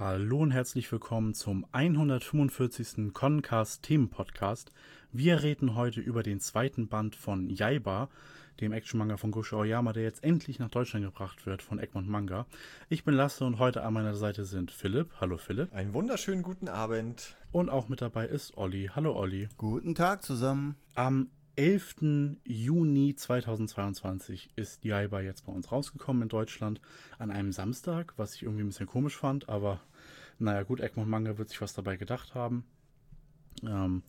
Hallo 0.00 0.38
und 0.38 0.52
herzlich 0.52 0.90
willkommen 0.92 1.34
zum 1.34 1.66
145. 1.72 3.12
Concast 3.12 3.82
Themen 3.82 4.10
Podcast. 4.10 4.70
Wir 5.10 5.42
reden 5.42 5.74
heute 5.74 6.00
über 6.00 6.22
den 6.22 6.38
zweiten 6.38 6.86
Band 6.86 7.16
von 7.16 7.50
Yaiba, 7.50 8.08
dem 8.60 8.72
Action-Manga 8.72 9.16
von 9.16 9.30
Gosho 9.30 9.56
Aoyama, 9.58 9.92
der 9.92 10.02
jetzt 10.02 10.24
endlich 10.24 10.58
nach 10.58 10.70
Deutschland 10.70 11.04
gebracht 11.04 11.46
wird 11.46 11.62
von 11.62 11.78
Egmont 11.78 12.08
Manga. 12.08 12.46
Ich 12.88 13.04
bin 13.04 13.14
Lasse 13.14 13.44
und 13.44 13.58
heute 13.58 13.82
an 13.82 13.94
meiner 13.94 14.14
Seite 14.14 14.44
sind 14.44 14.70
Philipp. 14.70 15.10
Hallo 15.20 15.38
Philipp. 15.38 15.72
Einen 15.72 15.94
wunderschönen 15.94 16.42
guten 16.42 16.68
Abend. 16.68 17.36
Und 17.52 17.70
auch 17.70 17.88
mit 17.88 18.00
dabei 18.00 18.26
ist 18.26 18.56
Olli. 18.56 18.90
Hallo 18.94 19.16
Olli. 19.16 19.48
Guten 19.56 19.94
Tag 19.94 20.22
zusammen. 20.22 20.76
Am 20.94 21.30
11. 21.56 22.38
Juni 22.44 23.14
2022 23.16 24.50
ist 24.54 24.84
Jaiba 24.84 25.20
jetzt 25.20 25.46
bei 25.46 25.52
uns 25.52 25.72
rausgekommen 25.72 26.22
in 26.22 26.28
Deutschland 26.28 26.80
an 27.18 27.30
einem 27.30 27.52
Samstag, 27.52 28.14
was 28.16 28.34
ich 28.34 28.44
irgendwie 28.44 28.62
ein 28.62 28.68
bisschen 28.68 28.86
komisch 28.86 29.16
fand, 29.16 29.48
aber 29.48 29.80
naja 30.38 30.62
gut, 30.62 30.80
Egmont 30.80 31.08
Manga 31.08 31.36
wird 31.36 31.48
sich 31.48 31.60
was 31.60 31.74
dabei 31.74 31.96
gedacht 31.96 32.36
haben. 32.36 32.64
Ähm, 33.64 34.04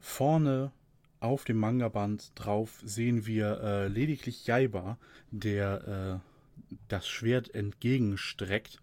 vorne 0.00 0.72
auf 1.20 1.44
dem 1.44 1.58
Manga-Band 1.58 2.32
drauf 2.34 2.80
sehen 2.84 3.26
wir 3.26 3.60
äh, 3.60 3.88
lediglich 3.88 4.46
Jaiba, 4.46 4.98
der 5.30 6.20
äh, 6.20 6.74
das 6.88 7.06
Schwert 7.06 7.54
entgegenstreckt. 7.54 8.80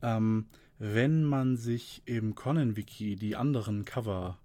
Ähm, 0.00 0.46
wenn 0.78 1.24
man 1.24 1.56
sich 1.56 2.02
im 2.06 2.34
Conan-Wiki 2.34 3.16
die 3.16 3.36
anderen 3.36 3.84
Cover 3.84 4.38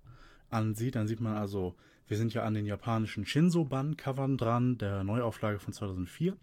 ansieht, 0.50 0.96
dann 0.96 1.08
sieht 1.08 1.22
man 1.22 1.36
also, 1.36 1.76
wir 2.08 2.18
sind 2.18 2.34
ja 2.34 2.44
an 2.44 2.54
den 2.54 2.66
japanischen 2.66 3.26
Shinso-Band-Covern 3.26 4.38
dran, 4.38 4.78
der 4.78 5.04
Neuauflage 5.04 5.60
von 5.60 5.74
2004. 5.74 6.36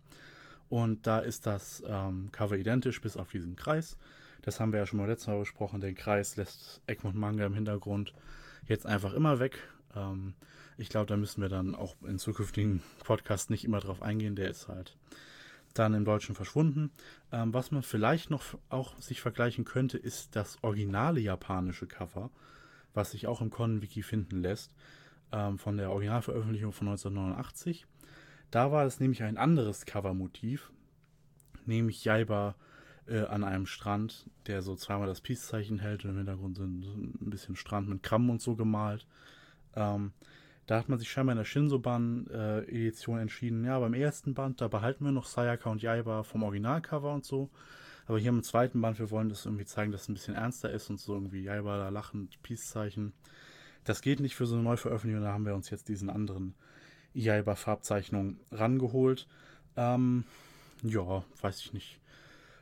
Und 0.69 1.07
da 1.07 1.19
ist 1.19 1.47
das 1.47 1.83
ähm, 1.87 2.31
Cover 2.33 2.57
identisch, 2.57 3.01
bis 3.01 3.17
auf 3.17 3.31
diesen 3.31 3.57
Kreis. 3.57 3.97
Das 4.43 4.61
haben 4.61 4.73
wir 4.73 4.81
ja 4.81 4.87
schon 4.87 4.99
mal 4.99 5.09
letztes 5.09 5.29
Mal 5.29 5.39
besprochen. 5.39 5.81
Den 5.81 5.95
Kreis 5.95 6.37
lässt 6.37 6.83
Egmont 6.87 7.17
Manga 7.17 7.47
im 7.47 7.55
Hintergrund 7.55 8.13
jetzt 8.67 8.87
einfach 8.87 9.15
immer 9.15 9.39
weg. 9.39 9.59
Ähm, 9.95 10.35
ich 10.77 10.89
glaube, 10.89 11.07
da 11.07 11.17
müssen 11.17 11.43
wir 11.43 11.49
dann 11.49 11.75
auch 11.75 11.95
in 12.03 12.19
zukünftigen 12.19 12.83
Podcasts 13.05 13.51
nicht 13.51 13.65
immer 13.65 13.81
drauf 13.81 14.03
eingehen. 14.03 14.37
Der 14.37 14.51
ist 14.51 14.69
halt 14.69 14.97
dann 15.75 15.95
im 15.95 16.05
Deutschen 16.05 16.35
verschwunden. 16.35 16.91
Ähm, 17.33 17.53
was 17.53 17.71
man 17.71 17.83
vielleicht 17.83 18.31
noch 18.31 18.43
auch 18.69 18.99
sich 19.01 19.21
vergleichen 19.21 19.65
könnte, 19.65 19.99
ist 19.99 20.37
das 20.37 20.59
originale 20.63 21.21
japanische 21.21 21.87
Cover, 21.87 22.31
was 22.95 23.11
sich 23.11 23.27
auch 23.27 23.41
im 23.41 23.51
Conan-Wiki 23.51 24.03
finden 24.03 24.41
lässt, 24.41 24.75
ähm, 25.33 25.59
von 25.59 25.77
der 25.77 25.91
Originalveröffentlichung 25.91 26.73
von 26.73 26.89
1989. 26.89 27.87
Da 28.51 28.71
war 28.71 28.85
es 28.85 29.01
nämlich 29.01 29.23
ein 29.23 29.37
anderes 29.37 29.85
Covermotiv, 29.85 30.71
nämlich 31.67 32.05
Jaiba 32.05 32.55
äh, 33.07 33.23
an 33.23 33.43
einem 33.43 33.67
Strand, 33.67 34.31
der 34.47 34.63
so 34.63 34.77
zweimal 34.77 35.09
das 35.09 35.21
Peace-Zeichen 35.21 35.81
hält 35.81 36.05
und 36.05 36.11
im 36.11 36.17
Hintergrund 36.19 36.57
sind 36.57 36.85
ein 36.85 37.31
bisschen 37.31 37.57
Strand 37.57 37.89
mit 37.89 38.03
Krabben 38.03 38.31
und 38.31 38.41
so 38.41 38.55
gemalt. 38.55 39.07
Ähm, 39.75 40.13
da 40.67 40.79
hat 40.79 40.89
man 40.89 40.99
sich 40.99 41.11
scheinbar 41.11 41.33
in 41.35 41.39
der 41.39 41.45
Shinsoban-Edition 41.45 43.19
äh, 43.19 43.23
entschieden, 43.23 43.65
ja, 43.65 43.79
beim 43.79 43.95
ersten 43.95 44.35
Band, 44.35 44.61
da 44.61 44.69
behalten 44.69 45.05
wir 45.05 45.13
noch 45.13 45.27
Sayaka 45.27 45.71
und 45.71 45.83
Yaiba 45.83 46.23
vom 46.23 46.43
Originalcover 46.43 47.13
und 47.13 47.25
so. 47.25 47.51
Aber 48.07 48.19
hier 48.19 48.31
im 48.31 48.43
zweiten 48.43 48.81
Band, 48.81 48.99
wir 48.99 49.11
wollen 49.11 49.29
das 49.29 49.47
irgendwie 49.47 49.65
zeigen, 49.65 49.93
dass 49.93 50.03
es 50.03 50.09
ein 50.09 50.15
bisschen 50.15 50.35
ernster 50.35 50.71
ist 50.71 50.91
und 50.91 51.01
so 51.01 51.15
irgendwie 51.15 51.43
Yaiba 51.43 51.79
da 51.79 51.89
lachend, 51.89 52.43
Peace-Zeichen. 52.43 53.13
Das 53.85 54.01
geht 54.01 54.21
nicht 54.21 54.37
für 54.37 54.47
so 54.47 54.55
eine 54.55 54.65
Neuveröffentlichung, 54.65 55.25
da 55.25 55.33
haben 55.33 55.47
wir 55.47 55.55
uns 55.55 55.71
jetzt 55.71 55.89
diesen 55.89 56.11
anderen 56.11 56.55
Yaiba-Farbzeichnung 57.15 58.39
rangeholt. 58.51 59.27
Ähm, 59.77 60.25
ja, 60.83 61.25
weiß 61.41 61.61
ich 61.61 61.73
nicht. 61.73 62.01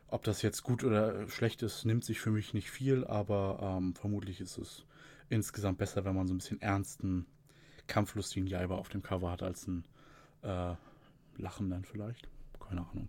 Ob 0.08 0.24
das 0.24 0.42
jetzt 0.42 0.62
gut 0.62 0.84
oder 0.84 1.28
schlecht 1.28 1.62
ist, 1.62 1.84
nimmt 1.84 2.04
sich 2.04 2.20
für 2.20 2.30
mich 2.30 2.52
nicht 2.52 2.70
viel, 2.70 3.04
aber 3.04 3.58
ähm, 3.62 3.94
vermutlich 3.94 4.40
ist 4.40 4.58
es 4.58 4.84
insgesamt 5.30 5.78
besser, 5.78 6.04
wenn 6.04 6.14
man 6.14 6.26
so 6.26 6.34
ein 6.34 6.38
bisschen 6.38 6.60
ernsten, 6.60 7.26
kampflustigen 7.92 8.46
Jaiba 8.46 8.76
auf 8.76 8.88
dem 8.88 9.02
Cover 9.02 9.30
hat, 9.30 9.42
als 9.42 9.66
ein 9.66 9.84
äh, 10.42 10.74
lachenden 11.36 11.84
vielleicht. 11.84 12.26
Keine 12.58 12.80
Ahnung. 12.80 13.08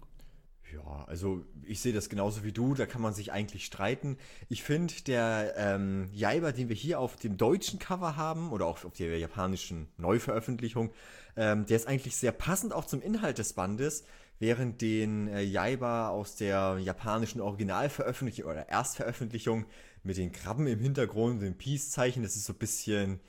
Ja, 0.74 1.06
also 1.06 1.46
ich 1.64 1.80
sehe 1.80 1.94
das 1.94 2.10
genauso 2.10 2.44
wie 2.44 2.52
du, 2.52 2.74
da 2.74 2.86
kann 2.86 3.02
man 3.02 3.14
sich 3.14 3.32
eigentlich 3.32 3.64
streiten. 3.64 4.18
Ich 4.50 4.64
finde, 4.64 4.94
der 5.06 5.54
ähm, 5.56 6.10
Jaiba, 6.12 6.52
den 6.52 6.68
wir 6.68 6.76
hier 6.76 7.00
auf 7.00 7.16
dem 7.16 7.38
deutschen 7.38 7.80
Cover 7.80 8.18
haben, 8.18 8.52
oder 8.52 8.66
auch 8.66 8.84
auf 8.84 8.94
der 8.94 9.18
japanischen 9.20 9.88
Neuveröffentlichung, 9.98 10.92
ähm, 11.38 11.66
der 11.66 11.78
ist 11.78 11.88
eigentlich 11.88 12.18
sehr 12.18 12.32
passend 12.32 12.74
auch 12.74 12.86
zum 12.86 13.02
Inhalt 13.02 13.38
des 13.38 13.54
Bandes, 13.54 14.04
während 14.40 14.82
den 14.82 15.28
äh, 15.30 15.44
Jaiba 15.44 16.10
aus 16.10 16.36
der 16.36 16.78
japanischen 16.80 17.40
Originalveröffentlichung 17.40 18.52
oder 18.52 18.68
Erstveröffentlichung 18.68 19.66
mit 20.04 20.18
den 20.18 20.34
Krabben 20.34 20.68
im 20.68 20.80
Hintergrund, 20.80 21.42
dem 21.42 21.58
Peace-Zeichen, 21.58 22.24
das 22.24 22.36
ist 22.36 22.46
so 22.46 22.54
ein 22.54 22.60
bisschen, 22.60 23.20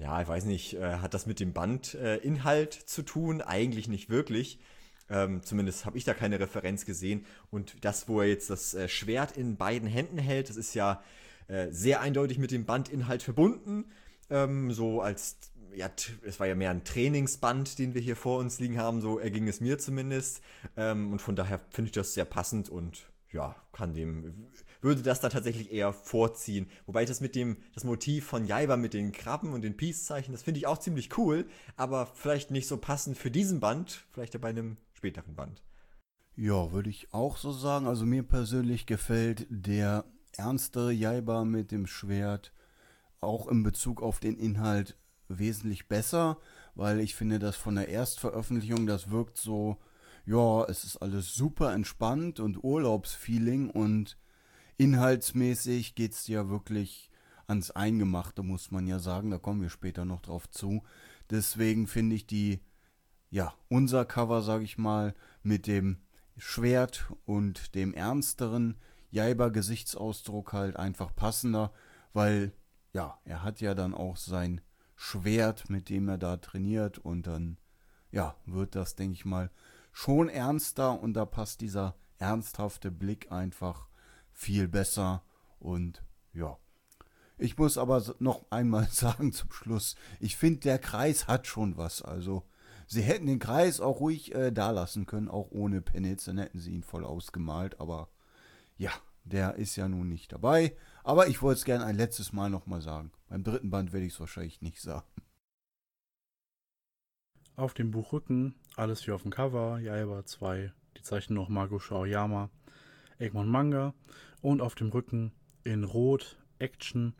ja, 0.00 0.22
ich 0.22 0.28
weiß 0.28 0.46
nicht, 0.46 0.74
äh, 0.74 0.96
hat 0.96 1.12
das 1.12 1.26
mit 1.26 1.40
dem 1.40 1.52
Bandinhalt 1.52 2.76
äh, 2.76 2.86
zu 2.86 3.02
tun? 3.02 3.42
Eigentlich 3.42 3.86
nicht 3.86 4.08
wirklich. 4.08 4.58
Ähm, 5.10 5.42
zumindest 5.42 5.84
habe 5.84 5.98
ich 5.98 6.04
da 6.04 6.14
keine 6.14 6.40
Referenz 6.40 6.86
gesehen. 6.86 7.26
Und 7.50 7.84
das, 7.84 8.08
wo 8.08 8.20
er 8.20 8.28
jetzt 8.28 8.48
das 8.48 8.72
äh, 8.74 8.88
Schwert 8.88 9.36
in 9.36 9.56
beiden 9.56 9.88
Händen 9.88 10.18
hält, 10.18 10.48
das 10.48 10.56
ist 10.56 10.74
ja 10.74 11.02
äh, 11.48 11.68
sehr 11.70 12.00
eindeutig 12.00 12.38
mit 12.38 12.50
dem 12.50 12.64
Bandinhalt 12.64 13.22
verbunden. 13.22 13.90
Ähm, 14.30 14.72
so 14.72 15.02
als, 15.02 15.36
ja, 15.74 15.90
es 16.22 16.40
war 16.40 16.46
ja 16.46 16.54
mehr 16.54 16.70
ein 16.70 16.84
Trainingsband, 16.84 17.78
den 17.78 17.92
wir 17.92 18.00
hier 18.00 18.16
vor 18.16 18.38
uns 18.38 18.58
liegen 18.58 18.78
haben, 18.78 19.02
so 19.02 19.18
erging 19.18 19.48
es 19.48 19.60
mir 19.60 19.78
zumindest. 19.78 20.40
Ähm, 20.78 21.12
und 21.12 21.20
von 21.20 21.36
daher 21.36 21.60
finde 21.70 21.88
ich 21.88 21.92
das 21.92 22.14
sehr 22.14 22.24
passend 22.24 22.70
und 22.70 23.06
ja, 23.32 23.54
kann 23.72 23.92
dem, 23.92 24.48
würde 24.80 25.02
das 25.02 25.20
da 25.20 25.28
tatsächlich 25.28 25.72
eher 25.72 25.92
vorziehen. 25.92 26.68
Wobei 26.86 27.02
ich 27.02 27.08
das 27.08 27.20
mit 27.20 27.34
dem, 27.34 27.58
das 27.74 27.84
Motiv 27.84 28.26
von 28.26 28.46
Jaiba 28.46 28.76
mit 28.76 28.94
den 28.94 29.12
Krabben 29.12 29.52
und 29.52 29.62
den 29.62 29.76
Peace-Zeichen, 29.76 30.32
das 30.32 30.42
finde 30.42 30.58
ich 30.58 30.66
auch 30.66 30.78
ziemlich 30.78 31.16
cool, 31.18 31.46
aber 31.76 32.06
vielleicht 32.06 32.50
nicht 32.50 32.68
so 32.68 32.76
passend 32.76 33.16
für 33.18 33.30
diesen 33.30 33.60
Band, 33.60 34.04
vielleicht 34.12 34.34
ja 34.34 34.40
bei 34.40 34.48
einem 34.48 34.76
späteren 34.94 35.34
Band. 35.34 35.62
Ja, 36.36 36.72
würde 36.72 36.90
ich 36.90 37.12
auch 37.12 37.36
so 37.36 37.52
sagen. 37.52 37.86
Also 37.86 38.06
mir 38.06 38.22
persönlich 38.22 38.86
gefällt 38.86 39.46
der 39.50 40.04
ernstere 40.36 40.92
Jaiba 40.92 41.44
mit 41.44 41.70
dem 41.70 41.86
Schwert 41.86 42.52
auch 43.20 43.48
in 43.48 43.62
Bezug 43.62 44.02
auf 44.02 44.20
den 44.20 44.38
Inhalt 44.38 44.96
wesentlich 45.28 45.88
besser, 45.88 46.38
weil 46.74 47.00
ich 47.00 47.14
finde, 47.14 47.38
dass 47.38 47.56
von 47.56 47.74
der 47.74 47.88
Erstveröffentlichung, 47.88 48.86
das 48.86 49.10
wirkt 49.10 49.36
so, 49.36 49.76
ja, 50.24 50.64
es 50.64 50.84
ist 50.84 50.96
alles 50.98 51.34
super 51.34 51.72
entspannt 51.72 52.40
und 52.40 52.62
Urlaubsfeeling 52.62 53.70
und 53.70 54.16
inhaltsmäßig 54.80 55.94
geht 55.94 56.12
es 56.12 56.26
ja 56.26 56.48
wirklich 56.48 57.10
ans 57.46 57.70
Eingemachte, 57.70 58.42
muss 58.42 58.70
man 58.70 58.86
ja 58.86 58.98
sagen. 58.98 59.30
Da 59.30 59.38
kommen 59.38 59.60
wir 59.60 59.68
später 59.68 60.04
noch 60.04 60.22
drauf 60.22 60.48
zu. 60.48 60.82
Deswegen 61.28 61.86
finde 61.86 62.16
ich 62.16 62.26
die 62.26 62.60
ja, 63.30 63.54
unser 63.68 64.04
Cover, 64.04 64.42
sag 64.42 64.62
ich 64.62 64.76
mal, 64.76 65.14
mit 65.42 65.66
dem 65.66 65.98
Schwert 66.36 67.12
und 67.26 67.74
dem 67.74 67.94
ernsteren 67.94 68.76
Jaiba-Gesichtsausdruck 69.10 70.52
halt 70.52 70.76
einfach 70.76 71.14
passender, 71.14 71.72
weil, 72.12 72.52
ja, 72.92 73.20
er 73.24 73.44
hat 73.44 73.60
ja 73.60 73.74
dann 73.74 73.94
auch 73.94 74.16
sein 74.16 74.60
Schwert, 74.96 75.70
mit 75.70 75.90
dem 75.90 76.08
er 76.08 76.18
da 76.18 76.38
trainiert 76.38 76.98
und 76.98 77.26
dann, 77.26 77.58
ja, 78.10 78.34
wird 78.46 78.74
das, 78.74 78.96
denke 78.96 79.14
ich 79.14 79.24
mal, 79.24 79.50
schon 79.92 80.28
ernster 80.28 81.00
und 81.00 81.14
da 81.14 81.24
passt 81.24 81.60
dieser 81.60 81.96
ernsthafte 82.18 82.90
Blick 82.90 83.30
einfach 83.30 83.89
viel 84.40 84.68
besser 84.68 85.22
und 85.58 86.02
ja. 86.32 86.56
Ich 87.36 87.58
muss 87.58 87.76
aber 87.78 88.02
noch 88.18 88.44
einmal 88.50 88.86
sagen 88.90 89.32
zum 89.32 89.52
Schluss, 89.52 89.96
ich 90.18 90.36
finde, 90.36 90.60
der 90.60 90.78
Kreis 90.78 91.28
hat 91.28 91.46
schon 91.46 91.76
was. 91.76 92.02
Also 92.02 92.44
Sie 92.92 93.02
hätten 93.02 93.26
den 93.26 93.38
Kreis 93.38 93.80
auch 93.80 94.00
ruhig 94.00 94.34
äh, 94.34 94.50
da 94.50 94.72
lassen 94.72 95.06
können, 95.06 95.28
auch 95.28 95.52
ohne 95.52 95.80
Penitz, 95.80 96.24
dann 96.24 96.38
hätten 96.38 96.58
sie 96.58 96.72
ihn 96.72 96.82
voll 96.82 97.04
ausgemalt, 97.04 97.78
aber 97.78 98.08
ja, 98.78 98.90
der 99.22 99.54
ist 99.54 99.76
ja 99.76 99.88
nun 99.88 100.08
nicht 100.08 100.32
dabei. 100.32 100.76
Aber 101.04 101.28
ich 101.28 101.40
wollte 101.40 101.58
es 101.58 101.64
gerne 101.64 101.84
ein 101.84 101.96
letztes 101.96 102.32
Mal 102.32 102.50
nochmal 102.50 102.80
sagen. 102.80 103.12
Beim 103.28 103.44
dritten 103.44 103.70
Band 103.70 103.92
werde 103.92 104.06
ich 104.06 104.14
es 104.14 104.18
wahrscheinlich 104.18 104.60
nicht 104.60 104.80
sagen. 104.82 105.06
Auf 107.54 107.74
dem 107.74 107.92
Buchrücken, 107.92 108.56
alles 108.74 109.06
wie 109.06 109.12
auf 109.12 109.22
dem 109.22 109.30
Cover, 109.30 109.78
Jaiba 109.78 110.24
2, 110.24 110.72
die 110.96 111.02
Zeichen 111.02 111.34
noch 111.34 111.48
Mago 111.48 111.78
Shaoyama, 111.78 112.50
Egmont 113.20 113.48
Manga 113.48 113.94
und 114.40 114.60
auf 114.60 114.74
dem 114.74 114.88
Rücken 114.88 115.32
in 115.64 115.84
Rot 115.84 116.38
Action 116.58 117.14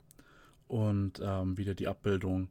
und 0.67 1.21
ähm, 1.23 1.57
wieder 1.57 1.75
die 1.75 1.89
Abbildung 1.89 2.49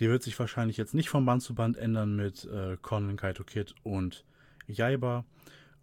die 0.00 0.08
wird 0.08 0.22
sich 0.22 0.38
wahrscheinlich 0.38 0.78
jetzt 0.78 0.94
nicht 0.94 1.10
von 1.10 1.26
Band 1.26 1.42
zu 1.42 1.54
Band 1.54 1.76
ändern 1.76 2.16
mit 2.16 2.46
äh, 2.46 2.78
Conan, 2.80 3.16
Kaito 3.16 3.44
Kid 3.44 3.74
und 3.82 4.24
Jaiba. 4.66 5.24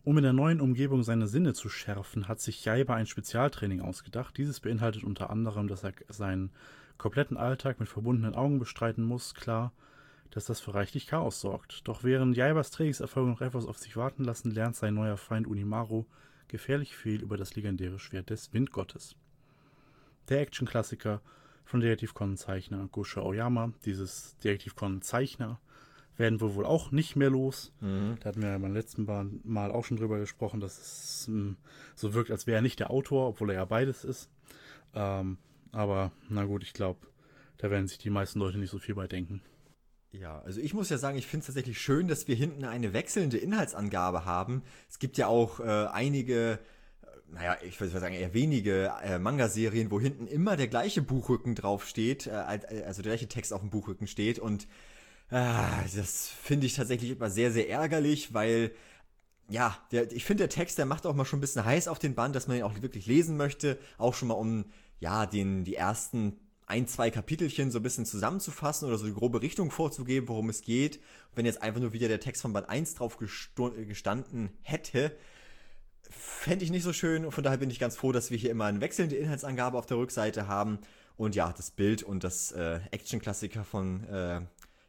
Um 0.03 0.17
in 0.17 0.23
der 0.23 0.33
neuen 0.33 0.59
Umgebung 0.59 1.03
seine 1.03 1.27
Sinne 1.27 1.53
zu 1.53 1.69
schärfen, 1.69 2.27
hat 2.27 2.39
sich 2.39 2.65
Jaiba 2.65 2.95
ein 2.95 3.05
Spezialtraining 3.05 3.81
ausgedacht. 3.81 4.35
Dieses 4.37 4.59
beinhaltet 4.59 5.03
unter 5.03 5.29
anderem, 5.29 5.67
dass 5.67 5.83
er 5.83 5.93
seinen 6.07 6.51
kompletten 6.97 7.37
Alltag 7.37 7.79
mit 7.79 7.89
verbundenen 7.89 8.33
Augen 8.33 8.57
bestreiten 8.57 9.03
muss, 9.03 9.35
klar, 9.35 9.71
dass 10.31 10.45
das 10.45 10.61
für 10.61 10.73
reichlich 10.73 11.05
Chaos 11.05 11.39
sorgt. 11.39 11.87
Doch 11.87 12.03
während 12.03 12.35
Jaibas 12.35 12.71
Trainingserfolge 12.71 13.29
noch 13.29 13.41
etwas 13.41 13.67
auf 13.67 13.77
sich 13.77 13.97
warten 13.97 14.23
lassen, 14.23 14.49
lernt 14.49 14.75
sein 14.75 14.95
neuer 14.95 15.17
Feind 15.17 15.45
Unimaru 15.45 16.05
gefährlich 16.47 16.95
viel 16.95 17.21
über 17.21 17.37
das 17.37 17.55
legendäre 17.55 17.99
Schwert 17.99 18.29
des 18.29 18.53
Windgottes. 18.53 19.15
Der 20.29 20.41
Action-Klassiker 20.41 21.21
von 21.65 21.79
Detektiv 21.79 22.13
Conan-Zeichner 22.13 22.87
Gosho 22.91 23.21
Aoyama, 23.21 23.73
dieses 23.85 24.37
Detektiv 24.37 24.75
Conan-Zeichner, 24.75 25.59
werden 26.17 26.41
wir 26.41 26.55
wohl 26.55 26.65
auch 26.65 26.91
nicht 26.91 27.15
mehr 27.15 27.29
los. 27.29 27.71
Mhm. 27.79 28.17
Da 28.19 28.29
hatten 28.29 28.41
wir 28.41 28.49
ja 28.49 28.57
beim 28.57 28.73
letzten 28.73 29.05
Mal 29.43 29.71
auch 29.71 29.85
schon 29.85 29.97
drüber 29.97 30.19
gesprochen, 30.19 30.59
dass 30.59 30.79
es 30.79 31.27
ähm, 31.27 31.57
so 31.95 32.13
wirkt, 32.13 32.31
als 32.31 32.47
wäre 32.47 32.57
er 32.57 32.61
nicht 32.61 32.79
der 32.79 32.89
Autor, 32.89 33.29
obwohl 33.29 33.51
er 33.51 33.57
ja 33.57 33.65
beides 33.65 34.03
ist. 34.03 34.29
Ähm, 34.95 35.37
aber 35.71 36.11
na 36.29 36.45
gut, 36.45 36.63
ich 36.63 36.73
glaube, 36.73 36.99
da 37.57 37.69
werden 37.69 37.87
sich 37.87 37.97
die 37.97 38.09
meisten 38.09 38.39
Leute 38.39 38.57
nicht 38.57 38.71
so 38.71 38.79
viel 38.79 38.95
bei 38.95 39.07
denken. 39.07 39.41
Ja, 40.11 40.39
also 40.41 40.61
ich 40.61 40.73
muss 40.73 40.89
ja 40.89 40.97
sagen, 40.97 41.17
ich 41.17 41.27
finde 41.27 41.41
es 41.41 41.47
tatsächlich 41.47 41.79
schön, 41.79 42.07
dass 42.07 42.27
wir 42.27 42.35
hinten 42.35 42.63
eine 42.63 42.93
wechselnde 42.93 43.37
Inhaltsangabe 43.37 44.25
haben. 44.25 44.63
Es 44.89 44.99
gibt 44.99 45.17
ja 45.17 45.27
auch 45.27 45.59
äh, 45.59 45.63
einige, 45.91 46.53
äh, 47.03 47.07
naja, 47.29 47.57
ich 47.61 47.79
würde 47.79 47.91
sagen 47.99 48.15
eher 48.15 48.33
wenige 48.33 48.91
äh, 49.03 49.19
Manga-Serien, 49.19 49.91
wo 49.91 49.99
hinten 49.99 50.25
immer 50.27 50.55
der 50.57 50.69
gleiche 50.69 51.01
Buchrücken 51.01 51.55
draufsteht, 51.55 52.27
äh, 52.27 52.31
also 52.85 53.01
der 53.01 53.11
gleiche 53.11 53.27
Text 53.27 53.53
auf 53.53 53.61
dem 53.61 53.69
Buchrücken 53.69 54.07
steht 54.07 54.39
und 54.39 54.67
Ah, 55.29 55.83
das 55.95 56.27
finde 56.29 56.67
ich 56.67 56.75
tatsächlich 56.75 57.11
immer 57.11 57.29
sehr, 57.29 57.51
sehr 57.51 57.69
ärgerlich, 57.69 58.33
weil 58.33 58.71
ja, 59.49 59.77
der, 59.91 60.11
ich 60.11 60.25
finde, 60.25 60.43
der 60.43 60.49
Text, 60.49 60.77
der 60.77 60.85
macht 60.85 61.05
auch 61.05 61.15
mal 61.15 61.25
schon 61.25 61.39
ein 61.39 61.41
bisschen 61.41 61.65
heiß 61.65 61.87
auf 61.87 61.99
den 61.99 62.15
Band, 62.15 62.35
dass 62.35 62.47
man 62.47 62.57
ihn 62.57 62.63
auch 62.63 62.81
wirklich 62.81 63.05
lesen 63.07 63.37
möchte. 63.37 63.77
Auch 63.97 64.13
schon 64.13 64.29
mal 64.29 64.35
um, 64.35 64.65
ja, 64.99 65.25
den, 65.25 65.63
die 65.63 65.75
ersten 65.75 66.39
ein, 66.67 66.85
zwei 66.85 67.09
Kapitelchen 67.09 67.71
so 67.71 67.79
ein 67.79 67.83
bisschen 67.83 68.05
zusammenzufassen 68.05 68.87
oder 68.87 68.97
so 68.97 69.05
die 69.05 69.13
grobe 69.13 69.41
Richtung 69.41 69.71
vorzugeben, 69.71 70.27
worum 70.27 70.49
es 70.49 70.61
geht. 70.61 70.99
Wenn 71.33 71.45
jetzt 71.45 71.61
einfach 71.61 71.79
nur 71.79 71.93
wieder 71.93 72.09
der 72.09 72.19
Text 72.19 72.41
von 72.41 72.51
Band 72.51 72.69
1 72.69 72.95
drauf 72.95 73.17
gestanden 73.17 74.49
hätte, 74.61 75.15
fände 76.09 76.65
ich 76.65 76.71
nicht 76.71 76.83
so 76.83 76.91
schön. 76.91 77.25
Und 77.25 77.31
von 77.31 77.43
daher 77.43 77.57
bin 77.57 77.69
ich 77.69 77.79
ganz 77.79 77.95
froh, 77.95 78.11
dass 78.11 78.31
wir 78.31 78.37
hier 78.37 78.51
immer 78.51 78.65
eine 78.65 78.81
wechselnde 78.81 79.15
Inhaltsangabe 79.15 79.77
auf 79.77 79.85
der 79.85 79.97
Rückseite 79.97 80.47
haben. 80.47 80.79
Und 81.15 81.35
ja, 81.35 81.53
das 81.55 81.71
Bild 81.71 82.03
und 82.03 82.25
das 82.25 82.51
äh, 82.51 82.81
Action-Klassiker 82.91 83.63
von 83.63 84.03
äh, 84.03 84.41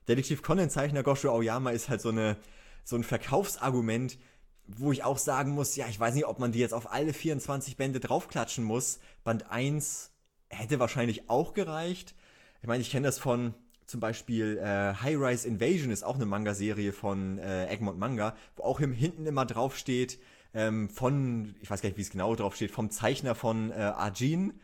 Detektiv 0.08 0.42
Conan-Zeichner 0.42 1.04
Gosho 1.04 1.30
Aoyama 1.30 1.70
ist 1.70 1.88
halt 1.88 2.00
so, 2.00 2.08
eine, 2.08 2.36
so 2.82 2.96
ein 2.96 3.04
Verkaufsargument, 3.04 4.18
wo 4.66 4.90
ich 4.90 5.04
auch 5.04 5.18
sagen 5.18 5.52
muss, 5.52 5.76
ja, 5.76 5.86
ich 5.88 5.98
weiß 5.98 6.14
nicht, 6.14 6.26
ob 6.26 6.40
man 6.40 6.50
die 6.50 6.58
jetzt 6.58 6.74
auf 6.74 6.90
alle 6.90 7.12
24 7.12 7.76
Bände 7.76 8.00
draufklatschen 8.00 8.64
muss. 8.64 8.98
Band 9.22 9.50
1 9.50 10.10
hätte 10.48 10.78
wahrscheinlich 10.78 11.28
auch 11.30 11.54
gereicht. 11.54 12.14
Ich 12.62 12.68
meine, 12.68 12.80
ich 12.80 12.90
kenne 12.90 13.06
das 13.06 13.18
von 13.18 13.54
zum 13.86 14.00
Beispiel 14.00 14.58
äh, 14.58 14.94
High 14.94 15.16
Rise 15.16 15.48
Invasion 15.48 15.90
ist 15.90 16.04
auch 16.04 16.16
eine 16.16 16.26
Manga-Serie 16.26 16.92
von 16.92 17.38
äh, 17.38 17.68
Egmont 17.68 17.98
Manga, 17.98 18.36
wo 18.56 18.64
auch 18.64 18.80
im, 18.80 18.92
hinten 18.92 19.24
immer 19.24 19.46
draufsteht, 19.46 20.18
ähm, 20.52 20.90
von, 20.90 21.54
ich 21.62 21.70
weiß 21.70 21.80
gar 21.80 21.88
nicht, 21.88 21.96
wie 21.96 22.02
es 22.02 22.10
genau 22.10 22.34
draufsteht, 22.34 22.70
vom 22.70 22.90
Zeichner 22.90 23.34
von 23.34 23.70
äh, 23.70 23.74
Arjin 23.76 24.60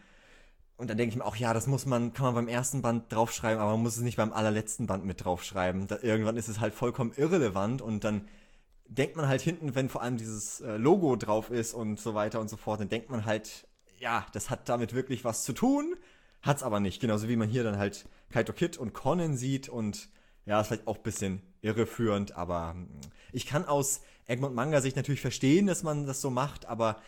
und 0.76 0.90
dann 0.90 0.98
denke 0.98 1.12
ich 1.12 1.16
mir 1.16 1.24
auch, 1.24 1.36
ja, 1.36 1.54
das 1.54 1.66
muss 1.66 1.86
man, 1.86 2.12
kann 2.12 2.26
man 2.26 2.34
beim 2.34 2.48
ersten 2.48 2.82
Band 2.82 3.12
draufschreiben, 3.12 3.60
aber 3.60 3.72
man 3.72 3.82
muss 3.82 3.96
es 3.96 4.02
nicht 4.02 4.16
beim 4.16 4.32
allerletzten 4.32 4.86
Band 4.86 5.04
mit 5.04 5.24
draufschreiben. 5.24 5.86
Da, 5.86 5.98
irgendwann 6.02 6.36
ist 6.36 6.48
es 6.48 6.60
halt 6.60 6.74
vollkommen 6.74 7.12
irrelevant 7.16 7.80
und 7.80 8.02
dann 8.02 8.28
denkt 8.86 9.16
man 9.16 9.28
halt 9.28 9.40
hinten, 9.40 9.74
wenn 9.74 9.88
vor 9.88 10.02
allem 10.02 10.16
dieses 10.16 10.60
äh, 10.60 10.76
Logo 10.76 11.16
drauf 11.16 11.50
ist 11.50 11.74
und 11.74 12.00
so 12.00 12.14
weiter 12.14 12.40
und 12.40 12.50
so 12.50 12.56
fort, 12.56 12.80
dann 12.80 12.88
denkt 12.88 13.08
man 13.08 13.24
halt, 13.24 13.66
ja, 14.04 14.26
das 14.32 14.50
hat 14.50 14.68
damit 14.68 14.94
wirklich 14.94 15.24
was 15.24 15.44
zu 15.44 15.54
tun, 15.54 15.96
hat's 16.42 16.62
aber 16.62 16.78
nicht. 16.78 17.00
Genauso 17.00 17.26
wie 17.26 17.36
man 17.36 17.48
hier 17.48 17.64
dann 17.64 17.78
halt 17.78 18.06
Kaito 18.30 18.52
Kid 18.52 18.76
und 18.76 18.92
Conan 18.92 19.34
sieht 19.34 19.70
und 19.70 20.10
ja, 20.44 20.60
ist 20.60 20.66
vielleicht 20.66 20.86
auch 20.86 20.98
ein 20.98 21.02
bisschen 21.02 21.40
irreführend, 21.62 22.36
aber 22.36 22.72
hm, 22.72 22.88
ich 23.32 23.46
kann 23.46 23.64
aus 23.64 24.02
Egmont 24.26 24.54
Manga 24.54 24.82
Sicht 24.82 24.96
natürlich 24.96 25.22
verstehen, 25.22 25.66
dass 25.66 25.82
man 25.82 26.06
das 26.06 26.20
so 26.20 26.28
macht, 26.28 26.66
aber 26.66 27.00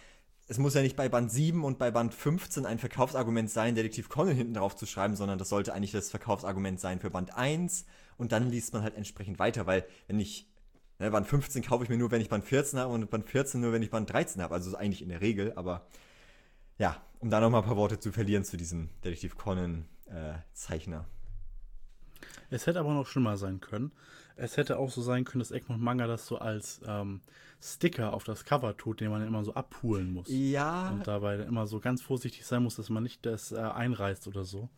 es 0.49 0.57
muss 0.57 0.73
ja 0.73 0.81
nicht 0.81 0.97
bei 0.97 1.11
Band 1.11 1.31
7 1.31 1.65
und 1.65 1.79
bei 1.79 1.91
Band 1.91 2.15
15 2.15 2.65
ein 2.65 2.79
Verkaufsargument 2.79 3.51
sein, 3.51 3.75
Detektiv 3.75 4.09
Conan 4.09 4.35
hinten 4.35 4.55
drauf 4.55 4.75
zu 4.75 4.87
schreiben, 4.87 5.17
sondern 5.17 5.39
das 5.39 5.51
sollte 5.51 5.75
eigentlich 5.75 5.93
das 5.93 6.09
Verkaufsargument 6.09 6.81
sein 6.81 6.99
für 6.99 7.11
Band 7.11 7.37
1 7.37 7.85
und 8.17 8.33
dann 8.33 8.49
liest 8.49 8.73
man 8.73 8.83
halt 8.83 8.97
entsprechend 8.97 9.39
weiter, 9.39 9.67
weil 9.67 9.85
wenn 10.07 10.19
ich, 10.19 10.49
ne, 10.99 11.11
Band 11.11 11.27
15 11.27 11.63
kaufe 11.63 11.85
ich 11.85 11.91
mir 11.91 11.99
nur, 11.99 12.11
wenn 12.11 12.23
ich 12.23 12.31
Band 12.31 12.47
14 12.47 12.79
habe 12.79 12.95
und 12.95 13.11
Band 13.11 13.29
14 13.29 13.61
nur, 13.61 13.73
wenn 13.73 13.83
ich 13.83 13.91
Band 13.91 14.11
13 14.11 14.41
habe, 14.41 14.55
also 14.55 14.75
eigentlich 14.79 15.03
in 15.03 15.11
der 15.11 15.21
Regel, 15.21 15.53
aber 15.57 15.87
ja, 16.79 17.01
um 17.19 17.31
da 17.31 17.41
nochmal 17.41 17.63
ein 17.63 17.67
paar 17.67 17.77
Worte 17.77 17.99
zu 17.99 18.13
verlieren 18.13 18.45
zu 18.45 18.57
diesem 18.57 18.91
Detektiv 19.05 19.37
Conan 19.37 19.87
äh, 20.07 20.35
Zeichner. 20.53 21.07
Es 22.51 22.67
hätte 22.67 22.81
aber 22.81 22.95
noch 22.95 23.07
schlimmer 23.07 23.37
sein 23.37 23.61
können. 23.61 23.93
Es 24.37 24.57
hätte 24.57 24.79
auch 24.79 24.91
so 24.91 25.01
sein 25.01 25.25
können, 25.25 25.41
dass 25.41 25.51
Egmont 25.51 25.83
Manga 25.83 26.07
das 26.07 26.27
so 26.27 26.39
als 26.39 26.81
ähm, 26.87 27.21
Sticker 27.61 28.13
auf 28.13 28.25
das 28.25 28.45
Cover 28.45 28.77
tut, 28.77 29.01
den 29.01 29.11
man 29.11 29.27
immer 29.27 29.43
so 29.45 29.55
abpulen 29.55 30.13
muss. 30.13 30.27
Ja. 30.29 30.91
Und 30.91 31.07
dabei 31.07 31.37
immer 31.37 31.67
so 31.67 31.81
ganz 31.81 32.03
vorsichtig 32.03 32.45
sein 32.45 32.63
muss, 32.63 32.77
dass 32.77 32.91
man 32.91 33.03
nicht 33.03 33.25
das 33.25 33.53
äh, 33.53 33.57
einreißt 33.57 34.29
oder 34.29 34.45
so. 34.45 34.69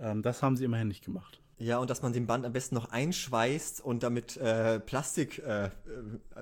Ähm, 0.00 0.22
das 0.22 0.42
haben 0.42 0.56
sie 0.56 0.64
immerhin 0.64 0.88
nicht 0.88 1.04
gemacht. 1.04 1.42
Ja, 1.58 1.78
und 1.78 1.90
dass 1.90 2.02
man 2.02 2.12
den 2.12 2.26
Band 2.26 2.44
am 2.46 2.52
besten 2.52 2.74
noch 2.74 2.90
einschweißt 2.90 3.82
und 3.82 4.02
damit 4.02 4.36
äh, 4.38 4.80
Plastik, 4.80 5.38
äh, 5.38 5.66
äh 5.66 5.70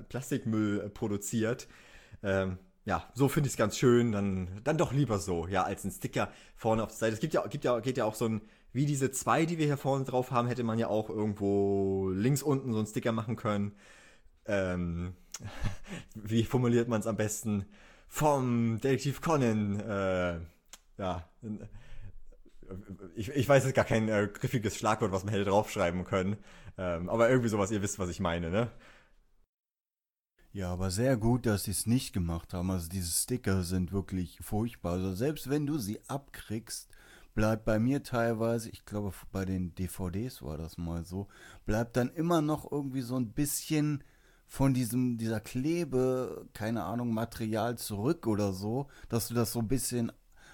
Plastikmüll 0.07 0.89
produziert. 0.89 1.67
Ähm, 2.23 2.57
ja, 2.85 3.07
so 3.13 3.27
finde 3.27 3.47
ich 3.47 3.53
es 3.53 3.57
ganz 3.57 3.77
schön. 3.77 4.11
Dann, 4.11 4.61
dann 4.63 4.77
doch 4.77 4.93
lieber 4.93 5.19
so, 5.19 5.47
ja, 5.47 5.63
als 5.63 5.83
ein 5.83 5.91
Sticker 5.91 6.31
vorne 6.55 6.83
auf 6.83 6.89
der 6.89 6.97
Seite. 6.97 7.13
Es 7.13 7.19
gibt 7.19 7.33
ja, 7.33 7.45
gibt 7.47 7.63
ja, 7.63 7.79
geht 7.79 7.97
ja 7.97 8.05
auch 8.05 8.15
so 8.15 8.27
ein 8.27 8.41
wie 8.73 8.85
diese 8.85 9.11
zwei, 9.11 9.45
die 9.45 9.57
wir 9.57 9.65
hier 9.65 9.77
vorne 9.77 10.05
drauf 10.05 10.31
haben, 10.31 10.47
hätte 10.47 10.63
man 10.63 10.79
ja 10.79 10.87
auch 10.87 11.09
irgendwo 11.09 12.09
links 12.09 12.41
unten 12.41 12.71
so 12.71 12.77
einen 12.77 12.87
Sticker 12.87 13.11
machen 13.11 13.35
können. 13.35 13.73
Ähm, 14.45 15.15
wie 16.15 16.43
formuliert 16.43 16.87
man 16.87 17.01
es 17.01 17.07
am 17.07 17.17
besten? 17.17 17.65
Vom 18.07 18.79
Detektiv 18.81 19.21
Conan. 19.21 19.79
Äh, 19.79 20.39
ja. 20.97 21.29
Ich, 23.15 23.29
ich 23.29 23.49
weiß 23.49 23.65
jetzt 23.65 23.75
gar 23.75 23.85
kein 23.85 24.07
äh, 24.07 24.29
griffiges 24.31 24.77
Schlagwort, 24.77 25.11
was 25.11 25.25
man 25.25 25.33
hätte 25.33 25.49
draufschreiben 25.49 26.05
können. 26.05 26.37
Ähm, 26.77 27.09
aber 27.09 27.29
irgendwie 27.29 27.49
sowas, 27.49 27.71
ihr 27.71 27.81
wisst, 27.81 27.99
was 27.99 28.09
ich 28.09 28.21
meine, 28.21 28.49
ne? 28.49 28.71
Ja, 30.53 30.71
aber 30.73 30.91
sehr 30.91 31.15
gut, 31.17 31.45
dass 31.45 31.63
sie 31.63 31.71
es 31.71 31.85
nicht 31.87 32.13
gemacht 32.13 32.53
haben. 32.53 32.71
Also 32.71 32.89
diese 32.89 33.11
Sticker 33.11 33.63
sind 33.63 33.91
wirklich 33.93 34.37
furchtbar. 34.41 34.93
Also 34.93 35.13
selbst 35.15 35.49
wenn 35.49 35.65
du 35.65 35.77
sie 35.77 35.99
abkriegst, 36.07 36.89
bleibt 37.33 37.63
bei 37.63 37.79
mir 37.79 38.03
teilweise, 38.03 38.69
ich 38.69 38.83
glaube 38.85 39.13
bei 39.31 39.45
den 39.45 39.73
DVDs 39.75 40.41
war 40.41 40.57
das 40.57 40.77
mal 40.77 41.05
so, 41.05 41.27
bleibt 41.65 41.95
dann 41.95 42.09
immer 42.09 42.41
noch 42.41 42.69
irgendwie 42.69 43.01
so 43.01 43.15
ein 43.15 43.31
bisschen 43.31 44.03
von 44.45 44.73
diesem, 44.73 45.17
dieser 45.17 45.39
Klebe, 45.39 46.45
keine 46.53 46.83
Ahnung, 46.83 47.13
Material 47.13 47.77
zurück 47.77 48.27
oder 48.27 48.51
so, 48.51 48.87
dass 49.07 49.29
du 49.29 49.33
das 49.33 49.53
so 49.53 49.59
ein 49.59 49.69
bisschen 49.69 50.11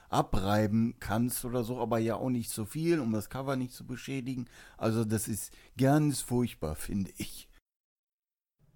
abreiben 0.09 0.95
kannst 0.99 1.43
oder 1.43 1.63
so, 1.63 1.79
aber 1.81 1.97
ja 1.97 2.15
auch 2.15 2.29
nicht 2.29 2.51
so 2.51 2.65
viel, 2.65 2.99
um 2.99 3.11
das 3.11 3.29
Cover 3.31 3.55
nicht 3.55 3.73
zu 3.73 3.85
beschädigen. 3.87 4.45
Also 4.77 5.03
das 5.03 5.27
ist 5.27 5.51
ganz 5.77 6.21
furchtbar, 6.21 6.75
finde 6.75 7.11
ich. 7.17 7.46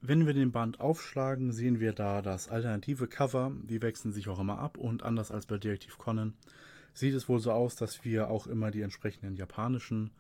Wenn 0.04 0.26
wir 0.26 0.34
den 0.34 0.52
Band 0.52 0.80
aufschlagen, 0.80 1.52
sehen 1.52 1.80
wir 1.80 1.94
da 1.94 2.24
das 2.24 2.50
alternative 2.50 3.08
Cover. 3.08 3.52
Die 3.64 3.84
wechseln 3.84 4.12
sich 4.12 4.28
auch 4.30 4.40
immer 4.40 4.58
ab 4.58 4.80
und 4.80 5.04
anders 5.04 5.30
als 5.30 5.46
bei 5.46 5.58
Detective 5.58 5.96
Conan 5.98 6.34
sieht 6.94 7.14
es 7.14 7.30
wohl 7.30 7.40
so 7.40 7.52
aus, 7.52 7.76
dass 7.76 8.04
wir 8.04 8.30
auch 8.30 8.48
immer 8.48 8.72
die 8.72 8.82
entsprechenden 8.82 9.36
japanischen 9.36 10.12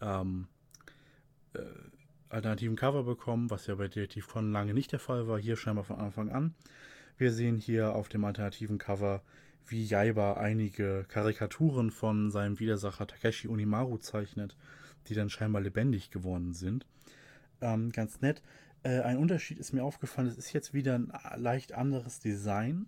ähm, 0.00 0.46
äh, 1.54 1.60
alternativen 2.28 2.76
Cover 2.76 3.02
bekommen, 3.02 3.50
was 3.50 3.66
ja 3.66 3.74
bei 3.74 3.88
Detektiv 3.88 4.28
Conan 4.28 4.52
lange 4.52 4.74
nicht 4.74 4.92
der 4.92 5.00
Fall 5.00 5.26
war, 5.26 5.38
hier 5.38 5.56
scheinbar 5.56 5.84
von 5.84 5.98
Anfang 5.98 6.30
an. 6.30 6.54
Wir 7.18 7.32
sehen 7.32 7.58
hier 7.58 7.94
auf 7.94 8.08
dem 8.08 8.24
alternativen 8.24 8.78
Cover, 8.78 9.22
wie 9.66 9.84
Jaiba 9.84 10.34
einige 10.34 11.04
Karikaturen 11.08 11.90
von 11.90 12.30
seinem 12.30 12.60
Widersacher 12.60 13.06
Takeshi 13.06 13.48
Unimaru 13.48 13.98
zeichnet, 13.98 14.56
die 15.08 15.14
dann 15.14 15.30
scheinbar 15.30 15.62
lebendig 15.62 16.10
geworden 16.10 16.52
sind. 16.52 16.86
Ähm, 17.60 17.90
ganz 17.90 18.20
nett. 18.20 18.42
Äh, 18.86 19.00
ein 19.02 19.18
Unterschied 19.18 19.58
ist 19.58 19.72
mir 19.72 19.82
aufgefallen, 19.82 20.28
es 20.28 20.38
ist 20.38 20.52
jetzt 20.52 20.74
wieder 20.74 20.94
ein 20.94 21.12
leicht 21.36 21.72
anderes 21.72 22.20
Design 22.20 22.86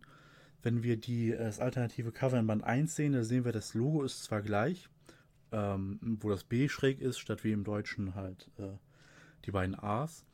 wenn 0.62 0.82
wir 0.82 0.96
die, 0.96 1.32
äh, 1.32 1.38
das 1.38 1.60
alternative 1.60 2.12
Cover 2.12 2.38
in 2.38 2.46
Band 2.46 2.64
1 2.64 2.94
sehen, 2.94 3.12
da 3.12 3.22
sehen 3.24 3.44
wir, 3.44 3.52
das 3.52 3.74
Logo 3.74 4.02
ist 4.02 4.24
zwar 4.24 4.42
gleich, 4.42 4.88
ähm, 5.52 5.98
wo 6.20 6.30
das 6.30 6.44
B 6.44 6.68
schräg 6.68 7.00
ist, 7.00 7.18
statt 7.18 7.44
wie 7.44 7.52
im 7.52 7.64
Deutschen 7.64 8.14
halt 8.14 8.50
äh, 8.58 8.76
die 9.44 9.50
beiden 9.50 9.78
A's. 9.78 10.24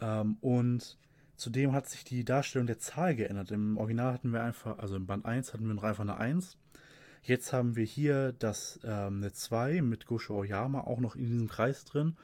Ähm, 0.00 0.36
und 0.40 0.98
zudem 1.36 1.72
hat 1.72 1.88
sich 1.88 2.04
die 2.04 2.24
Darstellung 2.24 2.66
der 2.66 2.78
Zahl 2.78 3.14
geändert. 3.14 3.50
Im 3.50 3.78
Original 3.78 4.12
hatten 4.12 4.32
wir 4.32 4.42
einfach, 4.42 4.78
also 4.78 4.96
im 4.96 5.06
Band 5.06 5.24
1 5.24 5.52
hatten 5.52 5.66
wir 5.66 5.74
noch 5.74 5.84
einfach 5.84 6.02
eine 6.02 6.16
1. 6.16 6.56
Jetzt 7.22 7.52
haben 7.52 7.76
wir 7.76 7.84
hier 7.84 8.32
das 8.32 8.80
ähm, 8.82 9.18
eine 9.18 9.32
2 9.32 9.82
mit 9.82 10.06
Gosho 10.06 10.36
Oyama 10.36 10.80
auch 10.80 11.00
noch 11.00 11.16
in 11.16 11.26
diesem 11.26 11.48
Kreis 11.48 11.84
drin 11.84 12.16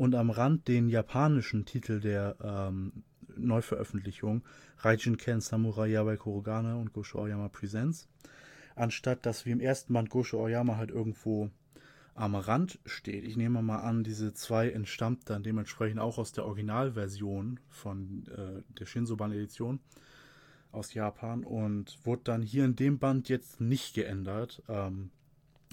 und 0.00 0.14
am 0.14 0.30
Rand 0.30 0.66
den 0.66 0.88
japanischen 0.88 1.66
Titel 1.66 2.00
der 2.00 2.34
ähm, 2.42 3.04
Neuveröffentlichung 3.36 4.42
Raijin 4.78 5.18
Ken 5.18 5.42
Samurai 5.42 5.88
Yabai 5.88 6.16
Kurogane 6.16 6.78
und 6.78 6.94
Gosho 6.94 7.18
Aoyama 7.18 7.50
Presents. 7.50 8.08
Anstatt 8.74 9.26
dass 9.26 9.44
wie 9.44 9.50
im 9.50 9.60
ersten 9.60 9.92
Band 9.92 10.08
Gosho 10.08 10.38
Aoyama 10.38 10.78
halt 10.78 10.90
irgendwo 10.90 11.50
am 12.14 12.34
Rand 12.34 12.78
steht. 12.86 13.24
Ich 13.24 13.36
nehme 13.36 13.60
mal 13.60 13.80
an, 13.80 14.02
diese 14.02 14.32
zwei 14.32 14.70
entstammt 14.70 15.28
dann 15.28 15.42
dementsprechend 15.42 16.00
auch 16.00 16.16
aus 16.16 16.32
der 16.32 16.46
Originalversion 16.46 17.60
von 17.68 18.24
äh, 18.28 18.62
der 18.78 18.86
Shinsoban-Edition 18.86 19.80
aus 20.72 20.94
Japan 20.94 21.44
und 21.44 21.98
wurde 22.04 22.22
dann 22.24 22.40
hier 22.40 22.64
in 22.64 22.74
dem 22.74 22.98
Band 22.98 23.28
jetzt 23.28 23.60
nicht 23.60 23.94
geändert. 23.94 24.62
Ähm, 24.66 25.10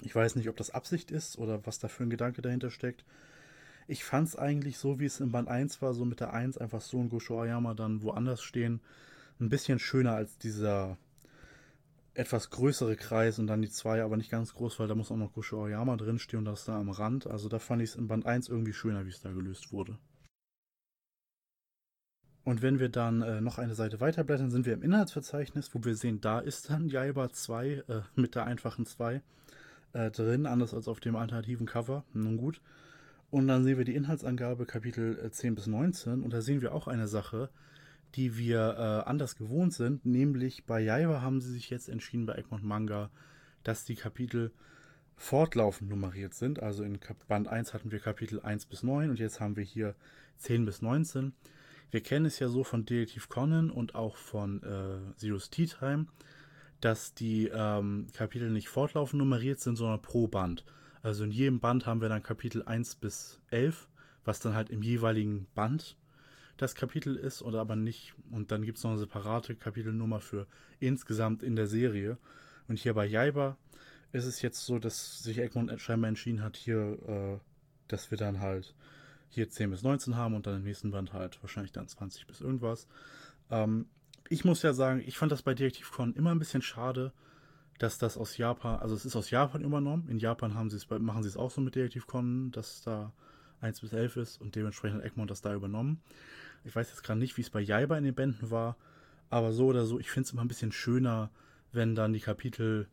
ich 0.02 0.14
weiß 0.14 0.36
nicht, 0.36 0.50
ob 0.50 0.56
das 0.58 0.68
Absicht 0.68 1.10
ist 1.10 1.38
oder 1.38 1.64
was 1.66 1.78
da 1.78 1.88
für 1.88 2.02
ein 2.02 2.10
Gedanke 2.10 2.42
dahinter 2.42 2.70
steckt. 2.70 3.06
Ich 3.90 4.04
fand 4.04 4.28
es 4.28 4.36
eigentlich 4.36 4.76
so, 4.76 5.00
wie 5.00 5.06
es 5.06 5.18
in 5.18 5.32
Band 5.32 5.48
1 5.48 5.80
war, 5.80 5.94
so 5.94 6.04
mit 6.04 6.20
der 6.20 6.34
1 6.34 6.58
einfach 6.58 6.82
so 6.82 7.00
ein 7.00 7.08
Gosho 7.08 7.40
Ayama 7.40 7.72
dann 7.72 8.02
woanders 8.02 8.42
stehen, 8.42 8.80
ein 9.40 9.48
bisschen 9.48 9.78
schöner 9.78 10.12
als 10.12 10.36
dieser 10.36 10.98
etwas 12.12 12.50
größere 12.50 12.96
Kreis 12.96 13.38
und 13.38 13.46
dann 13.46 13.62
die 13.62 13.70
2, 13.70 14.02
aber 14.02 14.18
nicht 14.18 14.30
ganz 14.30 14.52
groß, 14.52 14.78
weil 14.78 14.88
da 14.88 14.94
muss 14.94 15.10
auch 15.10 15.16
noch 15.16 15.32
Gosho 15.32 15.64
Ayama 15.64 15.96
drinstehen 15.96 16.40
und 16.40 16.44
das 16.44 16.66
da 16.66 16.78
am 16.78 16.90
Rand. 16.90 17.26
Also 17.26 17.48
da 17.48 17.58
fand 17.58 17.80
ich 17.80 17.90
es 17.90 17.96
in 17.96 18.08
Band 18.08 18.26
1 18.26 18.50
irgendwie 18.50 18.74
schöner, 18.74 19.06
wie 19.06 19.10
es 19.10 19.22
da 19.22 19.32
gelöst 19.32 19.72
wurde. 19.72 19.96
Und 22.44 22.60
wenn 22.60 22.80
wir 22.80 22.90
dann 22.90 23.22
äh, 23.22 23.40
noch 23.40 23.56
eine 23.56 23.74
Seite 23.74 24.00
weiterblättern, 24.00 24.50
sind 24.50 24.66
wir 24.66 24.74
im 24.74 24.82
Inhaltsverzeichnis, 24.82 25.74
wo 25.74 25.82
wir 25.82 25.94
sehen, 25.96 26.20
da 26.20 26.40
ist 26.40 26.68
dann 26.68 26.88
Jaiba 26.88 27.30
2 27.30 27.68
äh, 27.68 28.00
mit 28.16 28.34
der 28.34 28.44
einfachen 28.44 28.84
2 28.84 29.22
äh, 29.94 30.10
drin, 30.10 30.44
anders 30.44 30.74
als 30.74 30.88
auf 30.88 31.00
dem 31.00 31.16
alternativen 31.16 31.66
Cover. 31.66 32.04
Nun 32.12 32.36
gut. 32.36 32.60
Und 33.30 33.46
dann 33.48 33.62
sehen 33.62 33.76
wir 33.76 33.84
die 33.84 33.94
Inhaltsangabe 33.94 34.64
Kapitel 34.64 35.30
10 35.30 35.52
äh, 35.52 35.54
bis 35.54 35.66
19 35.66 36.22
und 36.22 36.32
da 36.32 36.40
sehen 36.40 36.62
wir 36.62 36.74
auch 36.74 36.88
eine 36.88 37.08
Sache, 37.08 37.50
die 38.14 38.38
wir 38.38 38.74
äh, 38.78 39.08
anders 39.08 39.36
gewohnt 39.36 39.74
sind, 39.74 40.06
nämlich 40.06 40.64
bei 40.64 40.80
Jaiba 40.80 41.20
haben 41.20 41.40
sie 41.40 41.52
sich 41.52 41.68
jetzt 41.68 41.88
entschieden 41.88 42.24
bei 42.24 42.36
Egmont 42.36 42.64
Manga, 42.64 43.10
dass 43.64 43.84
die 43.84 43.96
Kapitel 43.96 44.50
fortlaufend 45.16 45.90
nummeriert 45.90 46.32
sind. 46.32 46.62
Also 46.62 46.84
in 46.84 46.98
Band 47.26 47.48
1 47.48 47.74
hatten 47.74 47.90
wir 47.90 47.98
Kapitel 47.98 48.40
1 48.40 48.66
bis 48.66 48.82
9 48.82 49.10
und 49.10 49.18
jetzt 49.18 49.40
haben 49.40 49.56
wir 49.56 49.64
hier 49.64 49.94
10 50.38 50.64
bis 50.64 50.80
19. 50.80 51.34
Wir 51.90 52.02
kennen 52.02 52.26
es 52.26 52.38
ja 52.38 52.48
so 52.48 52.64
von 52.64 52.86
Detektiv 52.86 53.28
Conan 53.28 53.70
und 53.70 53.94
auch 53.94 54.16
von 54.16 54.62
äh, 54.62 55.16
Zero's 55.16 55.50
Tea 55.50 55.66
Time, 55.66 56.06
dass 56.80 57.14
die 57.14 57.50
ähm, 57.52 58.06
Kapitel 58.14 58.50
nicht 58.50 58.68
fortlaufend 58.68 59.18
nummeriert 59.18 59.60
sind, 59.60 59.76
sondern 59.76 60.00
pro 60.00 60.28
Band. 60.28 60.64
Also 61.02 61.24
in 61.24 61.30
jedem 61.30 61.60
Band 61.60 61.86
haben 61.86 62.00
wir 62.00 62.08
dann 62.08 62.22
Kapitel 62.22 62.62
1 62.62 62.96
bis 62.96 63.40
11, 63.50 63.88
was 64.24 64.40
dann 64.40 64.54
halt 64.54 64.70
im 64.70 64.82
jeweiligen 64.82 65.46
Band 65.54 65.96
das 66.56 66.74
Kapitel 66.74 67.16
ist 67.16 67.42
oder 67.42 67.60
aber 67.60 67.76
nicht. 67.76 68.14
Und 68.30 68.50
dann 68.50 68.62
gibt 68.62 68.78
es 68.78 68.84
noch 68.84 68.90
eine 68.90 69.00
separate 69.00 69.54
Kapitelnummer 69.54 70.20
für 70.20 70.46
insgesamt 70.80 71.42
in 71.42 71.56
der 71.56 71.66
Serie. 71.66 72.18
Und 72.66 72.78
hier 72.78 72.94
bei 72.94 73.06
Jaiba 73.06 73.56
ist 74.12 74.24
es 74.24 74.42
jetzt 74.42 74.64
so, 74.64 74.78
dass 74.78 75.22
sich 75.22 75.38
Egmont 75.38 75.80
scheinbar 75.80 76.08
entschieden 76.08 76.42
hat, 76.42 76.56
hier, 76.56 76.98
äh, 77.06 77.38
dass 77.86 78.10
wir 78.10 78.18
dann 78.18 78.40
halt 78.40 78.74
hier 79.28 79.48
10 79.48 79.70
bis 79.70 79.82
19 79.82 80.16
haben 80.16 80.34
und 80.34 80.46
dann 80.46 80.56
im 80.56 80.64
nächsten 80.64 80.90
Band 80.90 81.12
halt 81.12 81.40
wahrscheinlich 81.42 81.72
dann 81.72 81.86
20 81.86 82.26
bis 82.26 82.40
irgendwas. 82.40 82.88
Ähm, 83.50 83.86
ich 84.28 84.44
muss 84.44 84.62
ja 84.62 84.72
sagen, 84.72 85.02
ich 85.06 85.16
fand 85.16 85.32
das 85.32 85.42
bei 85.42 85.54
Detective 85.54 85.90
Con 85.90 86.14
immer 86.14 86.30
ein 86.30 86.38
bisschen 86.38 86.62
schade, 86.62 87.12
dass 87.78 87.98
das 87.98 88.16
aus 88.16 88.36
Japan, 88.36 88.80
also 88.80 88.94
es 88.94 89.04
ist 89.04 89.16
aus 89.16 89.30
Japan 89.30 89.62
übernommen. 89.62 90.08
In 90.08 90.18
Japan 90.18 90.54
haben 90.54 90.70
sie 90.70 90.76
es, 90.76 90.90
machen 90.90 91.22
sie 91.22 91.28
es 91.28 91.36
auch 91.36 91.50
so 91.50 91.60
mit 91.60 91.74
Detective 91.74 92.06
Con, 92.06 92.50
dass 92.50 92.82
da 92.82 93.12
1 93.60 93.80
bis 93.80 93.92
11 93.92 94.16
ist 94.16 94.40
und 94.40 94.54
dementsprechend 94.54 94.98
hat 94.98 95.06
Egmont 95.06 95.30
das 95.30 95.42
da 95.42 95.54
übernommen. 95.54 96.00
Ich 96.64 96.74
weiß 96.74 96.90
jetzt 96.90 97.02
gerade 97.02 97.20
nicht, 97.20 97.36
wie 97.36 97.42
es 97.42 97.50
bei 97.50 97.60
Jaiba 97.60 97.96
in 97.96 98.04
den 98.04 98.14
Bänden 98.14 98.50
war, 98.50 98.76
aber 99.30 99.52
so 99.52 99.66
oder 99.66 99.84
so, 99.86 99.98
ich 99.98 100.10
finde 100.10 100.26
es 100.26 100.32
immer 100.32 100.42
ein 100.42 100.48
bisschen 100.48 100.72
schöner, 100.72 101.30
wenn 101.72 101.94
dann 101.94 102.12
die 102.12 102.20
Kapitel 102.20 102.88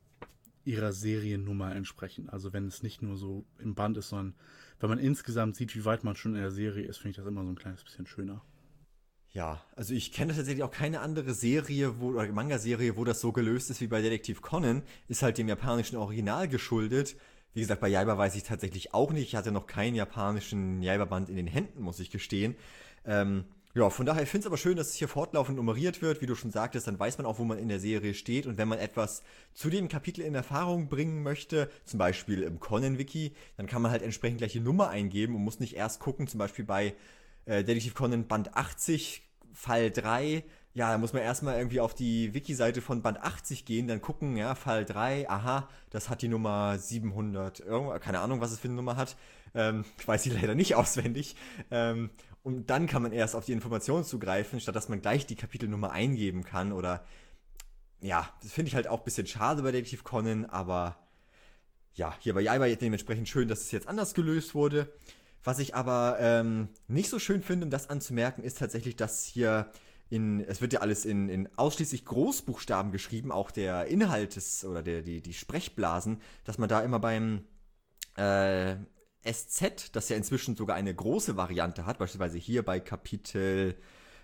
ihrer 0.65 0.91
Seriennummer 0.91 1.75
entsprechen. 1.75 2.29
Also 2.29 2.53
wenn 2.53 2.67
es 2.67 2.83
nicht 2.83 3.01
nur 3.01 3.17
so 3.17 3.45
im 3.59 3.75
Band 3.75 3.97
ist, 3.97 4.09
sondern 4.09 4.35
wenn 4.79 4.89
man 4.89 4.99
insgesamt 4.99 5.55
sieht, 5.55 5.75
wie 5.75 5.85
weit 5.85 6.03
man 6.03 6.15
schon 6.15 6.35
in 6.35 6.41
der 6.41 6.51
Serie 6.51 6.85
ist, 6.85 6.97
finde 6.97 7.11
ich 7.11 7.15
das 7.17 7.25
immer 7.25 7.43
so 7.43 7.49
ein 7.49 7.55
kleines 7.55 7.83
bisschen 7.83 8.07
schöner. 8.07 8.41
Ja, 9.35 9.61
also 9.75 9.93
ich 9.93 10.13
kenne 10.13 10.33
tatsächlich 10.33 10.63
auch 10.63 10.71
keine 10.71 11.01
andere 11.01 11.33
Serie 11.33 11.99
wo, 11.99 12.11
oder 12.11 12.25
Manga-Serie, 12.31 12.95
wo 12.95 13.03
das 13.03 13.19
so 13.19 13.33
gelöst 13.33 13.69
ist 13.69 13.81
wie 13.81 13.87
bei 13.87 14.01
Detektiv 14.01 14.41
Conan. 14.41 14.81
Ist 15.09 15.23
halt 15.23 15.37
dem 15.37 15.49
japanischen 15.49 15.97
Original 15.97 16.47
geschuldet. 16.47 17.17
Wie 17.53 17.59
gesagt, 17.59 17.81
bei 17.81 17.89
Jaiba 17.89 18.17
weiß 18.17 18.35
ich 18.35 18.43
tatsächlich 18.43 18.93
auch 18.93 19.11
nicht. 19.11 19.27
Ich 19.27 19.35
hatte 19.35 19.51
noch 19.51 19.67
keinen 19.67 19.93
japanischen 19.93 20.81
Jaiba-Band 20.81 21.27
in 21.27 21.35
den 21.35 21.47
Händen, 21.47 21.81
muss 21.81 21.99
ich 21.99 22.11
gestehen. 22.11 22.55
Ähm, 23.05 23.43
ja, 23.73 23.89
von 23.89 24.05
daher 24.05 24.25
finde 24.25 24.37
ich 24.37 24.45
es 24.45 24.47
aber 24.47 24.57
schön, 24.57 24.77
dass 24.77 24.91
es 24.91 24.95
hier 24.95 25.09
fortlaufend 25.09 25.57
nummeriert 25.57 26.01
wird. 26.01 26.21
Wie 26.21 26.27
du 26.27 26.35
schon 26.35 26.51
sagtest, 26.51 26.87
dann 26.87 26.97
weiß 26.97 27.17
man 27.17 27.27
auch, 27.27 27.37
wo 27.37 27.43
man 27.43 27.59
in 27.59 27.67
der 27.67 27.81
Serie 27.81 28.13
steht. 28.13 28.47
Und 28.47 28.57
wenn 28.57 28.69
man 28.69 28.79
etwas 28.79 29.21
zu 29.53 29.69
dem 29.69 29.89
Kapitel 29.89 30.21
in 30.21 30.33
Erfahrung 30.33 30.87
bringen 30.87 31.23
möchte, 31.23 31.69
zum 31.83 31.97
Beispiel 31.97 32.41
im 32.41 32.61
Conan-Wiki, 32.61 33.33
dann 33.57 33.67
kann 33.67 33.81
man 33.81 33.91
halt 33.91 34.01
entsprechend 34.01 34.37
gleich 34.37 34.53
die 34.53 34.61
Nummer 34.61 34.87
eingeben 34.87 35.35
und 35.35 35.43
muss 35.43 35.59
nicht 35.59 35.75
erst 35.75 35.99
gucken, 35.99 36.25
zum 36.29 36.37
Beispiel 36.37 36.63
bei 36.63 36.93
äh, 37.45 37.63
Detektiv 37.63 37.93
Conan 37.95 38.27
Band 38.27 38.55
80, 38.55 39.23
Fall 39.55 39.89
3. 39.89 40.43
Ja, 40.73 40.91
da 40.91 40.97
muss 40.97 41.13
man 41.13 41.21
erstmal 41.21 41.57
irgendwie 41.57 41.79
auf 41.79 41.95
die 41.95 42.33
Wiki-Seite 42.33 42.81
von 42.81 43.01
Band 43.01 43.23
80 43.23 43.63
gehen, 43.63 43.87
dann 43.87 44.01
gucken, 44.01 44.35
ja, 44.35 44.55
Fall 44.55 44.83
3, 44.83 45.29
aha, 45.29 45.69
das 45.89 46.09
hat 46.09 46.21
die 46.21 46.27
Nummer 46.27 46.77
700, 46.77 47.61
irgendwo, 47.61 47.97
keine 47.99 48.19
Ahnung, 48.19 48.41
was 48.41 48.51
es 48.51 48.59
für 48.59 48.67
eine 48.67 48.75
Nummer 48.75 48.97
hat. 48.97 49.15
Ähm, 49.53 49.85
ich 49.97 50.07
weiß 50.07 50.23
sie 50.23 50.31
leider 50.31 50.53
nicht 50.53 50.75
auswendig. 50.75 51.37
Ähm, 51.71 52.09
und 52.43 52.69
dann 52.69 52.87
kann 52.87 53.01
man 53.01 53.13
erst 53.13 53.35
auf 53.35 53.45
die 53.45 53.53
Informationen 53.53 54.03
zugreifen, 54.03 54.59
statt 54.59 54.75
dass 54.75 54.89
man 54.89 55.01
gleich 55.01 55.25
die 55.25 55.35
Kapitelnummer 55.35 55.91
eingeben 55.91 56.43
kann. 56.43 56.73
Oder 56.73 57.05
ja, 58.01 58.29
das 58.43 58.51
finde 58.51 58.67
ich 58.67 58.75
halt 58.75 58.87
auch 58.87 58.99
ein 58.99 59.05
bisschen 59.05 59.25
schade 59.25 59.63
bei 59.63 59.71
Detektiv 59.71 60.03
Conan, 60.03 60.45
aber 60.45 60.97
ja, 61.95 62.13
hier 62.19 62.33
bei 62.33 62.41
Jaiba 62.41 62.67
dementsprechend 62.67 63.29
schön, 63.29 63.47
dass 63.47 63.61
es 63.61 63.71
jetzt 63.71 63.87
anders 63.87 64.13
gelöst 64.13 64.53
wurde. 64.53 64.93
Was 65.45 65.59
ich 65.59 65.75
aber 65.75 66.17
ähm, 66.19 66.69
nicht 66.87 67.09
so 67.09 67.19
schön 67.19 67.43
finde, 67.43 67.65
um 67.65 67.69
das 67.69 67.89
anzumerken, 67.89 68.43
ist 68.43 68.57
tatsächlich, 68.57 68.95
dass 68.95 69.23
hier 69.23 69.69
in, 70.09 70.41
es 70.41 70.59
wird 70.59 70.73
ja 70.73 70.81
alles 70.81 71.05
in, 71.05 71.29
in 71.29 71.47
ausschließlich 71.55 72.03
Großbuchstaben 72.03 72.91
geschrieben, 72.91 73.31
auch 73.31 73.51
der 73.51 73.85
Inhalt 73.85 74.35
des, 74.35 74.65
oder 74.65 74.81
der, 74.81 75.03
die, 75.03 75.21
die 75.21 75.33
Sprechblasen, 75.33 76.19
dass 76.45 76.57
man 76.57 76.67
da 76.67 76.81
immer 76.81 76.99
beim 76.99 77.43
äh, 78.17 78.75
SZ, 79.23 79.95
das 79.95 80.09
ja 80.09 80.17
inzwischen 80.17 80.55
sogar 80.55 80.75
eine 80.75 80.93
große 80.93 81.37
Variante 81.37 81.85
hat, 81.85 81.99
beispielsweise 81.99 82.39
hier 82.39 82.63
bei 82.63 82.79
Kapitel 82.79 83.75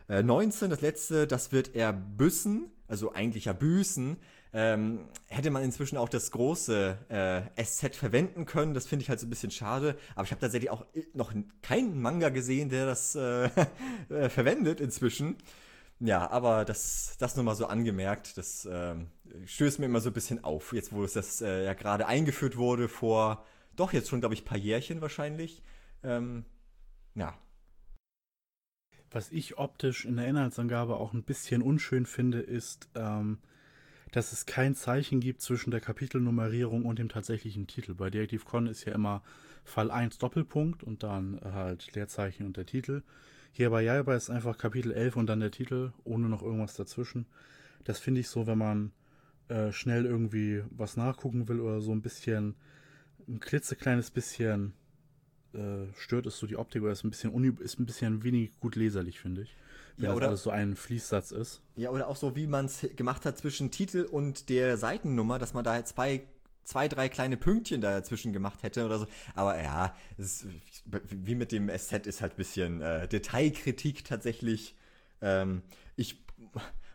äh, 0.09 0.23
19, 0.23 0.71
das 0.71 0.81
letzte, 0.81 1.27
das 1.27 1.51
wird 1.51 1.75
er 1.75 1.93
büssen, 1.93 2.71
also 2.87 3.13
eigentlich 3.13 3.45
ja 3.45 3.53
büßen, 3.53 4.17
ähm, 4.53 5.07
hätte 5.27 5.49
man 5.49 5.63
inzwischen 5.63 5.97
auch 5.97 6.09
das 6.09 6.31
große 6.31 6.97
äh, 7.09 7.63
SZ 7.63 7.95
verwenden 7.95 8.45
können. 8.45 8.73
Das 8.73 8.85
finde 8.85 9.03
ich 9.03 9.09
halt 9.09 9.19
so 9.19 9.27
ein 9.27 9.29
bisschen 9.29 9.51
schade. 9.51 9.97
Aber 10.15 10.25
ich 10.25 10.31
habe 10.31 10.41
tatsächlich 10.41 10.69
auch 10.69 10.85
noch 11.13 11.33
keinen 11.61 12.01
Manga 12.01 12.29
gesehen, 12.29 12.69
der 12.69 12.85
das 12.85 13.15
äh, 13.15 13.49
äh, 14.09 14.29
verwendet 14.29 14.81
inzwischen. 14.81 15.37
Ja, 15.99 16.29
aber 16.31 16.65
das, 16.65 17.15
das 17.19 17.35
nur 17.35 17.45
mal 17.45 17.55
so 17.55 17.67
angemerkt, 17.67 18.37
das 18.37 18.65
äh, 18.65 18.95
stößt 19.45 19.79
mir 19.79 19.85
immer 19.85 20.01
so 20.01 20.09
ein 20.09 20.13
bisschen 20.13 20.43
auf, 20.43 20.73
jetzt 20.73 20.91
wo 20.91 21.03
es 21.03 21.13
das 21.13 21.41
äh, 21.41 21.63
ja 21.63 21.73
gerade 21.73 22.07
eingeführt 22.07 22.57
wurde 22.57 22.89
vor 22.89 23.45
doch 23.75 23.93
jetzt 23.93 24.09
schon, 24.09 24.19
glaube 24.19 24.35
ich, 24.35 24.45
paar 24.45 24.57
Jährchen 24.57 25.01
wahrscheinlich. 25.01 25.63
Ähm, 26.03 26.45
ja. 27.15 27.37
Was 29.09 29.31
ich 29.31 29.57
optisch 29.57 30.05
in 30.05 30.17
der 30.17 30.27
Inhaltsangabe 30.27 30.95
auch 30.95 31.13
ein 31.13 31.23
bisschen 31.23 31.61
unschön 31.61 32.05
finde, 32.05 32.39
ist, 32.39 32.89
ähm, 32.95 33.39
dass 34.11 34.33
es 34.33 34.45
kein 34.45 34.75
Zeichen 34.75 35.19
gibt 35.19 35.41
zwischen 35.41 35.71
der 35.71 35.79
Kapitelnummerierung 35.79 36.85
und 36.85 36.99
dem 36.99 37.09
tatsächlichen 37.09 37.67
Titel. 37.67 37.93
Bei 37.93 38.09
Detektiv 38.09 38.45
Con 38.45 38.67
ist 38.67 38.85
ja 38.85 38.93
immer 38.93 39.23
Fall 39.63 39.89
1 39.89 40.17
Doppelpunkt 40.17 40.83
und 40.83 41.03
dann 41.03 41.39
halt 41.43 41.93
Leerzeichen 41.93 42.45
und 42.45 42.57
der 42.57 42.65
Titel. 42.65 43.03
Hier 43.53 43.69
bei 43.69 43.81
Jaiba 43.81 44.15
ist 44.15 44.29
einfach 44.29 44.57
Kapitel 44.57 44.91
11 44.91 45.15
und 45.15 45.27
dann 45.27 45.39
der 45.39 45.51
Titel, 45.51 45.91
ohne 46.03 46.27
noch 46.27 46.41
irgendwas 46.41 46.75
dazwischen. 46.75 47.25
Das 47.83 47.99
finde 47.99 48.21
ich 48.21 48.27
so, 48.27 48.47
wenn 48.47 48.57
man 48.57 48.91
äh, 49.49 49.71
schnell 49.71 50.05
irgendwie 50.05 50.63
was 50.69 50.97
nachgucken 50.97 51.47
will 51.47 51.59
oder 51.59 51.81
so 51.81 51.91
ein 51.91 52.01
bisschen 52.01 52.55
ein 53.27 53.39
klitzekleines 53.39 54.11
bisschen 54.11 54.73
äh, 55.53 55.93
stört 55.95 56.25
es 56.25 56.37
so 56.37 56.47
die 56.47 56.57
Optik 56.57 56.81
oder 56.81 56.91
ist 56.91 57.03
ein 57.03 57.09
bisschen 57.09 57.59
ist 57.59 57.79
ein 57.79 57.85
bisschen 57.85 58.23
wenig 58.23 58.57
gut 58.59 58.75
leserlich, 58.75 59.19
finde 59.19 59.43
ich. 59.43 59.55
Wenn 59.97 60.09
ja, 60.09 60.15
oder 60.15 60.29
das 60.29 60.43
so 60.43 60.49
ein 60.49 60.75
Fließsatz 60.75 61.31
ist. 61.31 61.61
Ja, 61.75 61.89
oder 61.89 62.07
auch 62.07 62.15
so, 62.15 62.35
wie 62.35 62.47
man 62.47 62.65
es 62.65 62.85
gemacht 62.95 63.25
hat 63.25 63.37
zwischen 63.37 63.71
Titel 63.71 64.07
und 64.09 64.49
der 64.49 64.77
Seitennummer, 64.77 65.39
dass 65.39 65.53
man 65.53 65.63
da 65.63 65.83
zwei, 65.85 66.23
zwei, 66.63 66.87
drei 66.87 67.09
kleine 67.09 67.37
Pünktchen 67.37 67.81
dazwischen 67.81 68.33
gemacht 68.33 68.63
hätte 68.63 68.85
oder 68.85 68.99
so. 68.99 69.07
Aber 69.35 69.61
ja, 69.61 69.95
ist, 70.17 70.45
wie 71.09 71.35
mit 71.35 71.51
dem 71.51 71.69
SZ 71.69 72.07
ist 72.07 72.21
halt 72.21 72.33
ein 72.33 72.37
bisschen 72.37 72.81
äh, 72.81 73.07
Detailkritik 73.07 74.05
tatsächlich. 74.05 74.75
Ähm, 75.21 75.61
ich 75.95 76.23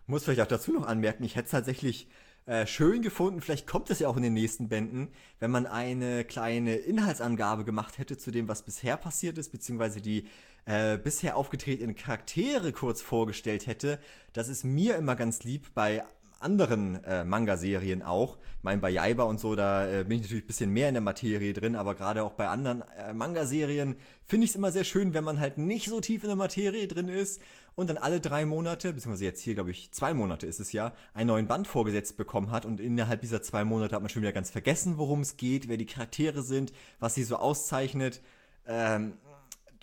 Muss 0.07 0.25
vielleicht 0.25 0.41
auch 0.41 0.47
dazu 0.47 0.73
noch 0.73 0.87
anmerken, 0.87 1.25
ich 1.25 1.35
hätte 1.37 1.47
es 1.47 1.51
tatsächlich 1.51 2.09
äh, 2.47 2.67
schön 2.67 3.03
gefunden, 3.03 3.41
vielleicht 3.41 3.67
kommt 3.67 3.91
es 3.91 3.99
ja 3.99 4.09
auch 4.09 4.17
in 4.17 4.23
den 4.23 4.35
nächsten 4.35 4.69
Bänden, 4.69 5.09
wenn 5.41 5.51
man 5.51 5.67
eine 5.67 6.25
kleine 6.25 6.77
Inhaltsangabe 6.77 7.65
gemacht 7.65 7.99
hätte 7.99 8.17
zu 8.17 8.31
dem, 8.31 8.47
was 8.47 8.63
bisher 8.63 8.97
passiert 8.97 9.37
ist, 9.37 9.51
beziehungsweise 9.51 10.01
die 10.01 10.29
äh, 10.67 10.99
bisher 10.99 11.37
aufgetretenen 11.37 11.97
Charaktere 11.97 12.73
kurz 12.73 13.01
vorgestellt 13.01 13.67
hätte. 13.67 13.99
Das 14.33 14.49
ist 14.49 14.65
mir 14.65 14.97
immer 14.97 15.17
ganz 15.17 15.43
lieb 15.45 15.73
bei 15.75 16.05
anderen 16.41 17.03
äh, 17.05 17.25
Manga-Serien 17.25 18.03
auch. 18.03 18.37
Ich 18.59 18.65
meine, 18.65 18.81
bei 18.81 18.91
Jaiba 18.91 19.23
und 19.25 19.41
so, 19.41 19.55
da 19.55 19.89
äh, 19.89 20.05
bin 20.05 20.19
ich 20.19 20.25
natürlich 20.25 20.45
ein 20.45 20.49
bisschen 20.49 20.71
mehr 20.71 20.89
in 20.89 20.95
der 20.95 21.03
Materie 21.03 21.53
drin, 21.53 21.77
aber 21.77 21.95
gerade 21.95 22.23
auch 22.25 22.33
bei 22.33 22.49
anderen 22.49 22.83
äh, 22.99 23.15
Manga-Serien 23.15 23.97
finde 24.27 24.45
ich 24.45 24.51
es 24.51 24.57
immer 24.57 24.71
sehr 24.71 24.85
schön, 24.85 25.15
wenn 25.15 25.25
man 25.25 25.41
halt 25.41 25.57
nicht 25.57 25.89
so 25.89 26.01
tief 26.01 26.23
in 26.25 26.29
der 26.29 26.37
Materie 26.37 26.87
drin 26.89 27.09
ist 27.09 27.41
und 27.75 27.89
dann 27.89 27.97
alle 27.97 28.21
drei 28.21 28.45
Monate, 28.45 28.93
beziehungsweise 28.93 29.25
jetzt 29.25 29.41
hier, 29.41 29.55
glaube 29.55 29.71
ich, 29.71 29.93
zwei 29.93 30.13
Monate 30.13 30.47
ist 30.47 30.61
es 30.61 30.73
ja, 30.73 30.93
einen 31.15 31.29
neuen 31.29 31.47
Band 31.47 31.67
vorgesetzt 31.67 32.17
bekommen 32.17 32.51
hat 32.51 32.67
und 32.67 32.81
innerhalb 32.81 33.23
dieser 33.23 33.41
zwei 33.41 33.65
Monate 33.65 33.95
hat 33.95 34.03
man 34.03 34.11
schon 34.11 34.23
wieder 34.23 34.33
ganz 34.33 34.51
vergessen, 34.51 34.99
worum 34.99 35.21
es 35.21 35.37
geht, 35.37 35.69
wer 35.69 35.77
die 35.79 35.87
Charaktere 35.87 36.43
sind, 36.43 36.73
was 36.99 37.15
sie 37.15 37.25
so 37.25 37.37
auszeichnet. 37.37 38.21
Ähm, 38.67 39.15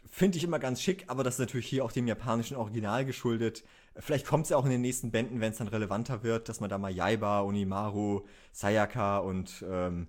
Finde 0.10 0.38
ich 0.38 0.44
immer 0.44 0.60
ganz 0.60 0.82
schick, 0.82 1.06
aber 1.08 1.24
das 1.24 1.36
ist 1.36 1.40
natürlich 1.40 1.68
hier 1.68 1.84
auch 1.84 1.92
dem 1.92 2.08
japanischen 2.08 2.56
Original 2.56 3.06
geschuldet. 3.06 3.64
Vielleicht 3.98 4.28
kommt 4.28 4.46
es 4.46 4.50
ja 4.50 4.58
auch 4.58 4.66
in 4.66 4.72
den 4.72 4.82
nächsten 4.82 5.12
Bänden, 5.12 5.40
wenn 5.40 5.52
es 5.52 5.58
dann 5.58 5.68
relevanter 5.68 6.24
wird, 6.24 6.50
dass 6.50 6.60
man 6.60 6.70
da 6.70 6.78
mal 6.78 6.92
Yaiba, 6.92 7.42
Onimaru, 7.42 8.26
Sayaka 8.52 9.20
und 9.20 9.64
ähm, 9.68 10.08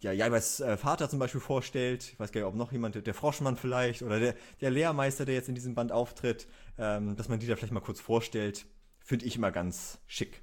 ja, 0.00 0.12
Jaibas 0.12 0.60
äh, 0.60 0.76
Vater 0.76 1.08
zum 1.08 1.18
Beispiel 1.18 1.40
vorstellt. 1.40 2.04
Ich 2.12 2.20
weiß 2.20 2.32
gar 2.32 2.40
nicht, 2.40 2.48
ob 2.48 2.54
noch 2.54 2.72
jemand, 2.72 3.06
der 3.06 3.14
Froschmann 3.14 3.56
vielleicht 3.56 4.02
oder 4.02 4.20
der, 4.20 4.34
der 4.60 4.70
Lehrmeister, 4.70 5.24
der 5.24 5.34
jetzt 5.34 5.48
in 5.48 5.54
diesem 5.54 5.74
Band 5.74 5.92
auftritt, 5.92 6.46
ähm, 6.78 7.16
dass 7.16 7.28
man 7.28 7.38
die 7.38 7.46
da 7.46 7.56
vielleicht 7.56 7.72
mal 7.72 7.80
kurz 7.80 8.00
vorstellt, 8.00 8.66
finde 8.98 9.24
ich 9.24 9.36
immer 9.36 9.52
ganz 9.52 10.00
schick. 10.06 10.42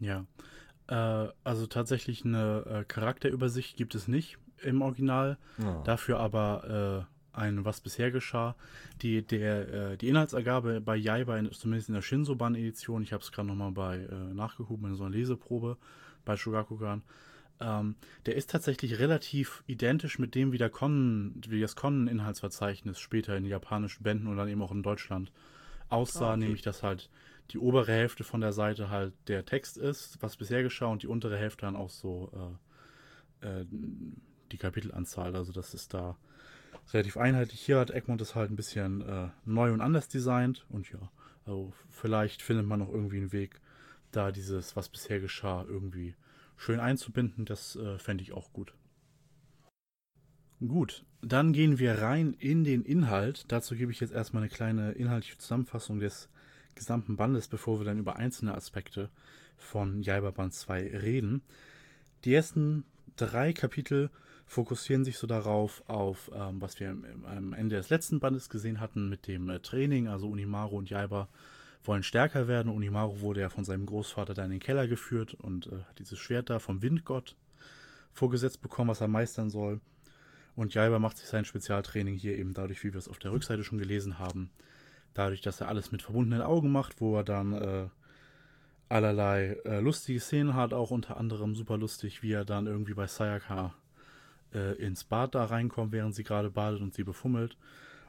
Ja, 0.00 0.26
äh, 0.88 1.28
also 1.44 1.66
tatsächlich 1.66 2.24
eine 2.24 2.64
äh, 2.66 2.84
Charakterübersicht 2.84 3.76
gibt 3.76 3.94
es 3.94 4.08
nicht 4.08 4.38
im 4.62 4.82
Original. 4.82 5.38
Oh. 5.60 5.82
Dafür 5.84 6.18
aber 6.18 7.06
äh, 7.08 7.17
ein 7.38 7.64
Was 7.64 7.80
bisher 7.80 8.10
geschah. 8.10 8.56
Die, 9.02 9.22
der, 9.22 9.92
äh, 9.92 9.96
die 9.96 10.08
Inhaltsangabe 10.08 10.80
bei 10.80 10.96
Jaiba, 10.96 11.40
zumindest 11.52 11.88
in 11.88 11.94
der 11.94 12.02
Shinsoban-Edition, 12.02 13.02
ich 13.02 13.12
habe 13.12 13.22
es 13.22 13.32
gerade 13.32 13.48
nochmal 13.48 13.72
bei 13.72 13.98
äh, 13.98 14.34
nachgehoben 14.34 14.90
in 14.90 14.94
so 14.96 15.04
einer 15.04 15.14
Leseprobe 15.14 15.76
bei 16.24 16.36
Shogakukan, 16.36 17.02
ähm, 17.60 17.96
der 18.26 18.36
ist 18.36 18.50
tatsächlich 18.50 18.98
relativ 18.98 19.64
identisch 19.66 20.18
mit 20.18 20.34
dem, 20.34 20.52
wie, 20.52 20.58
der 20.58 20.70
Con, 20.70 21.40
wie 21.48 21.60
das 21.60 21.76
Con-Inhaltsverzeichnis 21.76 23.00
später 23.00 23.36
in 23.36 23.44
japanischen 23.44 24.02
Bänden 24.02 24.28
und 24.28 24.36
dann 24.36 24.48
eben 24.48 24.62
auch 24.62 24.72
in 24.72 24.82
Deutschland 24.82 25.32
aussah, 25.88 26.26
ah, 26.26 26.30
okay. 26.32 26.40
nämlich 26.40 26.62
dass 26.62 26.82
halt 26.82 27.10
die 27.50 27.58
obere 27.58 27.90
Hälfte 27.90 28.24
von 28.24 28.40
der 28.40 28.52
Seite 28.52 28.90
halt 28.90 29.14
der 29.26 29.44
Text 29.46 29.78
ist, 29.78 30.18
was 30.20 30.36
bisher 30.36 30.62
geschah, 30.62 30.86
und 30.86 31.02
die 31.02 31.06
untere 31.06 31.36
Hälfte 31.36 31.62
dann 31.62 31.76
auch 31.76 31.88
so 31.88 32.30
äh, 33.42 33.60
äh, 33.60 33.66
die 34.52 34.58
Kapitelanzahl. 34.58 35.34
Also 35.34 35.52
das 35.52 35.74
ist 35.74 35.94
da 35.94 36.16
relativ 36.92 37.16
einheitlich. 37.16 37.60
Hier 37.60 37.78
hat 37.78 37.90
Egmont 37.90 38.20
es 38.20 38.34
halt 38.34 38.50
ein 38.50 38.56
bisschen 38.56 39.02
äh, 39.02 39.28
neu 39.44 39.72
und 39.72 39.80
anders 39.80 40.08
designt. 40.08 40.66
Und 40.68 40.90
ja, 40.90 41.10
also 41.44 41.72
vielleicht 41.90 42.42
findet 42.42 42.66
man 42.66 42.78
noch 42.80 42.88
irgendwie 42.90 43.18
einen 43.18 43.32
Weg, 43.32 43.60
da 44.10 44.32
dieses, 44.32 44.76
was 44.76 44.88
bisher 44.88 45.20
geschah, 45.20 45.64
irgendwie 45.68 46.14
schön 46.56 46.80
einzubinden. 46.80 47.44
Das 47.44 47.76
äh, 47.76 47.98
fände 47.98 48.22
ich 48.22 48.32
auch 48.32 48.52
gut. 48.52 48.74
Gut, 50.60 51.04
dann 51.22 51.52
gehen 51.52 51.78
wir 51.78 52.02
rein 52.02 52.34
in 52.34 52.64
den 52.64 52.84
Inhalt. 52.84 53.44
Dazu 53.48 53.76
gebe 53.76 53.92
ich 53.92 54.00
jetzt 54.00 54.12
erstmal 54.12 54.42
eine 54.42 54.50
kleine 54.50 54.92
inhaltliche 54.92 55.38
Zusammenfassung 55.38 56.00
des 56.00 56.28
gesamten 56.74 57.16
Bandes, 57.16 57.46
bevor 57.46 57.78
wir 57.78 57.84
dann 57.84 57.98
über 57.98 58.16
einzelne 58.16 58.54
Aspekte 58.54 59.10
von 59.56 60.02
Jaiba 60.02 60.30
Band 60.32 60.54
2 60.54 60.96
reden. 60.98 61.42
Die 62.24 62.34
ersten 62.34 62.84
drei 63.16 63.52
Kapitel 63.52 64.10
fokussieren 64.48 65.04
sich 65.04 65.18
so 65.18 65.26
darauf, 65.26 65.82
auf 65.88 66.30
ähm, 66.34 66.60
was 66.60 66.80
wir 66.80 66.88
am 66.88 67.52
Ende 67.52 67.76
des 67.76 67.90
letzten 67.90 68.18
Bandes 68.18 68.48
gesehen 68.48 68.80
hatten 68.80 69.10
mit 69.10 69.26
dem 69.26 69.50
äh, 69.50 69.60
Training. 69.60 70.08
Also 70.08 70.26
Unimaru 70.26 70.78
und 70.78 70.88
Jaiba 70.88 71.28
wollen 71.84 72.02
stärker 72.02 72.48
werden. 72.48 72.72
Unimaru 72.72 73.20
wurde 73.20 73.42
ja 73.42 73.50
von 73.50 73.64
seinem 73.64 73.84
Großvater 73.84 74.32
da 74.32 74.44
in 74.44 74.50
den 74.50 74.60
Keller 74.60 74.88
geführt 74.88 75.34
und 75.34 75.66
äh, 75.66 75.82
hat 75.86 75.98
dieses 75.98 76.18
Schwert 76.18 76.48
da 76.48 76.58
vom 76.58 76.80
Windgott 76.80 77.36
vorgesetzt 78.14 78.62
bekommen, 78.62 78.88
was 78.88 79.02
er 79.02 79.08
meistern 79.08 79.50
soll. 79.50 79.80
Und 80.56 80.72
Jaiba 80.72 80.98
macht 80.98 81.18
sich 81.18 81.28
sein 81.28 81.44
Spezialtraining 81.44 82.16
hier 82.16 82.36
eben 82.36 82.54
dadurch, 82.54 82.82
wie 82.82 82.92
wir 82.92 82.98
es 82.98 83.08
auf 83.08 83.18
der 83.18 83.32
Rückseite 83.32 83.64
schon 83.64 83.78
gelesen 83.78 84.18
haben, 84.18 84.50
dadurch, 85.12 85.42
dass 85.42 85.60
er 85.60 85.68
alles 85.68 85.92
mit 85.92 86.00
verbundenen 86.00 86.40
Augen 86.40 86.72
macht, 86.72 87.02
wo 87.02 87.16
er 87.16 87.22
dann 87.22 87.52
äh, 87.52 87.88
allerlei 88.88 89.58
äh, 89.66 89.80
lustige 89.80 90.20
Szenen 90.20 90.54
hat, 90.54 90.72
auch 90.72 90.90
unter 90.90 91.18
anderem 91.18 91.54
super 91.54 91.76
lustig, 91.76 92.22
wie 92.22 92.32
er 92.32 92.46
dann 92.46 92.66
irgendwie 92.66 92.94
bei 92.94 93.06
Sayaka 93.06 93.74
äh, 94.54 94.74
ins 94.74 95.04
Bad 95.04 95.34
da 95.34 95.44
reinkommt, 95.44 95.92
während 95.92 96.14
sie 96.14 96.24
gerade 96.24 96.50
badet 96.50 96.80
und 96.80 96.94
sie 96.94 97.04
befummelt. 97.04 97.56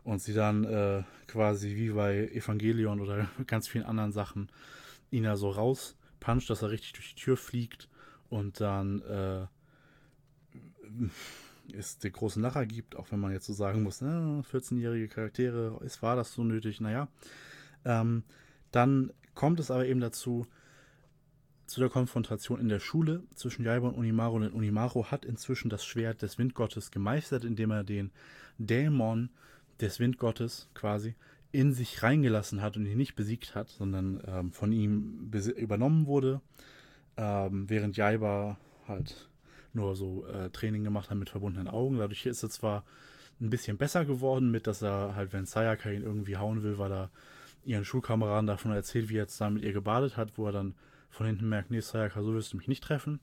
Und 0.04 0.22
sie 0.22 0.34
dann 0.34 0.64
äh, 0.64 1.04
quasi 1.28 1.76
wie 1.76 1.90
bei 1.90 2.30
Evangelion 2.30 3.02
oder 3.02 3.28
ganz 3.48 3.68
vielen 3.68 3.86
anderen 3.86 4.12
Sachen 4.12 4.50
ihn 5.12 5.24
da 5.24 5.36
so 5.36 5.50
rauspuncht, 5.50 6.50
dass 6.50 6.62
er 6.62 6.72
richtig 6.72 6.94
durch 6.94 7.14
die 7.16 7.22
Tür 7.22 7.38
fliegt 7.38 7.90
und 8.30 8.62
dann 8.62 9.02
äh, 9.02 9.48
es 11.74 12.00
den 12.00 12.12
großen 12.12 12.42
Lacher 12.42 12.66
gibt, 12.66 12.96
auch 12.96 13.12
wenn 13.12 13.20
man 13.20 13.32
jetzt 13.32 13.46
so 13.46 13.54
sagen 13.54 13.84
muss, 13.84 14.02
ne, 14.02 14.44
14-jährige 14.52 15.08
Charaktere, 15.08 15.80
ist, 15.84 16.02
war 16.02 16.16
das 16.16 16.34
so 16.34 16.44
nötig? 16.44 16.82
Naja. 16.82 17.08
Ähm, 17.86 18.24
dann 18.72 19.12
kommt 19.36 19.60
es 19.60 19.72
aber 19.72 19.86
eben 19.86 20.00
dazu, 20.00 20.48
zu 21.70 21.80
der 21.80 21.90
Konfrontation 21.90 22.60
in 22.60 22.70
der 22.70 22.80
Schule 22.80 23.24
zwischen 23.36 23.64
Jaiba 23.64 23.88
und 23.88 23.96
Unimaru. 23.96 24.40
Denn 24.40 24.52
Unimaru 24.52 25.06
hat 25.06 25.26
inzwischen 25.26 25.70
das 25.70 25.86
Schwert 25.86 26.22
des 26.22 26.38
Windgottes 26.38 26.92
gemeistert, 26.92 27.44
indem 27.46 27.72
er 27.72 27.84
den 27.84 28.12
Dämon 28.58 29.30
des 29.80 30.00
Windgottes 30.00 30.70
quasi 30.74 31.16
in 31.52 31.74
sich 31.74 32.04
reingelassen 32.04 32.62
hat 32.62 32.78
und 32.78 32.86
ihn 32.86 32.98
nicht 32.98 33.16
besiegt 33.16 33.56
hat, 33.56 33.70
sondern 33.70 34.22
ähm, 34.28 34.52
von 34.52 34.72
ihm 34.72 35.32
übernommen 35.58 36.06
wurde, 36.06 36.42
ähm, 37.18 37.70
während 37.70 37.98
Jaiba 37.98 38.58
halt 38.88 39.30
nur 39.74 39.96
so 39.96 40.26
äh, 40.28 40.50
Training 40.50 40.84
gemacht 40.84 41.10
hat 41.10 41.18
mit 41.18 41.30
verbundenen 41.30 41.68
Augen. 41.68 41.98
Dadurch 41.98 42.26
ist 42.26 42.44
er 42.44 42.50
zwar 42.50 42.84
ein 43.42 43.50
bisschen 43.50 43.78
besser 43.78 44.06
geworden 44.06 44.52
mit, 44.52 44.68
dass 44.68 44.82
er 44.82 45.16
halt, 45.16 45.34
wenn 45.34 45.46
Sayaka 45.46 45.90
ihn 45.90 46.04
irgendwie 46.04 46.38
hauen 46.38 46.64
will, 46.64 46.78
weil 46.78 46.92
er 46.92 47.10
ihren 47.64 47.86
Schulkameraden 47.86 48.48
davon 48.48 48.72
erzählt, 48.72 49.10
wie 49.10 49.16
er 49.16 49.24
jetzt 49.24 49.40
da 49.40 49.50
mit 49.50 49.64
ihr 49.64 49.74
gebadet 49.74 50.18
hat, 50.18 50.38
wo 50.38 50.46
er 50.46 50.52
dann 50.52 50.76
von 51.10 51.26
hinten 51.26 51.50
merkt, 51.50 51.72
nee, 51.72 51.80
Sayaka, 51.80 52.22
so 52.22 52.34
wirst 52.34 52.54
du 52.54 52.58
mich 52.58 52.68
nicht 52.68 52.84
treffen. 52.84 53.20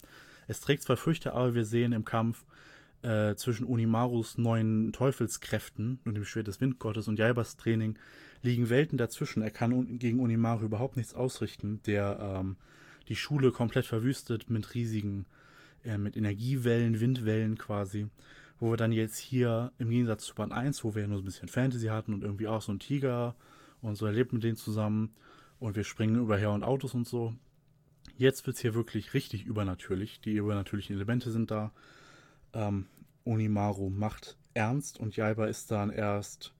Es 0.49 0.61
trägt 0.61 0.83
zwar 0.83 0.97
Früchte, 0.97 1.33
aber 1.33 1.55
wir 1.55 1.65
sehen 1.65 1.93
im 1.93 2.05
Kampf 2.05 2.45
äh, 3.03 3.35
zwischen 3.37 3.67
Unimarus 3.67 4.39
neuen 4.39 4.93
Teufelskräften 4.93 6.01
und 6.05 6.15
dem 6.15 6.25
Schwert 6.25 6.49
des 6.49 6.61
Windgottes 6.61 7.09
und 7.09 7.19
Jaibas 7.19 7.57
Training 7.57 7.99
liegen 8.43 8.71
Welten 8.71 8.99
dazwischen. 8.99 9.43
Er 9.43 9.51
kann 9.51 9.99
gegen 9.99 10.21
Unimaru 10.21 10.65
überhaupt 10.65 10.97
nichts 10.97 11.15
ausrichten, 11.15 11.81
der 11.87 12.19
ähm, 12.21 12.57
die 13.09 13.17
Schule 13.17 13.53
komplett 13.53 13.87
verwüstet 13.87 14.51
mit 14.51 14.75
riesigen, 14.75 15.27
äh, 15.85 15.99
mit 15.99 16.17
Energiewellen, 16.17 17.01
Windwellen 17.01 17.59
quasi. 17.59 18.09
Wo 18.59 18.71
wir 18.71 18.77
dann 18.77 18.93
jetzt 18.93 19.19
hier 19.19 19.73
im 19.79 19.91
Gegensatz 19.91 20.25
zu 20.25 20.35
Band 20.35 20.53
1, 20.53 20.83
wo 20.83 20.95
wir 20.95 21.03
ja 21.03 21.09
nur 21.09 21.19
so 21.19 21.23
ein 21.23 21.27
bisschen 21.27 21.49
Fantasy 21.49 21.89
hatten 21.89 22.15
und 22.15 22.23
irgendwie 22.23 22.49
auch 22.49 22.63
so 22.63 22.73
ein 22.73 22.79
Tiger 22.79 23.35
und 23.83 23.97
so 23.97 24.07
erlebt 24.07 24.33
mit 24.33 24.43
denen 24.43 24.57
zusammen 24.57 25.13
und 25.59 25.77
wir 25.77 25.85
springen 25.85 26.17
überher 26.17 26.51
und 26.51 26.63
Autos 26.63 26.95
und 26.95 27.07
so, 27.07 27.35
Jetzt 28.17 28.47
wird 28.47 28.57
es 28.57 28.63
hier 28.63 28.75
wirklich 28.75 29.13
richtig 29.15 29.45
übernatürlich. 29.45 30.21
Die 30.21 30.33
übernatürlichen 30.33 30.97
Elemente 30.97 31.31
sind 31.31 31.51
da. 31.51 31.73
Ähm, 32.55 32.87
Onimaru 33.25 33.91
macht 33.91 34.39
ernst 34.55 34.99
und 34.99 35.17
Jaiba 35.17 35.47
ist 35.47 35.71
dann 35.71 35.91
erst 35.91 36.55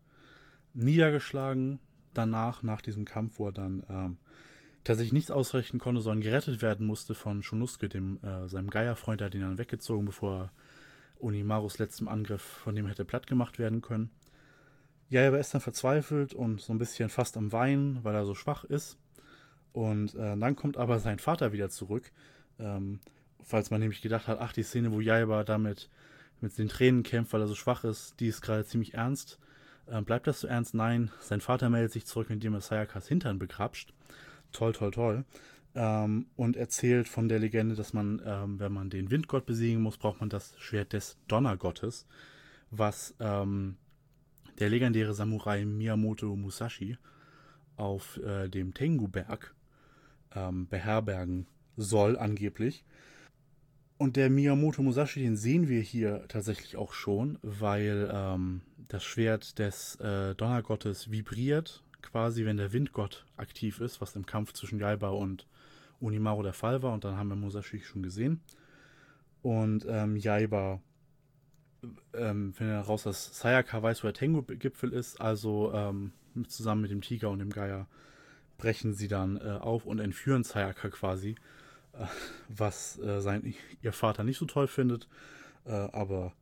niedergeschlagen. 0.75 1.79
Danach, 2.13 2.63
nach 2.63 2.83
diesem 2.83 3.05
Kampf, 3.05 3.39
wo 3.39 3.47
er 3.47 3.53
dann 3.53 3.83
ähm, 3.89 4.17
tatsächlich 4.85 5.13
nichts 5.13 5.31
ausrichten 5.31 5.79
konnte, 5.79 6.01
sondern 6.01 6.23
gerettet 6.23 6.61
werden 6.63 6.87
musste 6.87 7.15
von 7.15 7.43
Shunusuke, 7.43 7.89
dem, 7.89 8.23
äh, 8.23 8.49
seinem 8.49 8.71
Geierfreund, 8.71 9.21
der 9.21 9.27
hat 9.27 9.35
ihn 9.35 9.41
dann 9.41 9.59
weggezogen, 9.59 10.07
bevor 10.07 10.51
Onimarus 11.19 11.79
letztem 11.79 12.09
Angriff 12.09 12.43
von 12.43 12.75
dem 12.75 12.87
hätte 12.87 13.05
platt 13.05 13.27
gemacht 13.27 13.59
werden 13.59 13.81
können. 13.81 14.11
Jaiba 15.09 15.39
ist 15.39 15.55
dann 15.55 15.61
verzweifelt 15.61 16.35
und 16.35 16.61
so 16.61 16.73
ein 16.73 16.79
bisschen 16.79 17.09
fast 17.09 17.37
am 17.37 17.53
Weinen, 17.53 18.03
weil 18.05 18.15
er 18.15 18.27
so 18.27 18.35
schwach 18.35 18.65
ist. 18.65 18.99
Und 19.77 20.15
äh, 20.15 20.35
dann 20.39 20.57
kommt 20.57 20.79
aber 20.79 21.01
sein 21.01 21.19
Vater 21.19 21.53
wieder 21.53 21.69
zurück, 21.69 22.11
ähm, 22.59 22.99
falls 23.43 23.71
man 23.71 23.79
nämlich 23.79 24.01
gedacht 24.01 24.27
hat, 24.27 24.41
ach, 24.41 24.55
die 24.55 24.63
Szene, 24.63 24.91
wo 24.91 25.03
Jaiba 25.03 25.45
damit 25.45 25.91
mit 26.41 26.57
den 26.57 26.69
Tränen 26.69 27.03
kämpft, 27.03 27.35
weil 27.35 27.43
er 27.43 27.47
so 27.47 27.55
schwach 27.55 27.85
ist, 27.85 28.19
die 28.19 28.29
ist 28.29 28.41
gerade 28.41 28.65
ziemlich 28.65 28.95
ernst. 28.95 29.39
Ähm, 29.87 30.07
bleibt 30.07 30.29
das 30.29 30.41
so 30.41 30.47
ernst? 30.47 30.73
Nein. 30.73 31.11
Sein 31.21 31.43
Vater 31.43 31.69
meldet 31.69 31.93
sich 31.93 32.07
zurück, 32.07 32.31
indem 32.31 32.55
er 32.55 32.63
Sayakas 32.63 33.07
Hintern 33.07 33.39
begrapscht. 33.39 33.93
Toll, 34.51 34.73
toll, 34.73 34.93
toll. 34.93 35.25
Ähm, 35.75 36.25
und 36.37 36.57
erzählt 36.57 37.07
von 37.07 37.29
der 37.29 37.39
Legende, 37.39 37.75
dass 37.75 37.93
man, 37.93 38.23
ähm, 38.25 38.59
wenn 38.59 38.73
man 38.73 38.89
den 38.89 39.11
Windgott 39.11 39.45
besiegen 39.45 39.83
muss, 39.83 39.99
braucht 39.99 40.21
man 40.21 40.31
das 40.31 40.55
Schwert 40.59 40.95
des 40.95 41.19
Donnergottes, 41.29 42.07
was 42.71 43.15
ähm, 43.21 43.77
der 44.59 44.71
legendäre 44.71 45.13
Samurai 45.13 45.67
Miyamoto 45.67 46.35
Musashi 46.35 46.97
auf 47.77 48.17
äh, 48.25 48.49
dem 48.49 48.73
Tengu-Berg 48.73 49.55
ähm, 50.37 50.69
beherbergen 50.69 51.47
soll, 51.77 52.17
angeblich. 52.19 52.85
Und 53.99 54.17
der 54.17 54.29
Miyamoto 54.29 54.83
Musashi, 54.83 55.21
den 55.21 55.37
sehen 55.37 55.69
wir 55.69 55.81
hier 55.81 56.27
tatsächlich 56.29 56.77
auch 56.77 56.93
schon, 56.93 57.39
weil 57.43 58.11
ähm, 58.13 58.61
das 58.89 59.03
Schwert 59.05 59.59
des 59.59 59.97
äh, 59.97 60.35
Donnergottes 60.35 61.11
vibriert, 61.11 61.83
quasi 62.03 62.45
wenn 62.45 62.59
der 62.59 62.73
Windgott 62.73 63.25
aktiv 63.37 63.81
ist, 63.81 64.01
was 64.01 64.15
im 64.15 64.27
Kampf 64.27 64.53
zwischen 64.53 64.79
Jaiba 64.79 65.09
und 65.09 65.47
Unimaru 65.99 66.43
der 66.43 66.53
Fall 66.53 66.83
war. 66.83 66.93
Und 66.93 67.05
dann 67.05 67.17
haben 67.17 67.29
wir 67.29 67.37
Musashi 67.37 67.81
schon 67.81 68.03
gesehen. 68.03 68.41
Und 69.43 69.87
ähm, 69.89 70.17
Jaiba 70.17 70.81
ähm, 72.13 72.53
findet 72.53 72.77
heraus, 72.77 73.05
dass 73.05 73.39
Sayaka 73.39 73.83
weiß, 73.83 74.03
wo 74.03 74.09
der 74.09 74.15
Tengu-Gipfel 74.15 74.93
ist. 74.93 75.21
Also 75.23 75.73
ähm, 75.73 76.13
zusammen 76.49 76.83
mit 76.83 76.91
dem 76.91 77.01
Tiger 77.01 77.31
und 77.31 77.39
dem 77.39 77.51
Geier 77.51 77.87
brechen 78.59 78.95
sie 78.95 79.09
dann 79.09 79.37
äh, 79.37 79.59
auf 79.61 79.87
und 79.87 79.99
entführen 79.99 80.45
Sayaka 80.45 80.89
quasi 80.89 81.37
was 82.49 82.99
äh, 82.99 83.21
sein, 83.21 83.55
ihr 83.83 83.93
Vater 83.93 84.25
nicht 84.25 84.39
so 84.39 84.47
toll 84.47 84.69
findet. 84.69 85.09
Äh, 85.65 85.71
aber 85.71 86.33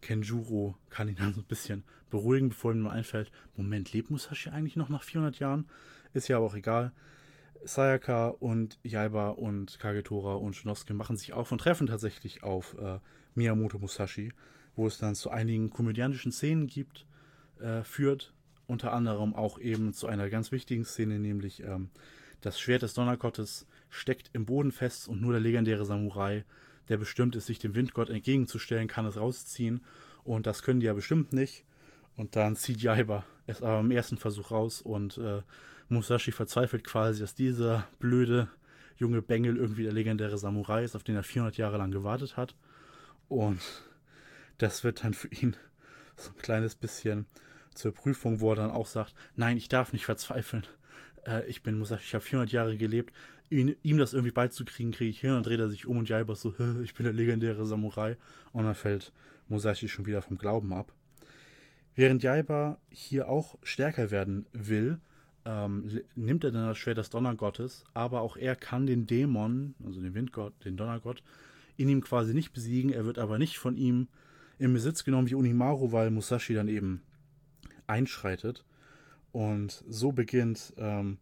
Kenjuro 0.00 0.76
kann 0.90 1.08
ihn 1.08 1.16
dann 1.16 1.34
so 1.34 1.40
ein 1.40 1.46
bisschen 1.46 1.84
beruhigen, 2.10 2.50
bevor 2.50 2.72
ihm 2.72 2.86
einfällt, 2.86 3.30
Moment, 3.56 3.92
lebt 3.92 4.10
Musashi 4.10 4.50
eigentlich 4.50 4.76
noch 4.76 4.88
nach 4.88 5.02
400 5.02 5.38
Jahren? 5.38 5.68
Ist 6.12 6.28
ja 6.28 6.36
aber 6.36 6.46
auch 6.46 6.54
egal. 6.54 6.92
Sayaka 7.64 8.28
und 8.28 8.78
Yaiba 8.82 9.30
und 9.30 9.78
Kagetora 9.78 10.34
und 10.34 10.56
Shinosuke 10.56 10.94
machen 10.94 11.16
sich 11.16 11.32
auf 11.32 11.52
und 11.52 11.58
treffen 11.58 11.86
tatsächlich 11.86 12.42
auf 12.42 12.76
äh, 12.78 12.98
Miyamoto 13.34 13.78
Musashi, 13.78 14.32
wo 14.74 14.86
es 14.86 14.98
dann 14.98 15.14
zu 15.14 15.30
einigen 15.30 15.70
komödiantischen 15.70 16.32
Szenen 16.32 16.66
gibt, 16.66 17.06
äh, 17.60 17.84
führt 17.84 18.34
unter 18.66 18.92
anderem 18.92 19.34
auch 19.34 19.58
eben 19.58 19.92
zu 19.92 20.06
einer 20.06 20.30
ganz 20.30 20.52
wichtigen 20.52 20.84
Szene, 20.84 21.18
nämlich 21.18 21.62
ähm, 21.62 21.90
das 22.40 22.58
Schwert 22.58 22.82
des 22.82 22.94
Donnergottes 22.94 23.66
steckt 23.90 24.30
im 24.32 24.46
Boden 24.46 24.72
fest 24.72 25.08
und 25.08 25.20
nur 25.20 25.32
der 25.32 25.40
legendäre 25.40 25.84
Samurai, 25.84 26.44
der 26.88 26.96
bestimmt 26.96 27.36
ist, 27.36 27.46
sich 27.46 27.58
dem 27.58 27.74
Windgott 27.74 28.10
entgegenzustellen, 28.10 28.88
kann 28.88 29.06
es 29.06 29.16
rausziehen. 29.16 29.82
Und 30.24 30.46
das 30.46 30.62
können 30.62 30.80
die 30.80 30.86
ja 30.86 30.94
bestimmt 30.94 31.32
nicht. 31.32 31.64
Und 32.16 32.36
dann 32.36 32.56
zieht 32.56 32.82
Jaiba 32.82 33.24
es 33.46 33.62
aber 33.62 33.80
im 33.80 33.90
ersten 33.90 34.18
Versuch 34.18 34.50
raus 34.50 34.82
und 34.82 35.18
äh, 35.18 35.42
Musashi 35.88 36.32
verzweifelt 36.32 36.84
quasi, 36.84 37.20
dass 37.20 37.34
dieser 37.34 37.86
blöde 37.98 38.48
junge 38.96 39.22
Bengel 39.22 39.56
irgendwie 39.56 39.82
der 39.82 39.92
legendäre 39.92 40.38
Samurai 40.38 40.84
ist, 40.84 40.94
auf 40.94 41.02
den 41.02 41.16
er 41.16 41.22
400 41.22 41.56
Jahre 41.56 41.78
lang 41.78 41.90
gewartet 41.90 42.36
hat. 42.36 42.54
Und 43.28 43.60
das 44.58 44.84
wird 44.84 45.04
dann 45.04 45.14
für 45.14 45.28
ihn 45.28 45.56
so 46.16 46.30
ein 46.30 46.38
kleines 46.38 46.74
bisschen 46.74 47.26
zur 47.74 47.92
Prüfung, 47.92 48.40
wo 48.40 48.50
er 48.50 48.56
dann 48.56 48.70
auch 48.70 48.86
sagt, 48.86 49.14
nein, 49.36 49.56
ich 49.56 49.68
darf 49.68 49.92
nicht 49.92 50.04
verzweifeln. 50.04 50.66
Äh, 51.26 51.46
ich 51.46 51.62
bin 51.62 51.78
Musashi, 51.78 52.04
ich 52.04 52.14
habe 52.14 52.24
400 52.24 52.52
Jahre 52.52 52.76
gelebt 52.76 53.12
ihn, 53.52 53.76
ihm 53.82 53.98
das 53.98 54.14
irgendwie 54.14 54.32
beizukriegen, 54.32 54.92
kriege 54.92 55.10
ich 55.10 55.20
hin. 55.20 55.32
Und 55.32 55.46
dreht 55.46 55.60
er 55.60 55.68
sich 55.68 55.86
um 55.86 55.98
und 55.98 56.08
Jaiba 56.08 56.34
so, 56.34 56.54
ich 56.82 56.94
bin 56.94 57.04
der 57.04 57.12
legendäre 57.12 57.64
Samurai. 57.66 58.16
Und 58.52 58.64
dann 58.64 58.74
fällt 58.74 59.12
Musashi 59.48 59.88
schon 59.88 60.06
wieder 60.06 60.22
vom 60.22 60.38
Glauben 60.38 60.72
ab. 60.72 60.92
Während 61.94 62.22
Jaiba 62.22 62.78
hier 62.88 63.28
auch 63.28 63.58
stärker 63.62 64.10
werden 64.10 64.46
will, 64.52 64.98
ähm, 65.44 66.00
nimmt 66.14 66.44
er 66.44 66.52
dann 66.52 66.68
das 66.68 66.78
Schwert 66.78 66.98
des 66.98 67.10
Donnergottes, 67.10 67.84
aber 67.94 68.22
auch 68.22 68.36
er 68.36 68.56
kann 68.56 68.86
den 68.86 69.06
Dämon, 69.06 69.74
also 69.84 70.00
den 70.00 70.14
Windgott, 70.14 70.54
den 70.64 70.76
Donnergott, 70.76 71.22
in 71.76 71.88
ihm 71.88 72.00
quasi 72.00 72.32
nicht 72.32 72.52
besiegen. 72.52 72.92
Er 72.92 73.04
wird 73.04 73.18
aber 73.18 73.38
nicht 73.38 73.58
von 73.58 73.76
ihm 73.76 74.08
in 74.58 74.72
Besitz 74.72 75.04
genommen 75.04 75.28
wie 75.28 75.34
Unimaru, 75.34 75.92
weil 75.92 76.10
Musashi 76.10 76.54
dann 76.54 76.68
eben 76.68 77.02
einschreitet. 77.86 78.64
Und 79.32 79.84
so 79.88 80.12
beginnt 80.12 80.74
ähm, 80.76 81.18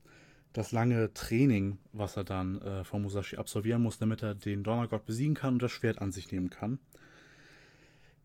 das 0.53 0.73
lange 0.73 1.13
Training, 1.15 1.79
was 1.93 2.17
er 2.17 2.25
dann 2.25 2.61
äh, 2.61 2.85
von 2.85 3.03
Musashi 3.03 3.37
absolvieren 3.37 3.83
muss, 3.83 3.99
damit 3.99 4.23
er 4.23 4.35
den 4.35 4.65
Donnergott 4.65 5.07
besiegen 5.07 5.35
kann 5.35 5.55
und 5.55 5.63
das 5.63 5.73
Schwert 5.73 6.01
an 6.01 6.13
sich 6.13 6.33
nehmen 6.33 6.51
kann. 6.51 6.79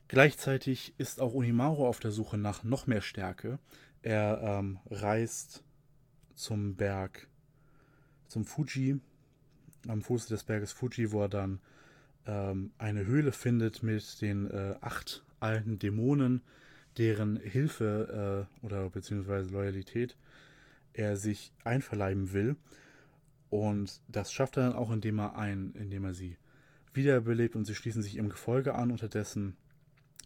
Gleichzeitig 0.08 0.94
ist 0.98 1.20
auch 1.20 1.34
Unimaru 1.34 1.86
auf 1.86 2.00
der 2.00 2.12
Suche 2.12 2.38
nach 2.38 2.64
noch 2.64 2.88
mehr 2.88 3.02
Stärke. 3.02 3.60
Er 4.02 4.40
ähm, 4.42 4.80
reist 4.90 5.64
zum 6.36 6.76
Berg, 6.76 7.28
zum 8.28 8.46
Fuji, 8.46 9.00
am 9.88 10.02
Fuße 10.02 10.30
des 10.30 10.44
Berges 10.44 10.72
Fuji, 10.72 11.12
wo 11.12 11.22
er 11.22 11.30
dann 11.30 11.60
ähm, 12.28 12.72
eine 12.78 13.06
Höhle 13.06 13.32
findet 13.32 13.84
mit 13.84 14.22
den 14.22 14.50
äh, 14.50 14.76
acht 14.82 15.24
alten 15.40 15.80
Dämonen, 15.80 16.42
deren 16.98 17.38
Hilfe 17.38 18.48
äh, 18.62 18.66
oder 18.66 18.90
beziehungsweise 18.90 19.52
Loyalität 19.52 20.16
er 20.94 21.18
sich 21.18 21.52
einverleiben 21.64 22.34
will. 22.34 22.56
Und 23.50 24.02
das 24.08 24.32
schafft 24.32 24.58
er 24.58 24.64
dann 24.64 24.74
auch, 24.74 24.92
indem 24.92 25.20
er, 25.20 25.38
ein, 25.38 25.74
indem 25.76 26.06
er 26.06 26.14
sie 26.14 26.38
wiederbelebt 26.94 27.56
und 27.56 27.66
sie 27.66 27.76
schließen 27.76 28.02
sich 28.02 28.18
im 28.18 28.30
Gefolge 28.30 28.76
an. 28.76 28.92
Unterdessen 28.92 29.56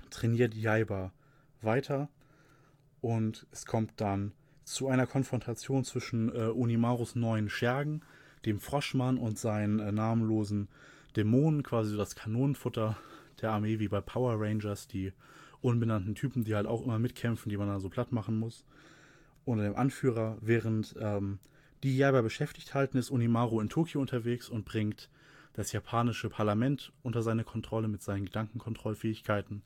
trainiert 0.09 0.53
Jaiba 0.53 1.11
weiter 1.61 2.09
und 3.01 3.47
es 3.51 3.65
kommt 3.65 3.93
dann 3.97 4.33
zu 4.63 4.87
einer 4.87 5.07
Konfrontation 5.07 5.83
zwischen 5.83 6.33
äh, 6.33 6.47
Unimarus 6.47 7.15
neuen 7.15 7.49
Schergen, 7.49 8.01
dem 8.45 8.59
Froschmann 8.59 9.17
und 9.17 9.37
seinen 9.37 9.79
äh, 9.79 9.91
namenlosen 9.91 10.69
Dämonen, 11.15 11.63
quasi 11.63 11.97
das 11.97 12.15
Kanonenfutter 12.15 12.97
der 13.41 13.51
Armee 13.51 13.79
wie 13.79 13.87
bei 13.87 13.99
Power 13.99 14.39
Rangers, 14.39 14.87
die 14.87 15.11
unbenannten 15.61 16.15
Typen, 16.15 16.43
die 16.43 16.55
halt 16.55 16.67
auch 16.67 16.83
immer 16.83 16.99
mitkämpfen, 16.99 17.49
die 17.49 17.57
man 17.57 17.67
dann 17.67 17.79
so 17.79 17.89
platt 17.89 18.11
machen 18.11 18.37
muss 18.37 18.65
unter 19.49 19.63
dem 19.63 19.75
Anführer, 19.75 20.37
während 20.41 20.95
ähm, 20.99 21.39
die 21.83 21.97
Jaiba 21.97 22.21
beschäftigt 22.21 22.73
halten, 22.73 22.97
ist 22.97 23.09
Unimaru 23.09 23.61
in 23.61 23.69
Tokio 23.69 23.99
unterwegs 23.99 24.49
und 24.49 24.65
bringt 24.65 25.09
das 25.53 25.71
japanische 25.71 26.29
Parlament 26.29 26.93
unter 27.01 27.21
seine 27.21 27.43
Kontrolle 27.43 27.87
mit 27.87 28.01
seinen 28.01 28.25
Gedankenkontrollfähigkeiten 28.25 29.63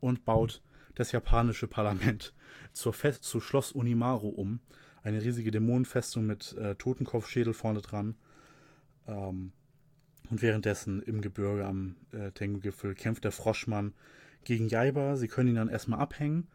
und 0.00 0.24
baut 0.24 0.62
das 0.94 1.12
japanische 1.12 1.66
Parlament 1.66 2.34
zur 2.72 2.92
Fest 2.92 3.24
zu 3.24 3.40
Schloss 3.40 3.72
Unimaru 3.72 4.28
um. 4.28 4.60
Eine 5.02 5.22
riesige 5.22 5.50
Dämonenfestung 5.50 6.26
mit 6.26 6.52
äh, 6.56 6.74
Totenkopfschädel 6.76 7.54
vorne 7.54 7.80
dran. 7.80 8.16
Ähm, 9.06 9.52
und 10.30 10.42
währenddessen 10.42 11.02
im 11.02 11.20
Gebirge 11.20 11.66
am 11.66 11.96
äh, 12.12 12.30
Tengu-Gipfel 12.30 12.94
kämpft 12.94 13.24
der 13.24 13.32
Froschmann 13.32 13.92
gegen 14.44 14.68
Jaiba. 14.68 15.16
Sie 15.16 15.28
können 15.28 15.50
ihn 15.50 15.56
dann 15.56 15.68
erstmal 15.68 16.00
abhängen 16.00 16.48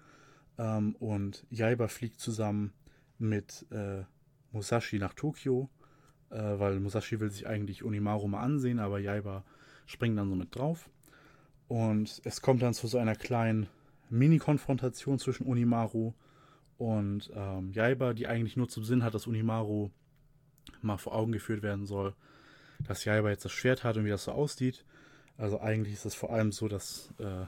ähm, 0.60 0.96
und 1.00 1.46
Jaiba 1.50 1.88
fliegt 1.88 2.20
zusammen 2.20 2.74
mit 3.18 3.66
äh, 3.72 4.04
Musashi 4.52 5.00
nach 5.00 5.14
Tokio, 5.14 5.70
äh, 6.30 6.38
weil 6.38 6.80
Musashi 6.80 7.20
will 7.20 7.32
sich 7.32 7.48
eigentlich 7.48 7.84
Unimaru 7.84 8.28
mal 8.28 8.42
ansehen, 8.42 8.80
aber 8.80 9.00
Jaiba 9.00 9.44
springt 9.86 10.18
dann 10.18 10.30
so 10.30 10.36
mit 10.36 10.56
drauf. 10.56 10.90
Und 11.68 12.22
es 12.26 12.42
kommt 12.42 12.62
dann 12.62 12.74
zu 12.74 12.88
so 12.88 12.98
einer 12.98 13.16
kleinen 13.16 13.68
Mini-Konfrontation 14.10 15.20
zwischen 15.20 15.46
Unimaru 15.46 16.14
und 16.78 17.32
ähm, 17.36 17.72
Jaiba, 17.72 18.14
die 18.14 18.28
eigentlich 18.28 18.58
nur 18.58 18.68
zum 18.68 18.84
Sinn 18.84 19.04
hat, 19.04 19.14
dass 19.14 19.28
Unimaru 19.28 19.92
mal 20.82 20.98
vor 20.98 21.14
Augen 21.14 21.32
geführt 21.32 21.62
werden 21.62 21.86
soll, 21.86 22.16
dass 22.88 23.06
Jaiba 23.06 23.30
jetzt 23.30 23.46
das 23.46 23.52
Schwert 23.52 23.84
hat 23.84 23.98
und 23.98 24.06
wie 24.06 24.10
das 24.10 24.24
so 24.24 24.32
aussieht. 24.32 24.86
Also 25.38 25.60
eigentlich 25.60 25.94
ist 25.94 26.06
es 26.06 26.16
vor 26.16 26.32
allem 26.32 26.52
so, 26.52 26.68
dass 26.68 27.14
äh, 27.20 27.46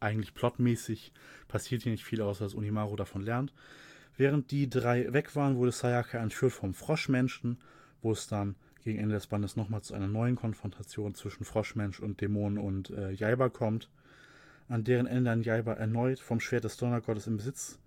eigentlich 0.00 0.34
plotmäßig 0.34 1.12
passiert 1.48 1.82
hier 1.82 1.92
nicht 1.92 2.04
viel, 2.04 2.20
außer 2.20 2.44
dass 2.44 2.54
Unimaru 2.54 2.96
davon 2.96 3.22
lernt. 3.22 3.52
Während 4.16 4.50
die 4.50 4.68
drei 4.68 5.12
weg 5.12 5.36
waren, 5.36 5.56
wurde 5.56 5.72
Sayaka 5.72 6.18
entführt 6.18 6.52
vom 6.52 6.74
Froschmenschen, 6.74 7.58
wo 8.02 8.12
es 8.12 8.26
dann 8.26 8.56
gegen 8.82 8.98
Ende 8.98 9.14
des 9.14 9.26
Bandes 9.26 9.56
nochmal 9.56 9.82
zu 9.82 9.94
einer 9.94 10.06
neuen 10.06 10.36
Konfrontation 10.36 11.14
zwischen 11.14 11.44
Froschmensch 11.44 12.00
und 12.00 12.20
Dämonen 12.20 12.58
und 12.58 12.90
äh, 12.90 13.10
Jaiba 13.10 13.48
kommt, 13.48 13.90
an 14.68 14.84
deren 14.84 15.06
Ende 15.06 15.24
dann 15.24 15.42
Jaiba 15.42 15.74
erneut 15.74 16.20
vom 16.20 16.40
Schwert 16.40 16.64
des 16.64 16.76
Donnergottes 16.76 17.26
in 17.26 17.36
Besitz 17.36 17.78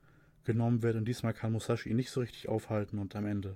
genommen 0.43 0.83
wird 0.83 0.95
und 0.95 1.05
diesmal 1.05 1.33
kann 1.33 1.51
Musashi 1.51 1.89
ihn 1.89 1.95
nicht 1.95 2.11
so 2.11 2.19
richtig 2.19 2.49
aufhalten 2.49 2.99
und 2.99 3.15
am 3.15 3.25
Ende 3.25 3.55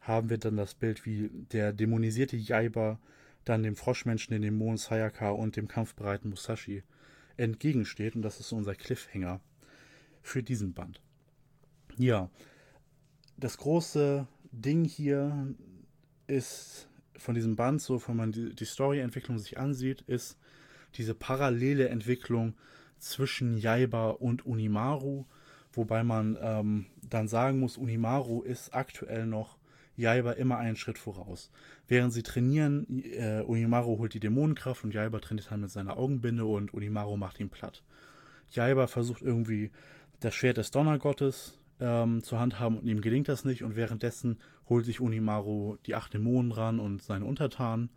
haben 0.00 0.30
wir 0.30 0.38
dann 0.38 0.56
das 0.56 0.74
Bild, 0.74 1.06
wie 1.06 1.30
der 1.52 1.72
dämonisierte 1.72 2.36
Jaiba 2.36 2.98
dann 3.44 3.62
dem 3.62 3.76
Froschmenschen, 3.76 4.32
den 4.32 4.42
Dämonen 4.42 4.76
Sayaka 4.76 5.30
und 5.30 5.56
dem 5.56 5.66
kampfbereiten 5.66 6.30
Musashi 6.30 6.82
entgegensteht. 7.40 8.14
Und 8.14 8.22
das 8.22 8.38
ist 8.38 8.52
unser 8.52 8.74
Cliffhanger 8.74 9.40
für 10.22 10.42
diesen 10.42 10.74
Band. 10.74 11.00
Ja, 11.96 12.30
das 13.36 13.56
große 13.56 14.26
Ding 14.52 14.84
hier 14.84 15.54
ist 16.26 16.88
von 17.16 17.34
diesem 17.34 17.56
Band, 17.56 17.82
so 17.82 18.00
wenn 18.06 18.16
man 18.16 18.32
die, 18.32 18.54
die 18.54 18.64
Story-Entwicklung 18.64 19.38
sich 19.38 19.58
ansieht, 19.58 20.02
ist 20.02 20.38
diese 20.94 21.14
parallele 21.14 21.88
Entwicklung 21.88 22.54
zwischen 22.98 23.56
Jaiba 23.56 24.10
und 24.10 24.46
Unimaru, 24.46 25.24
wobei 25.72 26.02
man 26.02 26.38
ähm, 26.40 26.86
dann 27.08 27.28
sagen 27.28 27.60
muss, 27.60 27.76
Unimaru 27.76 28.42
ist 28.42 28.74
aktuell 28.74 29.26
noch 29.26 29.59
Jaiba 30.00 30.32
immer 30.32 30.58
einen 30.58 30.76
Schritt 30.76 30.98
voraus. 30.98 31.50
Während 31.86 32.12
sie 32.12 32.22
trainieren, 32.22 32.86
äh, 33.04 33.42
Unimaru 33.42 33.98
holt 33.98 34.14
die 34.14 34.20
Dämonenkraft 34.20 34.84
und 34.84 34.94
Jaiba 34.94 35.20
trainiert 35.20 35.50
dann 35.50 35.60
mit 35.60 35.70
seiner 35.70 35.96
Augenbinde 35.96 36.44
und 36.44 36.72
Unimaru 36.74 37.16
macht 37.16 37.38
ihn 37.40 37.50
platt. 37.50 37.82
Jaiba 38.50 38.86
versucht 38.86 39.22
irgendwie 39.22 39.70
das 40.20 40.34
Schwert 40.34 40.56
des 40.56 40.70
Donnergottes 40.70 41.58
ähm, 41.78 42.22
zur 42.22 42.40
Hand 42.40 42.58
haben 42.58 42.78
und 42.78 42.86
ihm 42.86 43.00
gelingt 43.00 43.28
das 43.28 43.44
nicht 43.44 43.62
und 43.62 43.76
währenddessen 43.76 44.38
holt 44.68 44.84
sich 44.84 45.00
Unimaru 45.00 45.76
die 45.86 45.94
acht 45.94 46.14
Dämonen 46.14 46.52
ran 46.52 46.80
und 46.80 47.02
seine 47.02 47.24
Untertanen. 47.24 47.90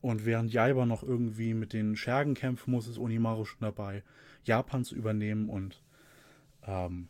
Und 0.00 0.26
während 0.26 0.52
Jaiba 0.52 0.84
noch 0.84 1.02
irgendwie 1.02 1.54
mit 1.54 1.72
den 1.72 1.96
Schergen 1.96 2.34
kämpfen 2.34 2.72
muss, 2.72 2.86
ist 2.86 2.98
Unimaru 2.98 3.46
schon 3.46 3.60
dabei, 3.60 4.02
Japan 4.42 4.84
zu 4.84 4.94
übernehmen. 4.94 5.48
Und 5.48 5.82
ähm, 6.66 7.08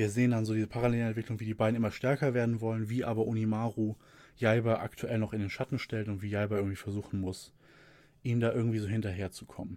wir 0.00 0.08
sehen 0.08 0.30
dann 0.30 0.46
so 0.46 0.54
diese 0.54 0.66
Parallelentwicklung, 0.66 1.40
wie 1.40 1.44
die 1.44 1.52
beiden 1.52 1.76
immer 1.76 1.90
stärker 1.90 2.32
werden 2.32 2.62
wollen, 2.62 2.88
wie 2.88 3.04
aber 3.04 3.26
Unimaru 3.26 3.96
Jaiba 4.38 4.76
aktuell 4.76 5.18
noch 5.18 5.34
in 5.34 5.40
den 5.40 5.50
Schatten 5.50 5.78
stellt 5.78 6.08
und 6.08 6.22
wie 6.22 6.30
Jaiba 6.30 6.56
irgendwie 6.56 6.76
versuchen 6.76 7.20
muss, 7.20 7.52
ihm 8.22 8.40
da 8.40 8.50
irgendwie 8.50 8.78
so 8.78 8.88
hinterherzukommen. 8.88 9.76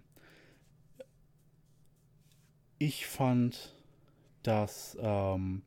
Ich 2.78 3.06
fand 3.06 3.76
das 4.42 4.96
ähm, 4.98 5.60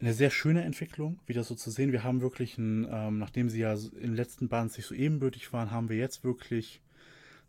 eine 0.00 0.14
sehr 0.14 0.30
schöne 0.30 0.64
Entwicklung, 0.64 1.20
wie 1.26 1.34
das 1.34 1.48
so 1.48 1.54
zu 1.54 1.70
sehen. 1.70 1.92
Wir 1.92 2.02
haben 2.02 2.22
wirklich, 2.22 2.56
ein, 2.56 2.88
ähm, 2.90 3.18
nachdem 3.18 3.50
sie 3.50 3.60
ja 3.60 3.76
im 4.00 4.14
letzten 4.14 4.48
Band 4.48 4.72
sich 4.72 4.86
so 4.86 4.94
ebenbürtig 4.94 5.52
waren, 5.52 5.70
haben 5.70 5.90
wir 5.90 5.98
jetzt 5.98 6.24
wirklich 6.24 6.80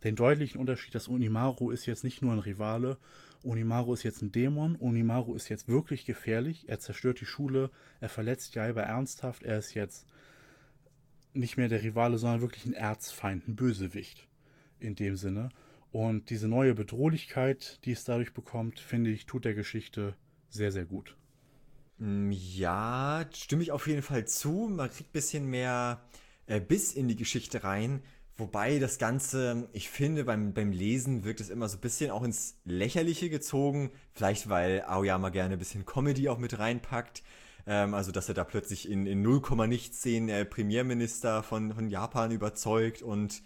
den 0.04 0.14
deutlichen 0.14 0.60
Unterschied, 0.60 0.94
dass 0.94 1.08
Unimaru 1.08 1.70
ist 1.70 1.86
jetzt 1.86 2.04
nicht 2.04 2.20
nur 2.20 2.34
ein 2.34 2.38
Rivale, 2.38 2.98
Unimaru 3.42 3.94
ist 3.94 4.02
jetzt 4.02 4.22
ein 4.22 4.32
Dämon, 4.32 4.76
Unimaru 4.76 5.34
ist 5.34 5.48
jetzt 5.48 5.68
wirklich 5.68 6.04
gefährlich, 6.04 6.68
er 6.68 6.80
zerstört 6.80 7.20
die 7.20 7.26
Schule, 7.26 7.70
er 8.00 8.08
verletzt 8.08 8.54
Jaiba 8.54 8.82
ernsthaft, 8.82 9.42
er 9.42 9.58
ist 9.58 9.74
jetzt 9.74 10.06
nicht 11.32 11.56
mehr 11.56 11.68
der 11.68 11.82
Rivale, 11.82 12.18
sondern 12.18 12.40
wirklich 12.40 12.66
ein 12.66 12.72
Erzfeind, 12.72 13.48
ein 13.48 13.56
Bösewicht 13.56 14.26
in 14.80 14.94
dem 14.94 15.16
Sinne. 15.16 15.50
Und 15.90 16.30
diese 16.30 16.48
neue 16.48 16.74
Bedrohlichkeit, 16.74 17.80
die 17.84 17.92
es 17.92 18.04
dadurch 18.04 18.34
bekommt, 18.34 18.80
finde 18.80 19.10
ich, 19.10 19.26
tut 19.26 19.44
der 19.44 19.54
Geschichte 19.54 20.14
sehr, 20.48 20.72
sehr 20.72 20.84
gut. 20.84 21.16
Mm, 21.98 22.30
ja, 22.30 23.24
stimme 23.32 23.62
ich 23.62 23.72
auf 23.72 23.86
jeden 23.86 24.02
Fall 24.02 24.26
zu. 24.26 24.68
Man 24.70 24.90
kriegt 24.90 25.10
ein 25.10 25.12
bisschen 25.12 25.46
mehr 25.46 26.02
äh, 26.46 26.60
Biss 26.60 26.92
in 26.92 27.08
die 27.08 27.16
Geschichte 27.16 27.64
rein. 27.64 28.02
Wobei 28.38 28.78
das 28.78 28.98
Ganze, 28.98 29.68
ich 29.72 29.90
finde, 29.90 30.24
beim, 30.24 30.54
beim 30.54 30.70
Lesen 30.70 31.24
wirkt 31.24 31.40
es 31.40 31.50
immer 31.50 31.68
so 31.68 31.76
ein 31.76 31.80
bisschen 31.80 32.12
auch 32.12 32.22
ins 32.22 32.56
Lächerliche 32.64 33.30
gezogen. 33.30 33.90
Vielleicht, 34.14 34.48
weil 34.48 34.82
Aoyama 34.82 35.30
gerne 35.30 35.54
ein 35.54 35.58
bisschen 35.58 35.84
Comedy 35.84 36.28
auch 36.28 36.38
mit 36.38 36.56
reinpackt. 36.56 37.24
Ähm, 37.66 37.94
also, 37.94 38.12
dass 38.12 38.28
er 38.28 38.34
da 38.34 38.44
plötzlich 38.44 38.88
in, 38.88 39.06
in 39.06 39.22
0, 39.22 39.42
nichts 39.66 40.02
den 40.02 40.28
äh, 40.28 40.44
Premierminister 40.44 41.42
von, 41.42 41.74
von 41.74 41.90
Japan 41.90 42.30
überzeugt 42.30 43.02
und 43.02 43.42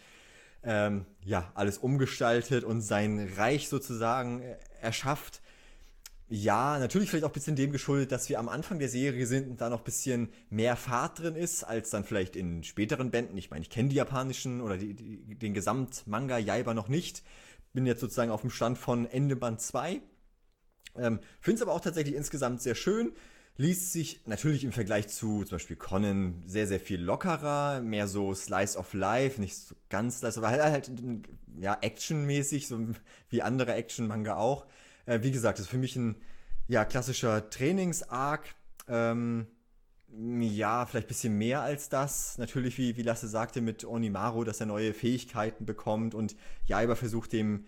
ähm, 0.62 1.06
ja, 1.24 1.50
alles 1.54 1.78
umgestaltet 1.78 2.62
und 2.62 2.82
sein 2.82 3.30
Reich 3.36 3.68
sozusagen 3.68 4.42
äh, 4.42 4.56
erschafft. 4.82 5.41
Ja, 6.34 6.78
natürlich 6.78 7.10
vielleicht 7.10 7.26
auch 7.26 7.28
ein 7.28 7.34
bisschen 7.34 7.56
dem 7.56 7.72
geschuldet, 7.72 8.10
dass 8.10 8.30
wir 8.30 8.38
am 8.38 8.48
Anfang 8.48 8.78
der 8.78 8.88
Serie 8.88 9.26
sind 9.26 9.50
und 9.50 9.60
da 9.60 9.68
noch 9.68 9.80
ein 9.80 9.84
bisschen 9.84 10.30
mehr 10.48 10.76
Fahrt 10.76 11.18
drin 11.18 11.36
ist, 11.36 11.62
als 11.62 11.90
dann 11.90 12.04
vielleicht 12.04 12.36
in 12.36 12.64
späteren 12.64 13.10
Bänden. 13.10 13.36
Ich 13.36 13.50
meine, 13.50 13.60
ich 13.60 13.68
kenne 13.68 13.90
die 13.90 13.96
japanischen 13.96 14.62
oder 14.62 14.78
die, 14.78 14.94
die, 14.94 15.34
den 15.34 15.52
Gesamtmanga 15.52 16.38
Jaiba 16.38 16.72
noch 16.72 16.88
nicht. 16.88 17.22
Bin 17.74 17.84
jetzt 17.84 18.00
sozusagen 18.00 18.30
auf 18.30 18.40
dem 18.40 18.48
Stand 18.48 18.78
von 18.78 19.04
Ende 19.04 19.36
Band 19.36 19.60
2. 19.60 20.00
Ähm, 20.96 21.20
Finde 21.42 21.56
es 21.56 21.60
aber 21.60 21.74
auch 21.74 21.82
tatsächlich 21.82 22.14
insgesamt 22.14 22.62
sehr 22.62 22.76
schön. 22.76 23.12
Liest 23.58 23.92
sich 23.92 24.22
natürlich 24.24 24.64
im 24.64 24.72
Vergleich 24.72 25.08
zu 25.08 25.44
zum 25.44 25.56
Beispiel 25.56 25.76
Conan 25.76 26.42
sehr, 26.46 26.66
sehr 26.66 26.80
viel 26.80 27.02
lockerer, 27.02 27.82
mehr 27.82 28.08
so 28.08 28.32
Slice 28.32 28.78
of 28.78 28.94
Life, 28.94 29.38
nicht 29.38 29.54
so 29.54 29.74
ganz 29.90 30.20
Slice 30.20 30.40
Life, 30.40 30.62
halt, 30.62 30.88
halt 30.88 30.90
ja, 31.60 31.76
actionmäßig, 31.78 32.68
so 32.68 32.88
wie 33.28 33.42
andere 33.42 33.74
Action-Manga 33.74 34.36
auch. 34.36 34.64
Äh, 35.06 35.20
wie 35.22 35.30
gesagt, 35.30 35.58
das 35.58 35.66
ist 35.66 35.70
für 35.70 35.78
mich 35.78 35.96
ein 35.96 36.16
ja, 36.68 36.84
klassischer 36.84 37.48
Trainings-Arc. 37.50 38.54
Ähm, 38.88 39.46
ja, 40.14 40.84
vielleicht 40.84 41.06
ein 41.06 41.08
bisschen 41.08 41.38
mehr 41.38 41.62
als 41.62 41.88
das. 41.88 42.36
Natürlich, 42.38 42.76
wie, 42.76 42.96
wie 42.96 43.02
Lasse 43.02 43.28
sagte, 43.28 43.60
mit 43.60 43.84
Onimaru, 43.84 44.44
dass 44.44 44.60
er 44.60 44.66
neue 44.66 44.92
Fähigkeiten 44.92 45.64
bekommt 45.64 46.14
und 46.14 46.36
Jaiba 46.66 46.94
versucht 46.96 47.32
dem 47.32 47.64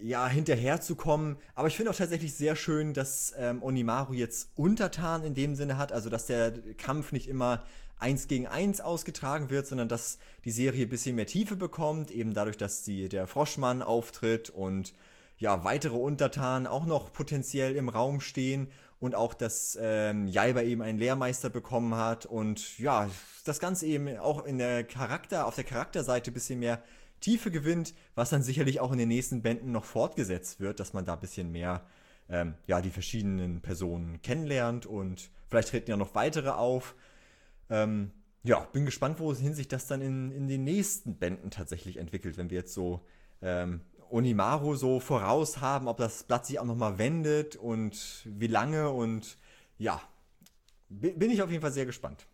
ja, 0.00 0.26
hinterherzukommen. 0.26 1.36
Aber 1.54 1.68
ich 1.68 1.76
finde 1.76 1.90
auch 1.90 1.96
tatsächlich 1.96 2.34
sehr 2.34 2.56
schön, 2.56 2.94
dass 2.94 3.32
ähm, 3.36 3.62
Onimaru 3.62 4.14
jetzt 4.14 4.50
Untertan 4.56 5.22
in 5.22 5.34
dem 5.34 5.54
Sinne 5.54 5.78
hat, 5.78 5.92
also 5.92 6.10
dass 6.10 6.26
der 6.26 6.52
Kampf 6.76 7.12
nicht 7.12 7.28
immer 7.28 7.64
eins 7.98 8.26
gegen 8.26 8.46
eins 8.46 8.80
ausgetragen 8.80 9.50
wird, 9.50 9.66
sondern 9.66 9.88
dass 9.88 10.18
die 10.44 10.50
Serie 10.50 10.86
ein 10.86 10.88
bisschen 10.88 11.16
mehr 11.16 11.26
Tiefe 11.26 11.54
bekommt, 11.54 12.10
eben 12.10 12.34
dadurch, 12.34 12.56
dass 12.56 12.82
die, 12.82 13.08
der 13.08 13.26
Froschmann 13.26 13.82
auftritt 13.82 14.50
und 14.50 14.94
ja, 15.44 15.62
weitere 15.62 15.96
Untertanen 15.96 16.66
auch 16.66 16.86
noch 16.86 17.12
potenziell 17.12 17.76
im 17.76 17.90
Raum 17.90 18.22
stehen 18.22 18.68
und 18.98 19.14
auch, 19.14 19.34
dass 19.34 19.78
ähm, 19.78 20.26
Jaiba 20.26 20.62
eben 20.62 20.80
einen 20.80 20.98
Lehrmeister 20.98 21.50
bekommen 21.50 21.96
hat 21.96 22.24
und 22.24 22.78
ja, 22.78 23.10
das 23.44 23.60
Ganze 23.60 23.84
eben 23.84 24.16
auch 24.16 24.46
in 24.46 24.56
der 24.56 24.84
Charakter, 24.84 25.46
auf 25.46 25.54
der 25.54 25.64
Charakterseite 25.64 26.30
ein 26.30 26.34
bisschen 26.34 26.60
mehr 26.60 26.82
Tiefe 27.20 27.50
gewinnt, 27.50 27.92
was 28.14 28.30
dann 28.30 28.42
sicherlich 28.42 28.80
auch 28.80 28.90
in 28.90 28.96
den 28.96 29.08
nächsten 29.08 29.42
Bänden 29.42 29.70
noch 29.70 29.84
fortgesetzt 29.84 30.60
wird, 30.60 30.80
dass 30.80 30.94
man 30.94 31.04
da 31.04 31.12
ein 31.12 31.20
bisschen 31.20 31.52
mehr 31.52 31.84
ähm, 32.30 32.54
ja, 32.66 32.80
die 32.80 32.88
verschiedenen 32.88 33.60
Personen 33.60 34.22
kennenlernt 34.22 34.86
und 34.86 35.28
vielleicht 35.50 35.68
treten 35.68 35.90
ja 35.90 35.98
noch 35.98 36.14
weitere 36.14 36.52
auf. 36.52 36.94
Ähm, 37.68 38.12
ja, 38.44 38.60
bin 38.72 38.86
gespannt, 38.86 39.20
wohin 39.20 39.52
sich 39.52 39.68
das 39.68 39.88
dann 39.88 40.00
in, 40.00 40.30
in 40.30 40.48
den 40.48 40.64
nächsten 40.64 41.16
Bänden 41.16 41.50
tatsächlich 41.50 41.98
entwickelt, 41.98 42.38
wenn 42.38 42.48
wir 42.48 42.60
jetzt 42.60 42.72
so 42.72 43.04
ähm, 43.42 43.82
Onimaru 44.14 44.76
so 44.76 45.00
voraus 45.00 45.60
haben, 45.60 45.88
ob 45.88 45.96
das 45.96 46.22
Blatt 46.22 46.46
sich 46.46 46.60
auch 46.60 46.64
nochmal 46.64 46.98
wendet 46.98 47.56
und 47.56 48.22
wie 48.24 48.46
lange 48.46 48.90
und 48.90 49.36
ja, 49.76 50.00
bin 50.88 51.30
ich 51.30 51.42
auf 51.42 51.50
jeden 51.50 51.62
Fall 51.62 51.72
sehr 51.72 51.84
gespannt. 51.84 52.26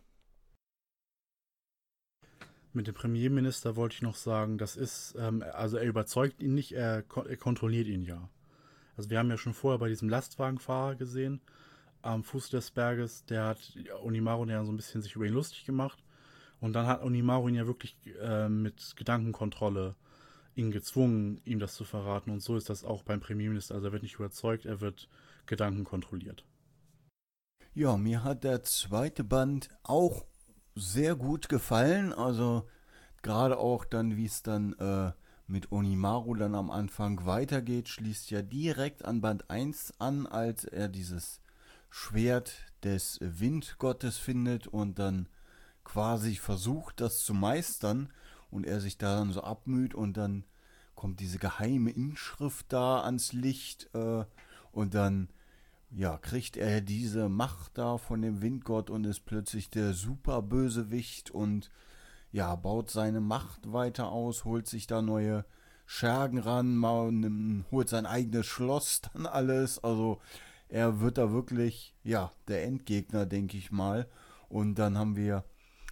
Mit 2.73 2.85
dem 2.85 2.93
Premierminister 2.93 3.75
wollte 3.75 3.95
ich 3.95 4.01
noch 4.03 4.15
sagen, 4.15 4.59
das 4.59 4.77
ist, 4.77 5.15
ähm, 5.17 5.43
also 5.53 5.77
er 5.77 5.85
überzeugt 5.85 6.41
ihn 6.41 6.53
nicht, 6.53 6.71
er, 6.73 7.03
er, 7.27 7.37
kontrolliert 7.37 7.87
ihn 7.87 8.03
ja. 8.03 8.29
Also 8.95 9.09
wir 9.09 9.17
haben 9.17 9.31
ja 9.31 9.37
schon 9.37 9.55
vorher 9.55 9.79
bei 9.79 9.89
diesem 9.89 10.07
Lastwagenfahrer 10.07 10.95
gesehen, 10.95 11.41
am 12.03 12.23
Fuß 12.23 12.49
des 12.51 12.71
Berges, 12.71 13.25
der 13.25 13.45
hat 13.45 13.73
Onimaru 14.03 14.45
ja 14.45 14.63
so 14.63 14.71
ein 14.71 14.77
bisschen 14.77 15.01
sich 15.01 15.15
über 15.15 15.25
ihn 15.25 15.33
lustig 15.33 15.65
gemacht. 15.65 16.03
Und 16.59 16.73
dann 16.73 16.85
hat 16.85 17.03
Onimaru 17.03 17.49
ihn 17.49 17.55
ja 17.55 17.65
wirklich 17.65 17.97
äh, 18.21 18.47
mit 18.47 18.95
Gedankenkontrolle 18.95 19.95
ihn 20.55 20.71
gezwungen, 20.71 21.41
ihm 21.45 21.59
das 21.59 21.75
zu 21.75 21.83
verraten. 21.83 22.31
Und 22.31 22.41
so 22.41 22.55
ist 22.55 22.69
das 22.69 22.83
auch 22.83 23.03
beim 23.03 23.19
Premierminister. 23.19 23.75
Also 23.75 23.87
er 23.87 23.93
wird 23.93 24.03
nicht 24.03 24.15
überzeugt, 24.15 24.65
er 24.65 24.81
wird 24.81 25.09
Gedanken 25.45 25.83
kontrolliert. 25.83 26.45
Ja, 27.73 27.95
mir 27.97 28.23
hat 28.23 28.43
der 28.43 28.63
zweite 28.63 29.23
Band 29.23 29.69
auch 29.83 30.25
sehr 30.75 31.15
gut 31.15 31.49
gefallen. 31.49 32.13
Also 32.13 32.67
gerade 33.21 33.57
auch 33.57 33.85
dann, 33.85 34.17
wie 34.17 34.25
es 34.25 34.43
dann 34.43 34.73
äh, 34.73 35.11
mit 35.47 35.71
Onimaru 35.71 36.35
dann 36.35 36.55
am 36.55 36.69
Anfang 36.69 37.25
weitergeht, 37.25 37.89
schließt 37.89 38.31
ja 38.31 38.41
direkt 38.41 39.05
an 39.05 39.21
Band 39.21 39.49
1 39.49 39.93
an, 39.99 40.27
als 40.27 40.65
er 40.65 40.87
dieses 40.87 41.41
Schwert 41.89 42.53
des 42.83 43.19
Windgottes 43.21 44.17
findet 44.17 44.67
und 44.67 44.97
dann 44.97 45.27
quasi 45.83 46.35
versucht, 46.35 47.01
das 47.01 47.23
zu 47.23 47.33
meistern 47.33 48.11
und 48.51 48.65
er 48.65 48.79
sich 48.79 48.97
da 48.97 49.15
dann 49.15 49.31
so 49.31 49.41
abmüht 49.41 49.95
und 49.95 50.17
dann 50.17 50.45
kommt 50.95 51.19
diese 51.19 51.39
geheime 51.39 51.91
Inschrift 51.91 52.71
da 52.71 53.01
ans 53.01 53.33
Licht 53.33 53.89
äh, 53.95 54.25
und 54.71 54.93
dann 54.93 55.29
ja, 55.89 56.17
kriegt 56.17 56.57
er 56.57 56.81
diese 56.81 57.27
Macht 57.27 57.77
da 57.77 57.97
von 57.97 58.21
dem 58.21 58.41
Windgott 58.41 58.89
und 58.89 59.05
ist 59.05 59.25
plötzlich 59.25 59.69
der 59.69 59.93
Superbösewicht 59.93 61.31
und 61.31 61.69
ja, 62.31 62.55
baut 62.55 62.89
seine 62.89 63.19
Macht 63.19 63.73
weiter 63.73 64.09
aus, 64.09 64.45
holt 64.45 64.67
sich 64.67 64.87
da 64.87 65.01
neue 65.01 65.45
Schergen 65.85 66.37
ran, 66.37 66.77
mal, 66.77 67.11
holt 67.71 67.89
sein 67.89 68.05
eigenes 68.05 68.45
Schloss, 68.45 69.01
dann 69.13 69.25
alles. 69.25 69.83
Also 69.83 70.21
er 70.69 71.01
wird 71.01 71.17
da 71.17 71.33
wirklich, 71.33 71.93
ja, 72.03 72.31
der 72.47 72.63
Endgegner, 72.63 73.25
denke 73.25 73.57
ich 73.57 73.71
mal. 73.71 74.07
Und 74.47 74.75
dann 74.75 74.97
haben 74.97 75.17
wir 75.17 75.43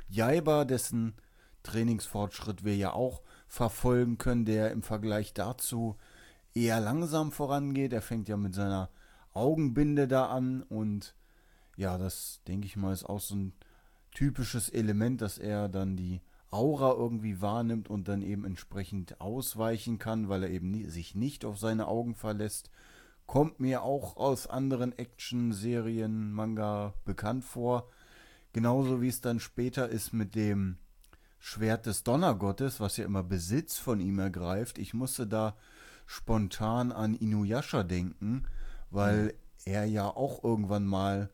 Jaiba, 0.08 0.64
dessen 0.64 1.14
Trainingsfortschritt 1.64 2.64
wir 2.64 2.76
ja 2.76 2.94
auch 2.94 3.22
verfolgen 3.48 4.18
können, 4.18 4.46
der 4.46 4.72
im 4.72 4.84
Vergleich 4.84 5.34
dazu 5.34 5.98
eher 6.54 6.80
langsam 6.80 7.32
vorangeht. 7.32 7.94
Er 7.94 8.02
fängt 8.02 8.28
ja 8.30 8.38
mit 8.38 8.54
seiner 8.54 8.90
Augenbinde 9.34 10.08
da 10.08 10.28
an 10.28 10.64
und 10.64 11.16
ja, 11.76 11.98
das 11.98 12.42
denke 12.48 12.68
ich 12.68 12.76
mal 12.76 12.94
ist 12.94 13.06
auch 13.06 13.22
so 13.22 13.36
ein 13.36 13.54
typisches 14.12 14.70
Element, 14.70 15.22
dass 15.22 15.38
er 15.38 15.70
dann 15.70 15.96
die 15.96 16.22
Aura 16.52 16.94
irgendwie 16.94 17.42
wahrnimmt 17.42 17.90
und 17.90 18.08
dann 18.08 18.22
eben 18.22 18.44
entsprechend 18.44 19.22
ausweichen 19.22 20.00
kann, 20.00 20.30
weil 20.30 20.44
er 20.44 20.50
eben 20.50 20.90
sich 20.90 21.16
nicht 21.16 21.46
auf 21.46 21.60
seine 21.60 21.88
Augen 21.88 22.16
verlässt. 22.16 22.72
Kommt 23.28 23.60
mir 23.60 23.84
auch 23.84 24.18
aus 24.18 24.48
anderen 24.48 24.98
Action-Serien, 24.98 26.32
Manga 26.32 26.96
bekannt 27.06 27.46
vor. 27.46 27.88
Genauso 28.52 29.02
wie 29.02 29.08
es 29.08 29.22
dann 29.22 29.40
später 29.40 29.88
ist 29.90 30.12
mit 30.12 30.34
dem 30.34 30.80
Schwert 31.40 31.86
des 31.86 32.04
Donnergottes, 32.04 32.80
was 32.80 32.98
ja 32.98 33.06
immer 33.06 33.24
Besitz 33.24 33.78
von 33.78 34.00
ihm 34.00 34.20
ergreift. 34.20 34.78
Ich 34.78 34.94
musste 34.94 35.26
da 35.26 35.56
spontan 36.06 36.92
an 36.92 37.16
Inuyasha 37.16 37.84
denken, 37.84 38.44
weil 38.92 39.24
mhm. 39.24 39.32
er 39.66 39.86
ja 39.86 40.06
auch 40.08 40.44
irgendwann 40.44 40.86
mal 40.86 41.30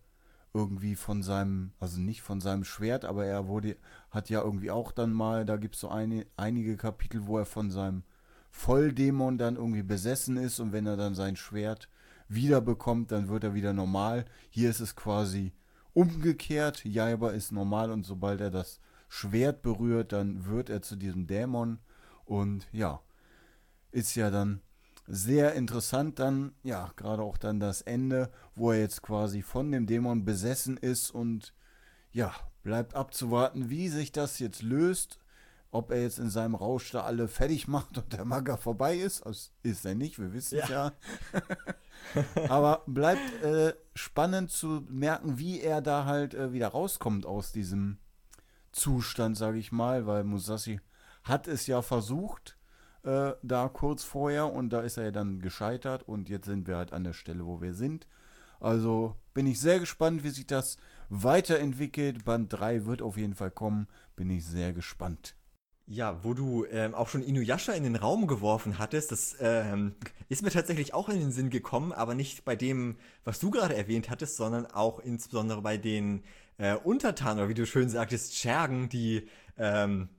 irgendwie 0.53 0.95
von 0.95 1.21
seinem, 1.21 1.71
also 1.79 1.99
nicht 1.99 2.21
von 2.21 2.39
seinem 2.39 2.63
Schwert, 2.63 3.03
aber 3.03 3.25
er 3.25 3.47
wurde, 3.47 3.75
hat 4.09 4.29
ja 4.29 4.41
irgendwie 4.41 4.71
auch 4.71 4.93
dann 4.93 5.11
mal, 5.11 5.45
da 5.45 5.57
gibt 5.57 5.75
es 5.75 5.81
so 5.81 5.89
eine, 5.89 6.25
einige 6.37 6.77
Kapitel, 6.77 7.27
wo 7.27 7.37
er 7.37 7.45
von 7.45 7.71
seinem 7.71 8.03
Volldämon 8.51 9.37
dann 9.37 9.57
irgendwie 9.57 9.83
besessen 9.83 10.37
ist 10.37 10.61
und 10.61 10.71
wenn 10.71 10.85
er 10.85 10.95
dann 10.95 11.13
sein 11.13 11.35
Schwert 11.35 11.89
wiederbekommt, 12.29 13.11
dann 13.11 13.27
wird 13.27 13.43
er 13.43 13.53
wieder 13.53 13.73
normal. 13.73 14.23
Hier 14.49 14.69
ist 14.69 14.79
es 14.79 14.95
quasi 14.95 15.51
umgekehrt. 15.93 16.85
Jaiba 16.85 17.31
ist 17.31 17.51
normal 17.51 17.91
und 17.91 18.05
sobald 18.05 18.39
er 18.39 18.51
das 18.51 18.79
Schwert 19.07 19.61
berührt, 19.61 20.11
dann 20.11 20.45
wird 20.45 20.69
er 20.69 20.81
zu 20.81 20.95
diesem 20.95 21.27
Dämon 21.27 21.79
und 22.25 22.67
ja, 22.71 23.01
ist 23.91 24.15
ja 24.15 24.29
dann 24.29 24.61
sehr 25.07 25.53
interessant 25.53 26.19
dann, 26.19 26.53
ja, 26.63 26.91
gerade 26.95 27.21
auch 27.21 27.37
dann 27.37 27.59
das 27.59 27.81
Ende, 27.81 28.31
wo 28.55 28.71
er 28.71 28.79
jetzt 28.79 29.01
quasi 29.01 29.41
von 29.41 29.71
dem 29.71 29.85
Dämon 29.85 30.25
besessen 30.25 30.77
ist 30.77 31.11
und 31.11 31.53
ja, 32.11 32.33
bleibt 32.63 32.95
abzuwarten, 32.95 33.69
wie 33.69 33.89
sich 33.89 34.11
das 34.11 34.39
jetzt 34.39 34.61
löst. 34.61 35.19
Ob 35.71 35.91
er 35.91 36.03
jetzt 36.03 36.19
in 36.19 36.29
seinem 36.29 36.55
Rausch 36.55 36.91
da 36.91 37.01
alle 37.01 37.27
fertig 37.27 37.67
macht 37.67 37.97
und 37.97 38.13
der 38.13 38.25
Manga 38.25 38.57
vorbei 38.57 38.95
ist, 38.95 39.25
das 39.25 39.51
ist 39.61 39.85
er 39.85 39.95
nicht, 39.95 40.19
wir 40.19 40.33
wissen 40.33 40.59
es 40.59 40.69
ja. 40.69 40.93
ja. 41.33 42.47
Aber 42.49 42.83
bleibt 42.87 43.43
äh, 43.43 43.73
spannend 43.93 44.51
zu 44.51 44.85
merken, 44.89 45.37
wie 45.37 45.59
er 45.59 45.81
da 45.81 46.05
halt 46.05 46.33
äh, 46.33 46.53
wieder 46.53 46.69
rauskommt 46.69 47.25
aus 47.25 47.51
diesem 47.51 47.97
Zustand, 48.75 49.37
sage 49.37 49.57
ich 49.57 49.71
mal, 49.71 50.05
weil 50.05 50.23
Musashi 50.23 50.81
hat 51.23 51.47
es 51.47 51.65
ja 51.65 51.81
versucht, 51.81 52.57
äh, 53.03 53.31
da 53.41 53.69
kurz 53.69 54.03
vorher 54.03 54.51
und 54.51 54.69
da 54.69 54.81
ist 54.81 54.97
er 54.97 55.05
ja 55.05 55.11
dann 55.11 55.39
gescheitert 55.39 56.03
und 56.07 56.27
jetzt 56.29 56.45
sind 56.45 56.67
wir 56.67 56.75
halt 56.75 56.91
an 56.91 57.03
der 57.03 57.13
Stelle, 57.13 57.45
wo 57.45 57.61
wir 57.61 57.73
sind. 57.73 58.05
Also 58.59 59.15
bin 59.33 59.47
ich 59.47 59.59
sehr 59.59 59.79
gespannt, 59.79 60.23
wie 60.23 60.29
sich 60.29 60.45
das 60.45 60.77
weiterentwickelt. 61.09 62.25
Band 62.25 62.51
3 62.51 62.85
wird 62.85 63.01
auf 63.01 63.17
jeden 63.17 63.35
Fall 63.35 63.51
kommen. 63.51 63.87
Bin 64.15 64.29
ich 64.29 64.45
sehr 64.45 64.73
gespannt. 64.73 65.35
Ja, 65.87 66.23
wo 66.23 66.33
du 66.33 66.65
ähm, 66.65 66.95
auch 66.95 67.07
schon 67.07 67.21
Inuyasha 67.21 67.73
in 67.73 67.83
den 67.83 67.95
Raum 67.95 68.25
geworfen 68.25 68.79
hattest, 68.79 69.11
das 69.11 69.35
ähm, 69.39 69.93
ist 70.29 70.41
mir 70.41 70.49
tatsächlich 70.49 70.95
auch 70.95 71.09
in 71.09 71.19
den 71.19 71.31
Sinn 71.31 71.51
gekommen, 71.51 71.93
aber 71.93 72.15
nicht 72.15 72.43
bei 72.43 72.55
dem, 72.55 72.97
was 73.23 73.39
du 73.39 73.51
gerade 73.51 73.75
erwähnt 73.75 74.09
hattest, 74.09 74.35
sondern 74.35 74.65
auch 74.65 74.99
insbesondere 74.99 75.61
bei 75.61 75.77
den 75.77 76.23
äh, 76.57 76.75
Untertanen, 76.75 77.39
oder 77.39 77.49
wie 77.49 77.53
du 77.53 77.65
schön 77.65 77.89
sagtest, 77.89 78.35
Schergen, 78.35 78.89
die 78.89 79.27
ähm, 79.57 80.09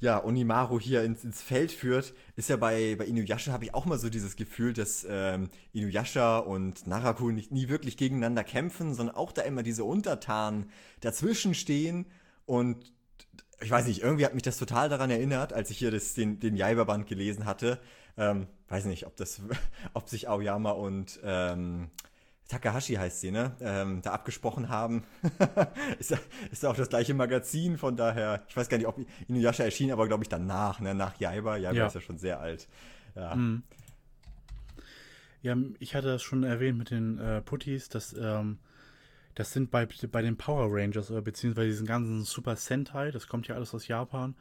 ja, 0.00 0.22
Onimaru 0.22 0.78
hier 0.78 1.02
ins, 1.02 1.24
ins 1.24 1.40
Feld 1.40 1.72
führt, 1.72 2.14
ist 2.36 2.48
ja 2.48 2.56
bei, 2.56 2.94
bei 2.96 3.06
Inuyasha 3.06 3.52
habe 3.52 3.64
ich 3.64 3.74
auch 3.74 3.86
mal 3.86 3.98
so 3.98 4.10
dieses 4.10 4.36
Gefühl, 4.36 4.72
dass 4.72 5.06
ähm, 5.08 5.48
Inuyasha 5.72 6.38
und 6.38 6.86
Naraku 6.86 7.30
nicht, 7.30 7.52
nie 7.52 7.68
wirklich 7.68 7.96
gegeneinander 7.96 8.44
kämpfen, 8.44 8.94
sondern 8.94 9.16
auch 9.16 9.32
da 9.32 9.42
immer 9.42 9.62
diese 9.62 9.84
Untertanen 9.84 10.70
dazwischen 11.00 11.54
stehen 11.54 12.06
und 12.44 12.92
ich 13.60 13.70
weiß 13.70 13.86
nicht, 13.86 14.02
irgendwie 14.02 14.26
hat 14.26 14.34
mich 14.34 14.42
das 14.42 14.58
total 14.58 14.88
daran 14.88 15.10
erinnert, 15.10 15.52
als 15.52 15.70
ich 15.70 15.78
hier 15.78 15.90
das, 15.90 16.12
den, 16.14 16.38
den 16.38 16.56
Jaiba-Band 16.56 17.06
gelesen 17.06 17.46
hatte. 17.46 17.80
Ähm, 18.18 18.46
weiß 18.68 18.84
nicht, 18.86 19.06
ob 19.06 19.16
das, 19.16 19.40
ob 19.94 20.08
sich 20.08 20.28
Aoyama 20.28 20.72
und 20.72 21.20
ähm, 21.24 21.90
Takahashi 22.48 22.94
heißt 22.94 23.20
sie, 23.20 23.30
ne? 23.30 23.56
Ähm, 23.60 24.02
da 24.02 24.12
abgesprochen 24.12 24.68
haben. 24.68 25.04
ist, 25.98 26.14
ist 26.50 26.66
auch 26.66 26.76
das 26.76 26.88
gleiche 26.88 27.14
Magazin, 27.14 27.78
von 27.78 27.96
daher, 27.96 28.44
ich 28.48 28.56
weiß 28.56 28.68
gar 28.68 28.76
nicht, 28.76 28.86
ob 28.86 28.98
Inuyasha 29.28 29.64
erschien, 29.64 29.90
aber 29.90 30.06
glaube 30.06 30.24
ich 30.24 30.28
danach, 30.28 30.80
ne? 30.80 30.94
Nach 30.94 31.18
Jaiba. 31.18 31.56
Jaiba 31.56 31.76
ja. 31.76 31.86
ist 31.86 31.94
ja 31.94 32.00
schon 32.00 32.18
sehr 32.18 32.40
alt. 32.40 32.68
Ja. 33.14 33.34
Mhm. 33.34 33.62
Ja, 35.42 35.56
ich 35.78 35.94
hatte 35.94 36.08
das 36.08 36.22
schon 36.22 36.42
erwähnt 36.42 36.78
mit 36.78 36.90
den 36.90 37.18
äh, 37.18 37.40
Puttis, 37.42 37.88
dass 37.88 38.14
ähm, 38.18 38.58
das 39.34 39.52
sind 39.52 39.70
bei, 39.70 39.86
bei 40.10 40.22
den 40.22 40.36
Power 40.36 40.68
Rangers, 40.70 41.10
oder 41.10 41.22
beziehungsweise 41.22 41.68
diesen 41.68 41.86
ganzen 41.86 42.24
Super 42.24 42.56
Sentai, 42.56 43.10
das 43.10 43.26
kommt 43.26 43.48
ja 43.48 43.54
alles 43.54 43.74
aus 43.74 43.88
Japan 43.88 44.34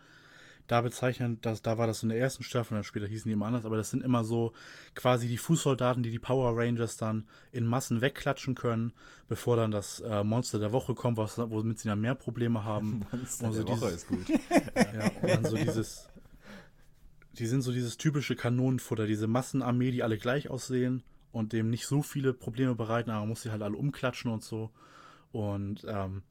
da 0.68 0.82
bezeichnen, 0.82 1.40
dass, 1.42 1.62
da 1.62 1.78
war 1.78 1.88
das 1.88 2.04
in 2.04 2.10
der 2.10 2.18
ersten 2.18 2.44
Staffel, 2.44 2.76
dann 2.76 2.84
später 2.84 3.08
hießen 3.08 3.28
die 3.28 3.34
immer 3.34 3.48
anders, 3.48 3.66
aber 3.66 3.76
das 3.76 3.90
sind 3.90 4.04
immer 4.04 4.24
so 4.24 4.54
quasi 4.96 5.28
die 5.28 5.38
Fußsoldaten, 5.38 6.04
die 6.04 6.12
die 6.12 6.20
Power 6.20 6.58
Rangers 6.58 6.98
dann 6.98 7.28
in 7.52 7.66
Massen 7.66 8.02
wegklatschen 8.02 8.56
können, 8.56 8.94
bevor 9.28 9.58
dann 9.58 9.72
das 9.72 10.00
äh, 10.00 10.24
Monster 10.24 10.60
der 10.60 10.72
Woche 10.72 10.96
kommt, 10.96 11.18
was, 11.18 11.38
womit 11.38 11.80
sie 11.80 11.90
dann 11.90 12.00
mehr 12.00 12.16
Probleme 12.16 12.64
haben. 12.64 13.06
Monster 13.12 13.48
und 13.48 13.54
so 13.54 13.64
der 13.64 13.76
Woche 13.76 13.90
ist 13.90 14.08
gut. 14.08 14.28
ja, 14.76 15.12
und 15.22 15.30
dann 15.30 15.46
so 15.46 15.58
dieses, 15.58 16.10
die 17.34 17.46
sind 17.46 17.62
so 17.62 17.72
dieses 17.72 17.98
typische 17.98 18.36
Kanonenfutter, 18.36 19.06
diese 19.06 19.28
Massenarmee, 19.28 19.92
die 19.92 20.04
alle 20.04 20.18
gleich 20.18 20.50
aussehen 20.50 21.04
und 21.34 21.52
dem 21.52 21.70
nicht 21.70 21.88
so 21.88 22.02
viele 22.02 22.34
Probleme 22.34 22.76
bereiten, 22.76 23.10
aber 23.10 23.22
man 23.22 23.30
muss 23.30 23.42
sie 23.42 23.52
halt 23.52 23.64
alle 23.64 23.76
umklatschen 23.76 24.32
und 24.32 24.44
so. 24.44 24.72
Und 25.32 25.84
ähm, 25.88 26.22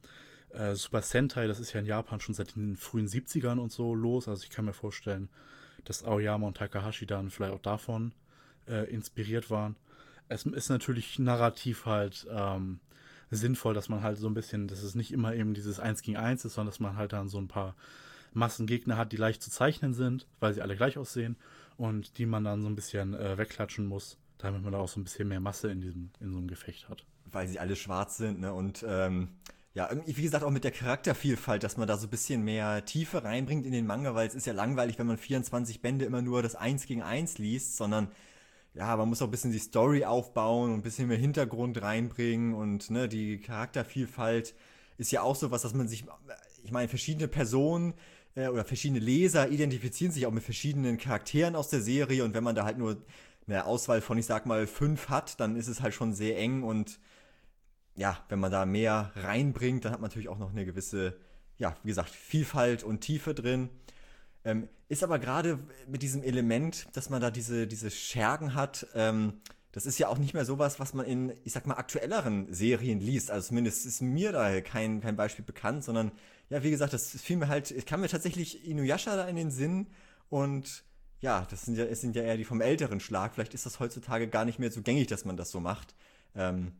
äh, 0.53 0.75
Super 0.75 1.01
Sentai, 1.01 1.47
das 1.47 1.59
ist 1.59 1.73
ja 1.73 1.79
in 1.79 1.85
Japan 1.85 2.19
schon 2.19 2.35
seit 2.35 2.55
den 2.55 2.77
frühen 2.77 3.07
70ern 3.07 3.59
und 3.59 3.71
so 3.71 3.95
los. 3.95 4.27
Also 4.27 4.43
ich 4.43 4.49
kann 4.49 4.65
mir 4.65 4.73
vorstellen, 4.73 5.29
dass 5.83 6.03
Aoyama 6.03 6.47
und 6.47 6.57
Takahashi 6.57 7.05
dann 7.05 7.29
vielleicht 7.29 7.53
auch 7.53 7.61
davon 7.61 8.13
äh, 8.67 8.89
inspiriert 8.89 9.49
waren. 9.49 9.75
Es 10.29 10.45
ist 10.45 10.69
natürlich 10.69 11.19
narrativ 11.19 11.85
halt 11.85 12.25
ähm, 12.31 12.79
sinnvoll, 13.29 13.73
dass 13.73 13.89
man 13.89 14.01
halt 14.01 14.17
so 14.17 14.27
ein 14.27 14.33
bisschen, 14.33 14.67
dass 14.67 14.83
es 14.83 14.95
nicht 14.95 15.11
immer 15.11 15.33
eben 15.33 15.53
dieses 15.53 15.79
Eins 15.79 16.01
gegen 16.01 16.17
Eins 16.17 16.45
ist, 16.45 16.53
sondern 16.53 16.71
dass 16.71 16.79
man 16.79 16.95
halt 16.95 17.13
dann 17.13 17.29
so 17.29 17.39
ein 17.39 17.47
paar 17.47 17.75
Massengegner 18.33 18.97
hat, 18.97 19.11
die 19.11 19.17
leicht 19.17 19.41
zu 19.41 19.51
zeichnen 19.51 19.93
sind, 19.93 20.27
weil 20.39 20.53
sie 20.53 20.61
alle 20.61 20.75
gleich 20.75 20.97
aussehen 20.97 21.35
und 21.77 22.17
die 22.17 22.25
man 22.25 22.43
dann 22.43 22.61
so 22.61 22.67
ein 22.67 22.75
bisschen 22.75 23.13
äh, 23.13 23.37
wegklatschen 23.37 23.85
muss, 23.85 24.17
damit 24.37 24.63
man 24.63 24.71
da 24.71 24.79
auch 24.79 24.87
so 24.87 24.99
ein 24.99 25.03
bisschen 25.03 25.27
mehr 25.27 25.39
Masse 25.39 25.69
in 25.69 25.81
diesem, 25.81 26.09
in 26.19 26.31
so 26.31 26.37
einem 26.37 26.47
Gefecht 26.47 26.89
hat. 26.89 27.05
Weil 27.31 27.47
sie 27.47 27.59
alle 27.59 27.75
schwarz 27.75 28.17
sind, 28.17 28.39
ne? 28.39 28.53
Und 28.53 28.85
ähm, 28.87 29.29
ja, 29.75 29.89
wie 30.05 30.21
gesagt, 30.21 30.43
auch 30.43 30.51
mit 30.51 30.63
der 30.63 30.71
Charaktervielfalt, 30.71 31.63
dass 31.63 31.77
man 31.77 31.87
da 31.87 31.97
so 31.97 32.05
ein 32.05 32.11
bisschen 32.11 32.43
mehr 32.43 32.85
Tiefe 32.85 33.23
reinbringt 33.23 33.65
in 33.65 33.71
den 33.71 33.87
Manga, 33.87 34.13
weil 34.13 34.27
es 34.27 34.35
ist 34.35 34.45
ja 34.45 34.53
langweilig, 34.53 34.99
wenn 34.99 35.07
man 35.07 35.17
24 35.17 35.81
Bände 35.81 36.05
immer 36.05 36.21
nur 36.21 36.43
das 36.43 36.55
Eins 36.55 36.85
gegen 36.85 37.01
Eins 37.01 37.39
liest, 37.39 37.75
sondern 37.77 38.09
ja, 38.75 38.95
man 38.95 39.09
muss 39.09 39.21
auch 39.21 39.27
ein 39.27 39.31
bisschen 39.31 39.51
die 39.51 39.59
Story 39.59 40.05
aufbauen 40.05 40.71
und 40.71 40.79
ein 40.79 40.83
bisschen 40.83 41.07
mehr 41.07 41.17
Hintergrund 41.17 41.81
reinbringen 41.81 42.53
und 42.53 42.91
ne, 42.91 43.07
die 43.07 43.39
Charaktervielfalt 43.39 44.55
ist 44.97 45.11
ja 45.11 45.21
auch 45.21 45.35
so 45.35 45.49
was, 45.49 45.63
dass 45.63 45.73
man 45.73 45.87
sich, 45.87 46.05
ich 46.63 46.71
meine, 46.71 46.87
verschiedene 46.87 47.27
Personen 47.27 47.95
äh, 48.35 48.47
oder 48.47 48.65
verschiedene 48.65 48.99
Leser 48.99 49.49
identifizieren 49.49 50.11
sich 50.11 50.25
auch 50.27 50.31
mit 50.31 50.43
verschiedenen 50.43 50.97
Charakteren 50.99 51.55
aus 51.55 51.69
der 51.69 51.81
Serie 51.81 52.23
und 52.23 52.35
wenn 52.35 52.43
man 52.43 52.55
da 52.55 52.63
halt 52.63 52.77
nur 52.77 52.97
eine 53.47 53.65
Auswahl 53.65 54.01
von, 54.01 54.17
ich 54.17 54.25
sag 54.25 54.45
mal, 54.45 54.67
fünf 54.67 55.09
hat, 55.09 55.39
dann 55.39 55.55
ist 55.55 55.67
es 55.67 55.81
halt 55.81 55.93
schon 55.93 56.13
sehr 56.13 56.37
eng 56.37 56.63
und 56.63 56.99
ja, 57.95 58.17
wenn 58.29 58.39
man 58.39 58.51
da 58.51 58.65
mehr 58.65 59.11
reinbringt, 59.15 59.85
dann 59.85 59.93
hat 59.93 60.01
man 60.01 60.09
natürlich 60.09 60.29
auch 60.29 60.39
noch 60.39 60.51
eine 60.51 60.65
gewisse, 60.65 61.17
ja, 61.57 61.75
wie 61.83 61.89
gesagt, 61.89 62.09
Vielfalt 62.09 62.83
und 62.83 63.01
Tiefe 63.01 63.33
drin. 63.33 63.69
Ähm, 64.45 64.67
ist 64.89 65.03
aber 65.03 65.19
gerade 65.19 65.59
mit 65.87 66.01
diesem 66.01 66.23
Element, 66.23 66.87
dass 66.93 67.09
man 67.09 67.21
da 67.21 67.31
diese, 67.31 67.67
diese 67.67 67.89
Schergen 67.89 68.55
hat, 68.55 68.87
ähm, 68.93 69.41
das 69.71 69.87
ist 69.87 69.97
ja 69.97 70.07
auch 70.07 70.19
nicht 70.19 70.35
mehr 70.35 70.45
sowas, 70.45 70.79
was 70.79 70.93
man 70.93 71.05
in, 71.05 71.33
ich 71.43 71.53
sag 71.53 71.65
mal, 71.65 71.75
aktuelleren 71.75 72.53
Serien 72.53 72.99
liest. 72.99 73.31
Also 73.31 73.47
zumindest 73.47 73.87
ist 73.87 74.01
mir 74.01 74.31
da 74.31 74.61
kein, 74.61 75.01
kein 75.01 75.15
Beispiel 75.15 75.43
bekannt, 75.43 75.83
sondern 75.83 76.11
ja, 76.49 76.61
wie 76.61 76.69
gesagt, 76.69 76.93
das 76.93 77.09
fiel 77.09 77.37
mir 77.37 77.47
halt, 77.47 77.71
es 77.71 77.85
kam 77.85 78.01
mir 78.01 78.07
tatsächlich 78.07 78.67
Inuyasha 78.67 79.15
da 79.15 79.27
in 79.27 79.35
den 79.35 79.49
Sinn 79.49 79.87
und 80.29 80.83
ja, 81.21 81.47
das 81.49 81.63
sind 81.63 81.75
ja, 81.75 81.85
es 81.85 82.01
sind 82.01 82.15
ja 82.15 82.21
eher 82.21 82.37
die 82.37 82.43
vom 82.43 82.61
älteren 82.61 82.99
Schlag. 82.99 83.33
Vielleicht 83.33 83.53
ist 83.53 83.65
das 83.65 83.79
heutzutage 83.79 84.27
gar 84.27 84.45
nicht 84.45 84.59
mehr 84.59 84.71
so 84.71 84.81
gängig, 84.81 85.07
dass 85.07 85.25
man 85.25 85.37
das 85.37 85.49
so 85.49 85.59
macht. 85.59 85.95
Ähm, 86.35 86.73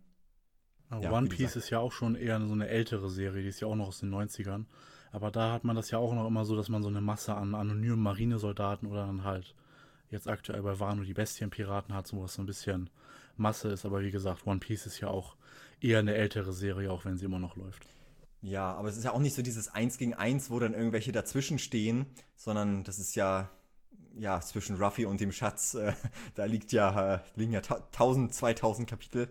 ja, 1.02 1.12
One 1.12 1.28
Piece 1.28 1.56
ist 1.56 1.70
ja 1.70 1.80
auch 1.80 1.92
schon 1.92 2.16
eher 2.16 2.40
so 2.46 2.54
eine 2.54 2.68
ältere 2.68 3.10
Serie, 3.10 3.42
die 3.42 3.50
ist 3.50 3.60
ja 3.60 3.68
auch 3.68 3.76
noch 3.76 3.88
aus 3.88 4.00
den 4.00 4.14
90ern. 4.14 4.66
Aber 5.12 5.30
da 5.30 5.54
hat 5.54 5.64
man 5.64 5.76
das 5.76 5.92
ja 5.92 6.00
auch 6.00 6.14
noch 6.14 6.28
immer 6.28 6.44
so, 6.44 6.56
dass 6.56 6.70
man 6.70 6.82
so 6.82 6.90
eine 6.90 7.02
Masse 7.02 7.36
an 7.36 7.54
anonymen 7.54 8.02
Marinesoldaten 8.02 8.90
oder 8.90 9.06
dann 9.06 9.24
halt 9.24 9.56
jetzt 10.10 10.28
aktuell 10.28 10.62
bei 10.64 10.80
Wano 10.80 11.04
die 11.04 11.14
Bestienpiraten 11.14 11.94
hat, 11.94 12.08
so 12.08 12.22
was 12.22 12.34
so 12.34 12.42
ein 12.42 12.48
bisschen 12.48 12.90
Masse 13.38 13.70
ist. 13.70 13.86
Aber 13.86 14.02
wie 14.02 14.12
gesagt, 14.12 14.48
One 14.48 14.60
Piece 14.60 14.86
ist 14.86 15.00
ja 15.00 15.10
auch 15.10 15.36
eher 15.82 16.00
eine 16.00 16.16
ältere 16.16 16.54
Serie, 16.54 16.92
auch 16.92 17.06
wenn 17.06 17.18
sie 17.18 17.26
immer 17.26 17.40
noch 17.40 17.56
läuft. 17.56 17.86
Ja, 18.42 18.74
aber 18.74 18.90
es 18.90 18.98
ist 18.98 19.06
ja 19.06 19.12
auch 19.12 19.20
nicht 19.20 19.36
so 19.36 19.42
dieses 19.42 19.70
Eins 19.70 19.98
gegen 19.98 20.14
Eins, 20.14 20.50
wo 20.50 20.60
dann 20.60 20.74
irgendwelche 20.74 21.12
dazwischen 21.12 21.60
stehen, 21.60 22.06
sondern 22.36 22.84
das 22.84 23.00
ist 23.00 23.16
ja, 23.16 23.50
ja, 24.18 24.42
zwischen 24.42 24.76
Ruffy 24.76 25.06
und 25.06 25.22
dem 25.22 25.32
Schatz, 25.32 25.76
äh, 25.76 25.94
da 26.36 26.46
liegt 26.46 26.72
ja, 26.72 27.16
äh, 27.16 27.20
liegen 27.36 27.54
ja 27.54 27.62
1000, 27.62 28.34
2000 28.34 28.90
Kapitel. 28.90 29.30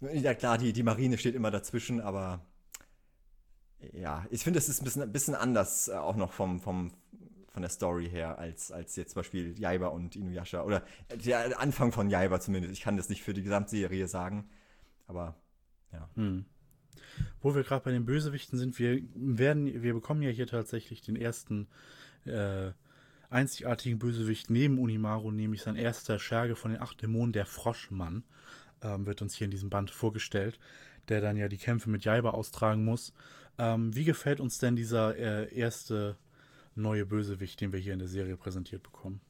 Ja 0.00 0.34
klar, 0.34 0.58
die, 0.58 0.72
die 0.72 0.82
Marine 0.82 1.18
steht 1.18 1.34
immer 1.34 1.50
dazwischen, 1.50 2.00
aber 2.00 2.40
ja, 3.92 4.26
ich 4.30 4.42
finde, 4.42 4.58
es 4.58 4.68
ist 4.68 4.80
ein 4.80 4.84
bisschen, 4.84 5.02
ein 5.02 5.12
bisschen 5.12 5.34
anders 5.34 5.88
äh, 5.88 5.92
auch 5.92 6.16
noch 6.16 6.32
vom, 6.32 6.60
vom, 6.60 6.92
von 7.52 7.62
der 7.62 7.70
Story 7.70 8.08
her, 8.08 8.38
als, 8.38 8.70
als 8.72 8.96
jetzt 8.96 9.12
zum 9.12 9.20
Beispiel 9.20 9.58
Jaiba 9.58 9.88
und 9.88 10.16
Inuyasha. 10.16 10.62
Oder 10.62 10.84
der 11.10 11.58
Anfang 11.60 11.92
von 11.92 12.08
Jaiba 12.10 12.40
zumindest. 12.40 12.74
Ich 12.74 12.80
kann 12.80 12.96
das 12.96 13.08
nicht 13.08 13.22
für 13.22 13.34
die 13.34 13.42
Gesamtserie 13.42 14.06
sagen, 14.06 14.48
aber 15.06 15.34
ja. 15.92 16.08
Hm. 16.14 16.44
Wo 17.40 17.54
wir 17.54 17.62
gerade 17.62 17.84
bei 17.84 17.90
den 17.90 18.04
Bösewichten 18.04 18.58
sind, 18.58 18.78
wir 18.78 19.00
werden, 19.14 19.82
wir 19.82 19.94
bekommen 19.94 20.22
ja 20.22 20.30
hier 20.30 20.46
tatsächlich 20.46 21.02
den 21.02 21.16
ersten 21.16 21.68
äh, 22.24 22.72
einzigartigen 23.30 23.98
Bösewicht 23.98 24.50
neben 24.50 24.78
Unimaru, 24.78 25.30
nämlich 25.30 25.62
sein 25.62 25.76
erster 25.76 26.18
Scherge 26.18 26.56
von 26.56 26.72
den 26.72 26.80
acht 26.80 27.00
Dämonen, 27.00 27.32
der 27.32 27.46
Froschmann 27.46 28.24
ähm, 28.82 29.06
wird 29.06 29.22
uns 29.22 29.34
hier 29.34 29.46
in 29.46 29.50
diesem 29.50 29.70
Band 29.70 29.90
vorgestellt. 29.90 30.58
der 31.08 31.20
dann 31.20 31.36
ja 31.36 31.48
die 31.48 31.56
Kämpfe 31.58 31.90
mit 31.90 32.04
Jaiba 32.04 32.30
austragen 32.30 32.84
muss. 32.84 33.12
Ähm, 33.58 33.94
wie 33.94 34.04
gefällt 34.04 34.40
uns 34.40 34.58
denn 34.58 34.76
dieser 34.76 35.16
äh, 35.16 35.52
erste 35.54 36.16
neue 36.74 37.04
Bösewicht, 37.04 37.60
den 37.60 37.72
wir 37.72 37.80
hier 37.80 37.92
in 37.94 37.98
der 37.98 38.08
Serie 38.08 38.36
präsentiert 38.36 38.82
bekommen? 38.82 39.20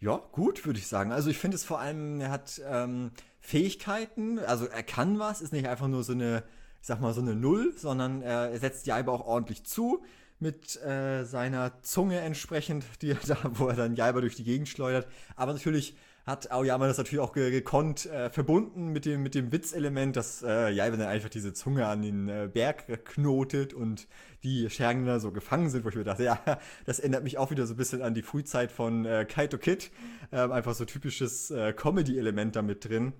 Ja, 0.00 0.16
gut, 0.32 0.64
würde 0.66 0.78
ich 0.78 0.86
sagen. 0.86 1.12
Also 1.12 1.30
ich 1.30 1.38
finde 1.38 1.56
es 1.56 1.64
vor 1.64 1.78
allem, 1.78 2.20
er 2.20 2.30
hat 2.30 2.60
ähm, 2.66 3.10
Fähigkeiten, 3.38 4.38
also 4.38 4.66
er 4.66 4.82
kann 4.82 5.18
was, 5.18 5.40
ist 5.42 5.52
nicht 5.52 5.68
einfach 5.68 5.88
nur 5.88 6.02
so 6.02 6.12
eine, 6.12 6.42
ich 6.80 6.86
sag 6.86 7.00
mal, 7.00 7.12
so 7.12 7.20
eine 7.20 7.36
Null, 7.36 7.74
sondern 7.76 8.22
er 8.22 8.58
setzt 8.58 8.86
Jaiba 8.86 9.12
auch 9.12 9.26
ordentlich 9.26 9.64
zu 9.64 10.02
mit 10.38 10.82
äh, 10.82 11.24
seiner 11.24 11.82
Zunge 11.82 12.18
entsprechend, 12.20 12.84
die 13.02 13.10
er 13.10 13.18
da, 13.26 13.36
wo 13.52 13.68
er 13.68 13.76
dann 13.76 13.94
Jaiba 13.94 14.20
durch 14.20 14.36
die 14.36 14.44
Gegend 14.44 14.68
schleudert. 14.68 15.06
Aber 15.36 15.52
natürlich 15.52 15.94
hat 16.30 16.50
Aoyama 16.50 16.86
das 16.86 16.98
natürlich 16.98 17.20
auch 17.20 17.32
gekonnt 17.32 18.06
äh, 18.06 18.30
verbunden 18.30 18.88
mit 18.88 19.04
dem, 19.04 19.22
mit 19.22 19.34
dem 19.34 19.52
Witzelement, 19.52 20.16
dass 20.16 20.42
äh, 20.42 20.70
Jaiba 20.70 20.96
dann 20.96 21.08
einfach 21.08 21.28
diese 21.28 21.52
Zunge 21.52 21.86
an 21.86 22.02
den 22.02 22.28
äh, 22.28 22.48
Berg 22.52 23.04
knotet 23.04 23.74
und 23.74 24.06
die 24.42 24.70
Schergen 24.70 25.04
da 25.04 25.20
so 25.20 25.32
gefangen 25.32 25.68
sind, 25.68 25.84
wo 25.84 25.88
ich 25.88 25.96
mir 25.96 26.04
dachte, 26.04 26.24
ja, 26.24 26.40
das 26.86 27.00
erinnert 27.00 27.24
mich 27.24 27.36
auch 27.36 27.50
wieder 27.50 27.66
so 27.66 27.74
ein 27.74 27.76
bisschen 27.76 28.00
an 28.00 28.14
die 28.14 28.22
Frühzeit 28.22 28.72
von 28.72 29.04
äh, 29.04 29.26
Kaito 29.28 29.58
Kid. 29.58 29.90
Ähm, 30.32 30.52
einfach 30.52 30.74
so 30.74 30.84
typisches 30.84 31.50
äh, 31.50 31.72
Comedy-Element 31.72 32.56
da 32.56 32.62
mit 32.62 32.88
drin. 32.88 33.12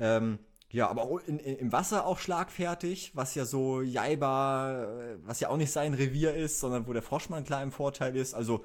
Ähm, 0.00 0.38
ja, 0.70 0.88
aber 0.88 1.02
auch 1.02 1.20
in, 1.26 1.38
in, 1.38 1.56
im 1.56 1.72
Wasser 1.72 2.06
auch 2.06 2.18
schlagfertig, 2.18 3.12
was 3.14 3.34
ja 3.34 3.44
so 3.44 3.82
Jaiba, 3.82 4.84
äh, 4.84 5.16
was 5.24 5.38
ja 5.40 5.50
auch 5.50 5.56
nicht 5.56 5.70
sein 5.70 5.94
Revier 5.94 6.34
ist, 6.34 6.58
sondern 6.60 6.86
wo 6.88 6.92
der 6.92 7.02
Froschmann 7.02 7.44
klar 7.44 7.62
im 7.62 7.70
Vorteil 7.70 8.16
ist. 8.16 8.34
Also, 8.34 8.64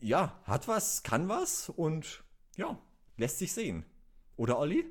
ja, 0.00 0.38
hat 0.44 0.68
was, 0.68 1.02
kann 1.02 1.28
was 1.28 1.70
und 1.70 2.22
ja, 2.56 2.78
lässt 3.16 3.38
sich 3.38 3.52
sehen. 3.52 3.84
Oder 4.36 4.58
Olli? 4.58 4.84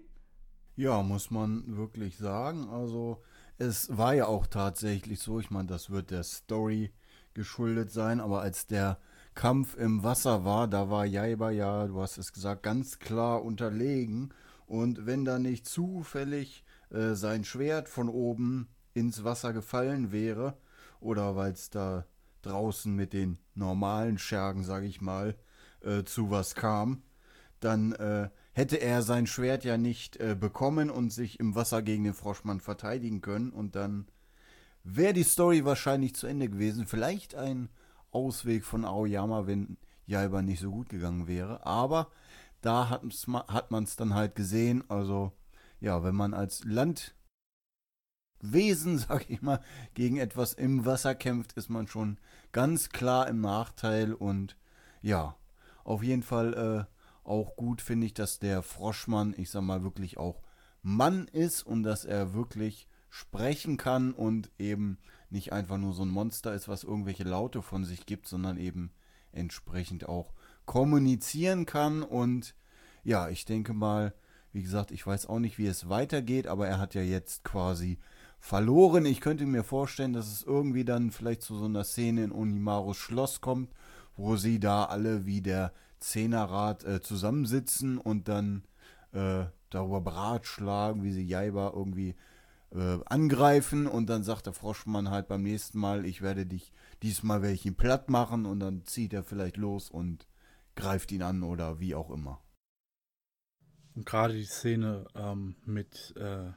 Ja, 0.76 1.04
muss 1.04 1.32
man 1.32 1.78
wirklich 1.78 2.18
sagen. 2.18 2.70
Also, 2.70 3.22
es 3.58 3.96
war 3.96 4.14
ja 4.14 4.26
auch 4.26 4.48
tatsächlich 4.48 5.20
so, 5.20 5.40
ich 5.40 5.52
meine, 5.52 5.68
das 5.68 5.90
wird 5.90 6.12
der 6.12 6.24
Story 6.24 6.92
geschuldet 7.34 7.92
sein, 7.92 8.20
aber 8.20 8.42
als 8.42 8.68
der 8.68 9.00
Kampf 9.34 9.78
im 9.78 10.04
Wasser 10.04 10.44
war, 10.44 10.68
da 10.68 10.90
war 10.90 11.06
Jaiba 11.06 11.52
ja, 11.52 11.88
du 11.88 12.02
hast 12.02 12.18
es 12.18 12.34
gesagt, 12.34 12.64
ganz 12.64 13.00
klar 13.00 13.44
unterlegen 13.44 14.34
und 14.66 15.06
wenn 15.06 15.24
da 15.24 15.40
nicht 15.40 15.68
zufällig 15.68 16.66
äh, 16.90 17.14
sein 17.14 17.44
Schwert 17.44 17.88
von 17.88 18.10
oben 18.10 18.68
ins 18.94 19.24
Wasser 19.24 19.54
gefallen 19.54 20.12
wäre, 20.12 20.58
oder 21.00 21.36
weil 21.36 21.54
es 21.54 21.70
da 21.70 22.06
draußen 22.42 22.94
mit 22.94 23.14
den 23.14 23.38
normalen 23.56 24.18
Schergen, 24.18 24.64
sag 24.64 24.84
ich 24.84 25.02
mal, 25.02 25.36
äh, 25.82 26.04
zu 26.04 26.30
was 26.30 26.56
kam, 26.56 27.04
dann 27.62 27.94
äh, 27.94 28.30
hätte 28.54 28.78
er 28.78 29.02
sein 29.02 29.28
Schwert 29.28 29.64
ja 29.64 29.78
nicht 29.78 30.18
äh, 30.18 30.36
bekommen 30.36 30.90
und 30.90 31.12
sich 31.12 31.40
im 31.40 31.56
Wasser 31.56 31.82
gegen 31.82 32.04
den 32.04 32.14
Froschmann 32.14 32.60
verteidigen 32.60 33.22
können 33.22 33.52
und 33.52 33.76
dann 33.76 34.08
wäre 34.84 35.14
die 35.14 35.24
Story 35.24 35.64
wahrscheinlich 35.66 36.16
zu 36.16 36.28
Ende 36.28 36.50
gewesen. 36.50 36.86
Vielleicht 36.86 37.36
ein 37.36 37.70
Ausweg 38.12 38.66
von 38.66 38.86
Aoyama, 38.86 39.48
wenn 39.48 39.78
Jaiba 40.06 40.42
nicht 40.42 40.60
so 40.60 40.72
gut 40.72 40.90
gegangen 40.90 41.28
wäre. 41.28 41.66
Aber 41.66 42.12
da 42.62 42.90
hat 42.90 43.72
man 43.72 43.84
es 43.84 43.96
dann 43.96 44.14
halt 44.14 44.36
gesehen. 44.36 44.84
Also, 44.90 45.32
ja, 45.80 46.04
wenn 46.04 46.16
man 46.16 46.34
als 46.34 46.64
Landwesen, 46.66 47.14
sag 48.98 49.30
ich 49.30 49.42
mal, 49.42 49.62
gegen 49.94 50.18
etwas 50.18 50.54
im 50.54 50.86
Wasser 50.86 51.16
kämpft, 51.16 51.54
ist 51.54 51.70
man 51.70 51.88
schon 51.88 52.18
ganz 52.52 52.90
klar 52.90 53.28
im 53.28 53.40
Nachteil. 53.42 54.14
Und 54.14 54.58
ja, 55.02 55.36
auf 55.84 56.04
jeden 56.04 56.24
Fall 56.24 56.54
äh, 56.54 56.86
auch 57.24 57.56
gut 57.56 57.82
finde 57.82 58.08
ich, 58.08 58.14
dass 58.14 58.40
der 58.40 58.64
Froschmann, 58.64 59.34
ich 59.38 59.50
sag 59.50 59.62
mal, 59.62 59.84
wirklich 59.84 60.18
auch 60.18 60.42
Mann 60.82 61.28
ist 61.28 61.64
und 61.64 61.84
dass 61.84 62.06
er 62.06 62.34
wirklich 62.34 62.88
sprechen 63.10 63.78
kann 63.78 64.14
und 64.14 64.50
eben 64.58 64.98
nicht 65.30 65.54
einfach 65.54 65.78
nur 65.78 65.94
so 65.94 66.04
ein 66.04 66.10
Monster 66.10 66.54
ist, 66.54 66.68
was 66.68 66.84
irgendwelche 66.84 67.24
Laute 67.24 67.62
von 67.62 67.84
sich 67.86 68.06
gibt, 68.06 68.28
sondern 68.28 68.58
eben 68.58 68.92
entsprechend 69.32 70.08
auch 70.08 70.34
kommunizieren 70.66 71.66
kann. 71.66 72.04
Und 72.04 72.56
ja, 73.04 73.30
ich 73.30 73.46
denke 73.46 73.74
mal, 73.74 74.14
wie 74.54 74.64
gesagt, 74.64 74.92
ich 74.92 75.06
weiß 75.06 75.28
auch 75.28 75.40
nicht, 75.40 75.58
wie 75.58 75.68
es 75.68 75.90
weitergeht, 75.90 76.48
aber 76.48 76.68
er 76.68 76.80
hat 76.80 76.96
ja 76.96 77.02
jetzt 77.02 77.44
quasi 77.44 78.00
verloren. 78.40 79.06
Ich 79.06 79.22
könnte 79.22 79.46
mir 79.46 79.64
vorstellen, 79.64 80.14
dass 80.14 80.32
es 80.32 80.44
irgendwie 80.44 80.84
dann 80.84 81.12
vielleicht 81.12 81.44
zu 81.44 81.56
so 81.56 81.66
einer 81.66 81.84
Szene 81.84 82.24
in 82.24 82.32
Onimaros 82.32 82.98
Schloss 82.98 83.40
kommt, 83.40 83.72
wo 84.18 84.36
sie 84.36 84.60
da 84.60 84.86
alle 84.86 85.26
wie 85.26 85.42
der 85.42 85.74
Zehnerrat 86.02 86.84
äh, 86.84 87.02
zusammensitzen 87.02 87.98
und 87.98 88.28
dann 88.28 88.64
äh, 89.14 89.46
darüber 89.70 90.02
beratschlagen, 90.02 91.04
wie 91.04 91.12
sie 91.12 91.26
Jaiba 91.26 91.72
irgendwie 91.74 92.16
äh, 92.72 93.00
angreifen. 93.06 93.88
Und 93.88 94.10
dann 94.10 94.24
sagt 94.24 94.48
der 94.48 94.54
Froschmann 94.54 95.10
halt 95.10 95.28
beim 95.28 95.44
nächsten 95.44 95.80
Mal, 95.80 96.06
ich 96.06 96.22
werde 96.22 96.46
dich, 96.46 96.74
diesmal 97.02 97.42
werde 97.42 97.56
ich 97.56 97.66
ihn 97.66 97.76
platt 97.76 98.10
machen. 98.10 98.46
Und 98.46 98.60
dann 98.60 98.86
zieht 98.86 99.14
er 99.14 99.24
vielleicht 99.24 99.58
los 99.58 99.90
und 99.90 100.28
greift 100.76 101.12
ihn 101.12 101.22
an 101.22 101.44
oder 101.44 101.80
wie 101.80 101.96
auch 101.96 102.10
immer. 102.10 102.42
Und 103.96 104.06
gerade 104.06 104.34
die 104.34 104.46
Szene 104.46 105.06
ähm, 105.16 105.56
mit 105.66 106.16
äh, 106.18 106.52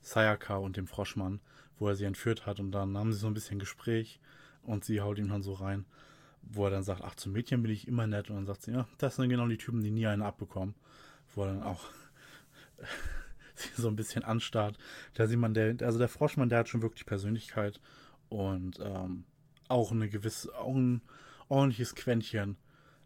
Sayaka 0.00 0.56
und 0.56 0.76
dem 0.76 0.86
Froschmann, 0.86 1.40
wo 1.78 1.88
er 1.88 1.96
sie 1.96 2.04
entführt 2.04 2.46
hat. 2.46 2.58
Und 2.58 2.72
dann 2.72 2.96
haben 2.96 3.12
sie 3.12 3.18
so 3.18 3.26
ein 3.26 3.34
bisschen 3.34 3.58
Gespräch 3.58 4.20
und 4.62 4.84
sie 4.84 5.00
haut 5.00 5.18
ihm 5.18 5.28
dann 5.28 5.42
so 5.42 5.52
rein, 5.52 5.86
wo 6.42 6.64
er 6.64 6.70
dann 6.70 6.82
sagt, 6.82 7.02
ach, 7.02 7.14
zum 7.14 7.32
Mädchen 7.32 7.62
bin 7.62 7.70
ich 7.70 7.86
immer 7.88 8.06
nett 8.06 8.30
und 8.30 8.36
dann 8.36 8.46
sagt 8.46 8.62
sie, 8.62 8.72
ja, 8.72 8.86
das 8.98 9.16
sind 9.16 9.28
genau 9.28 9.46
die 9.46 9.58
Typen, 9.58 9.82
die 9.82 9.90
nie 9.90 10.06
eine 10.06 10.24
abbekommen. 10.24 10.74
Wo 11.34 11.44
er 11.44 11.54
dann 11.54 11.62
auch 11.62 11.84
sie 13.54 13.80
so 13.80 13.88
ein 13.88 13.96
bisschen 13.96 14.24
anstarrt. 14.24 14.78
Da 15.14 15.26
sieht 15.26 15.38
man, 15.38 15.54
der, 15.54 15.76
also 15.82 15.98
der 15.98 16.08
Froschmann, 16.08 16.48
der 16.48 16.60
hat 16.60 16.68
schon 16.68 16.82
wirklich 16.82 17.06
Persönlichkeit 17.06 17.80
und 18.28 18.78
ähm, 18.80 19.24
auch 19.68 19.92
eine 19.92 20.08
gewisse, 20.08 20.56
auch 20.56 20.74
ein 20.74 21.02
ordentliches 21.48 21.94
Quäntchen 21.94 22.56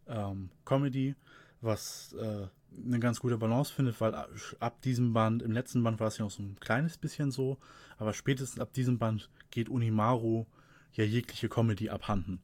ähm, 0.07 0.51
Comedy, 0.65 1.15
was 1.61 2.15
äh, 2.15 2.47
eine 2.87 2.99
ganz 2.99 3.21
gute 3.21 3.39
Balance 3.39 3.73
findet, 3.73 4.01
weil 4.01 4.15
ab 4.15 4.83
diesem 4.83 5.13
Band, 5.13 5.43
im 5.43 5.53
letzten 5.53 5.83
Band 5.83 6.01
war 6.01 6.09
es 6.09 6.19
ja 6.19 6.25
noch 6.25 6.31
so 6.31 6.43
ein 6.43 6.57
kleines 6.61 6.99
bisschen 6.99 7.31
so, 7.31 7.59
aber 7.99 8.13
spätestens 8.13 8.61
ab 8.61 8.73
diesem 8.73 8.99
Band 8.99 9.31
geht 9.51 9.69
Unimaru 9.69 10.47
ja 10.93 11.05
jegliche 11.05 11.49
Comedy 11.49 11.91
abhanden. 11.91 12.41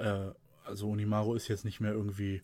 Äh, 0.00 0.32
also 0.64 0.90
Unimaru 0.90 1.34
ist 1.34 1.48
jetzt 1.48 1.64
nicht 1.64 1.80
mehr 1.80 1.92
irgendwie 1.92 2.42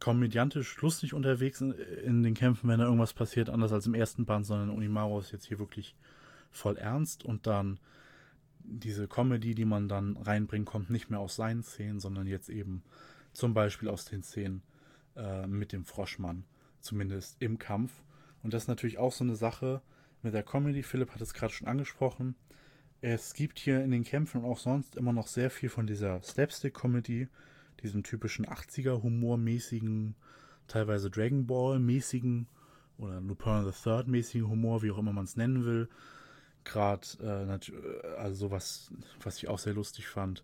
komödiantisch 0.00 0.80
lustig 0.80 1.12
unterwegs 1.12 1.60
in, 1.60 1.72
in, 1.72 2.22
den 2.22 2.34
Kämpfen, 2.34 2.68
wenn 2.68 2.78
da 2.78 2.84
irgendwas 2.84 3.14
passiert, 3.14 3.50
anders 3.50 3.72
als 3.72 3.86
im 3.86 3.94
ersten 3.94 4.26
Band, 4.26 4.46
sondern 4.46 4.70
Unimaru 4.70 5.18
ist 5.18 5.32
jetzt 5.32 5.46
hier 5.46 5.58
wirklich 5.58 5.96
voll 6.50 6.76
ernst 6.76 7.24
und 7.24 7.46
dann 7.46 7.80
diese 8.60 9.08
Comedy, 9.08 9.54
die 9.54 9.64
man 9.64 9.88
dann 9.88 10.16
reinbringt, 10.16 10.66
kommt 10.66 10.90
nicht 10.90 11.10
mehr 11.10 11.20
aus 11.20 11.36
seinen 11.36 11.62
Szenen, 11.62 12.00
sondern 12.00 12.26
jetzt 12.26 12.48
eben 12.48 12.82
zum 13.32 13.54
Beispiel 13.54 13.88
aus 13.88 14.04
den 14.04 14.22
Szenen 14.22 14.62
äh, 15.16 15.46
mit 15.46 15.72
dem 15.72 15.84
Froschmann 15.84 16.44
zumindest 16.80 17.36
im 17.40 17.58
Kampf. 17.58 17.92
Und 18.42 18.54
das 18.54 18.64
ist 18.64 18.68
natürlich 18.68 18.98
auch 18.98 19.12
so 19.12 19.24
eine 19.24 19.36
Sache 19.36 19.82
mit 20.22 20.34
der 20.34 20.42
Comedy. 20.42 20.82
Philipp 20.82 21.12
hat 21.12 21.20
es 21.20 21.34
gerade 21.34 21.52
schon 21.52 21.68
angesprochen. 21.68 22.34
Es 23.00 23.34
gibt 23.34 23.58
hier 23.58 23.82
in 23.82 23.90
den 23.90 24.04
Kämpfen 24.04 24.42
und 24.42 24.50
auch 24.50 24.58
sonst 24.58 24.96
immer 24.96 25.12
noch 25.12 25.26
sehr 25.26 25.50
viel 25.50 25.68
von 25.68 25.86
dieser 25.86 26.22
Slapstick-Comedy, 26.22 27.28
diesem 27.82 28.02
typischen 28.02 28.46
80er-Humor-mäßigen, 28.46 30.14
teilweise 30.66 31.10
Dragon 31.10 31.46
Ball-mäßigen 31.46 32.48
oder 32.98 33.20
Lupin 33.20 33.64
the 33.64 33.70
Third-mäßigen 33.70 34.48
Humor, 34.48 34.82
wie 34.82 34.90
auch 34.90 34.98
immer 34.98 35.12
man 35.12 35.24
es 35.24 35.36
nennen 35.36 35.64
will. 35.64 35.88
Gerade, 36.64 37.06
äh, 37.22 38.16
also 38.18 38.48
sowas, 38.48 38.90
was 39.22 39.38
ich 39.38 39.48
auch 39.48 39.58
sehr 39.58 39.74
lustig 39.74 40.08
fand 40.08 40.42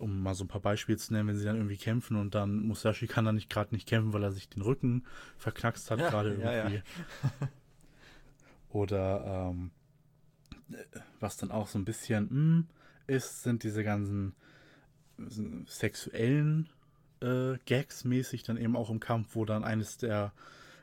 um 0.00 0.22
mal 0.22 0.34
so 0.34 0.44
ein 0.44 0.48
paar 0.48 0.62
Beispiele 0.62 0.98
zu 0.98 1.12
nennen, 1.12 1.28
wenn 1.28 1.36
sie 1.36 1.44
dann 1.44 1.56
irgendwie 1.56 1.76
kämpfen 1.76 2.16
und 2.16 2.34
dann 2.34 2.66
Musashi 2.66 3.06
kann 3.06 3.26
dann 3.26 3.34
nicht 3.34 3.50
gerade 3.50 3.74
nicht 3.74 3.86
kämpfen, 3.86 4.12
weil 4.12 4.22
er 4.22 4.32
sich 4.32 4.48
den 4.48 4.62
Rücken 4.62 5.04
verknackst 5.36 5.90
hat, 5.90 6.00
ja, 6.00 6.08
gerade 6.08 6.30
irgendwie. 6.30 6.46
Ja, 6.46 6.68
ja. 6.68 6.82
Oder 8.70 9.50
ähm, 9.50 9.70
was 11.20 11.36
dann 11.36 11.50
auch 11.50 11.68
so 11.68 11.78
ein 11.78 11.84
bisschen 11.84 12.24
mh, 12.24 12.30
hm, 12.30 12.66
ist, 13.06 13.42
sind 13.42 13.62
diese 13.62 13.82
ganzen 13.82 14.34
sexuellen 15.66 16.68
äh, 17.20 17.58
Gags 17.66 18.04
mäßig 18.04 18.42
dann 18.44 18.56
eben 18.56 18.76
auch 18.76 18.90
im 18.90 19.00
Kampf, 19.00 19.34
wo 19.34 19.44
dann 19.44 19.64
eines 19.64 19.98
der 19.98 20.32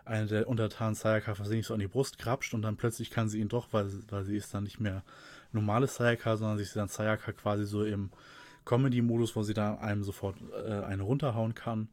eine 0.05 0.27
der 0.27 0.47
Untertanen 0.47 0.95
Sayaka 0.95 1.35
versehentlich 1.35 1.67
so 1.67 1.73
an 1.73 1.79
die 1.79 1.87
Brust 1.87 2.17
krapscht 2.17 2.53
und 2.53 2.61
dann 2.61 2.77
plötzlich 2.77 3.11
kann 3.11 3.27
sie 3.27 3.39
ihn 3.39 3.49
doch, 3.49 3.73
weil, 3.73 3.89
weil 4.09 4.23
sie 4.23 4.37
ist 4.37 4.53
dann 4.53 4.63
nicht 4.63 4.79
mehr 4.79 5.03
normales 5.51 5.95
Sayaka, 5.95 6.37
sondern 6.37 6.57
sich 6.57 6.71
dann 6.71 6.87
Sayaka 6.87 7.33
quasi 7.33 7.65
so 7.65 7.83
im 7.83 8.09
Comedy-Modus, 8.65 9.35
wo 9.35 9.43
sie 9.43 9.53
da 9.53 9.75
einem 9.75 10.03
sofort 10.03 10.37
äh, 10.65 10.83
eine 10.83 11.03
runterhauen 11.03 11.55
kann. 11.55 11.89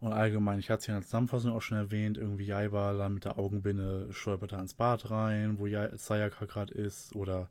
Und 0.00 0.12
allgemein, 0.12 0.60
ich 0.60 0.70
hatte 0.70 0.80
es 0.80 0.86
ja 0.86 0.94
in 0.94 1.00
der 1.00 1.06
Zusammenfassung 1.06 1.52
auch 1.52 1.62
schon 1.62 1.78
erwähnt, 1.78 2.18
irgendwie 2.18 2.44
Jaiba 2.44 2.92
da 2.92 3.08
mit 3.08 3.24
der 3.24 3.38
Augenbinde 3.38 4.08
stolpert 4.12 4.52
da 4.52 4.60
ins 4.60 4.74
Bad 4.74 5.10
rein, 5.10 5.58
wo 5.58 5.66
Sayaka 5.66 6.44
gerade 6.44 6.72
ist. 6.72 7.16
Oder 7.16 7.48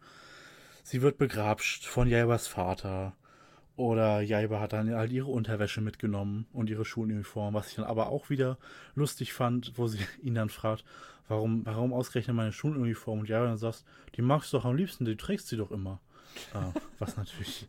sie 0.83 1.01
wird 1.01 1.17
begrapscht 1.17 1.85
von 1.85 2.07
Jaibas 2.07 2.47
Vater. 2.47 3.13
Oder 3.75 4.21
Jaiba 4.21 4.61
hat 4.61 4.73
dann 4.73 4.93
halt 4.95 5.11
ihre 5.11 5.27
Unterwäsche 5.27 5.81
mitgenommen 5.81 6.47
und 6.53 6.69
ihre 6.69 6.85
Schuluniform, 6.85 7.53
was 7.53 7.69
ich 7.69 7.75
dann 7.75 7.85
aber 7.85 8.07
auch 8.07 8.29
wieder 8.29 8.57
lustig 8.95 9.33
fand, 9.33 9.73
wo 9.75 9.87
sie 9.87 9.99
ihn 10.23 10.35
dann 10.35 10.49
fragt, 10.49 10.85
warum, 11.27 11.65
warum 11.65 11.91
ausgerechnet 11.91 12.35
meine 12.35 12.53
Schuluniform? 12.53 13.19
Und 13.19 13.29
Jaiba 13.29 13.45
dann 13.45 13.57
sagt, 13.57 13.83
die 14.15 14.21
magst 14.21 14.53
du 14.53 14.57
doch 14.57 14.65
am 14.65 14.75
liebsten, 14.75 15.03
du 15.03 15.15
trägst 15.17 15.49
sie 15.49 15.57
doch 15.57 15.71
immer. 15.71 15.99
äh, 16.53 16.79
was 16.99 17.17
natürlich 17.17 17.67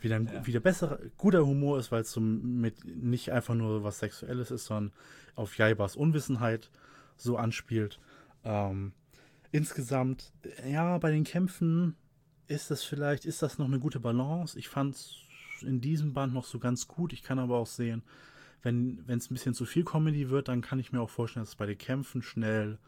wieder 0.00 0.16
ein 0.16 0.26
ja. 0.26 0.46
wieder 0.46 0.60
besser, 0.60 0.98
guter 1.16 1.46
Humor 1.46 1.78
ist, 1.78 1.90
weil 1.92 2.02
es 2.02 2.12
so 2.12 2.20
mit 2.20 2.84
nicht 2.84 3.32
einfach 3.32 3.54
nur 3.54 3.84
was 3.84 3.98
Sexuelles 3.98 4.50
ist, 4.50 4.66
sondern 4.66 4.92
auf 5.34 5.56
Jaibas 5.56 5.96
Unwissenheit 5.96 6.70
so 7.16 7.36
anspielt. 7.36 7.98
Ähm, 8.44 8.92
insgesamt, 9.52 10.32
ja, 10.66 10.98
bei 10.98 11.10
den 11.10 11.24
Kämpfen 11.24 11.96
ist 12.46 12.70
das 12.70 12.82
vielleicht, 12.82 13.24
ist 13.24 13.42
das 13.42 13.58
noch 13.58 13.66
eine 13.66 13.78
gute 13.78 14.00
Balance. 14.00 14.58
Ich 14.58 14.68
fand 14.68 14.94
es 14.94 15.16
in 15.62 15.80
diesem 15.80 16.14
Band 16.14 16.32
noch 16.32 16.44
so 16.44 16.58
ganz 16.58 16.88
gut. 16.88 17.12
Ich 17.12 17.22
kann 17.22 17.38
aber 17.38 17.56
auch 17.56 17.66
sehen, 17.66 18.02
wenn 18.62 19.04
es 19.08 19.30
ein 19.30 19.34
bisschen 19.34 19.54
zu 19.54 19.66
viel 19.66 19.84
Comedy 19.84 20.30
wird, 20.30 20.48
dann 20.48 20.62
kann 20.62 20.78
ich 20.78 20.92
mir 20.92 21.00
auch 21.00 21.10
vorstellen, 21.10 21.42
dass 21.42 21.50
es 21.50 21.56
bei 21.56 21.66
den 21.66 21.78
Kämpfen 21.78 22.22
schnell 22.22 22.78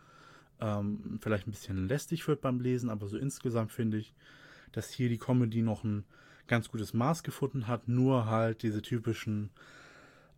ähm, 0.61 1.19
vielleicht 1.21 1.47
ein 1.47 1.53
bisschen 1.53 1.89
lästig 1.89 2.27
wird 2.27 2.41
beim 2.41 2.61
Lesen. 2.61 2.91
Aber 2.91 3.07
so 3.07 3.17
insgesamt 3.17 3.73
finde 3.73 3.99
ich, 3.99 4.15
dass 4.73 4.91
hier 4.91 5.09
die 5.09 5.19
Comedy 5.19 5.63
noch 5.63 5.85
ein 5.85 6.05
ganz 6.51 6.69
gutes 6.69 6.93
Maß 6.93 7.23
gefunden 7.23 7.67
hat. 7.67 7.89
Nur 7.89 8.27
halt 8.27 8.63
diese 8.63 8.83
typischen, 8.83 9.49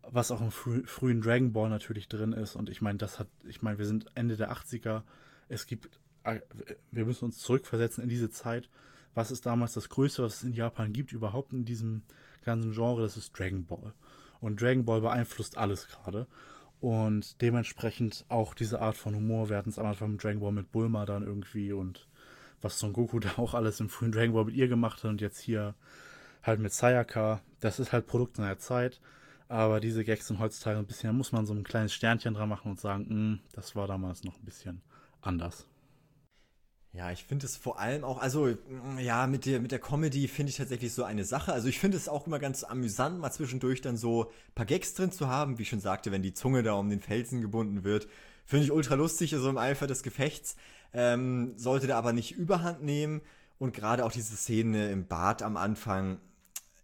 was 0.03 0.31
auch 0.31 0.41
im 0.41 0.53
frü 0.53 0.85
frühen 0.87 1.21
Dragon 1.21 1.53
Ball 1.53 1.69
natürlich 1.69 2.09
drin 2.09 2.33
ist. 2.33 2.55
Und 2.55 2.69
ich 2.71 2.81
meine, 2.81 2.99
das 2.99 3.19
hat, 3.19 3.27
ich 3.49 3.63
meine, 3.63 3.79
wir 3.79 3.87
sind 3.87 4.07
Ende 4.15 4.37
der 4.37 4.53
80er. 4.53 5.03
Es 5.49 5.67
gibt, 5.67 5.91
wir 6.93 7.05
müssen 7.05 7.25
uns 7.25 7.39
zurückversetzen 7.39 8.05
in 8.05 8.09
diese 8.09 8.31
Zeit 8.31 8.69
was 9.15 9.31
ist 9.31 9.47
damals 9.47 9.75
das 9.75 9.89
Größte, 9.89 10.23
was 10.23 10.37
es 10.37 10.45
in 10.45 10.53
Japan 10.53 10.93
gibt, 10.93 11.13
überhaupt 11.13 11.53
in 11.53 11.65
diesem 11.65 12.03
ganzen 12.45 12.73
Genre, 12.73 13.03
das 13.03 13.17
ist 13.17 13.39
Dragon 13.39 13.65
Ball. 13.65 13.93
Und 14.41 14.61
Dragon 14.61 14.85
Ball 14.85 15.01
beeinflusst 15.01 15.59
alles 15.59 15.89
gerade. 15.89 16.27
Und 16.81 17.41
dementsprechend 17.41 18.25
auch 18.29 18.55
diese 18.55 18.81
Art 18.81 18.97
von 18.97 19.15
Humor. 19.15 19.49
Wir 19.49 19.57
hatten 19.57 19.71
es 19.71 19.79
am 19.79 19.87
Anfang 19.87 20.13
mit 20.13 20.25
Dragon 20.25 20.41
Ball 20.41 20.53
mit 20.53 20.73
Bulma 20.73 21.05
dann 21.07 21.23
irgendwie 21.23 21.73
und 21.73 22.09
was 22.63 22.79
Son 22.79 22.93
Goku 22.93 23.19
da 23.21 23.31
auch 23.37 23.55
alles 23.55 23.81
im 23.81 23.89
frühen 23.89 24.13
Dragon 24.13 24.35
Ball 24.35 24.45
mit 24.45 24.55
ihr 24.55 24.69
gemacht 24.69 25.03
hat 25.05 25.11
und 25.11 25.21
jetzt 25.21 25.41
hier 25.41 25.75
halt 26.43 26.61
mit 26.61 26.73
Sayaka. 26.73 27.41
Das 27.61 27.79
ist 27.79 27.93
halt 27.93 28.07
Produkt 28.07 28.37
seiner 28.37 28.59
Zeit. 28.59 29.01
Aber 29.49 29.81
diese 29.81 30.03
Gags 30.03 30.29
sind 30.29 30.39
heutzutage 30.39 30.79
ein 30.79 30.87
bisschen, 30.87 31.09
da 31.09 31.13
muss 31.13 31.31
man 31.31 31.45
so 31.45 31.53
ein 31.53 31.63
kleines 31.63 31.93
Sternchen 31.93 32.33
dran 32.33 32.49
machen 32.49 32.71
und 32.71 32.81
sagen, 32.81 33.07
hm, 33.07 33.41
das 33.53 33.77
war 33.77 33.87
damals 33.87 34.25
noch 34.25 34.39
ein 34.39 34.45
bisschen 34.47 34.81
anders. 35.21 35.67
Ja, 36.95 37.11
ich 37.11 37.25
finde 37.25 37.47
es 37.47 37.57
vor 37.57 37.79
allem 37.79 38.05
auch, 38.05 38.19
also 38.19 38.47
mm, 38.47 38.99
ja, 38.99 39.27
mit 39.27 39.47
der, 39.47 39.61
mit 39.61 39.73
der 39.73 39.79
Comedy 39.79 40.29
finde 40.29 40.51
ich 40.51 40.57
tatsächlich 40.57 40.93
so 40.93 41.05
eine 41.05 41.25
Sache. 41.25 41.53
Also 41.53 41.69
ich 41.69 41.79
finde 41.79 41.97
es 41.97 42.09
auch 42.09 42.27
immer 42.27 42.39
ganz 42.39 42.65
amüsant, 42.65 43.19
mal 43.19 43.31
zwischendurch 43.31 43.81
dann 43.81 43.97
so 43.97 44.25
ein 44.25 44.55
paar 44.55 44.67
Gags 44.67 44.93
drin 44.93 45.11
zu 45.11 45.27
haben, 45.29 45.59
wie 45.59 45.63
ich 45.63 45.71
schon 45.71 45.81
sagte, 45.81 46.13
wenn 46.13 46.23
die 46.23 46.35
Zunge 46.35 46.63
da 46.63 46.75
um 46.75 46.91
den 46.91 47.01
Felsen 47.01 47.41
gebunden 47.41 47.85
wird. 47.85 48.09
Finde 48.45 48.65
ich 48.65 48.73
ultra 48.73 48.95
lustig, 48.95 49.31
so 49.31 49.37
also 49.37 49.49
im 49.49 49.57
Eifer 49.59 49.87
des 49.87 50.03
Gefechts. 50.03 50.57
Ähm, 50.95 51.55
sollte 51.57 51.87
da 51.87 51.99
aber 51.99 52.13
nicht 52.13 52.33
überhand 52.33 52.83
nehmen. 52.83 53.23
Und 53.59 53.75
gerade 53.75 54.05
auch 54.05 54.13
diese 54.13 54.37
Szene 54.37 54.91
im 54.91 55.07
Bad 55.07 55.43
am 55.43 55.57
Anfang, 55.57 56.19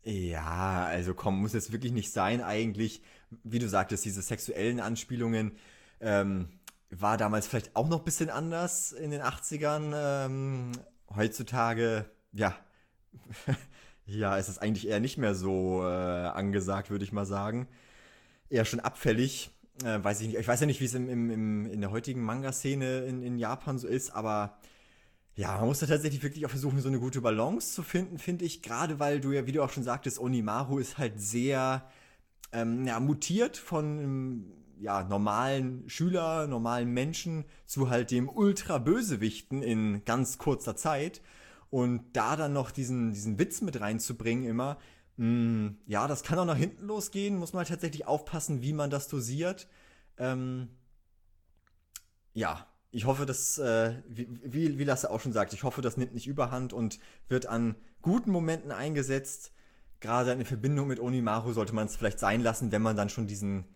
ja, 0.04 0.84
also 0.86 1.12
komm, 1.14 1.40
muss 1.40 1.52
jetzt 1.52 1.72
wirklich 1.72 1.92
nicht 1.92 2.12
sein 2.12 2.42
eigentlich. 2.42 3.02
Wie 3.44 3.58
du 3.58 3.68
sagtest, 3.68 4.04
diese 4.04 4.22
sexuellen 4.22 4.80
Anspielungen, 4.80 5.52
ähm, 6.00 6.48
war 6.90 7.16
damals 7.16 7.46
vielleicht 7.46 7.76
auch 7.76 7.88
noch 7.88 7.98
ein 7.98 8.04
bisschen 8.04 8.30
anders 8.30 8.92
in 8.92 9.10
den 9.10 9.20
80ern. 9.20 9.92
Ähm, 9.94 10.72
heutzutage, 11.14 12.06
ja, 12.32 12.56
ja, 14.06 14.36
ist 14.36 14.48
es 14.48 14.58
eigentlich 14.58 14.88
eher 14.88 15.00
nicht 15.00 15.18
mehr 15.18 15.34
so 15.34 15.82
äh, 15.82 15.86
angesagt, 15.86 16.90
würde 16.90 17.04
ich 17.04 17.12
mal 17.12 17.26
sagen. 17.26 17.68
Eher 18.48 18.64
schon 18.64 18.80
abfällig. 18.80 19.50
Äh, 19.84 20.02
weiß 20.02 20.20
ich 20.20 20.28
nicht. 20.28 20.38
Ich 20.38 20.48
weiß 20.48 20.60
ja 20.60 20.66
nicht, 20.66 20.80
wie 20.80 20.86
es 20.86 20.94
im, 20.94 21.08
im, 21.08 21.30
im, 21.30 21.66
in 21.66 21.80
der 21.80 21.90
heutigen 21.90 22.22
Manga-Szene 22.22 23.00
in, 23.00 23.22
in 23.22 23.38
Japan 23.38 23.78
so 23.78 23.86
ist, 23.86 24.10
aber 24.10 24.58
ja, 25.36 25.56
man 25.58 25.66
muss 25.66 25.78
da 25.78 25.86
tatsächlich 25.86 26.22
wirklich 26.24 26.44
auch 26.46 26.50
versuchen, 26.50 26.80
so 26.80 26.88
eine 26.88 26.98
gute 26.98 27.20
Balance 27.20 27.72
zu 27.72 27.84
finden, 27.84 28.18
finde 28.18 28.44
ich. 28.44 28.60
Gerade 28.60 28.98
weil 28.98 29.20
du 29.20 29.30
ja, 29.30 29.46
wie 29.46 29.52
du 29.52 29.62
auch 29.62 29.70
schon 29.70 29.84
sagtest, 29.84 30.18
Onimaru 30.18 30.78
ist 30.78 30.98
halt 30.98 31.20
sehr 31.20 31.88
ähm, 32.52 32.84
ja, 32.86 32.98
mutiert 32.98 33.56
von 33.56 34.52
ja, 34.80 35.04
normalen 35.04 35.88
Schüler, 35.88 36.48
normalen 36.48 36.90
Menschen 36.90 37.44
zu 37.66 37.88
halt 37.88 38.10
dem 38.10 38.28
Ultra-Bösewichten 38.28 39.62
in 39.62 40.04
ganz 40.04 40.38
kurzer 40.38 40.74
Zeit. 40.74 41.22
Und 41.70 42.02
da 42.14 42.34
dann 42.34 42.52
noch 42.52 42.72
diesen, 42.72 43.12
diesen 43.12 43.38
Witz 43.38 43.60
mit 43.60 43.80
reinzubringen 43.80 44.44
immer, 44.44 44.78
mm, 45.18 45.78
ja, 45.86 46.08
das 46.08 46.22
kann 46.22 46.38
auch 46.38 46.44
nach 46.44 46.56
hinten 46.56 46.84
losgehen, 46.84 47.36
muss 47.36 47.52
man 47.52 47.60
halt 47.60 47.68
tatsächlich 47.68 48.06
aufpassen, 48.06 48.62
wie 48.62 48.72
man 48.72 48.90
das 48.90 49.08
dosiert. 49.08 49.68
Ähm, 50.16 50.68
ja, 52.32 52.66
ich 52.90 53.04
hoffe, 53.04 53.26
dass, 53.26 53.58
äh, 53.58 54.02
wie, 54.08 54.78
wie, 54.78 54.84
Lasse 54.84 55.10
auch 55.10 55.20
schon 55.20 55.32
sagt, 55.32 55.52
ich 55.52 55.62
hoffe, 55.62 55.82
das 55.82 55.96
nimmt 55.96 56.14
nicht 56.14 56.26
überhand 56.26 56.72
und 56.72 56.98
wird 57.28 57.46
an 57.46 57.76
guten 58.00 58.30
Momenten 58.30 58.72
eingesetzt. 58.72 59.52
Gerade 60.00 60.32
in 60.32 60.44
Verbindung 60.44 60.88
mit 60.88 61.00
Onimaru 61.00 61.52
sollte 61.52 61.74
man 61.74 61.86
es 61.86 61.96
vielleicht 61.96 62.18
sein 62.18 62.40
lassen, 62.40 62.72
wenn 62.72 62.82
man 62.82 62.96
dann 62.96 63.10
schon 63.10 63.26
diesen 63.26 63.66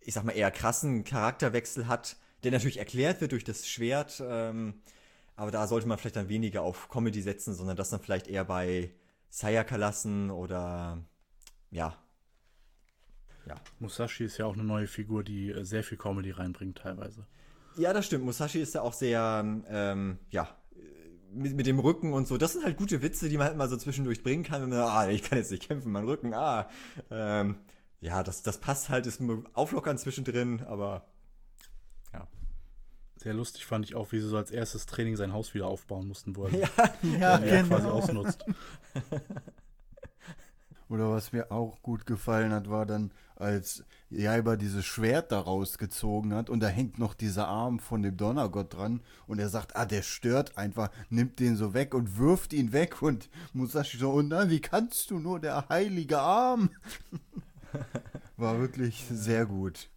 ich 0.00 0.14
sag 0.14 0.24
mal, 0.24 0.32
eher 0.32 0.50
krassen 0.50 1.04
Charakterwechsel 1.04 1.86
hat, 1.86 2.16
der 2.42 2.52
natürlich 2.52 2.78
erklärt 2.78 3.20
wird 3.20 3.32
durch 3.32 3.44
das 3.44 3.68
Schwert. 3.68 4.22
Ähm, 4.26 4.82
aber 5.36 5.50
da 5.50 5.66
sollte 5.66 5.86
man 5.86 5.98
vielleicht 5.98 6.16
dann 6.16 6.28
weniger 6.28 6.62
auf 6.62 6.88
Comedy 6.88 7.22
setzen, 7.22 7.54
sondern 7.54 7.76
das 7.76 7.90
dann 7.90 8.00
vielleicht 8.00 8.26
eher 8.26 8.44
bei 8.44 8.90
Sayaka 9.30 9.76
lassen 9.76 10.30
oder 10.30 10.98
ja. 11.70 11.96
Ja. 13.46 13.54
Musashi 13.78 14.24
ist 14.24 14.38
ja 14.38 14.46
auch 14.46 14.54
eine 14.54 14.64
neue 14.64 14.86
Figur, 14.86 15.24
die 15.24 15.50
äh, 15.50 15.64
sehr 15.64 15.82
viel 15.82 15.96
Comedy 15.96 16.30
reinbringt 16.30 16.78
teilweise. 16.78 17.26
Ja, 17.76 17.92
das 17.92 18.06
stimmt. 18.06 18.24
Musashi 18.24 18.60
ist 18.60 18.74
ja 18.74 18.82
auch 18.82 18.92
sehr, 18.92 19.42
ähm, 19.68 20.18
ja, 20.30 20.48
mit, 21.32 21.54
mit 21.54 21.66
dem 21.66 21.78
Rücken 21.78 22.12
und 22.12 22.26
so. 22.26 22.36
Das 22.36 22.52
sind 22.52 22.64
halt 22.64 22.76
gute 22.76 23.02
Witze, 23.02 23.28
die 23.28 23.38
man 23.38 23.46
halt 23.46 23.56
mal 23.56 23.68
so 23.68 23.76
zwischendurch 23.76 24.22
bringen 24.22 24.42
kann. 24.42 24.62
Wenn 24.62 24.70
man, 24.70 24.80
ah, 24.80 25.08
ich 25.08 25.22
kann 25.22 25.38
jetzt 25.38 25.50
nicht 25.50 25.66
kämpfen, 25.66 25.92
mein 25.92 26.04
Rücken, 26.04 26.34
ah. 26.34 26.68
Ähm, 27.10 27.56
ja, 28.00 28.22
das, 28.22 28.42
das 28.42 28.58
passt 28.58 28.88
halt, 28.88 29.06
ist 29.06 29.22
auflockern 29.54 29.98
zwischendrin, 29.98 30.62
aber. 30.62 31.06
Sehr 33.22 33.34
lustig 33.34 33.66
fand 33.66 33.84
ich 33.84 33.94
auch, 33.94 34.12
wie 34.12 34.18
sie 34.18 34.28
so 34.28 34.38
als 34.38 34.50
erstes 34.50 34.86
Training 34.86 35.14
sein 35.14 35.34
Haus 35.34 35.52
wieder 35.52 35.66
aufbauen 35.66 36.08
mussten, 36.08 36.36
wo 36.36 36.46
er, 36.46 36.52
ja, 36.56 36.68
ja, 37.18 37.36
genau. 37.36 37.76
quasi 37.76 37.86
ausnutzt. 37.86 38.42
Oder 40.88 41.10
was 41.10 41.30
mir 41.30 41.52
auch 41.52 41.82
gut 41.82 42.06
gefallen 42.06 42.50
hat, 42.50 42.70
war 42.70 42.86
dann, 42.86 43.12
als 43.36 43.84
Jaiba 44.08 44.56
dieses 44.56 44.86
Schwert 44.86 45.32
da 45.32 45.40
rausgezogen 45.40 46.32
hat 46.32 46.48
und 46.48 46.60
da 46.60 46.68
hängt 46.68 46.98
noch 46.98 47.12
dieser 47.12 47.46
Arm 47.46 47.78
von 47.78 48.02
dem 48.02 48.16
Donnergott 48.16 48.74
dran 48.74 49.02
und 49.26 49.38
er 49.38 49.50
sagt, 49.50 49.76
ah, 49.76 49.84
der 49.84 50.00
stört 50.00 50.56
einfach, 50.56 50.90
nimmt 51.10 51.40
den 51.40 51.56
so 51.56 51.74
weg 51.74 51.94
und 51.94 52.18
wirft 52.18 52.54
ihn 52.54 52.72
weg 52.72 53.02
und 53.02 53.28
Musashi 53.52 53.98
so, 53.98 54.12
oh 54.12 54.22
nein, 54.22 54.48
wie 54.48 54.60
kannst 54.60 55.10
du 55.10 55.18
nur, 55.18 55.40
der 55.40 55.68
heilige 55.68 56.20
Arm? 56.20 56.70
War 58.38 58.58
wirklich 58.58 59.04
sehr 59.10 59.44
gut. 59.44 59.90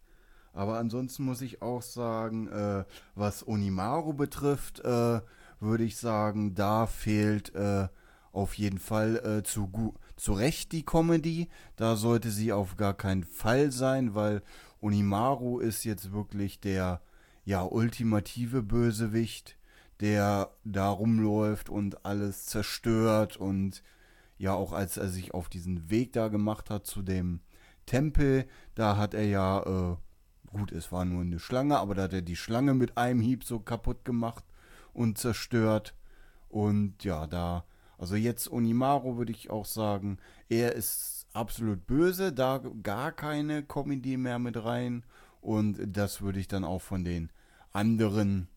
Aber 0.54 0.78
ansonsten 0.78 1.24
muss 1.24 1.40
ich 1.40 1.62
auch 1.62 1.82
sagen, 1.82 2.48
äh, 2.48 2.84
was 3.14 3.46
Onimaru 3.46 4.14
betrifft, 4.14 4.80
äh, 4.80 5.20
würde 5.60 5.84
ich 5.84 5.96
sagen, 5.96 6.54
da 6.54 6.86
fehlt 6.86 7.54
äh, 7.54 7.88
auf 8.32 8.54
jeden 8.54 8.78
Fall 8.78 9.16
äh, 9.16 9.42
zu, 9.42 9.94
zu 10.16 10.32
Recht 10.32 10.72
die 10.72 10.84
Comedy. 10.84 11.48
Da 11.76 11.96
sollte 11.96 12.30
sie 12.30 12.52
auf 12.52 12.76
gar 12.76 12.94
keinen 12.94 13.24
Fall 13.24 13.72
sein, 13.72 14.14
weil 14.14 14.42
Onimaru 14.80 15.58
ist 15.58 15.84
jetzt 15.84 16.12
wirklich 16.12 16.60
der 16.60 17.00
ja 17.44 17.62
ultimative 17.62 18.62
Bösewicht, 18.62 19.58
der 20.00 20.50
da 20.64 20.88
rumläuft 20.88 21.68
und 21.68 22.04
alles 22.06 22.46
zerstört 22.46 23.36
und 23.36 23.82
ja 24.38 24.54
auch 24.54 24.72
als 24.72 24.96
er 24.96 25.08
sich 25.08 25.34
auf 25.34 25.48
diesen 25.48 25.90
Weg 25.90 26.12
da 26.12 26.28
gemacht 26.28 26.70
hat 26.70 26.86
zu 26.86 27.02
dem 27.02 27.40
Tempel, 27.86 28.46
da 28.74 28.96
hat 28.96 29.14
er 29.14 29.24
ja, 29.24 29.60
äh, 29.60 29.96
gut, 30.54 30.72
es 30.72 30.90
war 30.92 31.04
nur 31.04 31.22
eine 31.22 31.38
Schlange, 31.38 31.78
aber 31.78 31.94
da 31.94 32.04
hat 32.04 32.12
er 32.12 32.22
die 32.22 32.36
Schlange 32.36 32.74
mit 32.74 32.96
einem 32.96 33.20
Hieb 33.20 33.44
so 33.44 33.58
kaputt 33.60 34.04
gemacht 34.04 34.44
und 34.92 35.18
zerstört. 35.18 35.94
Und 36.48 37.04
ja, 37.04 37.26
da, 37.26 37.64
also 37.98 38.14
jetzt 38.16 38.50
Onimaru 38.50 39.16
würde 39.16 39.32
ich 39.32 39.50
auch 39.50 39.66
sagen, 39.66 40.18
er 40.48 40.72
ist 40.72 41.26
absolut 41.32 41.86
böse, 41.86 42.32
da 42.32 42.62
gar 42.82 43.12
keine 43.12 43.64
Comedy 43.64 44.16
mehr 44.16 44.38
mit 44.38 44.64
rein. 44.64 45.04
Und 45.40 45.78
das 45.84 46.22
würde 46.22 46.40
ich 46.40 46.48
dann 46.48 46.64
auch 46.64 46.80
von 46.80 47.04
den 47.04 47.30
anderen, 47.72 48.48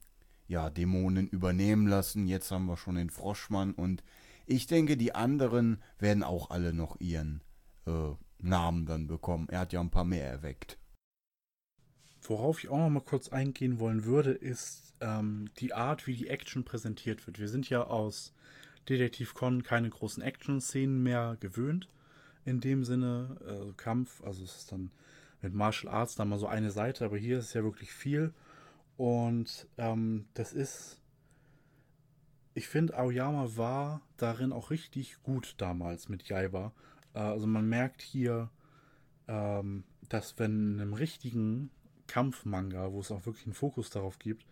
ja, 0.48 0.70
Dämonen 0.70 1.28
übernehmen 1.28 1.88
lassen. 1.88 2.28
Jetzt 2.28 2.52
haben 2.52 2.68
wir 2.68 2.78
schon 2.78 2.96
den 2.96 3.10
Froschmann 3.10 3.74
und 3.74 4.04
ich 4.46 4.68
denke, 4.68 4.96
die 4.96 5.14
anderen 5.14 5.84
werden 6.00 6.24
auch 6.24 6.52
alle 6.52 6.72
noch 6.72 7.02
ihren 7.02 7.42
äh, 7.86 8.14
Namen 8.40 8.86
dann 8.86 9.08
bekommen. 9.08 9.50
Er 9.50 9.60
hat 9.60 9.74
ja 9.74 9.82
ein 9.82 9.90
paar 9.90 10.06
mehr 10.06 10.30
erweckt. 10.30 10.78
Worauf 12.30 12.64
ich 12.64 12.70
auch 12.70 12.78
noch 12.78 12.90
mal 12.90 13.02
kurz 13.02 13.30
eingehen 13.30 13.80
wollen 13.80 14.04
würde, 14.04 14.32
ist 14.32 14.94
ähm, 15.00 15.50
die 15.60 15.74
Art, 15.74 16.08
wie 16.08 16.16
die 16.16 16.28
Action 16.28 16.64
präsentiert 16.64 17.26
wird. 17.26 17.40
Wir 17.40 17.48
sind 17.48 17.70
ja 17.70 17.84
aus 17.84 18.34
Detektiv 18.90 19.34
Con 19.34 19.64
keine 19.64 19.90
großen 19.90 20.22
Action-Szenen 20.24 21.02
mehr 21.04 21.38
gewöhnt. 21.40 21.90
in 22.48 22.62
dem 22.62 22.86
Sinne, 22.86 23.38
äh, 23.46 23.74
Kampf, 23.76 24.24
also 24.24 24.44
es 24.44 24.56
ist 24.56 24.72
dann 24.72 24.90
mit 25.42 25.54
Martial 25.54 25.94
Arts 25.94 26.16
dann 26.16 26.30
mal 26.30 26.40
so 26.40 26.48
eine 26.48 26.72
Seite, 26.72 27.04
aber 27.04 27.18
hier 27.18 27.40
ist 27.40 27.54
ja 27.54 27.64
wirklich 27.64 27.92
viel. 27.92 28.34
Und 28.96 29.68
ähm, 29.78 30.26
das 30.34 30.54
ist, 30.54 31.00
ich 32.54 32.70
finde, 32.70 32.98
Aoyama 32.98 33.58
war 33.58 34.02
darin 34.16 34.54
auch 34.54 34.72
richtig 34.72 35.22
gut 35.24 35.56
damals 35.58 36.08
mit 36.08 36.24
Jaiba. 36.30 36.72
Äh, 37.14 37.20
also 37.20 37.48
man 37.48 37.68
merkt 37.68 38.02
hier, 38.02 38.50
ähm, 39.28 39.84
dass 40.08 40.40
wenn 40.40 40.76
in 40.76 40.82
einem 40.82 40.94
richtigen 40.94 41.70
Kampfmanga, 42.08 42.92
wo 42.92 43.00
es 43.00 43.12
auch 43.12 43.26
wirklich 43.26 43.46
einen 43.46 43.54
Fokus 43.54 43.90
darauf 43.90 44.20
gibt, 44.20 44.46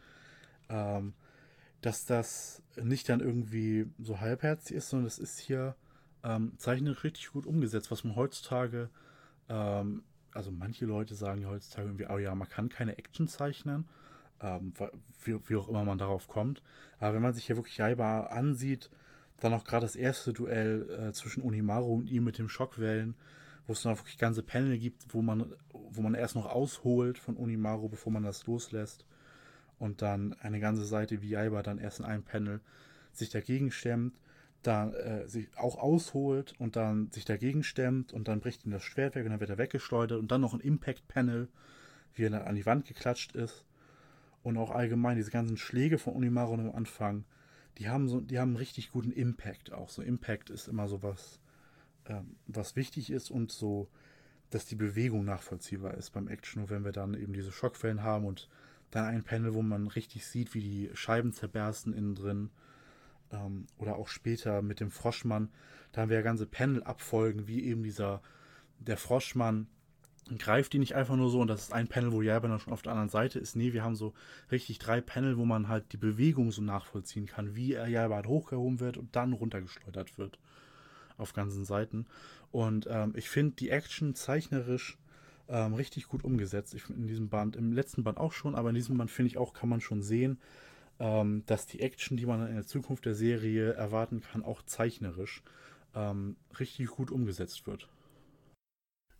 ähm, 0.69 1.13
dass 1.81 2.05
das 2.05 2.61
nicht 2.81 3.09
dann 3.09 3.19
irgendwie 3.19 3.87
so 3.99 4.19
halbherzig 4.19 4.77
ist, 4.77 4.89
sondern 4.89 5.07
es 5.07 5.19
ist 5.19 5.39
hier 5.39 5.75
ähm, 6.23 6.53
zeichnerisch 6.57 7.03
richtig 7.03 7.31
gut 7.31 7.45
umgesetzt, 7.45 7.91
was 7.91 8.03
man 8.03 8.15
heutzutage, 8.15 8.89
ähm, 9.49 10.03
also 10.33 10.51
manche 10.51 10.85
Leute 10.85 11.15
sagen 11.15 11.41
ja 11.41 11.49
heutzutage 11.49 11.87
irgendwie, 11.87 12.07
oh 12.09 12.17
ja, 12.17 12.33
man 12.35 12.49
kann 12.49 12.69
keine 12.69 12.97
Action 12.97 13.27
zeichnen, 13.27 13.87
ähm, 14.41 14.73
wie, 15.23 15.37
wie, 15.47 15.55
auch 15.55 15.69
immer 15.69 15.85
man 15.85 15.97
darauf 15.97 16.27
kommt. 16.27 16.61
Aber 16.99 17.13
wenn 17.13 17.21
man 17.21 17.33
sich 17.33 17.45
hier 17.45 17.55
wirklich 17.55 17.77
Jaiba 17.77 18.21
ansieht, 18.27 18.89
dann 19.39 19.53
auch 19.53 19.63
gerade 19.63 19.85
das 19.85 19.95
erste 19.95 20.33
Duell 20.33 20.89
äh, 20.89 21.13
zwischen 21.13 21.43
Unimaru 21.43 21.93
und 21.93 22.09
ihm 22.09 22.23
mit 22.23 22.37
dem 22.37 22.49
Schockwellen, 22.49 23.15
wo 23.67 23.73
es 23.73 23.81
dann 23.81 23.97
wirklich 23.97 24.17
ganze 24.17 24.43
Panel 24.43 24.77
gibt, 24.77 25.13
wo 25.13 25.21
man, 25.21 25.53
wo 25.71 26.01
man 26.01 26.13
erst 26.13 26.35
noch 26.35 26.45
ausholt 26.45 27.17
von 27.17 27.35
Unimaru, 27.35 27.89
bevor 27.89 28.11
man 28.11 28.23
das 28.23 28.45
loslässt. 28.45 29.05
Und 29.79 30.01
dann 30.01 30.33
eine 30.33 30.59
ganze 30.59 30.85
Seite 30.85 31.21
wie 31.21 31.29
Jaiba 31.29 31.63
dann 31.63 31.79
erst 31.79 31.99
in 31.99 32.05
einem 32.05 32.23
Panel 32.23 32.61
sich 33.11 33.29
dagegen 33.29 33.71
stemmt, 33.71 34.17
dann 34.61 34.93
äh, 34.93 35.27
sich 35.27 35.47
auch 35.57 35.77
ausholt 35.77 36.53
und 36.59 36.75
dann 36.75 37.11
sich 37.11 37.25
dagegen 37.25 37.63
stemmt 37.63 38.13
und 38.13 38.27
dann 38.27 38.39
bricht 38.39 38.65
ihm 38.65 38.71
das 38.71 38.83
Schwert 38.83 39.15
weg 39.15 39.25
und 39.25 39.31
dann 39.31 39.39
wird 39.39 39.49
er 39.49 39.57
weggeschleudert 39.57 40.19
und 40.19 40.31
dann 40.31 40.41
noch 40.41 40.53
ein 40.53 40.59
Impact-Panel, 40.59 41.47
wie 42.13 42.23
er 42.23 42.29
dann 42.29 42.43
an 42.43 42.55
die 42.55 42.65
Wand 42.65 42.85
geklatscht 42.85 43.35
ist. 43.35 43.65
Und 44.43 44.57
auch 44.57 44.71
allgemein 44.71 45.17
diese 45.17 45.31
ganzen 45.31 45.57
Schläge 45.57 45.97
von 45.97 46.13
Unimaru 46.13 46.53
am 46.53 46.71
Anfang, 46.71 47.25
die 47.77 47.89
haben 47.89 48.07
so, 48.07 48.21
die 48.21 48.39
haben 48.39 48.49
einen 48.49 48.57
richtig 48.57 48.91
guten 48.91 49.11
Impact 49.11 49.73
auch. 49.73 49.89
So 49.89 50.01
Impact 50.01 50.49
ist 50.49 50.67
immer 50.67 50.87
so 50.87 51.03
was, 51.03 51.39
ähm, 52.07 52.35
was 52.47 52.75
wichtig 52.75 53.11
ist 53.11 53.31
und 53.31 53.51
so, 53.51 53.89
dass 54.49 54.65
die 54.65 54.75
Bewegung 54.75 55.25
nachvollziehbar 55.25 55.95
ist 55.95 56.11
beim 56.11 56.27
Action. 56.27 56.63
Und 56.63 56.69
wenn 56.69 56.85
wir 56.85 56.91
dann 56.91 57.13
eben 57.13 57.33
diese 57.33 57.51
Schockfällen 57.51 58.03
haben 58.03 58.25
und 58.25 58.47
dann 58.91 59.05
ein 59.05 59.23
Panel, 59.23 59.53
wo 59.53 59.61
man 59.61 59.87
richtig 59.87 60.25
sieht, 60.25 60.53
wie 60.53 60.61
die 60.61 60.89
Scheiben 60.93 61.33
zerbersten 61.33 61.93
innen 61.93 62.15
drin. 62.15 62.49
Ähm, 63.31 63.65
oder 63.77 63.95
auch 63.95 64.07
später 64.07 64.61
mit 64.61 64.79
dem 64.79 64.91
Froschmann. 64.91 65.49
Da 65.91 66.01
haben 66.01 66.09
wir 66.09 66.17
ja 66.17 66.23
ganze 66.23 66.45
Panel 66.45 66.83
abfolgen, 66.83 67.47
wie 67.47 67.63
eben 67.63 67.83
dieser, 67.83 68.21
der 68.79 68.97
Froschmann 68.97 69.67
greift 70.39 70.73
die 70.73 70.79
nicht 70.79 70.95
einfach 70.95 71.15
nur 71.15 71.29
so 71.29 71.39
und 71.39 71.47
das 71.47 71.63
ist 71.63 71.73
ein 71.73 71.87
Panel, 71.87 72.11
wo 72.11 72.21
Jaiba 72.23 72.47
dann 72.47 72.59
schon 72.59 72.73
auf 72.73 72.81
der 72.81 72.93
anderen 72.93 73.09
Seite 73.09 73.37
ist. 73.37 73.55
Nee, 73.55 73.73
wir 73.73 73.83
haben 73.83 73.95
so 73.95 74.15
richtig 74.51 74.79
drei 74.79 74.99
Panel, 74.99 75.37
wo 75.37 75.45
man 75.45 75.67
halt 75.67 75.91
die 75.93 75.97
Bewegung 75.97 76.51
so 76.51 76.63
nachvollziehen 76.63 77.27
kann, 77.27 77.55
wie 77.55 77.73
er 77.73 77.87
Jaiba 77.87 78.23
hochgehoben 78.25 78.79
wird 78.79 78.97
und 78.97 79.15
dann 79.15 79.33
runtergeschleudert 79.33 80.17
wird 80.17 80.39
auf 81.17 81.33
ganzen 81.33 81.65
Seiten. 81.65 82.05
Und 82.51 82.87
ähm, 82.89 83.13
ich 83.15 83.29
finde 83.29 83.55
die 83.55 83.69
Action 83.69 84.15
zeichnerisch 84.15 84.97
ähm, 85.47 85.73
richtig 85.73 86.07
gut 86.07 86.23
umgesetzt. 86.23 86.73
Ich 86.73 86.89
in 86.89 87.07
diesem 87.07 87.29
Band, 87.29 87.55
im 87.55 87.71
letzten 87.71 88.03
Band 88.03 88.17
auch 88.17 88.33
schon, 88.33 88.55
aber 88.55 88.69
in 88.69 88.75
diesem 88.75 88.97
Band 88.97 89.11
finde 89.11 89.27
ich 89.27 89.37
auch, 89.37 89.53
kann 89.53 89.69
man 89.69 89.81
schon 89.81 90.01
sehen, 90.01 90.39
ähm, 90.99 91.43
dass 91.45 91.67
die 91.67 91.81
Action, 91.81 92.17
die 92.17 92.25
man 92.25 92.47
in 92.47 92.55
der 92.55 92.65
Zukunft 92.65 93.05
der 93.05 93.15
Serie 93.15 93.73
erwarten 93.73 94.21
kann, 94.21 94.43
auch 94.43 94.61
zeichnerisch 94.63 95.43
ähm, 95.93 96.37
richtig 96.59 96.87
gut 96.87 97.11
umgesetzt 97.11 97.67
wird. 97.67 97.89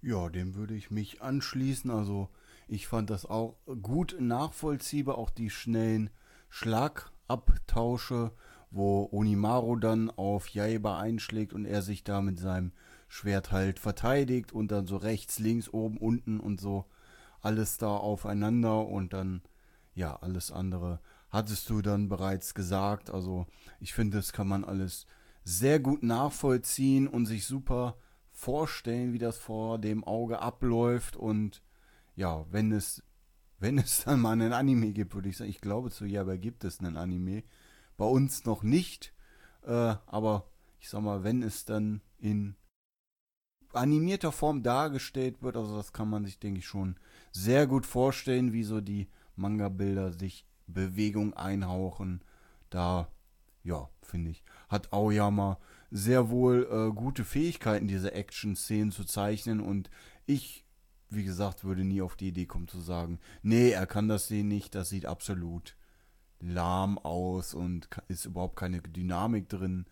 Ja, 0.02 0.30
dem 0.30 0.56
würde 0.56 0.76
ich 0.76 0.92
mich 0.92 1.22
anschließen. 1.22 1.90
Also 1.90 2.30
ich 2.68 2.88
fand 2.88 3.10
das 3.10 3.26
auch 3.26 3.58
gut 3.82 4.16
nachvollziehbar, 4.20 5.18
auch 5.18 5.30
die 5.30 5.50
schnellen 5.50 6.10
Schlagabtausche 6.50 8.32
wo 8.76 9.08
Onimaru 9.12 9.78
dann 9.78 10.10
auf 10.10 10.50
Jaiba 10.50 11.00
einschlägt 11.00 11.54
und 11.54 11.66
er 11.66 11.82
sich 11.82 12.04
da 12.04 12.22
mit 12.22 12.40
seinem 12.40 12.74
Schwert 13.08 13.52
halt 13.52 13.80
verteidigt 13.80 14.52
und 14.52 14.70
dann 14.72 14.86
so 14.86 14.98
rechts, 14.98 15.40
links, 15.40 15.70
oben, 15.70 15.98
unten 15.98 16.40
und 16.40 16.60
so 16.60 16.86
alles 17.42 17.78
da 17.78 17.96
aufeinander 17.96 18.86
und 18.86 19.14
dann 19.14 19.42
ja, 19.94 20.18
alles 20.18 20.52
andere 20.52 21.00
hattest 21.30 21.70
du 21.70 21.82
dann 21.82 22.10
bereits 22.10 22.54
gesagt. 22.54 23.10
Also 23.10 23.46
ich 23.80 23.94
finde, 23.94 24.18
das 24.18 24.34
kann 24.34 24.48
man 24.48 24.66
alles 24.66 25.06
sehr 25.44 25.80
gut 25.80 26.04
nachvollziehen 26.04 27.08
und 27.08 27.28
sich 27.28 27.46
super 27.46 27.96
vorstellen, 28.32 29.14
wie 29.14 29.20
das 29.20 29.38
vor 29.38 29.80
dem 29.80 30.04
Auge 30.04 30.40
abläuft 30.40 31.16
und 31.16 31.62
ja, 32.16 32.46
wenn 32.52 32.72
es 32.72 33.02
wenn 33.58 33.78
es 33.78 34.04
dann 34.04 34.20
mal 34.20 34.34
einen 34.34 34.52
Anime 34.52 34.92
gibt, 34.92 35.16
würde 35.16 35.30
ich 35.30 35.38
sagen, 35.38 35.50
ich 35.50 35.62
glaube 35.62 35.92
zu 35.92 36.06
Jaiba 36.06 36.36
gibt 36.36 36.66
es 36.66 36.80
einen 36.82 36.98
Anime, 36.98 37.44
bei 37.98 38.06
uns 38.06 38.46
noch 38.46 38.64
nicht. 38.64 39.14
Äh, 39.64 39.96
aber 40.06 40.50
ich 40.80 40.90
sag 40.90 41.02
mal, 41.02 41.24
wenn 41.24 41.42
es 41.44 41.66
dann 41.66 42.02
in 42.18 42.56
animierter 43.74 44.32
Form 44.32 44.64
dargestellt 44.64 45.42
wird, 45.42 45.58
also 45.58 45.76
das 45.76 45.94
kann 45.94 46.10
man 46.10 46.26
sich, 46.26 46.40
denke 46.40 46.60
ich, 46.60 46.68
schon 46.68 46.96
sehr 47.32 47.68
gut 47.68 47.86
vorstellen, 47.86 48.54
wie 48.54 48.64
so 48.64 48.82
die 48.82 49.08
Manga-Bilder 49.36 50.14
sich 50.14 50.46
Bewegung 50.68 51.34
einhauchen. 51.34 52.22
Da, 52.70 53.10
ja, 53.64 53.90
finde 54.02 54.32
ich, 54.32 54.44
hat 54.70 54.92
Aoyama 54.94 55.60
sehr 55.92 56.30
wohl 56.30 56.68
äh, 56.72 56.94
gute 56.94 57.24
Fähigkeiten, 57.24 57.88
diese 57.88 58.14
Action-Szenen 58.14 58.92
zu 58.92 59.04
zeichnen 59.06 59.60
und 59.60 59.90
ich, 60.26 60.66
wie 61.10 61.24
gesagt, 61.24 61.64
würde 61.64 61.84
nie 61.84 62.02
auf 62.02 62.16
die 62.16 62.30
Idee 62.30 62.46
kommen 62.46 62.68
zu 62.68 62.80
sagen, 62.80 63.20
nee, 63.44 63.70
er 63.70 63.86
kann 63.86 64.08
das 64.08 64.28
sehen 64.28 64.48
nicht, 64.48 64.76
das 64.76 64.90
sieht 64.90 65.06
absolut 65.06 65.76
lahm 66.48 66.98
aus 67.00 67.54
und 67.54 67.90
ist 68.08 68.26
überhaupt 68.26 68.56
keine 68.56 68.82
Dynamik 68.82 69.50
drin. 69.50 69.86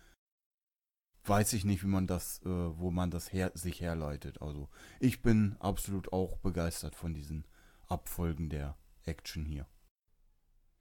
Weiß 1.26 1.54
ich 1.54 1.64
nicht, 1.64 1.84
wie 1.84 1.88
man 1.88 2.08
das, 2.08 2.42
äh, 2.44 2.50
wo 2.50 2.92
man 2.92 3.10
das 3.10 3.32
her 3.32 3.52
sich 3.54 3.82
herleitet. 3.82 4.42
Also 4.42 4.70
ich 5.00 5.22
bin 5.22 5.56
absolut 5.60 6.12
auch 6.12 6.38
begeistert 6.38 6.96
von 6.96 7.14
diesen 7.14 7.46
Abfolgen 7.88 8.50
der 8.50 8.78
Action 9.06 9.46
hier. 9.46 9.66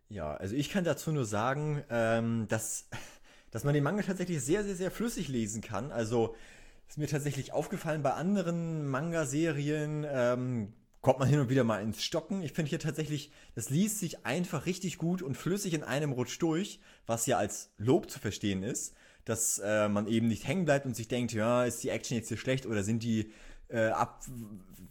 Ja, 0.09 0.35
also 0.35 0.55
ich 0.55 0.69
kann 0.69 0.85
dazu 0.85 1.11
nur 1.13 1.25
sagen, 1.25 1.83
ähm, 1.89 2.47
dass, 2.49 2.89
dass 3.51 3.65
man 3.65 3.73
den 3.73 3.85
Manga 3.85 4.03
tatsächlich 4.03 4.43
sehr, 4.43 4.65
sehr, 4.65 4.77
sehr 4.77 4.91
flüssig 4.91 5.29
lesen 5.29 5.63
kann. 5.63 5.91
Also 5.91 6.35
ist 6.89 6.99
mir 6.99 7.09
tatsächlich 7.09 7.53
aufgefallen 7.53 8.03
bei 8.03 8.13
anderen 8.13 8.87
Manga-Serien, 8.87 10.05
ähm, 10.07 10.75
kommt 11.03 11.19
man 11.19 11.29
hin 11.29 11.41
und 11.41 11.51
wieder 11.51 11.65
mal 11.65 11.83
ins 11.83 12.03
Stocken. 12.03 12.43
Ich 12.43 12.53
finde 12.53 12.71
hier 12.71 12.79
tatsächlich, 12.79 13.33
das 13.55 13.71
liest 13.71 13.99
sich 13.99 14.25
einfach 14.25 14.67
richtig 14.67 14.99
gut 14.99 15.21
und 15.21 15.37
flüssig 15.37 15.75
in 15.75 15.83
einem 15.83 16.13
Rutsch 16.13 16.41
durch, 16.41 16.81
was 17.07 17.27
ja 17.27 17.39
als 17.39 17.71
Lob 17.77 18.09
zu 18.09 18.21
verstehen 18.21 18.63
ist, 18.63 18.95
dass 19.25 19.59
äh, 19.59 19.89
man 19.89 20.07
eben 20.07 20.29
nicht 20.29 20.47
hängen 20.47 20.65
bleibt 20.65 20.87
und 20.87 20.97
sich 20.97 21.09
denkt, 21.09 21.33
ja, 21.33 21.65
ist 21.65 21.83
die 21.83 21.89
Action 21.89 22.17
jetzt 22.17 22.29
hier 22.29 22.37
schlecht 22.37 22.67
oder 22.67 22.85
sind 22.85 23.03
die 23.03 23.33
äh, 23.69 23.89
ab, 23.89 24.25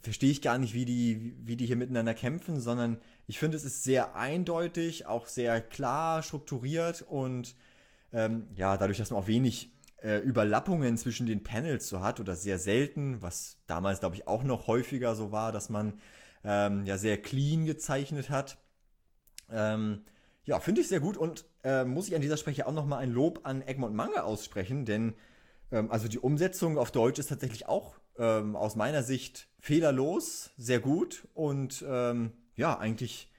verstehe 0.02 0.30
ich 0.30 0.42
gar 0.42 0.58
nicht, 0.58 0.74
wie 0.74 0.84
die, 0.84 1.34
wie 1.44 1.56
die 1.56 1.66
hier 1.66 1.76
miteinander 1.76 2.14
kämpfen, 2.14 2.60
sondern 2.60 3.00
ich 3.26 3.38
finde, 3.38 3.56
es 3.56 3.64
ist 3.64 3.82
sehr 3.82 4.14
eindeutig, 4.14 5.06
auch 5.06 5.26
sehr 5.26 5.62
klar 5.62 6.22
strukturiert 6.22 7.02
und 7.02 7.54
ähm, 8.12 8.48
ja, 8.54 8.76
dadurch, 8.76 8.98
dass 8.98 9.10
man 9.10 9.22
auch 9.22 9.28
wenig 9.28 9.71
äh, 10.02 10.18
Überlappungen 10.18 10.96
zwischen 10.96 11.26
den 11.26 11.42
Panels 11.42 11.88
so 11.88 12.00
hat 12.00 12.20
oder 12.20 12.36
sehr 12.36 12.58
selten, 12.58 13.22
was 13.22 13.58
damals 13.66 14.00
glaube 14.00 14.16
ich 14.16 14.26
auch 14.26 14.42
noch 14.42 14.66
häufiger 14.66 15.14
so 15.14 15.32
war, 15.32 15.52
dass 15.52 15.70
man 15.70 16.00
ähm, 16.44 16.84
ja 16.86 16.98
sehr 16.98 17.20
clean 17.20 17.64
gezeichnet 17.64 18.30
hat. 18.30 18.58
Ähm, 19.50 20.04
ja, 20.44 20.58
finde 20.58 20.80
ich 20.80 20.88
sehr 20.88 21.00
gut 21.00 21.16
und 21.16 21.44
äh, 21.62 21.84
muss 21.84 22.08
ich 22.08 22.14
an 22.14 22.22
dieser 22.22 22.36
Spreche 22.36 22.66
auch 22.66 22.72
nochmal 22.72 22.98
ein 22.98 23.10
Lob 23.10 23.40
an 23.44 23.62
Egmont 23.62 23.94
Manga 23.94 24.22
aussprechen, 24.22 24.84
denn 24.84 25.14
ähm, 25.70 25.90
also 25.90 26.08
die 26.08 26.18
Umsetzung 26.18 26.78
auf 26.78 26.90
Deutsch 26.90 27.18
ist 27.18 27.28
tatsächlich 27.28 27.68
auch 27.68 28.00
ähm, 28.18 28.56
aus 28.56 28.76
meiner 28.76 29.02
Sicht 29.02 29.48
fehlerlos, 29.60 30.50
sehr 30.56 30.80
gut 30.80 31.28
und 31.34 31.84
ähm, 31.88 32.32
ja, 32.56 32.78
eigentlich 32.78 33.31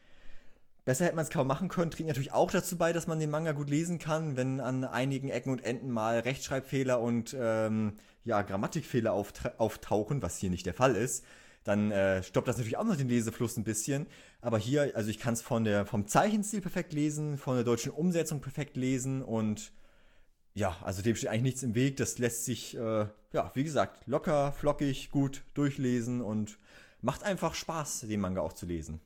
Besser 0.86 1.06
hätte 1.06 1.16
man 1.16 1.24
es 1.24 1.32
kaum 1.32 1.48
machen 1.48 1.70
können. 1.70 1.92
Trägt 1.92 2.08
natürlich 2.08 2.34
auch 2.34 2.52
dazu 2.52 2.78
bei, 2.78 2.92
dass 2.92 3.08
man 3.08 3.20
den 3.20 3.30
Manga 3.30 3.54
gut 3.54 3.70
lesen 3.70 4.00
kann, 4.00 4.36
wenn 4.36 4.60
an 4.60 4.84
einigen 4.84 5.30
Ecken 5.30 5.52
und 5.52 5.64
Enden 5.64 5.92
mal 5.92 6.20
Rechtschreibfehler 6.20 7.00
und 7.00 7.36
ähm, 7.40 7.94
ja, 8.26 8.42
Grammatikfehler 8.42 9.14
auftauchen, 9.14 10.22
was 10.22 10.38
hier 10.38 10.50
nicht 10.50 10.66
der 10.66 10.74
Fall 10.74 10.96
ist. 10.96 11.24
Dann 11.64 11.92
äh, 11.92 12.22
stoppt 12.24 12.50
das 12.50 12.58
natürlich 12.58 12.78
auch 12.78 12.84
noch 12.84 12.98
den 12.98 13.08
Lesefluss 13.08 13.56
ein 13.56 13.64
bisschen. 13.64 14.08
Aber 14.42 14.58
hier, 14.58 14.92
also 14.96 15.10
ich 15.10 15.20
kann 15.20 15.34
es 15.34 15.42
von 15.42 15.64
der, 15.64 15.86
vom 15.86 16.08
Zeichenstil 16.08 16.60
perfekt 16.60 16.92
lesen, 16.92 17.38
von 17.38 17.56
der 17.56 17.64
deutschen 17.64 17.94
Umsetzung 17.94 18.42
perfekt 18.42 18.76
lesen 18.76 19.22
und 19.22 19.72
ja, 20.56 20.76
also 20.84 21.02
dem 21.02 21.16
steht 21.16 21.30
eigentlich 21.30 21.44
nichts 21.44 21.64
im 21.64 21.76
Weg. 21.76 21.98
Das 21.98 22.20
lässt 22.20 22.46
sich, 22.46 22.76
äh, 22.76 23.08
ja, 23.32 23.52
wie 23.54 23.64
gesagt, 23.64 24.06
locker, 24.06 24.52
flockig, 24.52 25.10
gut 25.10 25.44
durchlesen 25.54 26.22
und 26.22 26.60
macht 27.02 27.24
einfach 27.24 27.56
Spaß, 27.56 28.02
den 28.02 28.20
Manga 28.20 28.42
auch 28.42 28.54
zu 28.54 28.66
lesen. 28.66 29.00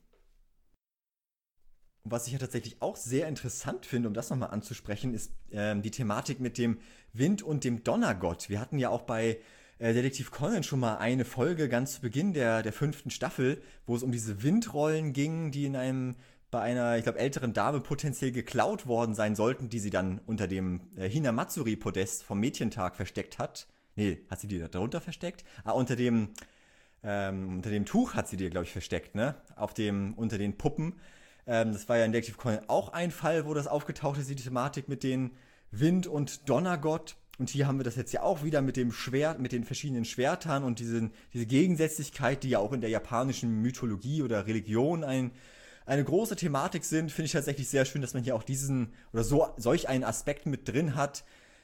Und 2.08 2.12
was 2.12 2.26
ich 2.26 2.32
ja 2.32 2.39
tatsächlich 2.39 2.82
auch 2.82 2.95
sehr 2.95 3.28
interessant 3.28 3.86
finde, 3.86 4.08
um 4.08 4.14
das 4.14 4.30
nochmal 4.30 4.51
anzusprechen, 4.51 5.14
ist 5.14 5.34
ähm, 5.51 5.82
die 5.82 5.91
Thematik 5.91 6.39
mit 6.39 6.58
dem 6.58 6.78
Wind 7.12 7.43
und 7.43 7.66
dem 7.66 7.84
Donnergott. 7.84 8.47
Wir 8.47 8.62
hatten 8.62 8.80
ja 8.80 8.88
auch 8.88 9.01
bei 9.01 9.39
äh, 9.78 9.93
Detektiv 9.93 10.32
Conan 10.32 10.64
schon 10.64 10.80
mal 10.80 10.99
eine 10.99 11.26
Folge 11.26 11.68
ganz 11.68 11.95
zu 11.95 12.01
Beginn 12.01 12.32
der, 12.32 12.64
der 12.64 12.72
fünften 12.72 13.10
Staffel, 13.10 13.62
wo 13.86 13.93
es 13.93 14.03
um 14.03 14.14
diese 14.14 14.41
Windrollen 14.41 15.12
ging, 15.12 15.51
die 15.51 15.66
in 15.66 15.76
einem 15.76 16.16
bei 16.49 16.62
einer, 16.62 16.95
ich 16.95 17.03
glaube, 17.03 17.20
älteren 17.20 17.51
Dame 17.51 17.82
potenziell 17.82 18.32
geklaut 18.32 18.88
worden 18.88 19.14
sein 19.14 19.36
sollten, 19.36 19.68
die 19.68 19.80
sie 19.80 19.89
dann 19.89 20.22
unter 20.26 20.47
dem 20.47 20.80
äh, 20.95 21.10
Hinamatsuri-Podest 21.10 22.24
vom 22.24 22.39
Mädchentag 22.39 22.95
versteckt 22.95 23.38
hat. 23.38 23.68
Nee, 23.97 24.20
hat 24.30 24.39
sie 24.39 24.47
die 24.47 24.60
da 24.60 24.70
drunter 24.70 25.01
versteckt? 25.01 25.43
Ah, 25.66 25.72
unter 25.72 25.97
dem, 25.97 26.30
ähm, 27.03 27.58
unter 27.58 27.70
dem 27.70 27.84
Tuch 27.84 28.14
hat 28.14 28.30
sie 28.30 28.38
die, 28.38 28.49
glaube 28.49 28.64
ich, 28.66 28.72
versteckt, 28.72 29.14
ne? 29.14 29.36
Auf 29.58 29.74
dem, 29.74 30.14
unter 30.14 30.38
den 30.38 30.58
Puppen. 30.58 31.01
Ähm, 31.47 31.73
das 31.73 31.87
war 31.89 31.97
ja 31.97 32.05
in 32.05 32.11
Detective 32.11 32.37
Conan 32.37 32.61
auch 32.67 32.93
ein 32.93 33.11
Fall, 33.11 33.45
wo 33.45 33.53
das 33.53 33.67
aufgetaucht 33.67 34.19
ist, 34.19 34.29
die 34.29 34.35
Thematik 34.35 34.89
mit 34.89 35.03
den 35.03 35.31
Wind- 35.71 36.07
und 36.07 36.49
Donnergott. 36.49 37.15
Und 37.39 37.49
hier 37.49 37.67
haben 37.67 37.79
wir 37.79 37.83
das 37.83 37.95
jetzt 37.95 38.13
ja 38.13 38.23
auch 38.23 38.43
wieder 38.43 38.61
mit 38.61 38.77
dem 38.77 38.91
Schwert, 38.91 39.39
mit 39.39 39.51
den 39.51 39.63
verschiedenen 39.63 40.05
Schwertern 40.05 40.63
und 40.63 40.79
diesen, 40.79 41.11
diese 41.33 41.45
Gegensätzlichkeit, 41.45 42.43
die 42.43 42.49
ja 42.49 42.59
auch 42.59 42.73
in 42.73 42.81
der 42.81 42.89
japanischen 42.89 43.61
Mythologie 43.61 44.23
oder 44.23 44.47
Religion 44.47 45.03
ein, 45.03 45.31
eine 45.85 46.03
große 46.03 46.35
Thematik 46.35 46.83
sind, 46.83 47.11
finde 47.11 47.27
ich 47.27 47.31
tatsächlich 47.31 47.69
sehr 47.69 47.85
schön, 47.85 48.01
dass 48.01 48.13
man 48.13 48.23
hier 48.23 48.35
auch 48.35 48.43
diesen 48.43 48.91
oder 49.13 49.23
so 49.23 49.47
solch 49.55 49.87
einen 49.87 50.03
Aspekt 50.03 50.47
mit 50.47 50.67
drin 50.67 50.95
hat. 50.95 51.23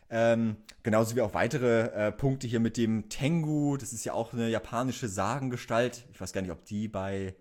Ähm, 0.10 0.58
genauso 0.84 1.16
wie 1.16 1.22
auch 1.22 1.34
weitere 1.34 1.88
äh, 1.88 2.12
Punkte 2.12 2.46
hier 2.46 2.60
mit 2.60 2.78
dem 2.78 3.10
Tengu. 3.10 3.78
Das 3.78 3.94
ist 3.94 4.06
ja 4.06 4.14
auch 4.14 4.32
eine 4.32 4.50
japanische 4.50 5.08
Sagengestalt. 5.08 6.06
Ich 6.14 6.22
weiß 6.22 6.34
gar 6.34 6.42
nicht, 6.42 6.52
ob 6.52 6.64
die 6.66 6.88
bei 6.88 7.34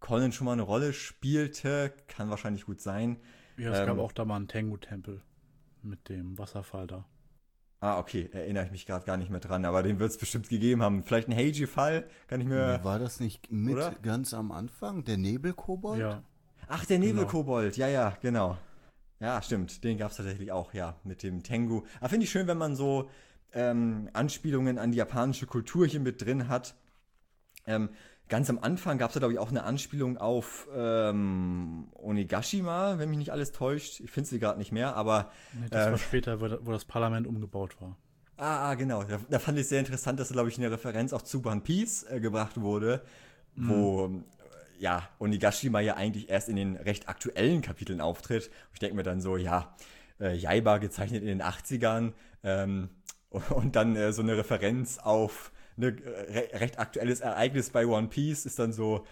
Colin 0.00 0.32
schon 0.32 0.44
mal 0.44 0.52
eine 0.52 0.62
Rolle 0.62 0.92
spielte. 0.92 1.92
Kann 2.06 2.30
wahrscheinlich 2.30 2.66
gut 2.66 2.80
sein. 2.80 3.18
Ja, 3.56 3.72
es 3.72 3.80
ähm, 3.80 3.86
gab 3.86 3.98
auch 3.98 4.12
da 4.12 4.24
mal 4.24 4.36
einen 4.36 4.48
Tengu-Tempel 4.48 5.22
mit 5.82 6.08
dem 6.08 6.38
Wasserfall 6.38 6.86
da. 6.86 7.04
Ah, 7.80 7.98
okay, 7.98 8.28
erinnere 8.32 8.64
ich 8.64 8.72
mich 8.72 8.86
gerade 8.86 9.06
gar 9.06 9.16
nicht 9.16 9.30
mehr 9.30 9.40
dran, 9.40 9.64
aber 9.64 9.84
den 9.84 10.00
wird 10.00 10.10
es 10.10 10.18
bestimmt 10.18 10.48
gegeben 10.48 10.82
haben. 10.82 11.04
Vielleicht 11.04 11.28
ein 11.28 11.36
Heiji-Fall, 11.36 12.08
kann 12.26 12.40
ich 12.40 12.46
mir. 12.48 12.80
War 12.82 12.98
das 12.98 13.20
nicht 13.20 13.52
mit 13.52 13.74
oder? 13.74 13.94
ganz 14.02 14.34
am 14.34 14.50
Anfang? 14.50 15.04
Der 15.04 15.16
Nebelkobold? 15.16 16.00
Ja. 16.00 16.22
Ach, 16.66 16.84
der 16.84 16.98
genau. 16.98 17.12
Nebelkobold, 17.12 17.74
genau. 17.74 17.86
ja, 17.86 17.92
ja, 17.92 18.16
genau. 18.20 18.58
Ja, 19.20 19.42
stimmt, 19.42 19.82
den 19.84 19.96
gab 19.96 20.10
es 20.10 20.16
tatsächlich 20.16 20.50
auch, 20.52 20.74
ja, 20.74 20.96
mit 21.04 21.22
dem 21.22 21.42
Tengu. 21.42 21.82
Aber 22.00 22.08
finde 22.08 22.24
ich 22.24 22.30
schön, 22.30 22.46
wenn 22.46 22.58
man 22.58 22.74
so 22.74 23.10
ähm, 23.52 24.08
Anspielungen 24.12 24.78
an 24.78 24.90
die 24.90 24.98
japanische 24.98 25.46
Kultur 25.46 25.86
hier 25.86 26.00
mit 26.00 26.24
drin 26.24 26.48
hat. 26.48 26.74
Ähm, 27.66 27.90
ganz 28.28 28.50
am 28.50 28.58
Anfang 28.58 28.98
gab 28.98 29.10
es 29.10 29.14
da, 29.14 29.20
glaube 29.20 29.32
ich, 29.32 29.38
auch 29.38 29.50
eine 29.50 29.64
Anspielung 29.64 30.18
auf 30.18 30.68
ähm, 30.74 31.88
Onigashima, 31.94 32.98
wenn 32.98 33.08
mich 33.08 33.18
nicht 33.18 33.32
alles 33.32 33.52
täuscht. 33.52 34.00
Ich 34.00 34.10
finde 34.10 34.28
sie 34.28 34.38
gerade 34.38 34.58
nicht 34.58 34.72
mehr, 34.72 34.96
aber. 34.96 35.30
Nee, 35.54 35.66
das 35.70 35.86
äh, 35.86 35.90
war 35.90 35.98
später, 35.98 36.40
wo, 36.40 36.72
das 36.72 36.84
Parlament 36.84 37.26
umgebaut 37.26 37.80
war. 37.80 37.96
Ah, 38.36 38.70
ah 38.70 38.74
genau. 38.74 39.02
Da, 39.02 39.18
da, 39.28 39.38
fand 39.38 39.58
ich 39.58 39.68
sehr 39.68 39.80
interessant, 39.80 40.20
dass 40.20 40.28
da, 40.28 40.34
glaube 40.34 40.48
ich, 40.48 40.58
eine 40.58 40.70
Referenz 40.70 41.12
auch 41.12 41.22
zu 41.22 41.44
One 41.44 41.60
Piece 41.60 42.04
äh, 42.04 42.20
gebracht 42.20 42.60
wurde, 42.60 43.02
mhm. 43.54 43.68
wo 43.68 44.22
ja, 44.78 45.08
Onigashima 45.18 45.80
ja 45.80 45.94
eigentlich 45.94 46.28
erst 46.28 46.48
in 46.48 46.56
den 46.56 46.76
recht 46.76 47.08
aktuellen 47.08 47.62
Kapiteln 47.62 48.00
auftritt. 48.00 48.46
Und 48.46 48.74
ich 48.74 48.78
denke 48.78 48.96
mir 48.96 49.02
dann 49.02 49.20
so, 49.20 49.36
ja, 49.36 49.74
äh, 50.20 50.34
Jaiba 50.36 50.78
gezeichnet 50.78 51.22
in 51.22 51.28
den 51.28 51.42
80ern 51.42 52.12
ähm, 52.44 52.90
und 53.50 53.76
dann 53.76 53.96
äh, 53.96 54.12
so 54.12 54.22
eine 54.22 54.36
Referenz 54.36 54.98
auf 54.98 55.52
ne, 55.78 55.96
re 56.28 56.48
recht 56.60 56.78
aktuelles 56.78 57.20
Ereignis 57.20 57.70
bei 57.70 57.86
One 57.86 58.08
Piece 58.08 58.44
ist 58.44 58.58
dann 58.58 58.72
so, 58.72 59.06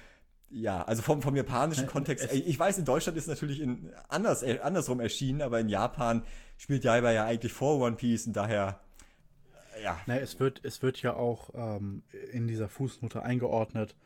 ja, 0.51 0.83
also 0.83 1.03
vom, 1.03 1.23
vom 1.23 1.35
japanischen 1.35 1.87
Kontext. 1.87 2.33
Ich 2.33 2.59
weiß, 2.59 2.79
in 2.79 2.85
Deutschland 2.85 3.17
ist 3.19 3.29
natürlich 3.29 3.61
in, 3.61 3.93
anders, 4.09 4.43
äh, 4.43 4.59
andersrum 4.63 5.01
erschienen, 5.01 5.43
aber 5.43 5.61
in 5.61 5.69
Japan 5.69 6.23
spielt 6.57 6.85
Jaiba 6.85 7.11
ja 7.13 7.25
eigentlich 7.25 7.53
vor 7.53 7.81
One 7.81 7.97
Piece 7.97 8.27
und 8.27 8.35
daher, 8.35 8.81
äh, 9.77 9.85
ja. 9.85 9.99
Na, 10.07 10.19
es, 10.19 10.39
wird, 10.39 10.61
es 10.65 10.83
wird 10.83 11.01
ja 11.03 11.15
auch 11.15 11.51
ähm, 11.55 12.03
in 12.33 12.47
dieser 12.47 12.69
Fußnote 12.69 13.23
eingeordnet, 13.23 13.97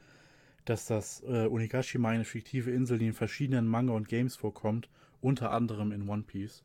dass 0.65 0.87
das 0.87 1.23
äh, 1.27 1.47
Onigashima 1.47 2.11
eine 2.11 2.25
fiktive 2.25 2.71
Insel, 2.71 2.99
die 2.99 3.09
in 3.09 3.15
verschiedenen 3.15 3.67
Manga 3.67 3.93
und 3.93 4.09
Games 4.09 4.37
vorkommt, 4.37 4.89
unter 5.21 5.51
anderem 5.51 5.93
in 5.93 6.09
One 6.09 6.23
Piece. 6.23 6.65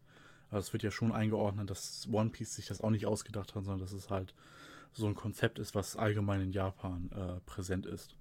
Also 0.51 0.67
es 0.67 0.73
wird 0.73 0.83
ja 0.83 0.91
schon 0.91 1.11
eingeordnet, 1.11 1.69
dass 1.69 2.07
One 2.11 2.29
Piece 2.29 2.55
sich 2.55 2.67
das 2.67 2.81
auch 2.81 2.91
nicht 2.91 3.05
ausgedacht 3.05 3.55
hat, 3.55 3.65
sondern 3.65 3.79
dass 3.79 3.93
es 3.93 4.09
halt 4.09 4.33
so 4.95 5.07
ein 5.07 5.15
Konzept 5.15 5.59
ist, 5.59 5.75
was 5.75 5.95
allgemein 5.95 6.41
in 6.41 6.51
Japan 6.51 7.09
äh, 7.11 7.39
präsent 7.45 7.85
ist. 7.85 8.15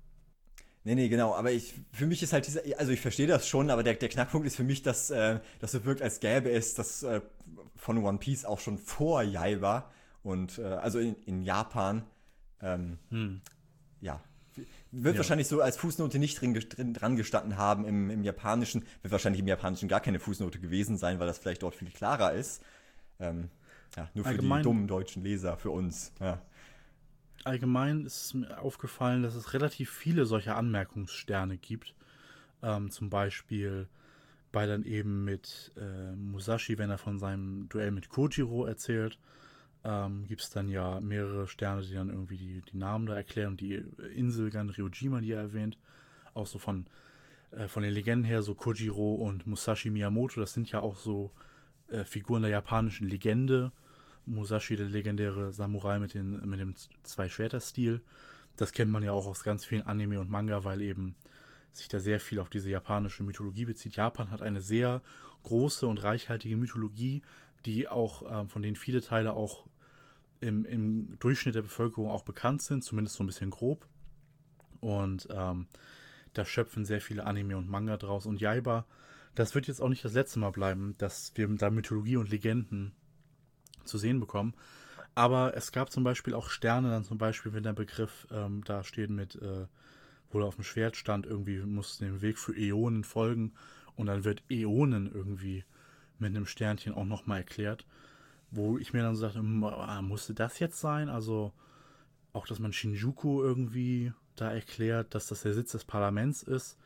Nee, 0.85 0.95
nee, 0.95 1.09
genau. 1.09 1.35
Aber 1.35 1.51
ich, 1.51 1.75
für 1.93 2.07
mich 2.07 2.22
ist 2.22 2.33
halt 2.33 2.47
dieser, 2.47 2.61
also 2.79 2.93
ich 2.93 3.01
verstehe 3.01 3.27
das 3.27 3.49
schon, 3.49 3.70
aber 3.70 3.83
der, 3.83 3.95
der 3.95 4.09
Knackpunkt 4.09 4.47
ist 4.47 4.57
für 4.57 4.64
mich, 4.64 4.83
dass, 4.83 5.11
äh, 5.11 5.41
dass 5.61 5.72
es 5.72 5.85
wirkt, 5.85 6.03
als 6.03 6.20
gäbe 6.20 6.51
es 6.51 6.75
das 6.75 7.03
äh, 7.03 7.22
von 7.77 7.99
One 8.05 8.18
Piece 8.18 8.45
auch 8.45 8.61
schon 8.61 8.77
vor 8.77 9.22
Jaiba 9.22 9.91
und 10.22 10.59
äh, 10.59 10.64
also 10.64 10.99
in, 10.99 11.16
in 11.25 11.43
Japan. 11.43 12.05
Ähm, 12.61 12.99
hm. 13.11 13.41
Ja, 14.01 14.20
wird 14.91 15.14
ja. 15.14 15.18
wahrscheinlich 15.18 15.49
so 15.49 15.61
als 15.61 15.77
Fußnote 15.77 16.18
nicht 16.18 16.41
drin, 16.41 16.55
drin, 16.55 16.95
dran 16.95 17.16
gestanden 17.16 17.57
haben 17.57 17.85
im, 17.85 18.11
im 18.11 18.22
Japanischen. 18.22 18.85
Wird 19.03 19.12
wahrscheinlich 19.12 19.41
im 19.41 19.49
Japanischen 19.49 19.89
gar 19.89 20.01
keine 20.01 20.20
Fußnote 20.20 20.61
gewesen 20.61 20.97
sein, 20.97 21.18
weil 21.18 21.27
das 21.27 21.39
vielleicht 21.39 21.62
dort 21.62 21.75
viel 21.75 21.91
klarer 21.91 22.33
ist. 22.33 22.62
Ähm, 23.18 23.51
ja, 23.97 24.09
nur 24.14 24.25
für 24.25 24.31
Allgemein, 24.31 24.61
die 24.61 24.64
dummen 24.64 24.87
deutschen 24.87 25.22
Leser, 25.22 25.57
für 25.57 25.70
uns. 25.70 26.12
Ja. 26.20 26.41
Allgemein 27.45 28.07
ist 28.07 28.34
mir 28.34 28.61
aufgefallen, 28.61 29.22
dass 29.22 29.34
es 29.34 29.53
relativ 29.53 29.90
viele 29.90 30.26
solcher 30.26 30.57
Anmerkungssterne 30.57 31.57
gibt. 31.59 31.95
Ähm, 32.62 32.90
zum 32.90 33.11
Beispiel 33.11 33.86
bei 34.51 34.66
dann 34.66 34.84
eben 34.84 35.24
mit 35.24 35.72
äh, 35.76 36.14
Musashi, 36.16 36.78
wenn 36.78 36.90
er 36.90 36.99
von 36.99 37.18
seinem 37.18 37.68
Duell 37.68 37.90
mit 37.90 38.09
Kojiro 38.09 38.64
erzählt 38.64 39.18
ähm, 39.84 40.26
gibt 40.26 40.40
es 40.40 40.51
dann 40.51 40.68
ja 40.68 40.99
mehrere 41.01 41.47
Sterne, 41.47 41.82
die 41.82 41.95
dann 41.95 42.09
irgendwie 42.09 42.38
die, 42.38 42.62
die 42.62 42.76
Namen 42.76 43.07
da 43.07 43.14
erklären 43.14 43.57
die 43.57 43.84
Insel 44.14 44.51
Gan 44.51 44.70
Ryojima, 44.70 45.20
die 45.20 45.32
er 45.32 45.42
erwähnt, 45.42 45.78
auch 46.32 46.47
so 46.47 46.59
von, 46.59 46.86
äh, 47.51 47.68
von 47.68 47.82
den 47.82 47.92
Legenden 47.92 48.24
her, 48.24 48.42
so 48.42 48.55
Kojiro 48.55 49.14
und 49.14 49.47
Musashi 49.47 49.90
Miyamoto, 49.90 50.40
das 50.40 50.55
sind 50.55 50.70
ja 50.70 50.80
auch 50.80 50.97
so 50.97 51.30
äh, 51.88 52.05
Figuren 52.05 52.42
der 52.42 52.51
japanischen 52.51 53.09
Legende. 53.09 53.72
Musashi, 54.27 54.77
der 54.77 54.87
legendäre 54.87 55.53
Samurai 55.53 55.99
mit, 55.99 56.14
den, 56.14 56.49
mit 56.49 56.61
dem 56.61 56.75
Zwei-Schwerter-Stil. 57.03 58.01
Das 58.57 58.72
kennt 58.72 58.91
man 58.91 59.03
ja 59.03 59.12
auch 59.12 59.27
aus 59.27 59.43
ganz 59.43 59.64
vielen 59.64 59.83
Anime 59.83 60.20
und 60.20 60.31
Manga, 60.31 60.64
weil 60.64 60.81
eben 60.81 61.14
sich 61.72 61.89
da 61.89 61.99
sehr 61.99 62.20
viel 62.20 62.39
auf 62.39 62.49
diese 62.49 62.70
japanische 62.70 63.25
Mythologie 63.25 63.64
bezieht. 63.64 63.97
Japan 63.97 64.31
hat 64.31 64.43
eine 64.43 64.61
sehr 64.61 65.03
große 65.43 65.87
und 65.87 66.03
reichhaltige 66.03 66.57
Mythologie, 66.57 67.22
die 67.66 67.89
auch, 67.89 68.22
äh, 68.22 68.49
von 68.49 68.62
denen 68.62 68.77
viele 68.77 69.01
Teile 69.01 69.33
auch 69.33 69.66
im, 70.41 70.64
im 70.64 71.18
Durchschnitt 71.18 71.55
der 71.55 71.62
Bevölkerung 71.62 72.11
auch 72.11 72.22
bekannt 72.22 72.62
sind, 72.62 72.85
zumindest 72.85 73.16
so 73.16 73.25
ein 73.25 73.27
bisschen 73.27 73.51
grob. 73.51 73.87
Und 74.81 75.29
ähm, 75.31 75.66
da 76.35 76.45
schöpfen 76.45 76.85
sehr 76.85 77.01
viele 77.01 77.25
Anime 77.25 77.57
und 77.57 77.68
Manga 77.68 77.97
draus. 77.97 78.27
Und 78.27 78.41
Jaiba, 78.41 78.87
das 79.35 79.55
wird 79.55 79.66
jetzt 79.66 79.81
auch 79.81 79.89
nicht 79.89 80.05
das 80.05 80.12
letzte 80.12 80.39
Mal 80.39 80.51
bleiben, 80.51 80.95
dass 80.99 81.33
wir 81.35 81.49
da 81.49 81.70
Mythologie 81.70 82.16
und 82.16 82.31
Legenden 82.31 82.93
zu 83.85 83.99
sehen 83.99 84.20
bekommen. 84.20 84.55
Aber 85.14 85.57
es 85.57 85.70
gab 85.72 85.93
zum 85.93 86.03
Beispiel 86.05 86.35
auch 86.35 86.49
Sterne, 86.49 86.91
dann 86.91 87.05
zum 87.05 87.18
Beispiel, 87.18 87.53
wenn 87.53 87.62
der 87.62 87.72
Begriff 87.72 88.26
ähm, 88.32 88.62
da 88.64 88.82
steht 88.82 89.11
mit, 89.11 89.37
äh, 89.37 89.66
wo 90.30 90.41
er 90.41 90.47
auf 90.47 90.57
dem 90.57 90.64
Schwert 90.64 90.97
stand, 90.97 91.26
irgendwie 91.26 91.59
muss 91.59 91.99
den 91.99 92.20
Weg 92.20 92.39
für 92.39 92.57
Äonen 92.57 93.05
folgen 93.05 93.53
und 93.97 94.07
dann 94.07 94.24
wird 94.24 94.43
Äonen 94.51 95.11
irgendwie 95.12 95.64
mit 96.18 96.30
einem 96.30 96.47
Sternchen 96.47 96.95
auch 96.95 97.05
nochmal 97.05 97.39
erklärt 97.39 97.87
wo 98.55 98.78
ich 98.78 98.93
mir 98.93 99.03
dann 99.03 99.16
so 99.16 99.26
dachte, 99.26 99.39
hm, 99.41 99.64
musste 100.03 100.35
das 100.35 100.59
jetzt 100.59 100.80
sein? 100.80 101.09
Also 101.09 101.53
auch, 102.32 102.47
dass 102.47 102.59
man 102.59 102.72
Shinjuku 102.72 103.43
irgendwie 103.43 104.12
da 104.37 104.51
erklärt, 104.51 105.14
dass 105.14 105.28
das 105.28 105.43
der 105.43 105.55
Sitz 105.55 105.72
des 105.72 105.85
Parlaments 105.85 106.43
ist, 106.43 106.78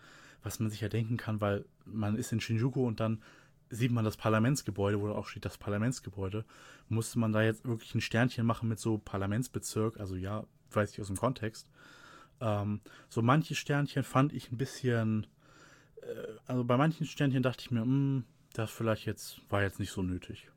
was 0.42 0.61
man 0.61 0.70
sich 0.70 0.80
ja 0.80 0.88
denken 0.88 1.16
kann, 1.16 1.40
weil 1.40 1.64
man 1.84 2.16
ist 2.16 2.32
in 2.32 2.40
Shinjuku 2.40 2.86
und 2.86 3.01
dann 3.01 3.22
sieht 3.71 3.93
man 3.93 4.05
das 4.05 4.16
Parlamentsgebäude, 4.16 5.01
wo 5.01 5.11
auch 5.11 5.27
steht 5.27 5.45
das 5.45 5.59
Parlamentsgebäude. 5.59 6.45
Musste 6.89 7.19
man 7.19 7.33
da 7.33 7.43
jetzt 7.43 7.64
wirklich 7.64 7.95
ein 7.95 8.01
Sternchen 8.01 8.47
machen 8.47 8.69
mit 8.69 8.79
so 8.79 8.99
Parlamentsbezirk? 8.99 10.01
Also 10.01 10.16
ja, 10.16 10.45
weiß 10.71 10.93
ich 10.93 11.01
aus 11.01 11.09
dem 11.09 11.16
Kontext. 11.16 11.69
Ähm, 12.41 12.81
so 13.09 13.23
manche 13.23 13.55
Sternchen 13.55 14.05
fand 14.05 14.33
ich 14.33 14.53
ein 14.53 14.59
bisschen, 14.59 15.27
äh, 16.03 16.07
also 16.47 16.64
bei 16.64 16.77
manchen 16.77 17.07
Sternchen 17.07 17.43
dachte 17.43 17.62
ich 17.62 17.71
mir, 17.71 17.81
mh, 17.81 17.87
hm, 17.87 18.25
das 18.53 18.71
vielleicht 18.71 19.07
jetzt 19.07 19.41
war 19.51 19.62
jetzt 19.62 19.79
nicht 19.79 19.93
so 19.93 20.03
nötig. 20.03 20.49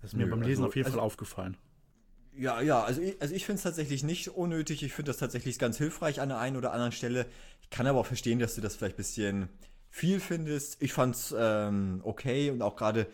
Das 0.00 0.12
ist 0.12 0.16
mir 0.16 0.24
Nö, 0.24 0.30
beim 0.30 0.42
Lesen 0.42 0.62
also, 0.62 0.68
auf 0.68 0.76
jeden 0.76 0.86
also, 0.86 0.98
Fall 0.98 1.04
aufgefallen. 1.04 1.56
Ja, 2.34 2.60
ja, 2.60 2.82
also 2.84 3.00
ich, 3.00 3.20
also 3.20 3.34
ich 3.34 3.44
finde 3.44 3.56
es 3.56 3.62
tatsächlich 3.64 4.04
nicht 4.04 4.28
unnötig. 4.28 4.82
Ich 4.82 4.92
finde 4.92 5.10
das 5.10 5.18
tatsächlich 5.18 5.58
ganz 5.58 5.76
hilfreich 5.76 6.20
an 6.20 6.28
der 6.28 6.38
einen 6.38 6.56
oder 6.56 6.72
anderen 6.72 6.92
Stelle. 6.92 7.26
Ich 7.62 7.70
kann 7.70 7.86
aber 7.86 7.98
auch 7.98 8.06
verstehen, 8.06 8.38
dass 8.38 8.54
du 8.54 8.60
das 8.60 8.76
vielleicht 8.76 8.94
ein 8.94 8.98
bisschen 8.98 9.48
viel 9.90 10.20
findest. 10.20 10.82
Ich 10.82 10.92
fand 10.92 11.14
es 11.14 11.34
ähm, 11.36 12.00
okay 12.04 12.50
und 12.50 12.62
auch 12.62 12.76
gerade 12.76 13.06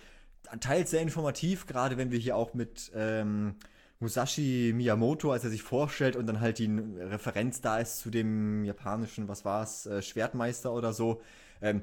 teils 0.61 0.91
sehr 0.91 1.03
informativ, 1.03 1.67
gerade 1.67 1.97
wenn 1.97 2.11
wir 2.11 2.19
hier 2.19 2.37
auch 2.37 2.55
mit 2.55 2.91
ähm, 2.95 3.57
Musashi 4.01 4.73
Miyamoto, 4.75 5.33
als 5.33 5.45
er 5.45 5.51
sich 5.51 5.63
vorstellt 5.63 6.17
und 6.17 6.27
dann 6.27 6.41
halt 6.41 6.59
die 6.59 6.71
Referenz 6.99 7.61
da 7.61 7.79
ist 7.79 7.99
zu 7.99 8.11
dem 8.11 8.65
japanischen, 8.65 9.29
was 9.29 9.45
war 9.45 9.63
es, 9.63 9.87
äh, 9.87 10.03
Schwertmeister 10.03 10.73
oder 10.73 10.93
so. 10.93 11.23
Ähm, 11.63 11.83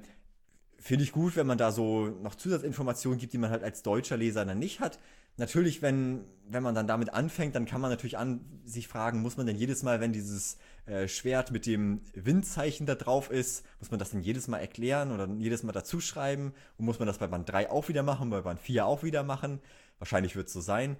finde 0.77 1.03
ich 1.03 1.11
gut, 1.11 1.35
wenn 1.35 1.47
man 1.47 1.57
da 1.57 1.71
so 1.71 2.07
noch 2.21 2.35
Zusatzinformationen 2.35 3.19
gibt, 3.19 3.33
die 3.33 3.37
man 3.37 3.49
halt 3.49 3.63
als 3.63 3.83
deutscher 3.83 4.17
Leser 4.17 4.45
dann 4.45 4.59
nicht 4.59 4.79
hat. 4.79 4.99
Natürlich, 5.37 5.81
wenn, 5.81 6.25
wenn 6.47 6.63
man 6.63 6.75
dann 6.75 6.87
damit 6.87 7.13
anfängt, 7.13 7.55
dann 7.55 7.65
kann 7.65 7.81
man 7.81 7.89
natürlich 7.89 8.17
an 8.17 8.41
sich 8.65 8.87
fragen, 8.87 9.21
muss 9.21 9.37
man 9.37 9.45
denn 9.45 9.55
jedes 9.55 9.83
Mal, 9.83 9.99
wenn 9.99 10.13
dieses 10.13 10.57
äh, 10.85 11.07
Schwert 11.07 11.51
mit 11.51 11.65
dem 11.65 12.01
Windzeichen 12.13 12.85
da 12.85 12.95
drauf 12.95 13.29
ist, 13.29 13.65
muss 13.79 13.91
man 13.91 13.99
das 13.99 14.11
denn 14.11 14.21
jedes 14.21 14.47
Mal 14.47 14.59
erklären 14.59 15.11
oder 15.11 15.27
jedes 15.37 15.63
Mal 15.63 15.71
dazu 15.71 15.99
schreiben? 15.99 16.53
Und 16.77 16.85
muss 16.85 16.99
man 16.99 17.07
das 17.07 17.17
bei 17.17 17.27
Band 17.27 17.49
3 17.49 17.69
auch 17.69 17.87
wieder 17.87 18.03
machen, 18.03 18.29
bei 18.29 18.41
Band 18.41 18.59
4 18.59 18.85
auch 18.85 19.03
wieder 19.03 19.23
machen? 19.23 19.59
Wahrscheinlich 19.99 20.35
wird 20.35 20.47
es 20.47 20.53
so 20.53 20.61
sein. 20.61 20.97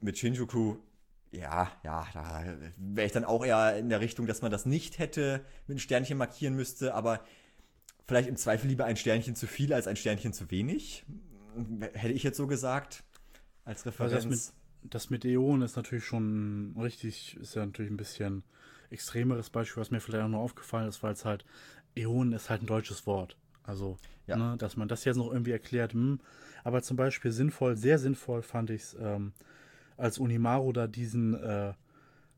Mit 0.00 0.18
Shinjuku, 0.18 0.76
ja, 1.30 1.70
ja, 1.84 2.06
da 2.14 2.44
wäre 2.76 3.06
ich 3.06 3.12
dann 3.12 3.24
auch 3.24 3.44
eher 3.44 3.76
in 3.76 3.88
der 3.88 4.00
Richtung, 4.00 4.26
dass 4.26 4.42
man 4.42 4.50
das 4.50 4.66
nicht 4.66 4.98
hätte 4.98 5.44
mit 5.66 5.74
einem 5.74 5.78
Sternchen 5.78 6.18
markieren 6.18 6.56
müsste, 6.56 6.94
aber 6.94 7.20
vielleicht 8.06 8.28
im 8.28 8.36
Zweifel 8.36 8.68
lieber 8.68 8.86
ein 8.86 8.96
Sternchen 8.96 9.36
zu 9.36 9.46
viel 9.46 9.72
als 9.72 9.86
ein 9.86 9.96
Sternchen 9.96 10.32
zu 10.32 10.50
wenig. 10.50 11.04
Hätte 11.92 12.14
ich 12.14 12.22
jetzt 12.22 12.36
so 12.36 12.46
gesagt 12.46 13.04
als 13.70 13.86
Referenz. 13.86 14.12
Also 14.12 14.28
das, 14.28 14.52
mit, 14.82 14.92
das 14.92 15.10
mit 15.10 15.24
Äon 15.24 15.62
ist 15.62 15.76
natürlich 15.76 16.04
schon 16.04 16.74
richtig, 16.78 17.36
ist 17.40 17.54
ja 17.54 17.64
natürlich 17.64 17.90
ein 17.90 17.96
bisschen 17.96 18.42
extremeres 18.90 19.50
Beispiel, 19.50 19.80
was 19.80 19.90
mir 19.90 20.00
vielleicht 20.00 20.24
auch 20.24 20.28
noch 20.28 20.40
aufgefallen 20.40 20.88
ist, 20.88 21.02
weil 21.02 21.12
es 21.12 21.24
halt, 21.24 21.44
Äon 21.96 22.32
ist 22.32 22.50
halt 22.50 22.62
ein 22.62 22.66
deutsches 22.66 23.06
Wort. 23.06 23.36
Also, 23.62 23.96
ja. 24.26 24.36
ne, 24.36 24.56
dass 24.58 24.76
man 24.76 24.88
das 24.88 25.04
jetzt 25.04 25.16
noch 25.16 25.32
irgendwie 25.32 25.52
erklärt, 25.52 25.92
hm, 25.92 26.20
aber 26.64 26.82
zum 26.82 26.96
Beispiel 26.96 27.30
sinnvoll, 27.32 27.76
sehr 27.76 27.98
sinnvoll 27.98 28.42
fand 28.42 28.70
ich 28.70 28.82
es, 28.82 28.96
ähm, 29.00 29.32
als 29.96 30.18
Unimaru 30.18 30.72
da 30.72 30.86
diesen 30.86 31.34
äh, 31.34 31.74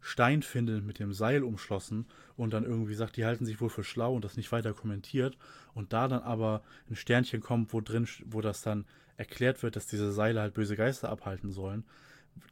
Stein 0.00 0.42
findet 0.42 0.84
mit 0.84 0.98
dem 0.98 1.12
Seil 1.12 1.44
umschlossen 1.44 2.06
und 2.36 2.52
dann 2.52 2.64
irgendwie 2.64 2.94
sagt, 2.94 3.16
die 3.16 3.24
halten 3.24 3.46
sich 3.46 3.60
wohl 3.60 3.70
für 3.70 3.84
schlau 3.84 4.16
und 4.16 4.24
das 4.24 4.36
nicht 4.36 4.50
weiter 4.50 4.74
kommentiert 4.74 5.38
und 5.74 5.92
da 5.92 6.08
dann 6.08 6.22
aber 6.22 6.62
ein 6.90 6.96
Sternchen 6.96 7.40
kommt, 7.40 7.72
wo 7.72 7.80
drin, 7.80 8.08
wo 8.26 8.40
das 8.40 8.62
dann 8.62 8.84
erklärt 9.16 9.62
wird, 9.62 9.76
dass 9.76 9.86
diese 9.86 10.12
Seile 10.12 10.40
halt 10.40 10.54
böse 10.54 10.76
Geister 10.76 11.08
abhalten 11.08 11.50
sollen. 11.50 11.84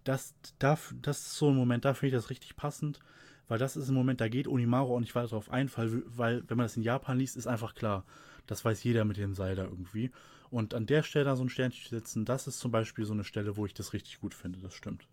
Das, 0.05 0.35
das, 0.59 0.95
das 1.01 1.21
ist 1.21 1.37
so 1.37 1.51
ein 1.51 1.57
Moment, 1.57 1.85
da 1.85 1.95
finde 1.95 2.17
ich 2.17 2.23
das 2.23 2.31
richtig 2.31 2.57
passend, 2.57 3.01
weil 3.49 3.59
das 3.59 3.77
ist 3.77 3.89
ein 3.89 3.95
Moment, 3.95 4.21
da 4.21 4.29
geht 4.29 4.47
Unimaru 4.47 4.95
auch 4.95 5.01
nicht 5.01 5.15
weiter 5.15 5.29
drauf 5.29 5.51
ein, 5.51 5.71
weil, 5.77 6.03
weil 6.07 6.45
wenn 6.49 6.57
man 6.57 6.67
das 6.67 6.77
in 6.77 6.83
Japan 6.83 7.19
liest, 7.19 7.37
ist 7.37 7.47
einfach 7.47 7.75
klar, 7.75 8.05
das 8.47 8.65
weiß 8.65 8.83
jeder 8.85 9.05
mit 9.05 9.17
dem 9.17 9.35
Seil 9.35 9.57
da 9.57 9.65
irgendwie. 9.65 10.11
Und 10.51 10.75
an 10.75 10.87
der 10.87 11.03
Stelle 11.03 11.25
da 11.27 11.37
so 11.37 11.45
ein 11.45 11.49
Sternchen 11.49 11.89
setzen, 11.91 12.25
das 12.25 12.47
ist 12.47 12.59
zum 12.59 12.73
Beispiel 12.73 13.05
so 13.05 13.13
eine 13.13 13.25
Stelle, 13.25 13.57
wo 13.57 13.67
ich 13.67 13.75
das 13.75 13.93
richtig 13.93 14.21
gut 14.21 14.35
finde, 14.35 14.59
das 14.59 14.75
stimmt. 14.75 15.07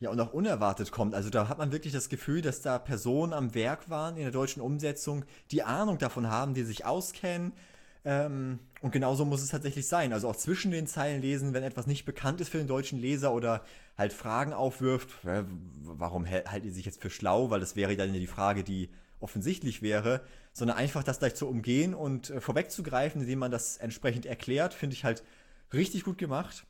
Ja, 0.00 0.10
und 0.10 0.20
auch 0.20 0.32
unerwartet 0.32 0.92
kommt. 0.92 1.14
Also 1.14 1.28
da 1.28 1.48
hat 1.48 1.58
man 1.58 1.72
wirklich 1.72 1.92
das 1.92 2.08
Gefühl, 2.08 2.40
dass 2.40 2.62
da 2.62 2.78
Personen 2.78 3.32
am 3.32 3.54
Werk 3.54 3.90
waren 3.90 4.16
in 4.16 4.22
der 4.22 4.30
deutschen 4.30 4.62
Umsetzung, 4.62 5.24
die 5.50 5.64
Ahnung 5.64 5.98
davon 5.98 6.28
haben, 6.28 6.54
die 6.54 6.62
sich 6.62 6.84
auskennen. 6.84 7.52
Ähm, 8.04 8.58
und 8.80 8.92
genauso 8.92 9.24
muss 9.24 9.42
es 9.42 9.50
tatsächlich 9.50 9.88
sein. 9.88 10.12
Also 10.12 10.28
auch 10.28 10.36
zwischen 10.36 10.70
den 10.70 10.86
Zeilen 10.86 11.20
lesen, 11.20 11.52
wenn 11.52 11.64
etwas 11.64 11.86
nicht 11.86 12.04
bekannt 12.04 12.40
ist 12.40 12.50
für 12.50 12.58
den 12.58 12.68
deutschen 12.68 13.00
Leser 13.00 13.32
oder 13.32 13.64
halt 13.96 14.12
Fragen 14.12 14.52
aufwirft, 14.52 15.10
warum 15.22 16.28
halten 16.28 16.62
die 16.62 16.70
sich 16.70 16.86
jetzt 16.86 17.02
für 17.02 17.10
schlau? 17.10 17.50
Weil 17.50 17.60
das 17.60 17.74
wäre 17.76 17.96
dann 17.96 18.12
die 18.12 18.26
Frage, 18.26 18.62
die 18.62 18.90
offensichtlich 19.20 19.82
wäre, 19.82 20.22
sondern 20.52 20.76
einfach 20.76 21.02
das 21.02 21.18
gleich 21.18 21.34
zu 21.34 21.48
umgehen 21.48 21.94
und 21.94 22.30
äh, 22.30 22.40
vorwegzugreifen, 22.40 23.20
indem 23.20 23.40
man 23.40 23.50
das 23.50 23.76
entsprechend 23.76 24.26
erklärt, 24.26 24.74
finde 24.74 24.94
ich 24.94 25.04
halt 25.04 25.24
richtig 25.72 26.04
gut 26.04 26.18
gemacht. 26.18 26.66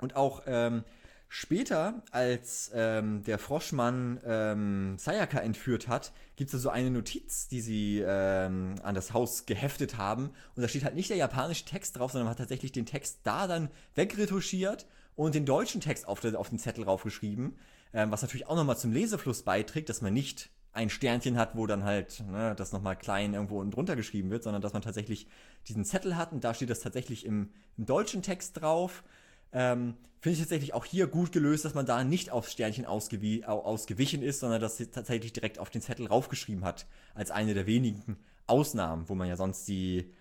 Und 0.00 0.16
auch 0.16 0.42
ähm, 0.46 0.84
Später, 1.32 2.02
als 2.10 2.72
ähm, 2.74 3.22
der 3.22 3.38
Froschmann 3.38 4.18
ähm, 4.26 4.98
Sayaka 4.98 5.38
entführt 5.38 5.86
hat, 5.86 6.10
gibt 6.34 6.48
es 6.48 6.52
da 6.54 6.58
so 6.58 6.70
eine 6.70 6.90
Notiz, 6.90 7.46
die 7.46 7.60
sie 7.60 8.02
ähm, 8.04 8.74
an 8.82 8.96
das 8.96 9.12
Haus 9.12 9.46
geheftet 9.46 9.96
haben. 9.96 10.30
Und 10.56 10.62
da 10.62 10.66
steht 10.66 10.82
halt 10.82 10.96
nicht 10.96 11.08
der 11.08 11.18
japanische 11.18 11.64
Text 11.64 11.96
drauf, 11.96 12.10
sondern 12.10 12.24
man 12.24 12.32
hat 12.32 12.38
tatsächlich 12.38 12.72
den 12.72 12.84
Text 12.84 13.20
da 13.22 13.46
dann 13.46 13.70
wegretuschiert 13.94 14.86
und 15.14 15.36
den 15.36 15.46
deutschen 15.46 15.80
Text 15.80 16.08
auf, 16.08 16.18
der, 16.18 16.36
auf 16.36 16.48
den 16.48 16.58
Zettel 16.58 16.82
raufgeschrieben. 16.82 17.56
Ähm, 17.92 18.10
was 18.10 18.22
natürlich 18.22 18.48
auch 18.48 18.56
nochmal 18.56 18.76
zum 18.76 18.90
Lesefluss 18.90 19.42
beiträgt, 19.42 19.88
dass 19.88 20.02
man 20.02 20.12
nicht 20.12 20.50
ein 20.72 20.90
Sternchen 20.90 21.38
hat, 21.38 21.54
wo 21.54 21.68
dann 21.68 21.84
halt 21.84 22.24
ne, 22.28 22.56
das 22.56 22.72
nochmal 22.72 22.96
klein 22.96 23.34
irgendwo 23.34 23.60
unten 23.60 23.70
drunter 23.70 23.94
geschrieben 23.94 24.30
wird, 24.30 24.42
sondern 24.42 24.62
dass 24.62 24.72
man 24.72 24.82
tatsächlich 24.82 25.28
diesen 25.68 25.84
Zettel 25.84 26.16
hat 26.16 26.32
und 26.32 26.42
da 26.42 26.54
steht 26.54 26.70
das 26.70 26.80
tatsächlich 26.80 27.24
im, 27.24 27.50
im 27.76 27.86
deutschen 27.86 28.22
Text 28.22 28.60
drauf. 28.60 29.04
Ähm, 29.52 29.94
Finde 30.20 30.34
ich 30.34 30.40
tatsächlich 30.40 30.74
auch 30.74 30.84
hier 30.84 31.06
gut 31.06 31.32
gelöst, 31.32 31.64
dass 31.64 31.72
man 31.72 31.86
da 31.86 32.04
nicht 32.04 32.30
aufs 32.30 32.52
Sternchen 32.52 32.84
ausgewi 32.84 33.44
ausgewichen 33.44 34.22
ist, 34.22 34.40
sondern 34.40 34.68
sie 34.68 34.86
tatsächlich 34.86 35.32
direkt 35.32 35.58
auf 35.58 35.70
den 35.70 35.80
Zettel 35.80 36.06
raufgeschrieben 36.06 36.62
hat, 36.62 36.86
als 37.14 37.30
eine 37.30 37.54
der 37.54 37.66
wenigen 37.66 38.18
Ausnahmen, 38.46 39.08
wo 39.08 39.14
man 39.14 39.28
ja 39.28 39.36
sonst 39.36 39.66
die, 39.66 40.12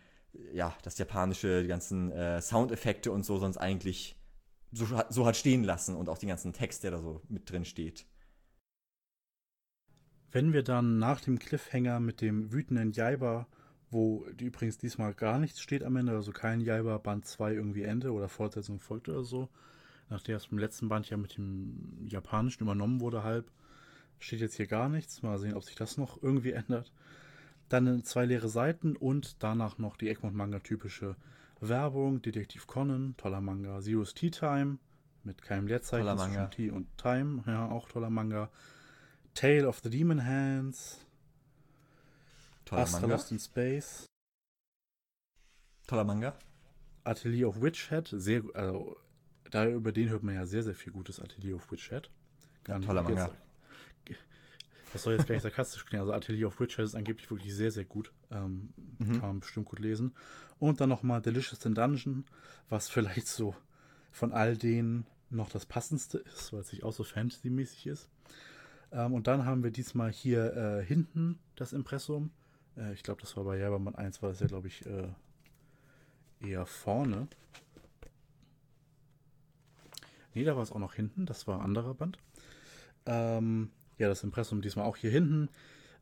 ja, 0.53 0.73
das 0.83 0.97
japanische, 0.97 1.63
die 1.63 1.67
ganzen 1.67 2.11
äh, 2.13 2.41
Soundeffekte 2.41 3.11
und 3.11 3.25
so 3.25 3.39
sonst 3.39 3.57
eigentlich 3.57 4.15
so, 4.71 4.85
so 5.09 5.25
hat 5.25 5.35
stehen 5.35 5.65
lassen 5.65 5.95
und 5.95 6.07
auch 6.07 6.17
den 6.17 6.29
ganzen 6.29 6.53
Text, 6.53 6.83
der 6.83 6.91
da 6.91 7.01
so 7.01 7.21
mit 7.27 7.51
drin 7.51 7.65
steht. 7.65 8.05
Wenn 10.31 10.53
wir 10.53 10.63
dann 10.63 10.99
nach 10.99 11.21
dem 11.21 11.39
Cliffhanger 11.39 11.99
mit 11.99 12.21
dem 12.21 12.53
wütenden 12.53 12.91
Jaiba 12.91 13.47
wo 13.91 14.25
übrigens 14.39 14.77
diesmal 14.77 15.13
gar 15.13 15.39
nichts 15.39 15.61
steht 15.61 15.83
am 15.83 15.95
Ende, 15.95 16.13
also 16.13 16.31
kein 16.31 16.61
Jaiba 16.61 16.97
Band 16.97 17.25
2 17.25 17.53
irgendwie 17.53 17.83
Ende 17.83 18.11
oder 18.11 18.29
Fortsetzung 18.29 18.79
folgt 18.79 19.09
oder 19.09 19.23
so. 19.23 19.49
Nachdem 20.09 20.35
es 20.35 20.47
im 20.51 20.57
letzten 20.57 20.89
Band 20.89 21.09
ja 21.09 21.17
mit 21.17 21.37
dem 21.37 22.07
Japanischen 22.07 22.63
übernommen 22.63 22.99
wurde, 22.99 23.23
halb, 23.23 23.51
steht 24.19 24.41
jetzt 24.41 24.55
hier 24.55 24.67
gar 24.67 24.89
nichts. 24.89 25.21
Mal 25.21 25.37
sehen, 25.37 25.55
ob 25.55 25.63
sich 25.63 25.75
das 25.75 25.97
noch 25.97 26.21
irgendwie 26.21 26.51
ändert. 26.53 26.91
Dann 27.69 28.03
zwei 28.03 28.25
leere 28.25 28.49
Seiten 28.49 28.95
und 28.95 29.43
danach 29.43 29.77
noch 29.77 29.95
die 29.95 30.09
Egmont 30.09 30.35
Manga 30.35 30.59
typische 30.59 31.15
Werbung, 31.61 32.21
Detektiv 32.21 32.67
Conan, 32.67 33.15
toller 33.17 33.41
Manga, 33.41 33.81
Zero's 33.81 34.13
Tea 34.13 34.31
Time 34.31 34.77
mit 35.23 35.41
keinem 35.41 35.67
Leerzeichen 35.67 36.05
toller 36.05 36.15
Manga. 36.15 36.47
Tea 36.47 36.71
und 36.71 36.87
Time, 36.97 37.43
ja, 37.45 37.69
auch 37.69 37.89
toller 37.89 38.09
Manga. 38.09 38.49
Tale 39.35 39.67
of 39.67 39.79
the 39.83 39.89
Demon 39.89 40.25
Hands, 40.25 41.05
Toller 42.69 42.83
Astra 42.83 43.01
Manga. 43.01 43.15
Lost 43.15 43.31
in 43.31 43.39
Space. 43.39 44.05
Toller 45.87 46.03
Manga. 46.03 46.37
Atelier 47.03 47.47
of 47.47 47.61
Witchhead, 47.61 48.07
sehr 48.11 48.41
gut. 48.41 48.55
Also, 48.55 48.95
da 49.49 49.67
über 49.67 49.91
den 49.91 50.09
hört 50.09 50.21
man 50.21 50.35
ja 50.35 50.45
sehr, 50.45 50.61
sehr 50.61 50.75
viel 50.75 50.93
gutes 50.93 51.19
Atelier 51.19 51.55
of 51.55 51.71
Witchhead. 51.71 52.11
Ja, 52.67 52.77
toller 52.77 53.01
Manga. 53.01 53.31
das 54.93 55.01
soll 55.01 55.15
jetzt 55.15 55.25
gleich 55.25 55.41
sarkastisch 55.41 55.83
klingen. 55.87 56.01
Also 56.01 56.13
Atelier 56.13 56.45
of 56.45 56.59
Witchhead 56.59 56.85
ist 56.85 56.93
angeblich 56.93 57.31
wirklich 57.31 57.55
sehr, 57.55 57.71
sehr 57.71 57.85
gut. 57.85 58.13
Ähm, 58.29 58.71
mhm. 58.99 59.13
Kann 59.13 59.21
man 59.21 59.39
bestimmt 59.39 59.65
gut 59.65 59.79
lesen. 59.79 60.13
Und 60.59 60.79
dann 60.79 60.89
nochmal 60.89 61.23
Delicious 61.23 61.65
in 61.65 61.73
Dungeon, 61.73 62.25
was 62.69 62.87
vielleicht 62.87 63.27
so 63.27 63.55
von 64.11 64.31
all 64.31 64.55
denen 64.55 65.07
noch 65.31 65.49
das 65.49 65.65
passendste 65.65 66.19
ist, 66.19 66.53
weil 66.53 66.59
es 66.59 66.67
sich 66.67 66.83
auch 66.83 66.93
so 66.93 67.03
Fantasy-mäßig 67.03 67.87
ist. 67.87 68.09
Ähm, 68.91 69.15
und 69.15 69.25
dann 69.25 69.45
haben 69.45 69.63
wir 69.63 69.71
diesmal 69.71 70.11
hier 70.11 70.55
äh, 70.55 70.85
hinten 70.85 71.39
das 71.55 71.73
Impressum 71.73 72.29
äh, 72.79 72.93
ich 72.93 73.03
glaube, 73.03 73.21
das 73.21 73.35
war 73.37 73.43
bei 73.43 73.57
Jabermann 73.57 73.95
1, 73.95 74.21
war 74.21 74.29
das 74.29 74.39
ja, 74.39 74.47
glaube 74.47 74.67
ich, 74.67 74.85
äh, 74.85 75.09
eher 76.41 76.65
vorne. 76.65 77.27
Nee, 80.33 80.43
da 80.43 80.55
war 80.55 80.63
es 80.63 80.71
auch 80.71 80.79
noch 80.79 80.93
hinten. 80.93 81.25
Das 81.25 81.47
war 81.47 81.59
ein 81.59 81.65
anderer 81.65 81.93
Band. 81.93 82.17
Ähm, 83.05 83.71
ja, 83.97 84.07
das 84.07 84.23
Impressum 84.23 84.61
diesmal 84.61 84.85
auch 84.85 84.95
hier 84.95 85.11
hinten. 85.11 85.49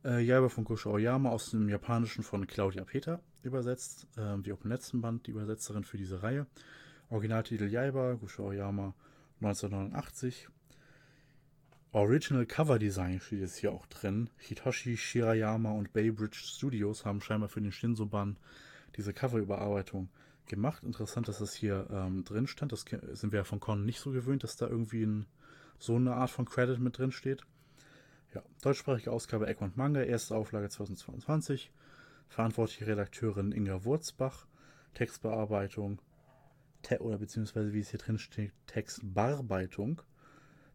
Äh, 0.04 0.22
Jaiba 0.22 0.50
von 0.50 0.64
Kusho 0.64 0.92
Oyama 0.92 1.30
aus 1.30 1.52
dem 1.52 1.70
Japanischen 1.70 2.24
von 2.24 2.46
Claudia 2.46 2.84
Peter 2.84 3.20
übersetzt, 3.42 4.08
äh, 4.18 4.36
wie 4.44 4.54
auch 4.54 4.64
im 4.64 4.70
letzten 4.70 5.02
Band, 5.02 5.26
die 5.28 5.32
Übersetzerin 5.32 5.84
für 5.84 5.98
diese 5.98 6.22
Reihe. 6.22 6.46
Originaltitel 7.10 7.68
Jaiba, 7.68 8.16
Kusho 8.16 8.48
Oyama 8.48 8.94
1989. 9.42 10.50
Original 11.94 12.46
Cover 12.46 12.80
Design 12.80 13.20
steht 13.20 13.40
jetzt 13.40 13.58
hier 13.58 13.72
auch 13.72 13.86
drin. 13.88 14.30
Hitoshi 14.38 14.98
Shirayama 14.98 15.72
und 15.72 15.94
Baybridge 15.94 16.38
Studios 16.38 17.06
haben 17.06 17.22
scheinbar 17.22 17.50
für 17.50 17.62
den 17.62 17.72
Shinso-Ban 17.72 18.38
diese 18.98 19.14
Coverüberarbeitung 19.14 20.10
gemacht. 20.48 20.84
Interessant, 20.84 21.28
dass 21.28 21.40
das 21.40 21.54
hier 21.54 21.88
ähm, 21.92 22.24
drin 22.24 22.48
stand. 22.48 22.72
Das 22.72 22.86
sind 23.14 23.32
wir 23.32 23.40
ja 23.40 23.44
von 23.44 23.60
Con 23.60 23.86
nicht 23.86 24.00
so 24.00 24.12
gewöhnt, 24.12 24.44
dass 24.44 24.58
da 24.58 24.68
irgendwie 24.68 25.06
ein, 25.06 25.26
so 25.80 25.96
eine 25.96 26.14
Art 26.16 26.30
von 26.30 26.46
Credit 26.46 26.80
mit 26.80 26.98
drin 26.98 27.12
steht. 27.12 27.44
Ja, 28.34 28.44
deutschsprachige 28.62 29.12
Ausgabe 29.12 29.48
Egmont 29.48 29.78
Manga, 29.78 30.02
erste 30.02 30.36
Auflage 30.36 30.70
2022. 30.70 31.72
Verantwortliche 32.28 32.88
Redakteurin 32.88 33.54
Inga 33.54 33.86
Wurzbach. 33.86 34.46
Textbearbeitung, 34.98 36.02
te 36.82 37.00
oder 37.02 37.20
beziehungsweise 37.20 37.72
wie 37.72 37.82
es 37.82 37.92
hier 37.92 38.00
drin 38.00 38.18
steht, 38.18 38.52
Textbearbeitung 38.66 40.02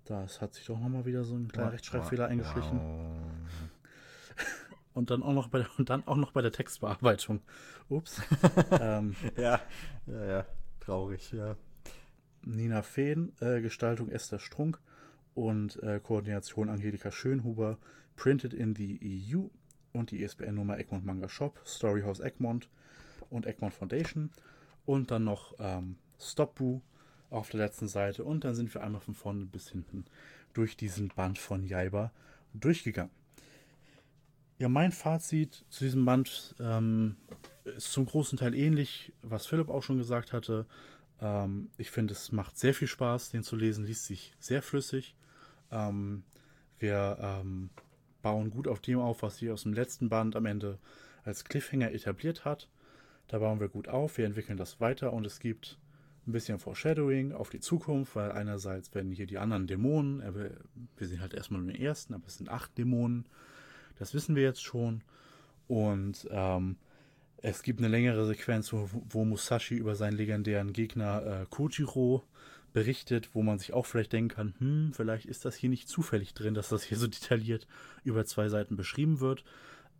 das 0.05 0.41
hat 0.41 0.55
sich 0.55 0.67
doch 0.67 0.79
nochmal 0.79 1.05
wieder 1.05 1.25
so 1.25 1.35
ein 1.35 1.49
kleiner 1.49 1.73
Rechtschreibfehler 1.73 2.27
eingeschlichen. 2.27 2.81
Und 4.95 5.11
dann 5.11 5.23
auch 5.23 5.33
noch 5.33 5.49
bei 5.49 5.61
der, 5.61 5.69
und 5.79 5.89
dann 5.89 6.07
auch 6.07 6.17
noch 6.17 6.33
bei 6.33 6.43
der 6.43 6.53
Textbearbeitung. 6.53 7.41
Ups. 7.89 8.21
ähm, 8.73 9.17
ja, 9.39 9.59
ja, 10.07 10.25
ja. 10.27 10.47
Traurig, 10.81 11.33
ja. 11.33 11.57
Nina 12.43 12.83
Fehn, 12.83 13.33
äh, 13.41 13.63
Gestaltung 13.63 14.11
Esther 14.11 14.39
Strunk 14.39 14.81
und 15.35 15.83
äh, 15.83 15.99
Koordination 15.99 16.69
Angelika 16.69 17.11
Schönhuber, 17.11 17.79
Printed 18.17 18.53
in 18.53 18.75
the 18.75 19.33
EU 19.33 19.45
und 19.93 20.11
die 20.11 20.23
ISBN-Nummer 20.23 20.79
Egmont 20.79 21.07
Manga 21.07 21.29
Shop, 21.29 21.59
Storyhouse 21.65 22.21
Egmont 22.21 22.69
und 23.31 23.47
Egmont 23.47 23.73
Foundation. 23.73 24.31
Und 24.85 25.11
dann 25.11 25.25
noch 25.25 25.55
ähm, 25.59 25.97
Stopbu, 26.19 26.83
auf 27.33 27.51
der 27.51 27.61
letzten 27.61 27.89
Seite 27.89 28.25
und 28.25 28.45
dann 28.45 28.55
sind 28.55 28.73
wir 28.75 28.83
einmal 28.83 29.01
von 29.01 29.15
vorne 29.15 29.47
bis 29.47 29.69
hinten 29.71 30.05
durch 30.53 30.77
diesen 30.77 31.09
Band 31.09 31.39
von 31.39 31.65
Jaiba 31.65 32.13
durchgegangen. 32.55 33.13
Ja, 34.59 34.69
mein 34.69 34.93
Fazit 34.93 35.65
zu 35.71 35.85
diesem 35.85 36.05
Band 36.05 36.55
ähm, 36.61 37.17
ist 37.65 37.93
zum 37.93 38.07
großen 38.07 38.39
Teil 38.39 38.55
ähnlich, 38.55 39.13
was 39.23 39.47
Philipp 39.47 39.69
auch 39.69 39.83
schon 39.83 39.99
gesagt 39.99 40.33
hatte. 40.33 40.67
Ähm, 41.21 41.71
ich 41.79 41.91
finde, 41.91 42.13
es 42.13 42.33
macht 42.33 42.59
sehr 42.59 42.75
viel 42.75 42.89
Spaß, 42.89 43.31
den 43.31 43.43
zu 43.43 43.57
lesen, 43.57 43.85
liest 43.85 44.07
sich 44.07 44.35
sehr 44.39 44.63
flüssig. 44.63 45.17
Ähm, 45.71 46.23
wir 46.79 47.19
ähm, 47.21 47.71
bauen 48.23 48.51
gut 48.51 48.69
auf 48.69 48.81
dem 48.81 48.99
auf, 48.99 49.23
was 49.23 49.39
sie 49.39 49.51
aus 49.51 49.63
dem 49.63 49.73
letzten 49.73 50.09
Band 50.09 50.37
am 50.37 50.47
Ende 50.47 50.79
als 51.25 51.45
Cliffhanger 51.45 51.93
etabliert 51.93 52.45
hat. 52.45 52.69
Da 53.29 53.39
bauen 53.39 53.61
wir 53.61 53.69
gut 53.69 53.89
auf, 53.89 54.19
wir 54.19 54.27
entwickeln 54.27 54.59
das 54.59 54.81
weiter 54.81 55.13
und 55.13 55.25
es 55.25 55.41
gibt 55.41 55.79
ein 56.27 56.33
bisschen 56.33 56.59
Foreshadowing 56.59 57.33
auf 57.33 57.51
die 57.51 57.61
Zukunft, 57.61 58.15
weil 58.15 58.33
einerseits 58.33 58.95
werden 58.95 59.11
hier 59.11 59.27
die 59.27 59.39
anderen 59.39 59.67
Dämonen, 59.67 60.21
äh, 60.21 60.51
wir 60.97 61.09
sehen 61.09 61.21
halt 61.21 61.35
erstmal 61.35 61.61
nur 61.61 61.73
den 61.73 61.81
ersten, 61.81 62.15
aber 62.15 62.27
es 62.27 62.39
sind 62.39 62.49
acht 62.49 62.77
Dämonen, 62.79 63.27
das 63.99 64.15
wissen 64.15 64.37
wir 64.37 64.43
jetzt 64.43 64.63
schon. 64.63 65.03
Und 65.69 66.29
ähm, 66.31 66.77
es 67.39 67.63
gibt 67.63 67.81
eine 67.81 67.89
längere 67.89 68.27
Sequenz, 68.27 68.73
wo, 68.73 68.89
wo 69.09 69.25
Musashi 69.25 69.75
über 69.75 69.97
seinen 69.97 70.17
legendären 70.17 70.73
Gegner 70.73 71.43
äh, 71.43 71.47
Kojiro 71.51 72.23
berichtet, 72.73 73.31
wo 73.35 73.43
man 73.43 73.59
sich 73.59 73.73
auch 73.73 73.87
vielleicht 73.87 74.13
denken 74.13 74.35
kann, 74.35 74.55
hm, 74.59 74.93
vielleicht 74.95 75.27
ist 75.27 75.45
das 75.45 75.57
hier 75.57 75.69
nicht 75.69 75.89
zufällig 75.89 76.35
drin, 76.35 76.55
dass 76.55 76.69
das 76.69 76.83
hier 76.83 76.99
so 76.99 77.07
detailliert 77.07 77.67
über 78.05 78.25
zwei 78.25 78.49
Seiten 78.49 78.77
beschrieben 78.77 79.21
wird. 79.21 79.45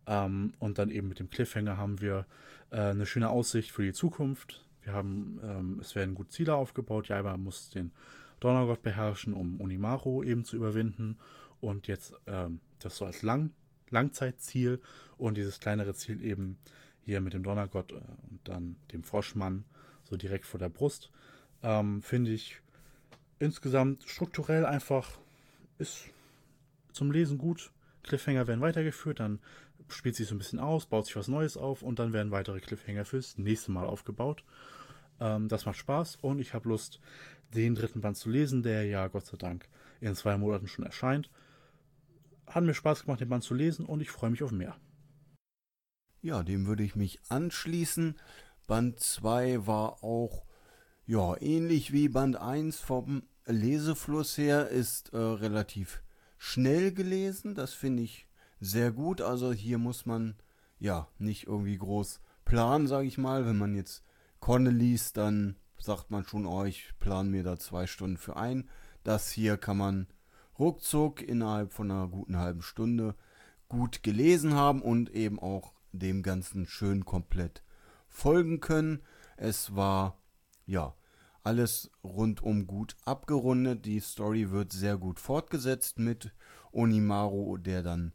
Ähm, 0.07 0.53
und 0.59 0.77
dann 0.79 0.89
eben 0.89 1.07
mit 1.07 1.19
dem 1.19 1.29
Cliffhanger 1.29 1.77
haben 1.77 2.01
wir 2.01 2.25
äh, 2.71 2.77
eine 2.77 3.05
schöne 3.05 3.29
Aussicht 3.29 3.71
für 3.71 3.83
die 3.83 3.93
Zukunft. 3.93 4.65
Wir 4.83 4.93
haben, 4.93 5.39
ähm, 5.43 5.79
es 5.79 5.95
werden 5.95 6.15
gut 6.15 6.31
Ziele 6.31 6.55
aufgebaut. 6.55 7.07
Jaiba 7.07 7.37
muss 7.37 7.69
den 7.69 7.91
Donnergott 8.39 8.81
beherrschen, 8.81 9.33
um 9.33 9.59
Unimaru 9.61 10.23
eben 10.23 10.43
zu 10.43 10.55
überwinden. 10.55 11.17
Und 11.61 11.87
jetzt 11.87 12.13
ähm, 12.27 12.59
das 12.79 12.97
so 12.97 13.05
als 13.05 13.21
Lang 13.21 13.51
Langzeitziel 13.89 14.81
und 15.17 15.37
dieses 15.37 15.59
kleinere 15.59 15.93
Ziel 15.93 16.21
eben 16.23 16.57
hier 17.01 17.21
mit 17.21 17.33
dem 17.33 17.43
Donnergott 17.43 17.91
äh, 17.91 17.95
und 18.29 18.39
dann 18.43 18.75
dem 18.91 19.03
Froschmann 19.03 19.65
so 20.03 20.17
direkt 20.17 20.45
vor 20.45 20.59
der 20.59 20.69
Brust. 20.69 21.11
Ähm, 21.61 22.01
Finde 22.01 22.31
ich 22.31 22.59
insgesamt 23.39 24.03
strukturell 24.03 24.65
einfach 24.65 25.19
ist 25.77 26.05
zum 26.91 27.11
Lesen 27.11 27.37
gut. 27.37 27.71
Cliffhanger 28.03 28.47
werden 28.47 28.61
weitergeführt, 28.61 29.19
dann 29.19 29.39
spielt 29.89 30.15
sich 30.15 30.27
so 30.27 30.35
ein 30.35 30.37
bisschen 30.37 30.59
aus, 30.59 30.85
baut 30.85 31.05
sich 31.05 31.15
was 31.15 31.27
Neues 31.27 31.57
auf 31.57 31.81
und 31.81 31.99
dann 31.99 32.13
werden 32.13 32.31
weitere 32.31 32.59
Cliffhanger 32.59 33.05
fürs 33.05 33.37
nächste 33.37 33.71
Mal 33.71 33.85
aufgebaut. 33.85 34.43
Ähm, 35.19 35.47
das 35.47 35.65
macht 35.65 35.77
Spaß 35.77 36.17
und 36.17 36.39
ich 36.39 36.53
habe 36.53 36.69
Lust, 36.69 36.99
den 37.53 37.75
dritten 37.75 38.01
Band 38.01 38.17
zu 38.17 38.29
lesen, 38.29 38.63
der 38.63 38.85
ja 38.85 39.07
Gott 39.07 39.25
sei 39.25 39.37
Dank 39.37 39.67
in 40.01 40.15
zwei 40.15 40.37
Monaten 40.37 40.67
schon 40.67 40.85
erscheint. 40.85 41.29
Hat 42.47 42.63
mir 42.63 42.73
Spaß 42.73 43.03
gemacht, 43.03 43.21
den 43.21 43.29
Band 43.29 43.43
zu 43.43 43.53
lesen 43.53 43.85
und 43.85 44.01
ich 44.01 44.11
freue 44.11 44.29
mich 44.29 44.43
auf 44.43 44.51
mehr. 44.51 44.75
Ja, 46.21 46.43
dem 46.43 46.65
würde 46.65 46.83
ich 46.83 46.95
mich 46.95 47.19
anschließen. 47.29 48.15
Band 48.65 48.99
2 48.99 49.67
war 49.67 50.03
auch 50.03 50.45
ja, 51.05 51.35
ähnlich 51.41 51.91
wie 51.91 52.07
Band 52.07 52.37
1 52.37 52.79
vom 52.79 53.23
Lesefluss 53.45 54.37
her 54.37 54.69
ist 54.69 55.11
äh, 55.11 55.17
relativ 55.17 56.01
schnell 56.37 56.93
gelesen. 56.93 57.55
Das 57.55 57.73
finde 57.73 58.03
ich 58.03 58.25
sehr 58.63 58.91
gut. 58.91 59.21
Also 59.21 59.51
hier 59.51 59.77
muss 59.77 60.05
man 60.05 60.35
ja 60.79 61.07
nicht 61.17 61.47
irgendwie 61.47 61.77
groß 61.77 62.21
planen, 62.45 62.87
sage 62.87 63.07
ich 63.07 63.17
mal. 63.17 63.45
Wenn 63.45 63.57
man 63.57 63.75
jetzt 63.75 64.03
Conne 64.39 64.69
liest, 64.69 65.17
dann 65.17 65.55
sagt 65.77 66.11
man 66.11 66.23
schon, 66.23 66.45
oh, 66.45 66.63
ich 66.63 66.93
plane 66.99 67.29
mir 67.29 67.43
da 67.43 67.57
zwei 67.57 67.87
Stunden 67.87 68.17
für 68.17 68.35
ein. 68.37 68.69
Das 69.03 69.31
hier 69.31 69.57
kann 69.57 69.77
man 69.77 70.07
ruckzuck 70.57 71.21
innerhalb 71.21 71.73
von 71.73 71.91
einer 71.91 72.07
guten 72.07 72.37
halben 72.37 72.61
Stunde 72.61 73.15
gut 73.67 74.03
gelesen 74.03 74.53
haben 74.53 74.81
und 74.81 75.09
eben 75.09 75.39
auch 75.39 75.73
dem 75.91 76.23
Ganzen 76.23 76.65
schön 76.65 77.05
komplett 77.05 77.63
folgen 78.07 78.59
können. 78.59 79.01
Es 79.35 79.75
war 79.75 80.19
ja, 80.65 80.95
alles 81.43 81.91
rundum 82.03 82.67
gut 82.67 82.95
abgerundet. 83.05 83.85
Die 83.85 83.99
Story 83.99 84.51
wird 84.51 84.71
sehr 84.71 84.97
gut 84.97 85.19
fortgesetzt 85.19 85.99
mit 85.99 86.31
Onimaru, 86.71 87.57
der 87.57 87.83
dann, 87.83 88.13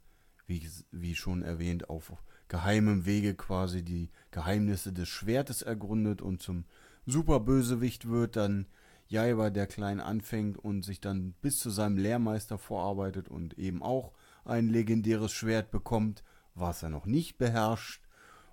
wie, 0.49 0.67
wie 0.91 1.15
schon 1.15 1.43
erwähnt, 1.43 1.89
auf 1.89 2.11
geheimem 2.49 3.05
Wege 3.05 3.35
quasi 3.35 3.83
die 3.83 4.09
Geheimnisse 4.31 4.91
des 4.91 5.07
Schwertes 5.07 5.61
ergründet 5.61 6.21
und 6.21 6.41
zum 6.41 6.65
Superbösewicht 7.05 8.09
wird. 8.09 8.35
Dann 8.35 8.65
Jaiba, 9.07 9.51
der 9.51 9.67
klein 9.67 9.99
anfängt 9.99 10.57
und 10.57 10.83
sich 10.83 10.99
dann 10.99 11.33
bis 11.41 11.59
zu 11.59 11.69
seinem 11.69 11.97
Lehrmeister 11.97 12.57
vorarbeitet 12.57 13.29
und 13.29 13.57
eben 13.57 13.81
auch 13.81 14.11
ein 14.43 14.67
legendäres 14.67 15.31
Schwert 15.31 15.71
bekommt, 15.71 16.23
was 16.55 16.83
er 16.83 16.89
noch 16.89 17.05
nicht 17.05 17.37
beherrscht. 17.37 18.03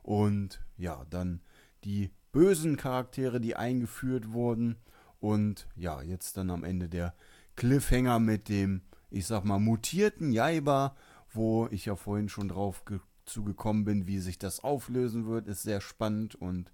Und 0.02 0.62
ja, 0.76 1.04
dann 1.10 1.40
die 1.84 2.10
bösen 2.32 2.76
Charaktere, 2.76 3.40
die 3.40 3.56
eingeführt 3.56 4.32
wurden. 4.32 4.76
Und 5.18 5.66
ja, 5.74 6.02
jetzt 6.02 6.36
dann 6.36 6.50
am 6.50 6.64
Ende 6.64 6.88
der 6.88 7.14
Cliffhanger 7.56 8.18
mit 8.18 8.50
dem, 8.50 8.82
ich 9.10 9.26
sag 9.26 9.44
mal, 9.44 9.58
mutierten 9.58 10.32
Jaiba, 10.32 10.94
wo 11.36 11.68
ich 11.70 11.86
ja 11.86 11.96
vorhin 11.96 12.28
schon 12.28 12.48
drauf 12.48 12.82
zugekommen 13.24 13.84
bin, 13.84 14.06
wie 14.06 14.18
sich 14.18 14.38
das 14.38 14.60
auflösen 14.60 15.26
wird, 15.26 15.48
ist 15.48 15.62
sehr 15.62 15.80
spannend. 15.80 16.34
Und 16.34 16.72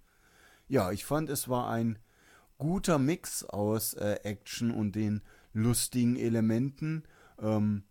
ja, 0.69 0.93
ich 0.93 1.05
fand, 1.05 1.29
es 1.29 1.49
war 1.49 1.69
ein 1.69 1.99
guter 2.59 2.99
Mix 2.99 3.45
aus 3.45 3.95
äh, 3.95 4.21
Action 4.23 4.71
und 4.71 4.95
den 4.95 5.23
lustigen 5.53 6.17
Elementen. 6.17 7.05
Ähm, 7.41 7.85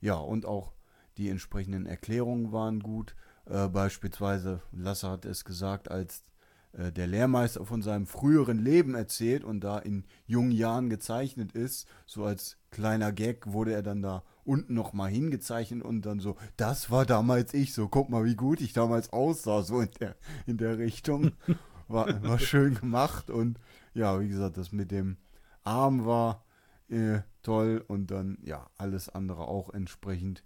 ja, 0.00 0.14
und 0.14 0.46
auch 0.46 0.72
die 1.16 1.28
entsprechenden 1.28 1.86
Erklärungen 1.86 2.52
waren 2.52 2.80
gut. 2.80 3.14
Äh, 3.46 3.68
beispielsweise, 3.68 4.62
Lasse 4.72 5.10
hat 5.10 5.24
es 5.24 5.44
gesagt, 5.44 5.90
als 5.90 6.24
äh, 6.72 6.92
der 6.92 7.06
Lehrmeister 7.06 7.64
von 7.64 7.82
seinem 7.82 8.06
früheren 8.06 8.58
Leben 8.58 8.94
erzählt 8.94 9.44
und 9.44 9.60
da 9.60 9.78
in 9.78 10.04
jungen 10.26 10.52
Jahren 10.52 10.88
gezeichnet 10.90 11.52
ist, 11.52 11.86
so 12.06 12.24
als 12.24 12.58
kleiner 12.70 13.12
Gag 13.12 13.52
wurde 13.52 13.72
er 13.72 13.82
dann 13.82 14.02
da 14.02 14.22
unten 14.44 14.74
nochmal 14.74 15.10
hingezeichnet 15.10 15.82
und 15.82 16.06
dann 16.06 16.20
so, 16.20 16.36
das 16.56 16.90
war 16.90 17.06
damals 17.06 17.54
ich, 17.54 17.74
so 17.74 17.88
guck 17.88 18.10
mal, 18.10 18.24
wie 18.24 18.36
gut 18.36 18.60
ich 18.60 18.72
damals 18.72 19.12
aussah, 19.12 19.62
so 19.62 19.80
in 19.80 19.90
der, 20.00 20.16
in 20.46 20.56
der 20.56 20.78
Richtung. 20.78 21.32
War, 21.88 22.22
war 22.22 22.38
schön 22.38 22.76
gemacht 22.76 23.30
und 23.30 23.58
ja, 23.94 24.20
wie 24.20 24.28
gesagt, 24.28 24.56
das 24.56 24.70
mit 24.70 24.92
dem 24.92 25.16
Arm 25.64 26.06
war 26.06 26.44
äh, 26.88 27.22
toll 27.42 27.84
und 27.88 28.12
dann 28.12 28.38
ja, 28.44 28.70
alles 28.76 29.08
andere 29.08 29.48
auch 29.48 29.74
entsprechend 29.74 30.44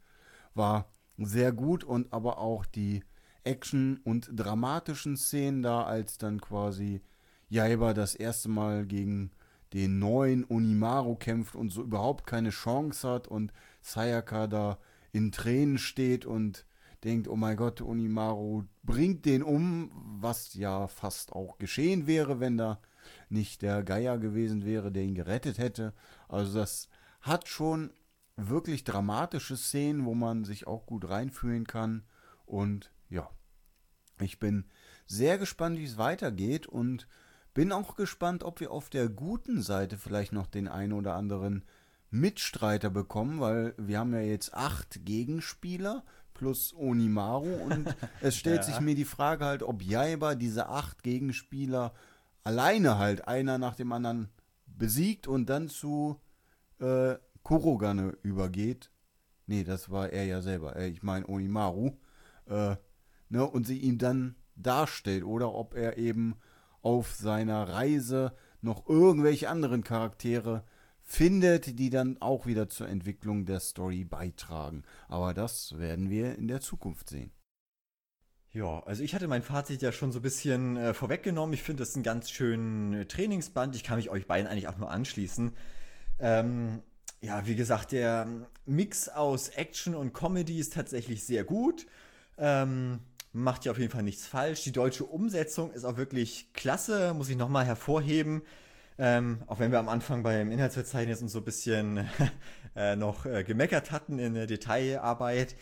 war 0.54 0.88
sehr 1.18 1.52
gut 1.52 1.84
und 1.84 2.14
aber 2.14 2.38
auch 2.38 2.64
die 2.64 3.02
Action- 3.44 4.00
und 4.04 4.30
dramatischen 4.32 5.16
Szenen 5.16 5.62
da, 5.62 5.84
als 5.84 6.18
dann 6.18 6.40
quasi 6.40 7.02
Jaiba 7.48 7.94
das 7.94 8.14
erste 8.14 8.48
Mal 8.48 8.86
gegen 8.86 9.30
den 9.72 9.98
neuen 9.98 10.44
Unimaru 10.44 11.16
kämpft 11.16 11.56
und 11.56 11.70
so 11.70 11.82
überhaupt 11.82 12.26
keine 12.26 12.50
Chance 12.50 13.08
hat 13.08 13.28
und 13.28 13.52
Sayaka 13.82 14.46
da 14.46 14.78
in 15.12 15.30
Tränen 15.32 15.78
steht 15.78 16.26
und 16.26 16.64
denkt, 17.02 17.28
oh 17.28 17.36
mein 17.36 17.56
Gott, 17.56 17.80
Unimaru 17.80 18.64
bringt 18.82 19.26
den 19.26 19.42
um, 19.42 19.90
was 20.20 20.54
ja 20.54 20.88
fast 20.88 21.32
auch 21.32 21.58
geschehen 21.58 22.06
wäre, 22.06 22.40
wenn 22.40 22.56
da 22.56 22.80
nicht 23.28 23.62
der 23.62 23.82
Geier 23.82 24.18
gewesen 24.18 24.64
wäre, 24.64 24.90
der 24.90 25.02
ihn 25.02 25.14
gerettet 25.14 25.58
hätte. 25.58 25.92
Also 26.28 26.58
das 26.58 26.88
hat 27.20 27.48
schon 27.48 27.92
wirklich 28.36 28.84
dramatische 28.84 29.56
Szenen, 29.56 30.04
wo 30.04 30.14
man 30.14 30.44
sich 30.44 30.66
auch 30.66 30.86
gut 30.86 31.08
reinfühlen 31.08 31.66
kann 31.66 32.04
und 32.46 32.90
ja, 33.14 33.30
ich 34.20 34.38
bin 34.38 34.64
sehr 35.06 35.38
gespannt, 35.38 35.78
wie 35.78 35.84
es 35.84 35.98
weitergeht 35.98 36.66
und 36.66 37.06
bin 37.54 37.72
auch 37.72 37.96
gespannt, 37.96 38.42
ob 38.42 38.60
wir 38.60 38.72
auf 38.72 38.90
der 38.90 39.08
guten 39.08 39.62
Seite 39.62 39.96
vielleicht 39.96 40.32
noch 40.32 40.46
den 40.46 40.68
einen 40.68 40.92
oder 40.92 41.14
anderen 41.14 41.64
Mitstreiter 42.10 42.90
bekommen, 42.90 43.40
weil 43.40 43.74
wir 43.78 43.98
haben 43.98 44.12
ja 44.12 44.20
jetzt 44.20 44.54
acht 44.54 45.04
Gegenspieler 45.04 46.04
plus 46.32 46.74
Onimaru 46.74 47.54
und 47.54 47.94
es 48.20 48.36
stellt 48.36 48.58
ja. 48.58 48.62
sich 48.64 48.80
mir 48.80 48.94
die 48.94 49.04
Frage 49.04 49.44
halt, 49.44 49.62
ob 49.62 49.82
Jaiba 49.82 50.34
diese 50.34 50.68
acht 50.68 51.02
Gegenspieler 51.02 51.94
alleine 52.42 52.98
halt 52.98 53.28
einer 53.28 53.58
nach 53.58 53.76
dem 53.76 53.92
anderen 53.92 54.28
besiegt 54.66 55.28
und 55.28 55.46
dann 55.46 55.68
zu 55.68 56.20
äh, 56.80 57.14
Kurogane 57.42 58.16
übergeht. 58.22 58.90
Nee, 59.46 59.64
das 59.64 59.90
war 59.90 60.10
er 60.10 60.24
ja 60.24 60.40
selber. 60.40 60.76
Äh, 60.76 60.88
ich 60.88 61.02
meine 61.02 61.28
Onimaru. 61.28 61.96
Äh, 62.46 62.76
ne, 63.34 63.44
und 63.44 63.66
sie 63.66 63.78
ihm 63.78 63.98
dann 63.98 64.36
darstellt 64.56 65.24
oder 65.24 65.52
ob 65.52 65.74
er 65.74 65.98
eben 65.98 66.36
auf 66.82 67.12
seiner 67.14 67.68
Reise 67.68 68.32
noch 68.62 68.88
irgendwelche 68.88 69.48
anderen 69.50 69.82
Charaktere 69.82 70.64
findet, 71.02 71.78
die 71.78 71.90
dann 71.90 72.16
auch 72.22 72.46
wieder 72.46 72.68
zur 72.68 72.88
Entwicklung 72.88 73.44
der 73.44 73.60
Story 73.60 74.04
beitragen. 74.04 74.84
Aber 75.08 75.34
das 75.34 75.76
werden 75.76 76.08
wir 76.08 76.36
in 76.36 76.48
der 76.48 76.60
Zukunft 76.60 77.10
sehen. 77.10 77.32
Ja, 78.52 78.84
also 78.84 79.02
ich 79.02 79.16
hatte 79.16 79.26
mein 79.26 79.42
Fazit 79.42 79.82
ja 79.82 79.90
schon 79.90 80.12
so 80.12 80.20
ein 80.20 80.22
bisschen 80.22 80.76
äh, 80.76 80.94
vorweggenommen. 80.94 81.54
Ich 81.54 81.64
finde 81.64 81.82
das 81.82 81.96
ein 81.96 82.04
ganz 82.04 82.30
schön 82.30 82.94
äh, 82.94 83.04
Trainingsband. 83.04 83.74
Ich 83.74 83.82
kann 83.82 83.96
mich 83.96 84.10
euch 84.10 84.28
beiden 84.28 84.46
eigentlich 84.46 84.68
auch 84.68 84.78
nur 84.78 84.92
anschließen. 84.92 85.52
Ähm, 86.20 86.82
ja, 87.20 87.44
wie 87.46 87.56
gesagt, 87.56 87.90
der 87.90 88.28
Mix 88.64 89.08
aus 89.08 89.48
Action 89.48 89.96
und 89.96 90.14
Comedy 90.14 90.60
ist 90.60 90.74
tatsächlich 90.74 91.24
sehr 91.24 91.42
gut. 91.42 91.86
Ähm, 92.38 93.00
macht 93.34 93.64
ja 93.64 93.72
auf 93.72 93.78
jeden 93.78 93.90
Fall 93.90 94.04
nichts 94.04 94.26
falsch. 94.26 94.62
Die 94.62 94.72
deutsche 94.72 95.04
Umsetzung 95.04 95.72
ist 95.72 95.84
auch 95.84 95.96
wirklich 95.96 96.52
klasse, 96.54 97.12
muss 97.14 97.28
ich 97.28 97.36
nochmal 97.36 97.66
hervorheben. 97.66 98.42
Ähm, 98.96 99.42
auch 99.48 99.58
wenn 99.58 99.72
wir 99.72 99.80
am 99.80 99.88
Anfang 99.88 100.22
beim 100.22 100.52
Inhaltsverzeichnis 100.52 101.20
uns 101.20 101.32
so 101.32 101.40
ein 101.40 101.44
bisschen 101.44 102.08
äh, 102.76 102.94
noch 102.94 103.26
äh, 103.26 103.42
gemeckert 103.42 103.90
hatten 103.90 104.20
in 104.20 104.34
der 104.34 104.46
Detailarbeit. 104.46 105.56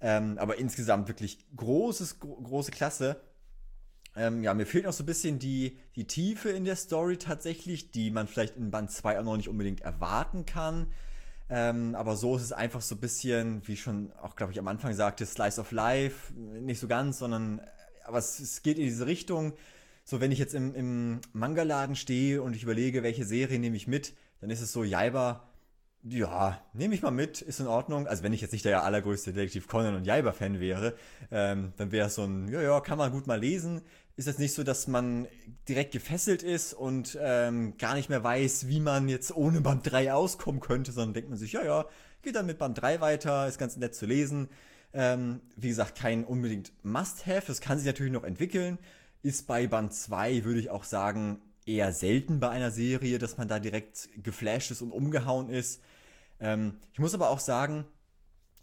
Ähm, 0.00 0.38
aber 0.38 0.58
insgesamt 0.58 1.08
wirklich 1.08 1.38
großes, 1.54 2.18
gro 2.18 2.36
große 2.36 2.70
Klasse. 2.70 3.20
Ähm, 4.16 4.42
ja, 4.42 4.54
mir 4.54 4.64
fehlt 4.64 4.86
noch 4.86 4.94
so 4.94 5.02
ein 5.02 5.06
bisschen 5.06 5.38
die, 5.38 5.78
die 5.96 6.06
Tiefe 6.06 6.48
in 6.48 6.64
der 6.64 6.76
Story 6.76 7.18
tatsächlich, 7.18 7.90
die 7.90 8.10
man 8.10 8.26
vielleicht 8.26 8.56
in 8.56 8.70
Band 8.70 8.90
2 8.90 9.20
auch 9.20 9.24
noch 9.24 9.36
nicht 9.36 9.50
unbedingt 9.50 9.82
erwarten 9.82 10.46
kann. 10.46 10.86
Ähm, 11.50 11.94
aber 11.94 12.16
so 12.16 12.36
ist 12.36 12.42
es 12.42 12.52
einfach 12.52 12.82
so 12.82 12.94
ein 12.94 13.00
bisschen, 13.00 13.66
wie 13.66 13.76
schon 13.76 14.12
auch, 14.20 14.36
glaube 14.36 14.52
ich, 14.52 14.58
am 14.58 14.68
Anfang 14.68 14.92
sagte, 14.94 15.24
Slice 15.24 15.60
of 15.60 15.72
Life. 15.72 16.32
Nicht 16.34 16.80
so 16.80 16.88
ganz, 16.88 17.18
sondern, 17.18 17.60
aber 18.04 18.18
es, 18.18 18.38
es 18.38 18.62
geht 18.62 18.78
in 18.78 18.84
diese 18.84 19.06
Richtung. 19.06 19.54
So, 20.04 20.20
wenn 20.20 20.32
ich 20.32 20.38
jetzt 20.38 20.54
im, 20.54 20.74
im 20.74 21.20
Manga-Laden 21.32 21.96
stehe 21.96 22.42
und 22.42 22.54
ich 22.54 22.62
überlege, 22.62 23.02
welche 23.02 23.24
Serie 23.24 23.58
nehme 23.58 23.76
ich 23.76 23.86
mit, 23.86 24.14
dann 24.40 24.50
ist 24.50 24.60
es 24.60 24.72
so, 24.72 24.84
Jaiba, 24.84 25.47
ja, 26.04 26.60
nehme 26.72 26.94
ich 26.94 27.02
mal 27.02 27.10
mit, 27.10 27.42
ist 27.42 27.60
in 27.60 27.66
Ordnung. 27.66 28.06
Also 28.06 28.22
wenn 28.22 28.32
ich 28.32 28.40
jetzt 28.40 28.52
nicht 28.52 28.64
der 28.64 28.84
allergrößte 28.84 29.32
Detektiv 29.32 29.66
Conan 29.66 29.96
und 29.96 30.04
Jaiba-Fan 30.04 30.60
wäre, 30.60 30.94
ähm, 31.30 31.72
dann 31.76 31.92
wäre 31.92 32.06
es 32.06 32.14
so 32.14 32.24
ein, 32.24 32.48
ja, 32.48 32.60
ja, 32.60 32.80
kann 32.80 32.98
man 32.98 33.10
gut 33.10 33.26
mal 33.26 33.40
lesen. 33.40 33.82
Ist 34.16 34.28
es 34.28 34.38
nicht 34.38 34.54
so, 34.54 34.64
dass 34.64 34.86
man 34.86 35.26
direkt 35.68 35.92
gefesselt 35.92 36.42
ist 36.42 36.72
und 36.72 37.18
ähm, 37.20 37.76
gar 37.78 37.94
nicht 37.94 38.08
mehr 38.08 38.22
weiß, 38.22 38.68
wie 38.68 38.80
man 38.80 39.08
jetzt 39.08 39.34
ohne 39.36 39.60
Band 39.60 39.90
3 39.90 40.12
auskommen 40.12 40.60
könnte, 40.60 40.92
sondern 40.92 41.14
denkt 41.14 41.30
man 41.30 41.38
sich, 41.38 41.52
ja, 41.52 41.64
ja, 41.64 41.86
geht 42.22 42.34
dann 42.34 42.46
mit 42.46 42.58
Band 42.58 42.80
3 42.80 43.00
weiter, 43.00 43.46
ist 43.46 43.58
ganz 43.58 43.76
nett 43.76 43.94
zu 43.94 44.06
lesen. 44.06 44.48
Ähm, 44.92 45.40
wie 45.56 45.68
gesagt, 45.68 45.96
kein 45.96 46.24
unbedingt 46.24 46.72
Must-Have, 46.82 47.46
das 47.46 47.60
kann 47.60 47.78
sich 47.78 47.86
natürlich 47.86 48.12
noch 48.12 48.24
entwickeln. 48.24 48.78
Ist 49.22 49.46
bei 49.46 49.66
Band 49.66 49.92
2, 49.92 50.44
würde 50.44 50.60
ich 50.60 50.70
auch 50.70 50.84
sagen, 50.84 51.40
eher 51.68 51.92
selten 51.92 52.40
bei 52.40 52.48
einer 52.48 52.70
Serie, 52.70 53.18
dass 53.18 53.36
man 53.36 53.46
da 53.46 53.58
direkt 53.58 54.08
geflasht 54.22 54.70
ist 54.70 54.82
und 54.82 54.90
umgehauen 54.90 55.50
ist. 55.50 55.82
Ähm, 56.40 56.78
ich 56.92 56.98
muss 56.98 57.14
aber 57.14 57.30
auch 57.30 57.40
sagen, 57.40 57.84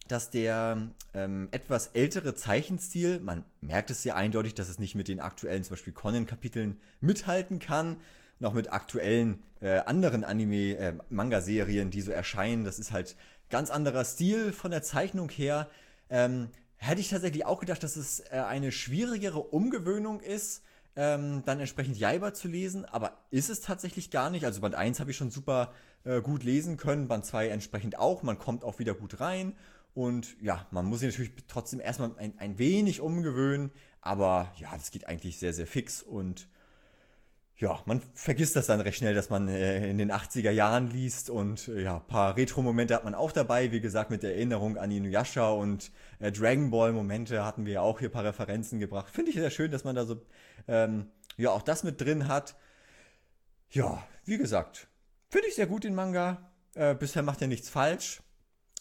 dass 0.08 0.30
der 0.30 0.89
ähm, 1.14 1.47
etwas 1.51 1.88
ältere 1.88 2.36
Zeichenstil, 2.36 3.20
man 3.20 3.43
merkt 3.62 3.89
es 3.89 4.03
sehr 4.03 4.16
eindeutig, 4.16 4.53
dass 4.53 4.70
es 4.70 4.80
nicht 4.80 4.95
mit 4.95 5.08
den 5.08 5.20
aktuellen, 5.20 5.64
zum 5.64 5.76
Beispiel 5.76 5.93
Conan-Kapiteln 5.93 6.80
mithalten 6.99 7.60
kann, 7.60 7.97
noch 8.39 8.53
mit 8.53 8.72
aktuellen 8.72 9.41
äh, 9.62 9.80
anderen 9.80 10.24
Anime-Manga-Serien, 10.24 11.88
äh, 11.88 11.91
die 11.91 12.01
so 12.01 12.12
erscheinen. 12.12 12.66
Das 12.66 12.80
ist 12.80 12.91
halt 12.91 13.16
ganz 13.49 13.70
anderer 13.70 14.03
Stil 14.03 14.51
von 14.51 14.72
der 14.72 14.84
Zeichnung 14.84 15.30
her. 15.30 15.70
Ähm, 16.10 16.49
hätte 16.76 17.01
ich 17.01 17.10
tatsächlich 17.10 17.45
auch 17.45 17.60
gedacht, 17.60 17.82
dass 17.82 17.95
es 17.95 18.20
äh, 18.20 18.43
eine 18.47 18.72
schwierigere 18.72 19.39
Umgewöhnung 19.39 20.20
ist, 20.20 20.62
ähm, 20.96 21.43
dann 21.46 21.60
entsprechend 21.60 21.98
Jaiba 21.98 22.34
zu 22.34 22.48
lesen, 22.48 22.86
aber 22.86 23.18
ist 23.30 23.50
es 23.50 23.62
tatsächlich 23.62 24.12
gar 24.12 24.30
nicht. 24.30 24.46
Also 24.46 24.62
Band 24.62 24.76
1 24.76 25.00
habe 25.00 25.12
ich 25.12 25.18
schon 25.18 25.32
super 25.32 25.74
äh, 26.04 26.22
gut 26.22 26.43
lesen 26.43 26.78
können, 26.78 27.08
Band 27.08 27.26
2 27.26 27.50
entsprechend 27.50 27.98
auch. 28.00 28.24
Man 28.24 28.39
kommt 28.39 28.64
auch 28.64 28.80
wieder 28.80 28.93
gut 28.93 29.20
rein 29.20 29.56
und 29.93 30.36
ja, 30.41 30.68
man 30.72 30.86
muss 30.86 31.00
sich 31.00 31.12
natürlich 31.12 31.34
trotzdem 31.48 31.80
erstmal 31.80 32.12
ein, 32.18 32.38
ein 32.38 32.58
wenig 32.58 33.02
umgewöhnen, 33.02 33.72
aber 34.02 34.54
ja, 34.58 34.70
das 34.74 34.91
geht 34.91 35.08
eigentlich 35.08 35.39
sehr, 35.39 35.54
sehr 35.54 35.68
fix 35.68 36.02
und 36.02 36.48
ja, 37.58 37.80
man 37.86 38.02
vergisst 38.14 38.58
das 38.58 38.68
dann 38.68 38.82
recht 38.82 38.98
schnell, 38.98 39.16
dass 39.16 39.30
man 39.30 39.48
äh, 39.48 39.89
in 39.89 39.98
den 39.98 40.12
80er 40.12 40.52
Jahren 40.52 40.89
liest 40.91 41.30
und 41.30 41.70
äh, 41.70 41.84
ja, 41.84 41.98
ein 41.98 42.08
paar 42.08 42.36
Retro-Momente 42.36 42.93
hat 42.93 43.06
man 43.06 43.16
auch 43.16 43.32
dabei, 43.32 43.72
wie 43.72 43.80
gesagt, 43.80 44.12
mit 44.12 44.24
der 44.24 44.36
Erinnerung 44.36 44.78
an 44.78 44.91
Inuyasha 44.91 45.50
und 45.52 45.91
äh, 46.20 46.34
Dragon 46.34 46.70
Ball-Momente 46.70 47.46
hatten 47.46 47.66
wir 47.66 47.74
ja 47.74 47.82
auch 47.82 48.00
hier 48.00 48.10
ein 48.10 48.12
paar 48.12 48.26
Referenzen 48.26 48.80
gebracht. 48.80 49.10
Finde 49.10 49.32
ich 49.32 49.38
sehr 49.38 49.52
schön, 49.52 49.72
dass 49.72 49.86
man 49.86 49.96
da 49.96 50.06
so, 50.06 50.22
ähm, 50.68 51.11
ja, 51.38 51.51
auch 51.51 51.61
das 51.61 51.84
mit 51.84 51.99
drin 52.01 52.28
hat. 52.28 52.55
Ja, 53.70 54.05
wie 54.26 54.38
gesagt, 54.38 54.88
finde 55.30 55.47
ich 55.47 55.55
sehr 55.55 55.68
gut 55.68 55.84
den 55.84 55.95
Manga. 55.95 56.51
Äh, 56.74 56.95
bisher 56.95 57.24
macht 57.24 57.41
er 57.41 57.47
nichts 57.47 57.70
falsch. 57.70 58.22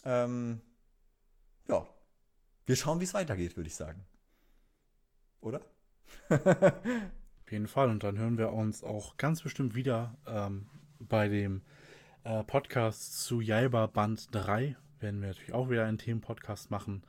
Ähm, 0.03 0.61
ja, 1.67 1.87
wir 2.65 2.75
schauen, 2.75 2.99
wie 2.99 3.05
es 3.05 3.13
weitergeht, 3.13 3.57
würde 3.57 3.67
ich 3.67 3.75
sagen. 3.75 4.05
Oder? 5.41 5.61
Auf 6.29 7.51
jeden 7.51 7.67
Fall. 7.67 7.89
Und 7.89 8.03
dann 8.03 8.17
hören 8.17 8.37
wir 8.37 8.51
uns 8.51 8.83
auch 8.83 9.17
ganz 9.17 9.41
bestimmt 9.41 9.75
wieder 9.75 10.17
ähm, 10.27 10.67
bei 10.99 11.27
dem 11.27 11.61
äh, 12.23 12.43
Podcast 12.43 13.23
zu 13.23 13.41
Jaiba 13.41 13.87
Band 13.87 14.33
3. 14.33 14.75
Werden 14.99 15.21
wir 15.21 15.27
natürlich 15.29 15.53
auch 15.53 15.69
wieder 15.69 15.85
einen 15.85 15.97
Themenpodcast 15.97 16.71
machen. 16.71 17.03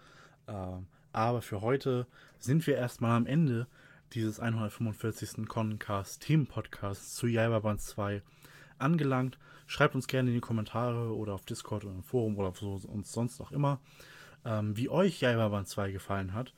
Ähm, 0.47 0.89
aber 1.13 1.41
für 1.41 1.63
heute 1.63 2.07
sind 2.39 2.67
wir 2.67 2.77
erstmal 2.77 3.17
am 3.17 3.27
Ende 3.27 3.67
dieses 4.13 4.41
145. 4.41 5.49
Concast 5.49 6.23
Themenpodcasts 6.23 7.15
zu 7.15 7.27
Jaiba 7.27 7.61
Band 7.61 7.81
2 7.81 8.23
angelangt. 8.79 9.39
Schreibt 9.67 9.95
uns 9.95 10.07
gerne 10.07 10.31
in 10.31 10.35
die 10.35 10.41
Kommentare 10.41 11.15
oder 11.15 11.35
auf 11.35 11.45
Discord 11.45 11.85
oder 11.85 11.95
im 11.95 12.03
Forum 12.03 12.39
oder 12.39 12.53
so 12.55 12.81
uns 12.87 13.13
sonst 13.13 13.41
auch 13.41 13.53
immer, 13.53 13.81
ähm, 14.45 14.77
wie 14.77 14.89
euch 14.89 15.21
Jaiba 15.21 15.49
Band 15.49 15.69
2 15.69 15.93
gefallen 15.93 16.33
hat. 16.35 16.55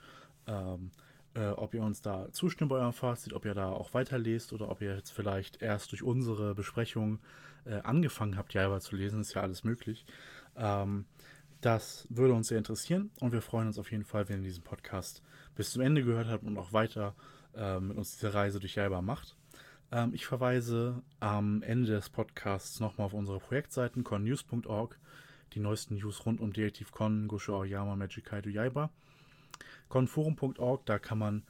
Ähm, 0.47 0.91
äh, 1.35 1.49
ob 1.51 1.75
ihr 1.75 1.83
uns 1.83 2.03
da 2.03 2.31
zustimmt 2.33 2.71
bei 2.71 2.77
eurem 2.77 2.93
Fazit, 2.93 3.33
ob 3.33 3.45
ihr 3.45 3.55
da 3.55 3.69
auch 3.69 3.95
weiterlest 3.95 4.53
oder 4.53 4.69
ob 4.71 4.81
ihr 4.81 4.95
jetzt 4.95 5.11
vielleicht 5.11 5.63
erst 5.63 5.93
durch 5.93 6.03
unsere 6.03 6.55
Besprechung 6.55 7.21
äh, 7.65 7.81
angefangen 7.81 8.37
habt, 8.37 8.55
Jaiba 8.55 8.81
zu 8.81 8.97
lesen, 8.97 9.21
ist 9.21 9.35
ja 9.35 9.43
alles 9.43 9.63
möglich. 9.63 10.05
Ähm, 10.57 11.07
das 11.61 12.07
würde 12.09 12.35
uns 12.35 12.49
sehr 12.49 12.59
interessieren 12.59 13.11
und 13.21 13.33
wir 13.33 13.43
freuen 13.43 13.67
uns 13.67 13.79
auf 13.79 13.91
jeden 13.91 14.05
Fall, 14.05 14.29
wenn 14.29 14.39
ihr 14.39 14.49
diesen 14.49 14.65
Podcast 14.65 15.23
bis 15.55 15.73
zum 15.73 15.83
Ende 15.83 16.05
gehört 16.05 16.29
habt 16.29 16.45
und 16.45 16.57
auch 16.57 16.73
weiter 16.73 17.15
äh, 17.59 17.81
mit 17.81 17.97
uns 17.97 18.13
diese 18.13 18.33
Reise 18.33 18.61
durch 18.61 18.77
Jaiba 18.77 19.03
macht. 19.03 19.37
Ähm, 19.93 20.15
ich 20.15 20.27
verweise 20.27 21.03
am 21.21 21.63
Ende 21.63 21.93
des 21.93 22.09
Podcasts 22.09 22.81
nochmal 22.81 23.07
auf 23.07 23.15
unsere 23.15 23.41
Projektseiten 23.41 24.05
connews.org, 24.05 24.99
die 25.53 25.61
neuesten 25.61 25.97
News 25.97 26.25
rund 26.25 26.41
um 26.41 26.53
Detektiv 26.53 26.93
Con, 26.93 27.29
Gosho 27.29 27.57
Aoyama, 27.57 27.97
Magic 27.97 28.25
Kaido 28.25 28.49
Jaiba 28.49 28.91
conforum.org, 29.89 30.85
da 30.87 30.99
kann 30.99 31.19
man 31.19 31.43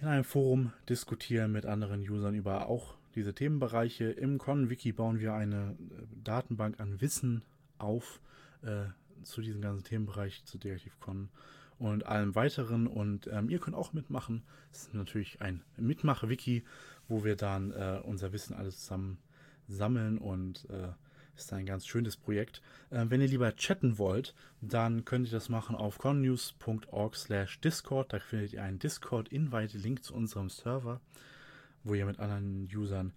in 0.00 0.08
einem 0.08 0.24
Forum 0.24 0.72
diskutieren 0.88 1.52
mit 1.52 1.66
anderen 1.66 2.00
Usern 2.00 2.34
über 2.34 2.66
auch 2.66 2.94
diese 3.14 3.34
Themenbereiche. 3.34 4.10
Im 4.10 4.38
Con-Wiki 4.38 4.92
bauen 4.92 5.20
wir 5.20 5.34
eine 5.34 5.76
äh, 5.78 6.06
Datenbank 6.22 6.80
an 6.80 7.00
Wissen 7.00 7.42
auf 7.78 8.20
äh, 8.62 8.86
zu 9.22 9.40
diesem 9.40 9.62
ganzen 9.62 9.84
Themenbereich, 9.84 10.44
zu 10.44 10.58
Detektiv 10.58 10.98
Con 11.00 11.28
und 11.92 12.06
allem 12.06 12.34
weiteren. 12.34 12.86
Und 12.86 13.26
ähm, 13.26 13.50
ihr 13.50 13.58
könnt 13.58 13.76
auch 13.76 13.92
mitmachen. 13.92 14.42
Es 14.72 14.82
ist 14.82 14.94
natürlich 14.94 15.40
ein 15.40 15.62
Mitmach-Wiki, 15.76 16.64
wo 17.08 17.24
wir 17.24 17.36
dann 17.36 17.72
äh, 17.72 18.00
unser 18.02 18.32
Wissen 18.32 18.54
alles 18.54 18.80
zusammen 18.80 19.18
sammeln 19.68 20.18
und 20.18 20.68
äh, 20.70 20.88
ist 21.36 21.52
ein 21.52 21.66
ganz 21.66 21.86
schönes 21.86 22.16
Projekt. 22.16 22.62
Äh, 22.90 23.06
wenn 23.08 23.20
ihr 23.20 23.28
lieber 23.28 23.54
chatten 23.56 23.98
wollt, 23.98 24.34
dann 24.60 25.04
könnt 25.04 25.26
ihr 25.26 25.32
das 25.32 25.48
machen 25.48 25.76
auf 25.76 25.98
connews.org 25.98 27.16
slash 27.16 27.60
discord. 27.60 28.12
Da 28.12 28.18
findet 28.18 28.54
ihr 28.54 28.62
einen 28.62 28.78
Discord-Invite-Link 28.78 30.04
zu 30.04 30.14
unserem 30.14 30.48
Server, 30.48 31.00
wo 31.82 31.94
ihr 31.94 32.06
mit 32.06 32.18
anderen 32.18 32.68
Usern 32.74 33.12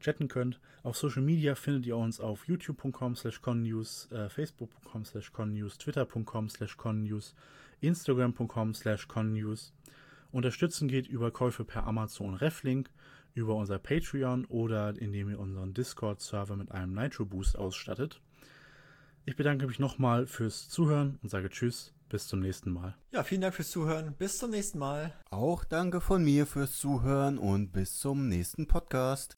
chatten 0.00 0.28
könnt. 0.28 0.60
Auf 0.82 0.96
Social 0.96 1.22
Media 1.22 1.54
findet 1.54 1.86
ihr 1.86 1.96
uns 1.96 2.20
auf 2.20 2.48
youtube.com 2.48 3.16
slash 3.16 3.40
connews, 3.40 4.10
äh, 4.12 4.28
facebook.com 4.28 5.04
slash 5.04 5.32
connews, 5.32 5.78
twitter.com 5.78 6.48
slash 6.48 6.76
connews, 6.76 7.34
instagram.com 7.80 8.74
slash 8.74 9.08
connews. 9.08 9.72
Unterstützen 10.32 10.88
geht 10.88 11.08
über 11.08 11.30
Käufe 11.30 11.64
per 11.64 11.86
Amazon 11.86 12.34
Reflink 12.34 12.90
über 13.34 13.54
unser 13.54 13.78
Patreon 13.78 14.44
oder 14.46 14.96
indem 15.00 15.30
ihr 15.30 15.38
unseren 15.38 15.74
Discord-Server 15.74 16.56
mit 16.56 16.70
einem 16.70 16.94
Nitro 16.94 17.24
Boost 17.24 17.56
ausstattet. 17.56 18.20
Ich 19.24 19.36
bedanke 19.36 19.66
mich 19.66 19.78
nochmal 19.78 20.26
fürs 20.26 20.68
Zuhören 20.68 21.18
und 21.22 21.28
sage 21.28 21.50
Tschüss, 21.50 21.92
bis 22.08 22.26
zum 22.26 22.40
nächsten 22.40 22.72
Mal. 22.72 22.96
Ja, 23.12 23.22
vielen 23.22 23.40
Dank 23.40 23.54
fürs 23.54 23.70
Zuhören. 23.70 24.14
Bis 24.18 24.38
zum 24.38 24.50
nächsten 24.50 24.78
Mal. 24.78 25.12
Auch 25.30 25.64
danke 25.64 26.00
von 26.00 26.24
mir 26.24 26.46
fürs 26.46 26.78
Zuhören 26.78 27.38
und 27.38 27.72
bis 27.72 27.98
zum 27.98 28.28
nächsten 28.28 28.66
Podcast. 28.66 29.34